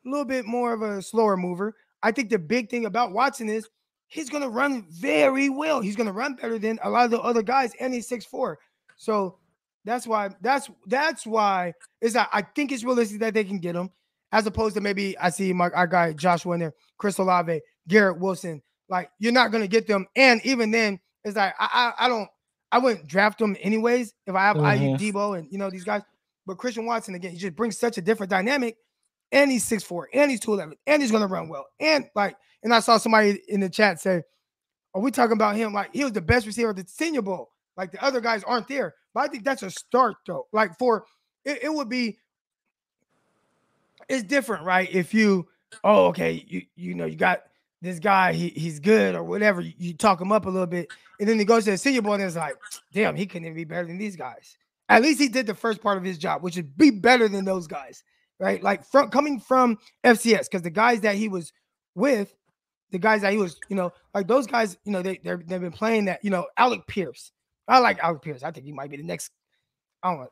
A 0.05 0.09
little 0.09 0.25
bit 0.25 0.47
more 0.47 0.73
of 0.73 0.83
a 0.83 1.03
slower 1.03 1.37
mover. 1.37 1.75
I 2.03 2.12
think 2.12 2.31
the 2.31 2.39
big 2.39 2.71
thing 2.71 2.87
about 2.87 3.12
Watson 3.12 3.49
is 3.49 3.69
he's 4.07 4.31
gonna 4.31 4.49
run 4.49 4.87
very 4.91 5.49
well. 5.49 5.81
He's 5.81 5.97
gonna 5.97 6.12
run 6.12 6.35
better 6.35 6.59
than 6.59 6.79
a 6.83 6.91
lot 6.91 7.07
of 7.07 7.11
the 7.11 7.21
other 7.21 7.43
guys, 7.43 7.73
and 7.81 7.93
he's 7.93 8.09
6'4. 8.09 8.57
So 8.97 9.39
that's 9.85 10.07
why 10.07 10.31
that's 10.41 10.71
that's 10.87 11.27
why 11.27 11.75
is 12.01 12.12
that 12.12 12.29
I 12.33 12.43
think 12.43 12.71
it's 12.73 12.85
realistic 12.85 13.21
that 13.21 13.35
they 13.35 13.45
can 13.45 13.59
get 13.59 13.75
him, 13.75 13.91
as 14.33 14.47
opposed 14.47 14.75
to 14.77 14.81
maybe 14.81 15.19
I 15.19 15.31
see 15.31 15.53
my 15.53 15.71
our 15.71 15.87
guy 15.87 16.12
Joshua 16.12 16.55
in 16.55 16.61
there, 16.61 16.75
Chris 16.99 17.19
Olave, 17.19 17.61
Garrett 17.89 18.19
Wilson. 18.19 18.62
Like 18.89 19.11
you're 19.19 19.33
not 19.33 19.51
gonna 19.51 19.67
get 19.67 19.89
them, 19.89 20.07
and 20.14 20.41
even 20.45 20.71
then, 20.71 21.01
it's 21.25 21.37
like 21.37 21.55
I 21.59 21.93
I, 21.99 22.07
I 22.07 22.09
don't 22.09 22.29
I 22.71 22.79
wouldn't 22.79 23.09
draft 23.09 23.39
them 23.41 23.57
anyways 23.61 24.12
if 24.27 24.35
I 24.37 24.43
have 24.43 24.57
Mhm. 24.57 24.99
IU 25.01 25.12
Deebo 25.12 25.39
and 25.39 25.49
you 25.51 25.59
know 25.59 25.71
these 25.71 25.85
guys. 25.85 26.03
But 26.47 26.59
Christian 26.59 26.87
Watson 26.87 27.15
again, 27.15 27.33
he 27.33 27.39
just 27.39 27.57
brings 27.57 27.79
such 27.79 27.99
a 27.99 28.03
different 28.03 28.31
dynamic, 28.31 28.77
and 29.33 29.51
he's 29.51 29.69
6'4, 29.69 30.05
and 30.15 30.31
he's 30.31 30.41
211, 30.41 30.79
and 30.87 31.03
he's 31.03 31.11
gonna 31.11 31.27
run 31.27 31.49
well. 31.49 31.67
And 31.81 32.09
like, 32.15 32.37
and 32.63 32.73
I 32.73 32.81
saw 32.81 32.99
somebody 32.99 33.43
in 33.49 33.61
the 33.61 33.69
chat 33.69 34.01
say, 34.01 34.23
Are 34.95 35.01
we 35.01 35.11
talking 35.11 35.33
about 35.33 35.57
him? 35.57 35.73
Like 35.73 35.91
he 35.93 36.05
was 36.05 36.13
the 36.13 36.21
best 36.21 36.47
receiver 36.47 36.71
at 36.71 36.77
the 36.77 36.85
senior 36.87 37.23
bowl. 37.23 37.51
Like 37.77 37.93
the 37.93 38.03
other 38.03 38.21
guys 38.21 38.43
aren't 38.45 38.69
there. 38.69 38.95
But 39.13 39.25
I 39.25 39.29
think 39.29 39.45
that's 39.45 39.63
a 39.63 39.71
start 39.71 40.17
though. 40.27 40.47
Like 40.53 40.79
for 40.79 41.05
it, 41.45 41.65
it 41.65 41.73
would 41.73 41.89
be 41.89 42.19
it's 44.09 44.23
different, 44.23 44.65
right? 44.65 44.89
If 44.93 45.13
you 45.15 45.49
oh 45.85 46.07
okay, 46.07 46.45
you 46.47 46.63
you 46.75 46.95
know, 46.95 47.07
you 47.07 47.17
got 47.17 47.43
this 47.83 47.99
guy, 47.99 48.33
he 48.33 48.49
he's 48.51 48.81
good 48.81 49.15
or 49.15 49.23
whatever, 49.23 49.61
you, 49.61 49.73
you 49.79 49.95
talk 49.95 50.21
him 50.21 50.33
up 50.33 50.47
a 50.47 50.51
little 50.51 50.67
bit, 50.67 50.89
and 51.21 51.29
then 51.29 51.39
he 51.39 51.45
goes 51.45 51.65
to 51.65 51.73
the 51.73 51.79
senior 51.79 52.03
bowl 52.03 52.15
and 52.15 52.23
it's 52.23 52.37
like, 52.37 52.57
damn, 52.93 53.17
he 53.17 53.27
couldn't 53.27 53.47
even 53.47 53.57
be 53.57 53.65
better 53.65 53.87
than 53.87 53.99
these 53.99 54.17
guys. 54.17 54.57
At 54.89 55.03
least 55.03 55.20
he 55.20 55.28
did 55.28 55.47
the 55.47 55.55
first 55.55 55.80
part 55.82 55.99
of 55.99 56.05
his 56.05 56.18
job, 56.18 56.43
which 56.43 56.57
is 56.57 56.62
be 56.62 56.91
better 56.91 57.28
than 57.28 57.45
those 57.45 57.66
guys, 57.66 58.05
right? 58.39 58.62
Like 58.62 58.84
from 58.84 59.11
coming 59.11 59.41
from 59.41 59.78
FCS, 60.05 60.45
because 60.45 60.62
the 60.62 60.70
guys 60.70 61.01
that 61.01 61.16
he 61.16 61.28
was 61.28 61.53
with, 61.95 62.34
the 62.93 62.99
guys 62.99 63.22
that 63.22 63.32
he 63.32 63.39
was, 63.39 63.59
you 63.68 63.74
know, 63.76 63.93
like 64.14 64.28
those 64.28 64.47
guys, 64.47 64.78
you 64.84 64.93
know, 64.93 65.03
they 65.03 65.18
they've 65.24 65.47
been 65.49 65.72
playing 65.72 66.05
that, 66.05 66.24
you 66.24 66.30
know, 66.30 66.47
Alec 66.57 66.87
Pierce. 66.87 67.32
I 67.66 67.80
like 67.80 67.99
Alec 67.99 68.22
Pierce. 68.22 68.45
I 68.45 68.53
think 68.53 68.64
he 68.64 68.72
might 68.72 68.91
be 68.91 68.97
the 68.97 69.03
next. 69.03 69.32
I 70.03 70.11
don't. 70.11 70.18
want- 70.18 70.30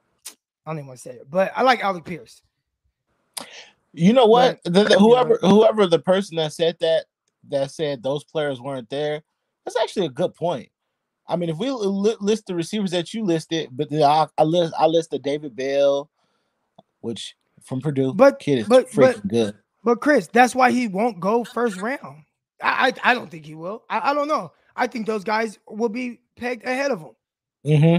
I 0.67 0.71
don't 0.71 0.79
even 0.79 0.87
want 0.87 0.99
to 1.01 1.03
say 1.11 1.15
it, 1.17 1.31
but 1.31 1.53
I 1.55 1.61
like 1.63 1.85
Alec 1.85 2.05
Pierce. 2.07 2.41
You 3.93 4.13
know 4.13 4.25
what? 4.27 4.61
But- 4.65 4.73
The- 4.73 4.85
the- 4.85 4.91
you 4.91 4.97
know, 4.97 4.99
whoever 5.01 5.39
whoever 5.43 5.87
the 5.87 5.99
person 5.99 6.37
that 6.37 6.53
said 6.53 6.77
that 6.81 7.07
that 7.49 7.71
said 7.71 8.03
those 8.03 8.25
players 8.25 8.61
weren't 8.61 8.89
there, 8.89 9.23
that's 9.65 9.77
actually 9.77 10.07
a 10.07 10.11
good 10.11 10.35
point. 10.35 10.71
I 11.27 11.37
mean, 11.37 11.49
if 11.49 11.57
we 11.57 11.71
list 11.71 12.47
the 12.47 12.55
receivers 12.55 12.91
that 12.91 13.15
you 13.15 13.25
listed, 13.25 13.69
but 13.73 13.93
I, 13.93 14.27
I 14.37 14.43
list 14.45 14.75
I 14.79 14.87
listed 14.87 15.23
David 15.23 15.57
Bell, 15.57 16.11
which 17.01 17.35
from 17.63 17.81
Purdue, 17.81 18.13
But- 18.15 18.39
kid 18.39 18.59
is 18.59 18.69
but- 18.69 18.91
freaking 18.91 19.15
but- 19.23 19.29
good. 19.29 19.55
But 19.83 20.01
Chris, 20.01 20.29
that's 20.29 20.55
why 20.55 20.71
he 20.71 20.89
won't 20.89 21.21
go 21.21 21.45
first 21.45 21.77
round. 21.79 22.25
I 22.63 22.93
I, 23.05 23.11
I 23.11 23.15
don't 23.15 23.31
think 23.31 23.45
he 23.45 23.55
will. 23.55 23.85
I, 23.91 24.11
I 24.11 24.15
don't 24.15 24.29
know. 24.29 24.53
I 24.75 24.87
think 24.87 25.07
those 25.07 25.25
guys 25.25 25.59
will 25.69 25.91
be 25.91 26.21
pegged 26.37 26.65
ahead 26.67 26.91
of 26.91 27.01
him. 27.01 27.81
hmm 27.81 27.97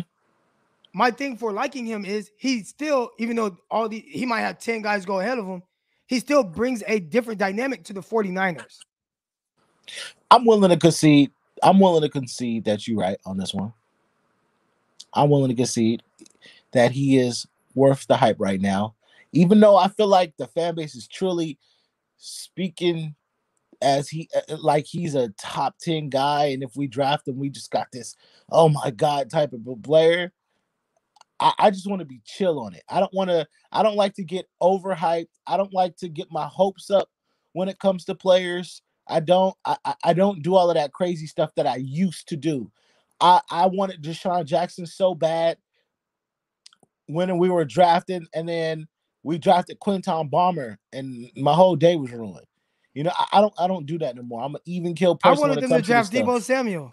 My 0.98 1.12
thing 1.12 1.38
for 1.38 1.52
liking 1.54 1.86
him 1.86 2.04
is 2.04 2.32
he 2.38 2.64
still, 2.64 3.12
even 3.20 3.36
though 3.36 3.56
all 3.70 3.88
the 3.88 4.00
he 4.00 4.26
might 4.26 4.42
have 4.42 4.58
10 4.58 4.82
guys 4.82 5.06
go 5.06 5.20
ahead 5.20 5.38
of 5.38 5.46
him, 5.46 5.62
he 6.08 6.20
still 6.20 6.44
brings 6.44 6.82
a 6.88 7.00
different 7.00 7.40
dynamic 7.40 7.84
to 7.84 7.94
the 7.94 8.02
49ers. 8.02 8.80
I'm 10.32 10.44
willing 10.46 10.70
to 10.72 10.78
concede. 10.78 11.32
I'm 11.64 11.80
willing 11.80 12.02
to 12.02 12.10
concede 12.10 12.66
that 12.66 12.88
you're 12.88 13.00
right 13.00 13.18
on 13.26 13.38
this 13.38 13.54
one. 13.54 13.74
I'm 15.14 15.30
willing 15.30 15.50
to 15.50 15.56
concede 15.56 16.04
that 16.72 16.92
he 16.92 17.18
is 17.18 17.48
worth 17.74 18.06
the 18.08 18.18
hype 18.18 18.38
right 18.40 18.60
now, 18.60 18.96
even 19.32 19.60
though 19.60 19.78
I 19.78 19.88
feel 19.88 20.08
like 20.08 20.36
the 20.38 20.48
fan 20.48 20.76
base 20.76 20.96
is 20.96 21.08
truly 21.08 21.58
speaking 22.18 23.16
as 23.82 24.10
he 24.10 24.30
uh, 24.36 24.58
like 24.58 24.86
he's 24.86 25.16
a 25.16 25.30
top 25.30 25.78
10 25.80 26.10
guy 26.10 26.46
and 26.46 26.64
if 26.64 26.76
we 26.76 26.88
draft 26.88 27.28
him 27.28 27.38
we 27.38 27.50
just 27.50 27.72
got 27.72 27.92
this 27.92 28.16
oh 28.50 28.70
my 28.70 28.90
god 28.92 29.30
type 29.30 29.54
of 29.54 29.84
player. 29.84 30.32
I, 31.38 31.54
I 31.60 31.70
just 31.72 31.88
want 31.88 32.00
to 32.00 32.06
be 32.06 32.22
chill 32.24 32.60
on 32.60 32.74
it. 32.74 32.84
I 32.90 33.00
don't 33.02 33.14
want 33.14 33.30
to 33.30 33.46
i 33.72 33.84
don't 33.84 33.98
like 33.98 34.16
to 34.16 34.24
get 34.24 34.48
overhyped. 34.62 35.28
I 35.46 35.58
don't 35.58 35.74
like 35.74 35.98
to 35.98 36.10
get 36.10 36.32
my 36.32 36.48
hopes 36.48 36.90
up 36.90 37.10
when 37.54 37.70
it 37.70 37.80
comes 37.80 38.06
to 38.06 38.16
players 38.16 38.82
i 39.08 39.20
don't 39.20 39.56
i 39.66 39.78
I- 40.04 40.14
don't 40.14 40.42
do 40.44 40.56
all 40.56 40.70
of 40.70 40.76
that 40.76 40.94
crazy 40.94 41.28
stuff 41.28 41.52
that 41.56 41.68
i 41.68 41.78
used 41.78 42.28
to 42.30 42.38
do 42.38 42.72
i 43.22 43.42
i 43.52 43.66
wanted 43.68 44.02
DeSean 44.04 44.46
Jackson 44.46 44.86
so 44.86 45.16
bad 45.16 45.58
when 47.08 47.38
we 47.38 47.50
were 47.50 47.66
drafting 47.66 48.28
and 48.34 48.48
then 48.50 48.88
we 49.24 49.38
drafted 49.38 49.80
Kentwan 49.80 50.30
Balmer 50.30 50.78
and 50.94 51.30
my 51.38 51.54
whole 51.54 51.76
day 51.76 51.96
was 51.96 52.12
ruined 52.12 52.46
you 52.96 53.04
know, 53.04 53.12
I, 53.16 53.26
I 53.34 53.42
don't 53.42 53.54
I 53.60 53.68
don't 53.68 53.86
do 53.86 54.00
that 54.00 54.16
anymore. 54.18 54.42
I'm 54.42 54.56
an 54.56 54.62
even 54.66 54.96
kill 54.96 55.16
person. 55.18 55.38
I 55.38 55.48
wanted 55.48 55.62
them 55.62 55.74
to 55.74 55.82
draft 55.82 56.12
Deebo 56.14 56.42
Samuel. 56.42 56.92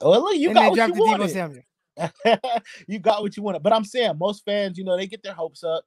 Well, 0.00 0.20
look, 0.22 0.36
you 0.36 0.48
and 0.48 0.56
got 0.56 0.70
what 0.70 0.76
drafted 0.76 0.96
you 0.96 1.02
Deebo 1.04 1.18
wanted. 1.18 1.30
Samuel. 1.30 1.62
you 2.88 2.98
got 2.98 3.22
what 3.22 3.36
you 3.36 3.42
wanted. 3.42 3.62
But 3.62 3.74
I'm 3.74 3.84
saying 3.84 4.16
most 4.18 4.44
fans, 4.44 4.78
you 4.78 4.84
know, 4.84 4.96
they 4.96 5.06
get 5.06 5.22
their 5.22 5.34
hopes 5.34 5.62
up. 5.62 5.84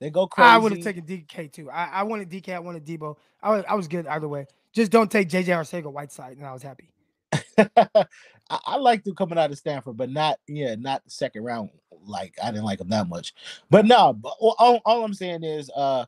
They 0.00 0.10
go 0.10 0.26
crazy. 0.26 0.50
I 0.50 0.58
would 0.58 0.72
have 0.72 0.80
taken 0.80 1.04
DK 1.04 1.52
too. 1.52 1.70
I, 1.70 1.86
I 1.86 2.02
wanted 2.04 2.30
DK, 2.30 2.54
I 2.54 2.58
wanted 2.58 2.84
Deebo. 2.86 3.16
I 3.42 3.50
was, 3.50 3.64
I 3.68 3.74
was 3.74 3.86
good 3.86 4.06
either 4.06 4.28
way. 4.28 4.46
Just 4.74 4.90
don't 4.90 5.10
take 5.10 5.28
JJ 5.28 5.46
Arcega 5.46 5.90
Whiteside, 5.90 6.36
and 6.36 6.46
I 6.46 6.52
was 6.52 6.62
happy. 6.62 6.88
I, 7.58 8.06
I 8.50 8.76
like 8.76 9.04
them 9.04 9.14
coming 9.14 9.38
out 9.38 9.50
of 9.50 9.58
Stanford, 9.58 9.96
but 9.96 10.10
not 10.10 10.38
yeah, 10.48 10.74
not 10.74 11.04
the 11.04 11.10
second 11.10 11.44
round 11.44 11.70
like 12.06 12.34
I 12.42 12.50
didn't 12.50 12.64
like 12.64 12.80
him 12.80 12.88
that 12.88 13.08
much. 13.08 13.34
But 13.70 13.86
no, 13.86 14.12
but 14.12 14.34
all, 14.40 14.80
all, 14.84 15.04
I'm 15.04 15.14
saying 15.14 15.44
is 15.44 15.70
uh 15.74 16.06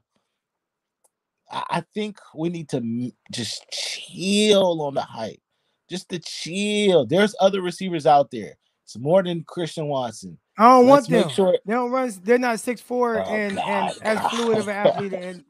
I 1.50 1.84
think 1.94 2.18
we 2.34 2.48
need 2.48 2.68
to 2.70 3.12
just 3.30 3.64
chill 3.70 4.82
on 4.82 4.94
the 4.94 5.02
hype. 5.02 5.40
Just 5.88 6.08
to 6.08 6.18
chill. 6.18 7.06
There's 7.06 7.36
other 7.40 7.62
receivers 7.62 8.04
out 8.04 8.32
there. 8.32 8.56
It's 8.84 8.98
more 8.98 9.22
than 9.22 9.44
Christian 9.44 9.86
Watson. 9.86 10.38
I 10.58 10.64
don't 10.68 10.86
Let's 10.86 11.08
want 11.08 11.22
them. 11.24 11.28
sure 11.28 11.58
They 11.66 11.72
don't 11.74 11.90
run. 11.90 12.10
They're 12.22 12.38
not 12.38 12.60
six 12.60 12.80
four 12.80 13.18
Oh, 13.18 13.22
and 13.24 13.56
God. 13.56 13.92
and 14.02 14.18
as 14.18 14.30
fluid 14.32 14.58
of 14.58 14.68
an 14.68 14.76
athlete. 14.76 15.12
And 15.22 15.44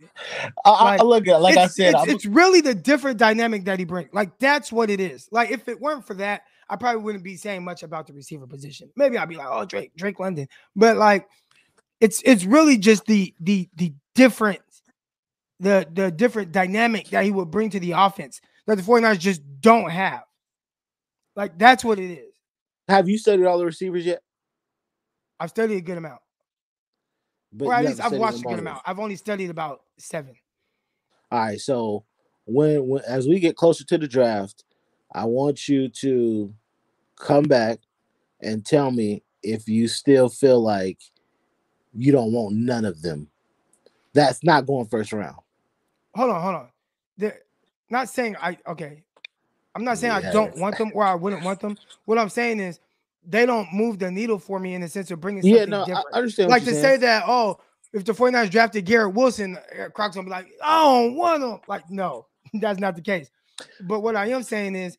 I, 0.64 0.70
I- 0.70 0.84
Like, 0.96 1.02
look 1.02 1.28
at 1.28 1.40
like 1.40 1.56
I 1.56 1.68
said, 1.68 1.94
it's, 1.94 2.08
it's 2.12 2.26
really 2.26 2.60
the 2.60 2.74
different 2.74 3.18
dynamic 3.18 3.64
that 3.66 3.78
he 3.78 3.84
brings. 3.84 4.10
Like 4.12 4.36
that's 4.38 4.72
what 4.72 4.90
it 4.90 4.98
is. 5.00 5.28
Like 5.30 5.50
if 5.50 5.68
it 5.68 5.80
weren't 5.80 6.06
for 6.06 6.14
that, 6.14 6.42
I 6.68 6.74
probably 6.76 7.02
wouldn't 7.02 7.22
be 7.22 7.36
saying 7.36 7.62
much 7.64 7.84
about 7.84 8.08
the 8.08 8.12
receiver 8.14 8.46
position. 8.48 8.90
Maybe 8.96 9.16
I'd 9.16 9.28
be 9.28 9.36
like, 9.36 9.46
oh 9.48 9.64
Drake, 9.64 9.92
Drake 9.96 10.18
London. 10.18 10.48
But 10.74 10.96
like, 10.96 11.28
it's 12.00 12.20
it's 12.24 12.44
really 12.44 12.76
just 12.76 13.06
the 13.06 13.32
the 13.40 13.68
the 13.76 13.92
difference, 14.16 14.82
the 15.60 15.86
the 15.92 16.10
different 16.10 16.50
dynamic 16.50 17.10
that 17.10 17.22
he 17.24 17.30
would 17.30 17.50
bring 17.52 17.70
to 17.70 17.78
the 17.80 17.92
offense 17.92 18.40
that 18.66 18.74
the 18.76 18.82
49ers 18.82 19.20
just 19.20 19.40
don't 19.60 19.88
have. 19.90 20.22
Like 21.36 21.56
that's 21.58 21.84
what 21.84 22.00
it 22.00 22.10
is. 22.10 22.34
have 22.88 23.08
you 23.08 23.18
studied 23.18 23.46
all 23.46 23.58
the 23.58 23.66
receivers 23.66 24.04
yet? 24.04 24.20
I've 25.38 25.50
studied 25.50 25.76
a 25.76 25.80
good 25.80 25.98
amount. 25.98 26.20
But 27.52 27.66
or 27.66 27.74
at 27.74 27.84
least 27.84 28.00
I've 28.00 28.12
watched 28.12 28.40
a 28.40 28.42
good 28.42 28.58
amount. 28.58 28.82
I've 28.84 28.98
only 28.98 29.16
studied 29.16 29.50
about 29.50 29.82
seven. 29.98 30.34
All 31.30 31.38
right, 31.38 31.60
so 31.60 32.04
when, 32.44 32.86
when 32.86 33.02
as 33.06 33.26
we 33.26 33.40
get 33.40 33.56
closer 33.56 33.84
to 33.84 33.98
the 33.98 34.06
draft, 34.06 34.64
I 35.12 35.24
want 35.24 35.68
you 35.68 35.88
to 35.88 36.52
come 37.16 37.44
back 37.44 37.80
and 38.40 38.64
tell 38.64 38.90
me 38.90 39.22
if 39.42 39.68
you 39.68 39.88
still 39.88 40.28
feel 40.28 40.60
like 40.60 40.98
you 41.94 42.12
don't 42.12 42.32
want 42.32 42.54
none 42.54 42.84
of 42.84 43.02
them. 43.02 43.28
That's 44.12 44.42
not 44.44 44.66
going 44.66 44.86
first 44.86 45.12
round. 45.12 45.36
hold 46.14 46.30
on, 46.30 46.42
hold 46.42 46.54
on. 46.54 46.68
They're 47.18 47.40
not 47.90 48.08
saying 48.08 48.36
I 48.40 48.58
okay. 48.66 49.02
I'm 49.74 49.84
not 49.84 49.98
saying 49.98 50.12
I 50.12 50.32
don't 50.32 50.56
want 50.56 50.78
them 50.78 50.90
or 50.94 51.04
I 51.04 51.14
wouldn't 51.14 51.44
want 51.44 51.60
them. 51.60 51.76
What 52.06 52.18
I'm 52.18 52.30
saying 52.30 52.60
is 52.60 52.80
they 53.26 53.44
don't 53.46 53.72
move 53.72 53.98
the 53.98 54.10
needle 54.10 54.38
for 54.38 54.58
me 54.58 54.74
in 54.74 54.80
the 54.80 54.88
sense 54.88 55.10
of 55.10 55.20
bringing 55.20 55.42
something 55.42 55.58
Yeah, 55.58 55.64
no, 55.64 55.82
I 55.82 55.86
different. 55.86 56.06
I 56.12 56.16
understand. 56.18 56.50
like 56.50 56.64
to 56.64 56.72
you're 56.72 56.80
say 56.80 56.96
that, 56.98 57.24
oh, 57.26 57.58
if 57.92 58.04
the 58.04 58.12
49ers 58.12 58.50
drafted 58.50 58.84
Garrett 58.84 59.14
Wilson, 59.14 59.58
Croc's 59.94 60.16
gonna 60.16 60.26
be 60.26 60.30
like, 60.30 60.48
I 60.62 60.82
don't 60.84 61.16
want 61.16 61.42
him. 61.42 61.58
Like, 61.66 61.90
no, 61.90 62.26
that's 62.54 62.78
not 62.78 62.94
the 62.94 63.02
case. 63.02 63.30
But 63.82 64.00
what 64.00 64.16
I 64.16 64.26
am 64.26 64.42
saying 64.42 64.76
is 64.76 64.98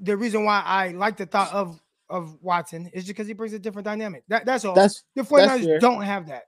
the 0.00 0.16
reason 0.16 0.44
why 0.44 0.62
I 0.64 0.88
like 0.88 1.16
the 1.16 1.26
thought 1.26 1.52
of 1.52 1.80
of 2.08 2.36
Watson 2.42 2.86
is 2.92 3.04
just 3.04 3.08
because 3.08 3.26
he 3.26 3.32
brings 3.32 3.52
a 3.52 3.58
different 3.58 3.84
dynamic. 3.84 4.24
That, 4.28 4.44
that's 4.44 4.64
all. 4.64 4.74
that's 4.74 5.02
the 5.14 5.24
fair. 5.24 5.48
49ers 5.48 5.80
don't 5.80 6.02
have 6.02 6.28
that. 6.28 6.44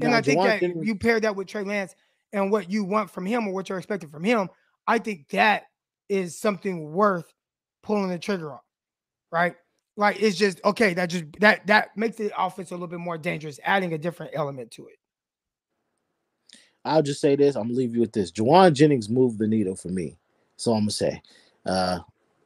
And 0.00 0.14
I 0.14 0.20
think 0.20 0.42
that 0.42 0.60
Jennings- 0.60 0.86
you 0.86 0.94
pair 0.94 1.20
that 1.20 1.34
with 1.34 1.48
Trey 1.48 1.62
Lance 1.64 1.94
and 2.32 2.50
what 2.50 2.70
you 2.70 2.84
want 2.84 3.10
from 3.10 3.26
him 3.26 3.46
or 3.48 3.54
what 3.54 3.68
you're 3.68 3.78
expecting 3.78 4.08
from 4.08 4.24
him, 4.24 4.48
I 4.86 4.98
think 4.98 5.28
that 5.30 5.64
is 6.08 6.38
something 6.38 6.92
worth 6.92 7.32
pulling 7.82 8.08
the 8.08 8.18
trigger 8.18 8.52
on. 8.52 8.60
Right? 9.30 9.54
Like 9.98 10.22
it's 10.22 10.36
just 10.36 10.64
okay, 10.64 10.94
that 10.94 11.10
just 11.10 11.24
that 11.40 11.66
that 11.66 11.96
makes 11.96 12.16
the 12.16 12.30
offense 12.40 12.70
a 12.70 12.74
little 12.74 12.86
bit 12.86 13.00
more 13.00 13.18
dangerous, 13.18 13.58
adding 13.64 13.94
a 13.94 13.98
different 13.98 14.30
element 14.32 14.70
to 14.72 14.86
it. 14.86 14.96
I'll 16.84 17.02
just 17.02 17.20
say 17.20 17.34
this. 17.34 17.56
I'm 17.56 17.64
gonna 17.64 17.74
leave 17.74 17.96
you 17.96 18.00
with 18.00 18.12
this. 18.12 18.30
Jauan 18.30 18.74
Jennings 18.74 19.08
moved 19.08 19.40
the 19.40 19.48
needle 19.48 19.74
for 19.74 19.88
me. 19.88 20.16
So 20.56 20.72
I'm 20.72 20.82
gonna 20.82 20.92
say. 20.92 21.20
Uh 21.66 21.98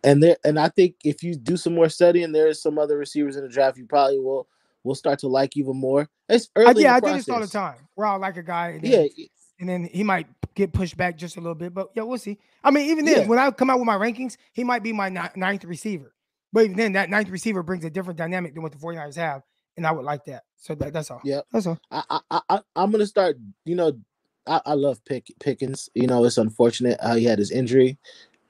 and 0.03 0.23
there 0.23 0.39
and 0.45 0.59
I 0.59 0.71
think 0.71 0.97
if 1.05 1.23
you 1.23 1.35
do 1.35 1.59
some 1.59 1.75
more 1.75 1.91
studying, 1.91 2.33
there's 2.33 2.61
some 2.61 2.79
other 2.79 2.97
receivers 2.97 3.37
in 3.37 3.43
the 3.43 3.51
draft 3.51 3.77
you 3.77 3.85
probably 3.85 4.19
will 4.19 4.49
will 4.83 4.95
start 4.95 5.19
to 5.19 5.29
like 5.29 5.55
even 5.59 5.77
more. 5.77 6.09
It's 6.31 6.49
I, 6.57 6.61
early. 6.61 6.83
yeah, 6.85 6.95
I 6.95 7.01
do 7.01 7.13
this 7.13 7.29
all 7.29 7.41
the 7.41 7.47
time. 7.47 7.77
Where 7.97 8.07
I 8.07 8.17
like 8.17 8.39
a 8.39 8.43
guy, 8.43 8.71
and 8.71 8.83
then, 8.83 9.09
Yeah, 9.15 9.25
and 9.61 9.69
then 9.69 9.85
he 9.85 10.03
might 10.03 10.27
get 10.55 10.73
pushed 10.73 10.97
back 10.97 11.19
just 11.19 11.37
a 11.37 11.41
little 11.41 11.55
bit. 11.55 11.75
But 11.75 11.91
yeah, 11.95 12.03
we'll 12.03 12.17
see. 12.17 12.39
I 12.65 12.71
mean, 12.71 12.89
even 12.89 13.05
then, 13.05 13.21
Yeah. 13.21 13.27
when 13.27 13.39
I 13.39 13.51
come 13.51 13.69
out 13.69 13.79
with 13.79 13.87
my 13.87 13.97
rankings, 13.97 14.39
he 14.55 14.65
might 14.65 14.83
be 14.83 14.93
my 14.95 15.11
ninth 15.37 15.65
receiver. 15.65 16.15
But 16.53 16.65
even 16.65 16.77
then, 16.77 16.93
that 16.93 17.11
ninth 17.11 17.31
receiver 17.31 17.63
brings 17.63 17.85
a 17.85 17.91
different 17.91 18.19
dynamic 18.19 18.55
than 18.55 18.63
what 18.63 18.73
the 18.73 18.79
49ers 18.79 19.17
have. 19.17 19.43
And 19.77 19.87
I 19.87 19.93
would 19.93 20.05
like 20.05 20.25
that. 20.27 20.43
So 20.57 20.75
that, 20.75 20.93
that's 20.93 21.11
all. 21.11 21.21
Yep. 21.25 21.47
That's 21.53 21.67
all. 21.67 21.79
I, 21.91 22.21
I, 22.31 22.41
I, 22.51 22.61
I'm 22.77 22.91
gonna 22.91 23.07
start. 23.07 23.39
You 23.65 23.75
know, 23.75 23.99
I, 24.47 24.61
I 24.67 24.75
love 24.75 25.03
Pick, 25.05 25.33
Pickens. 25.41 25.89
You 25.95 26.07
know, 26.07 26.25
it's 26.25 26.37
unfortunate 26.37 27.01
how 27.03 27.15
he 27.17 27.25
had 27.25 27.39
his 27.39 27.51
injury. 27.51 27.99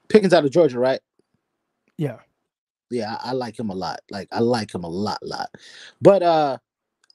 Pickens 0.09 0.33
out 0.33 0.43
of 0.43 0.51
Georgia, 0.51 0.79
right? 0.79 0.99
Yeah. 1.97 2.17
Yeah, 2.91 3.17
I, 3.23 3.29
I 3.29 3.31
like 3.31 3.57
him 3.57 3.69
a 3.69 3.75
lot. 3.75 4.01
Like 4.11 4.27
I 4.31 4.39
like 4.39 4.73
him 4.73 4.83
a 4.83 4.89
lot, 4.89 5.19
lot. 5.23 5.49
But 6.01 6.23
uh, 6.23 6.57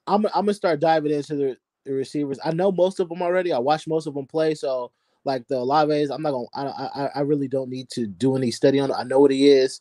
I'm 0.07 0.25
I'm 0.27 0.47
gonna 0.47 0.55
start 0.55 0.81
diving 0.81 1.13
into 1.13 1.37
the, 1.37 1.57
the 1.85 1.93
receivers. 1.93 2.39
I 2.45 2.53
know 2.53 2.73
most 2.73 2.99
of 2.99 3.09
them 3.09 3.23
already. 3.23 3.53
I 3.53 3.59
watched 3.59 3.89
most 3.89 4.07
of 4.07 4.15
them 4.15 4.27
play. 4.27 4.55
So 4.55 4.91
like 5.25 5.47
the 5.49 5.57
Olaves, 5.57 6.11
I'm 6.11 6.23
not 6.23 6.33
gonna. 6.33 6.47
I, 6.55 7.05
I 7.05 7.11
I 7.17 7.21
really 7.21 7.49
don't 7.49 7.71
need 7.71 7.91
to 7.91 8.07
do 8.07 8.37
any 8.37 8.51
study 8.51 8.81
on. 8.81 8.91
it. 8.91 8.97
I 8.97 9.05
know 9.05 9.21
what 9.21 9.31
he 9.31 9.49
is. 9.49 9.81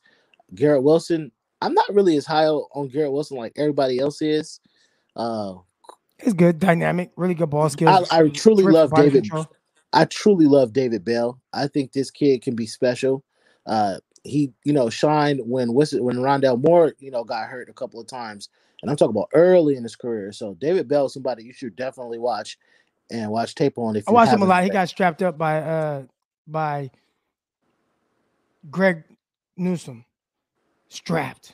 Garrett 0.55 0.83
Wilson. 0.83 1.31
I'm 1.61 1.73
not 1.73 1.93
really 1.93 2.17
as 2.17 2.25
high 2.25 2.45
on 2.45 2.87
Garrett 2.89 3.11
Wilson 3.11 3.37
like 3.37 3.53
everybody 3.55 3.99
else 3.99 4.21
is. 4.21 4.59
Uh, 5.15 5.55
It's 6.19 6.33
good, 6.33 6.59
dynamic, 6.59 7.11
really 7.15 7.33
good 7.33 7.49
ball 7.49 7.65
I, 7.65 7.67
skills. 7.69 8.07
I 8.11 8.27
truly 8.29 8.63
terrific 8.63 8.73
love 8.73 8.93
David. 8.95 9.23
control. 9.23 9.47
I 9.93 10.05
truly 10.05 10.45
love 10.45 10.73
David 10.73 11.03
Bell. 11.03 11.39
I 11.53 11.67
think 11.67 11.91
this 11.91 12.11
kid 12.11 12.41
can 12.41 12.55
be 12.55 12.67
special. 12.67 13.23
Uh, 13.65 13.97
he, 14.23 14.51
you 14.63 14.73
know, 14.73 14.89
shined 14.89 15.41
when 15.43 15.73
when 15.73 15.87
Rondale 15.87 16.61
Moore, 16.61 16.93
you 16.99 17.11
know, 17.11 17.23
got 17.23 17.47
hurt 17.47 17.69
a 17.69 17.73
couple 17.73 17.99
of 17.99 18.07
times, 18.07 18.49
and 18.81 18.91
I'm 18.91 18.97
talking 18.97 19.15
about 19.15 19.29
early 19.33 19.75
in 19.75 19.83
his 19.83 19.95
career. 19.95 20.31
So 20.31 20.53
David 20.55 20.87
Bell 20.87 21.05
is 21.05 21.13
somebody 21.13 21.43
you 21.43 21.53
should 21.53 21.75
definitely 21.75 22.19
watch 22.19 22.57
and 23.09 23.31
watch 23.31 23.55
tape 23.55 23.77
on. 23.77 23.95
If 23.95 24.07
I 24.07 24.11
you 24.11 24.15
watched 24.15 24.33
him 24.33 24.41
a 24.41 24.45
lot. 24.45 24.63
He 24.63 24.69
got 24.69 24.89
strapped 24.89 25.23
up 25.23 25.37
by 25.37 25.61
uh 25.61 26.03
by 26.45 26.91
Greg 28.69 29.03
Newsome. 29.55 30.05
Strapped. 30.89 31.53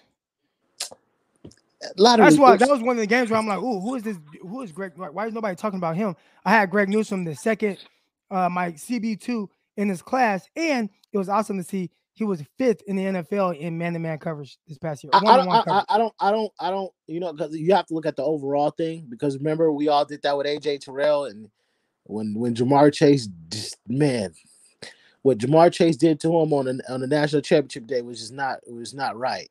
a 1.98 2.02
lot 2.02 2.20
of 2.20 2.26
That's 2.26 2.38
why 2.38 2.58
that 2.58 2.70
was 2.70 2.82
one 2.82 2.98
of 2.98 3.02
the 3.02 3.08
games 3.08 3.30
where 3.30 3.40
I'm 3.40 3.48
like, 3.48 3.60
"Ooh, 3.60 3.80
who 3.82 3.96
is 3.96 4.04
this? 4.04 4.18
Who 4.42 4.62
is 4.62 4.72
Greg? 4.72 4.94
Why 4.96 5.10
why 5.10 5.28
is 5.28 5.34
nobody 5.34 5.56
talking 5.56 5.80
about 5.80 5.96
him?" 5.96 6.16
I 6.46 6.52
had 6.52 6.70
Greg 6.72 6.90
Newsome, 6.90 7.26
the 7.26 7.36
second, 7.36 7.80
uh, 8.32 8.50
my 8.50 8.72
CB 8.74 9.22
two 9.22 9.50
in 9.78 9.90
his 9.90 10.02
class, 10.02 10.48
and 10.56 10.90
it 11.12 11.18
was 11.18 11.30
awesome 11.30 11.58
to 11.58 11.64
see 11.64 11.90
he 12.14 12.24
was 12.26 12.44
fifth 12.58 12.82
in 12.88 12.96
the 12.96 13.04
NFL 13.06 13.58
in 13.60 13.78
man-to-man 13.78 14.20
coverage 14.20 14.58
this 14.68 14.78
past 14.78 15.04
year. 15.04 15.16
I, 15.28 15.40
I, 15.50 15.64
I- 15.80 15.86
I 15.90 15.98
don't, 15.98 16.14
I 16.20 16.32
don't, 16.32 16.54
I 16.60 16.70
don't, 16.70 16.92
you 17.08 17.20
know, 17.20 17.34
because 17.34 17.56
you 17.56 17.74
have 17.76 17.88
to 17.88 17.94
look 17.96 18.06
at 18.06 18.16
the 18.16 18.24
overall 18.24 18.72
thing. 18.72 19.08
Because 19.10 19.38
remember, 19.38 19.72
we 19.72 19.88
all 19.88 20.06
did 20.06 20.22
that 20.24 20.38
with 20.38 20.48
AJ 20.48 20.82
Terrell, 20.82 21.26
and 21.26 21.50
when 22.06 22.36
when 22.36 22.56
Ja'Marr 22.56 22.94
Chase, 22.94 23.28
just 23.50 23.78
man, 23.88 24.34
what 25.24 25.40
Ja'Marr 25.40 25.72
Chase 25.72 25.96
did 25.98 26.20
to 26.22 26.28
him 26.28 26.54
on 26.54 26.66
the 26.66 26.84
on 26.94 27.02
the 27.02 27.08
national 27.08 27.42
championship 27.42 27.88
day 27.88 28.02
was 28.02 28.20
just 28.20 28.34
not 28.34 28.60
was 28.72 28.94
not 28.94 29.18
right. 29.18 29.50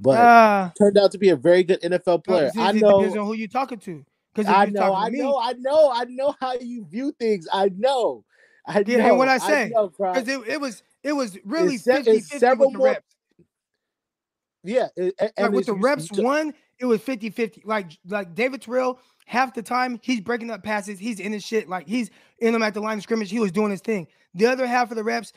But 0.00 0.18
Uh, 0.20 0.70
turned 0.78 0.98
out 0.98 1.12
to 1.12 1.18
be 1.18 1.30
a 1.30 1.36
very 1.36 1.62
good 1.64 1.80
NFL 1.82 2.24
player. 2.24 2.50
I 2.58 2.70
it 2.70 2.74
depends 2.74 3.14
know, 3.14 3.20
on 3.22 3.26
who 3.26 3.34
you're 3.34 3.48
talking 3.48 3.78
to. 3.78 4.04
Because 4.34 4.52
I 4.52 4.66
know, 4.66 4.94
I 4.94 5.10
me, 5.10 5.20
know, 5.20 5.38
I 5.38 5.52
know, 5.54 5.90
I 5.92 6.04
know 6.04 6.34
how 6.40 6.54
you 6.54 6.84
view 6.84 7.12
things. 7.18 7.46
I 7.52 7.70
know, 7.76 8.24
I 8.66 8.82
Yeah, 8.86 9.08
know. 9.08 9.14
what 9.14 9.28
I 9.28 9.38
say, 9.38 9.70
know, 9.72 9.88
because 9.88 10.28
it, 10.28 10.40
it 10.48 10.60
was 10.60 10.82
it 11.02 11.12
was 11.12 11.38
really 11.44 11.78
se- 11.78 11.96
50 11.98 12.10
it's 12.10 12.28
50 12.28 12.38
several 12.40 12.66
with 12.68 12.72
the 12.72 12.78
more- 12.78 12.86
reps. 12.88 13.16
yeah, 14.64 14.88
it- 14.96 15.14
and 15.20 15.32
Like 15.38 15.52
with 15.52 15.66
the 15.66 15.74
reps 15.74 16.10
one, 16.10 16.52
it 16.80 16.86
was 16.86 17.00
50 17.00 17.30
50. 17.30 17.62
Like 17.64 17.92
like 18.08 18.34
David 18.34 18.62
Terrell, 18.62 18.98
half 19.24 19.54
the 19.54 19.62
time 19.62 19.98
he's 20.02 20.20
breaking 20.20 20.50
up 20.50 20.62
passes, 20.62 20.98
he's 20.98 21.20
in 21.20 21.32
his 21.32 21.44
shit, 21.44 21.68
like 21.68 21.86
he's 21.86 22.10
in 22.38 22.52
them 22.52 22.62
at 22.62 22.74
the 22.74 22.80
line 22.80 22.98
of 22.98 23.02
scrimmage, 23.02 23.30
he 23.30 23.40
was 23.40 23.52
doing 23.52 23.70
his 23.70 23.80
thing. 23.80 24.06
The 24.34 24.46
other 24.46 24.66
half 24.66 24.90
of 24.90 24.96
the 24.96 25.04
reps, 25.04 25.32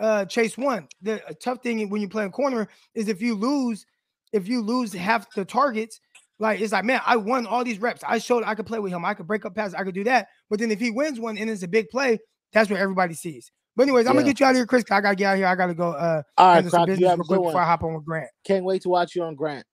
uh 0.00 0.24
Chase 0.24 0.56
won. 0.56 0.88
The 1.02 1.20
tough 1.42 1.62
thing 1.62 1.88
when 1.88 2.00
you 2.00 2.08
play 2.08 2.24
in 2.24 2.30
corner 2.30 2.68
is 2.94 3.08
if 3.08 3.20
you 3.20 3.34
lose, 3.34 3.86
if 4.32 4.48
you 4.48 4.62
lose 4.62 4.92
half 4.92 5.32
the 5.34 5.44
targets, 5.44 6.00
like 6.38 6.60
it's 6.60 6.72
like, 6.72 6.84
man, 6.84 7.00
I 7.06 7.16
won 7.16 7.46
all 7.46 7.64
these 7.64 7.80
reps. 7.80 8.02
I 8.06 8.18
showed 8.18 8.42
I 8.44 8.54
could 8.54 8.66
play 8.66 8.78
with 8.78 8.92
him, 8.92 9.04
I 9.04 9.14
could 9.14 9.26
break 9.26 9.44
up 9.44 9.54
passes, 9.54 9.74
I 9.74 9.84
could 9.84 9.94
do 9.94 10.04
that. 10.04 10.28
But 10.50 10.58
then 10.58 10.70
if 10.70 10.80
he 10.80 10.90
wins 10.90 11.20
one 11.20 11.38
and 11.38 11.48
it's 11.48 11.62
a 11.62 11.68
big 11.68 11.88
play, 11.88 12.18
that's 12.52 12.70
what 12.70 12.80
everybody 12.80 13.14
sees. 13.14 13.52
But 13.76 13.84
anyways, 13.84 14.06
I'm 14.06 14.14
gonna 14.14 14.26
get 14.26 14.40
you 14.40 14.46
out 14.46 14.50
of 14.50 14.56
here, 14.56 14.66
Chris. 14.66 14.84
I 14.90 15.00
gotta 15.00 15.16
get 15.16 15.26
out 15.26 15.32
of 15.32 15.38
here. 15.38 15.46
I 15.46 15.54
gotta 15.54 15.74
go 15.74 15.92
uh 15.92 16.22
all 16.36 16.54
right, 16.54 16.66
Croc, 16.68 16.86
business 16.86 17.08
real 17.08 17.24
quick 17.24 17.40
before 17.42 17.60
I 17.60 17.64
hop 17.64 17.84
on 17.84 17.94
with 17.94 18.04
Grant. 18.04 18.28
Can't 18.44 18.64
wait 18.64 18.82
to 18.82 18.88
watch 18.88 19.14
you 19.14 19.22
on 19.22 19.34
Grant. 19.34 19.64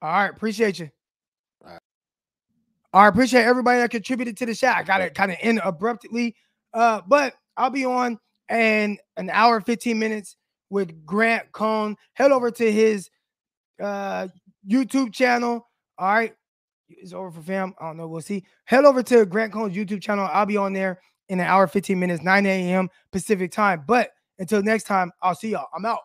All 0.00 0.10
right, 0.10 0.30
appreciate 0.30 0.78
you. 0.78 0.90
Right, 2.94 3.08
appreciate 3.08 3.44
everybody 3.44 3.80
that 3.80 3.90
contributed 3.90 4.36
to 4.38 4.46
the 4.46 4.54
chat. 4.54 4.76
I 4.76 4.82
got 4.82 4.98
to 4.98 5.10
kind 5.10 5.30
of 5.30 5.38
end 5.40 5.60
abruptly, 5.62 6.34
uh, 6.72 7.02
but 7.06 7.34
I'll 7.56 7.70
be 7.70 7.84
on 7.84 8.18
in 8.50 8.98
an 9.16 9.30
hour, 9.30 9.60
15 9.60 9.98
minutes 9.98 10.36
with 10.70 11.04
Grant 11.04 11.52
Cohn. 11.52 11.96
Head 12.14 12.32
over 12.32 12.50
to 12.50 12.72
his 12.72 13.10
uh, 13.82 14.28
YouTube 14.68 15.12
channel. 15.12 15.66
All 15.98 16.08
right, 16.08 16.34
it's 16.88 17.12
over 17.12 17.30
for 17.30 17.42
fam. 17.42 17.74
I 17.80 17.86
don't 17.86 17.98
know. 17.98 18.08
We'll 18.08 18.22
see. 18.22 18.44
Head 18.64 18.84
over 18.84 19.02
to 19.02 19.26
Grant 19.26 19.52
Cohn's 19.52 19.76
YouTube 19.76 20.00
channel. 20.00 20.28
I'll 20.32 20.46
be 20.46 20.56
on 20.56 20.72
there 20.72 21.00
in 21.28 21.40
an 21.40 21.46
hour, 21.46 21.66
15 21.66 21.98
minutes, 21.98 22.22
9 22.22 22.46
a.m. 22.46 22.88
Pacific 23.12 23.52
time. 23.52 23.84
But 23.86 24.10
until 24.38 24.62
next 24.62 24.84
time, 24.84 25.12
I'll 25.22 25.34
see 25.34 25.50
y'all. 25.50 25.68
I'm 25.74 25.84
out. 25.84 26.00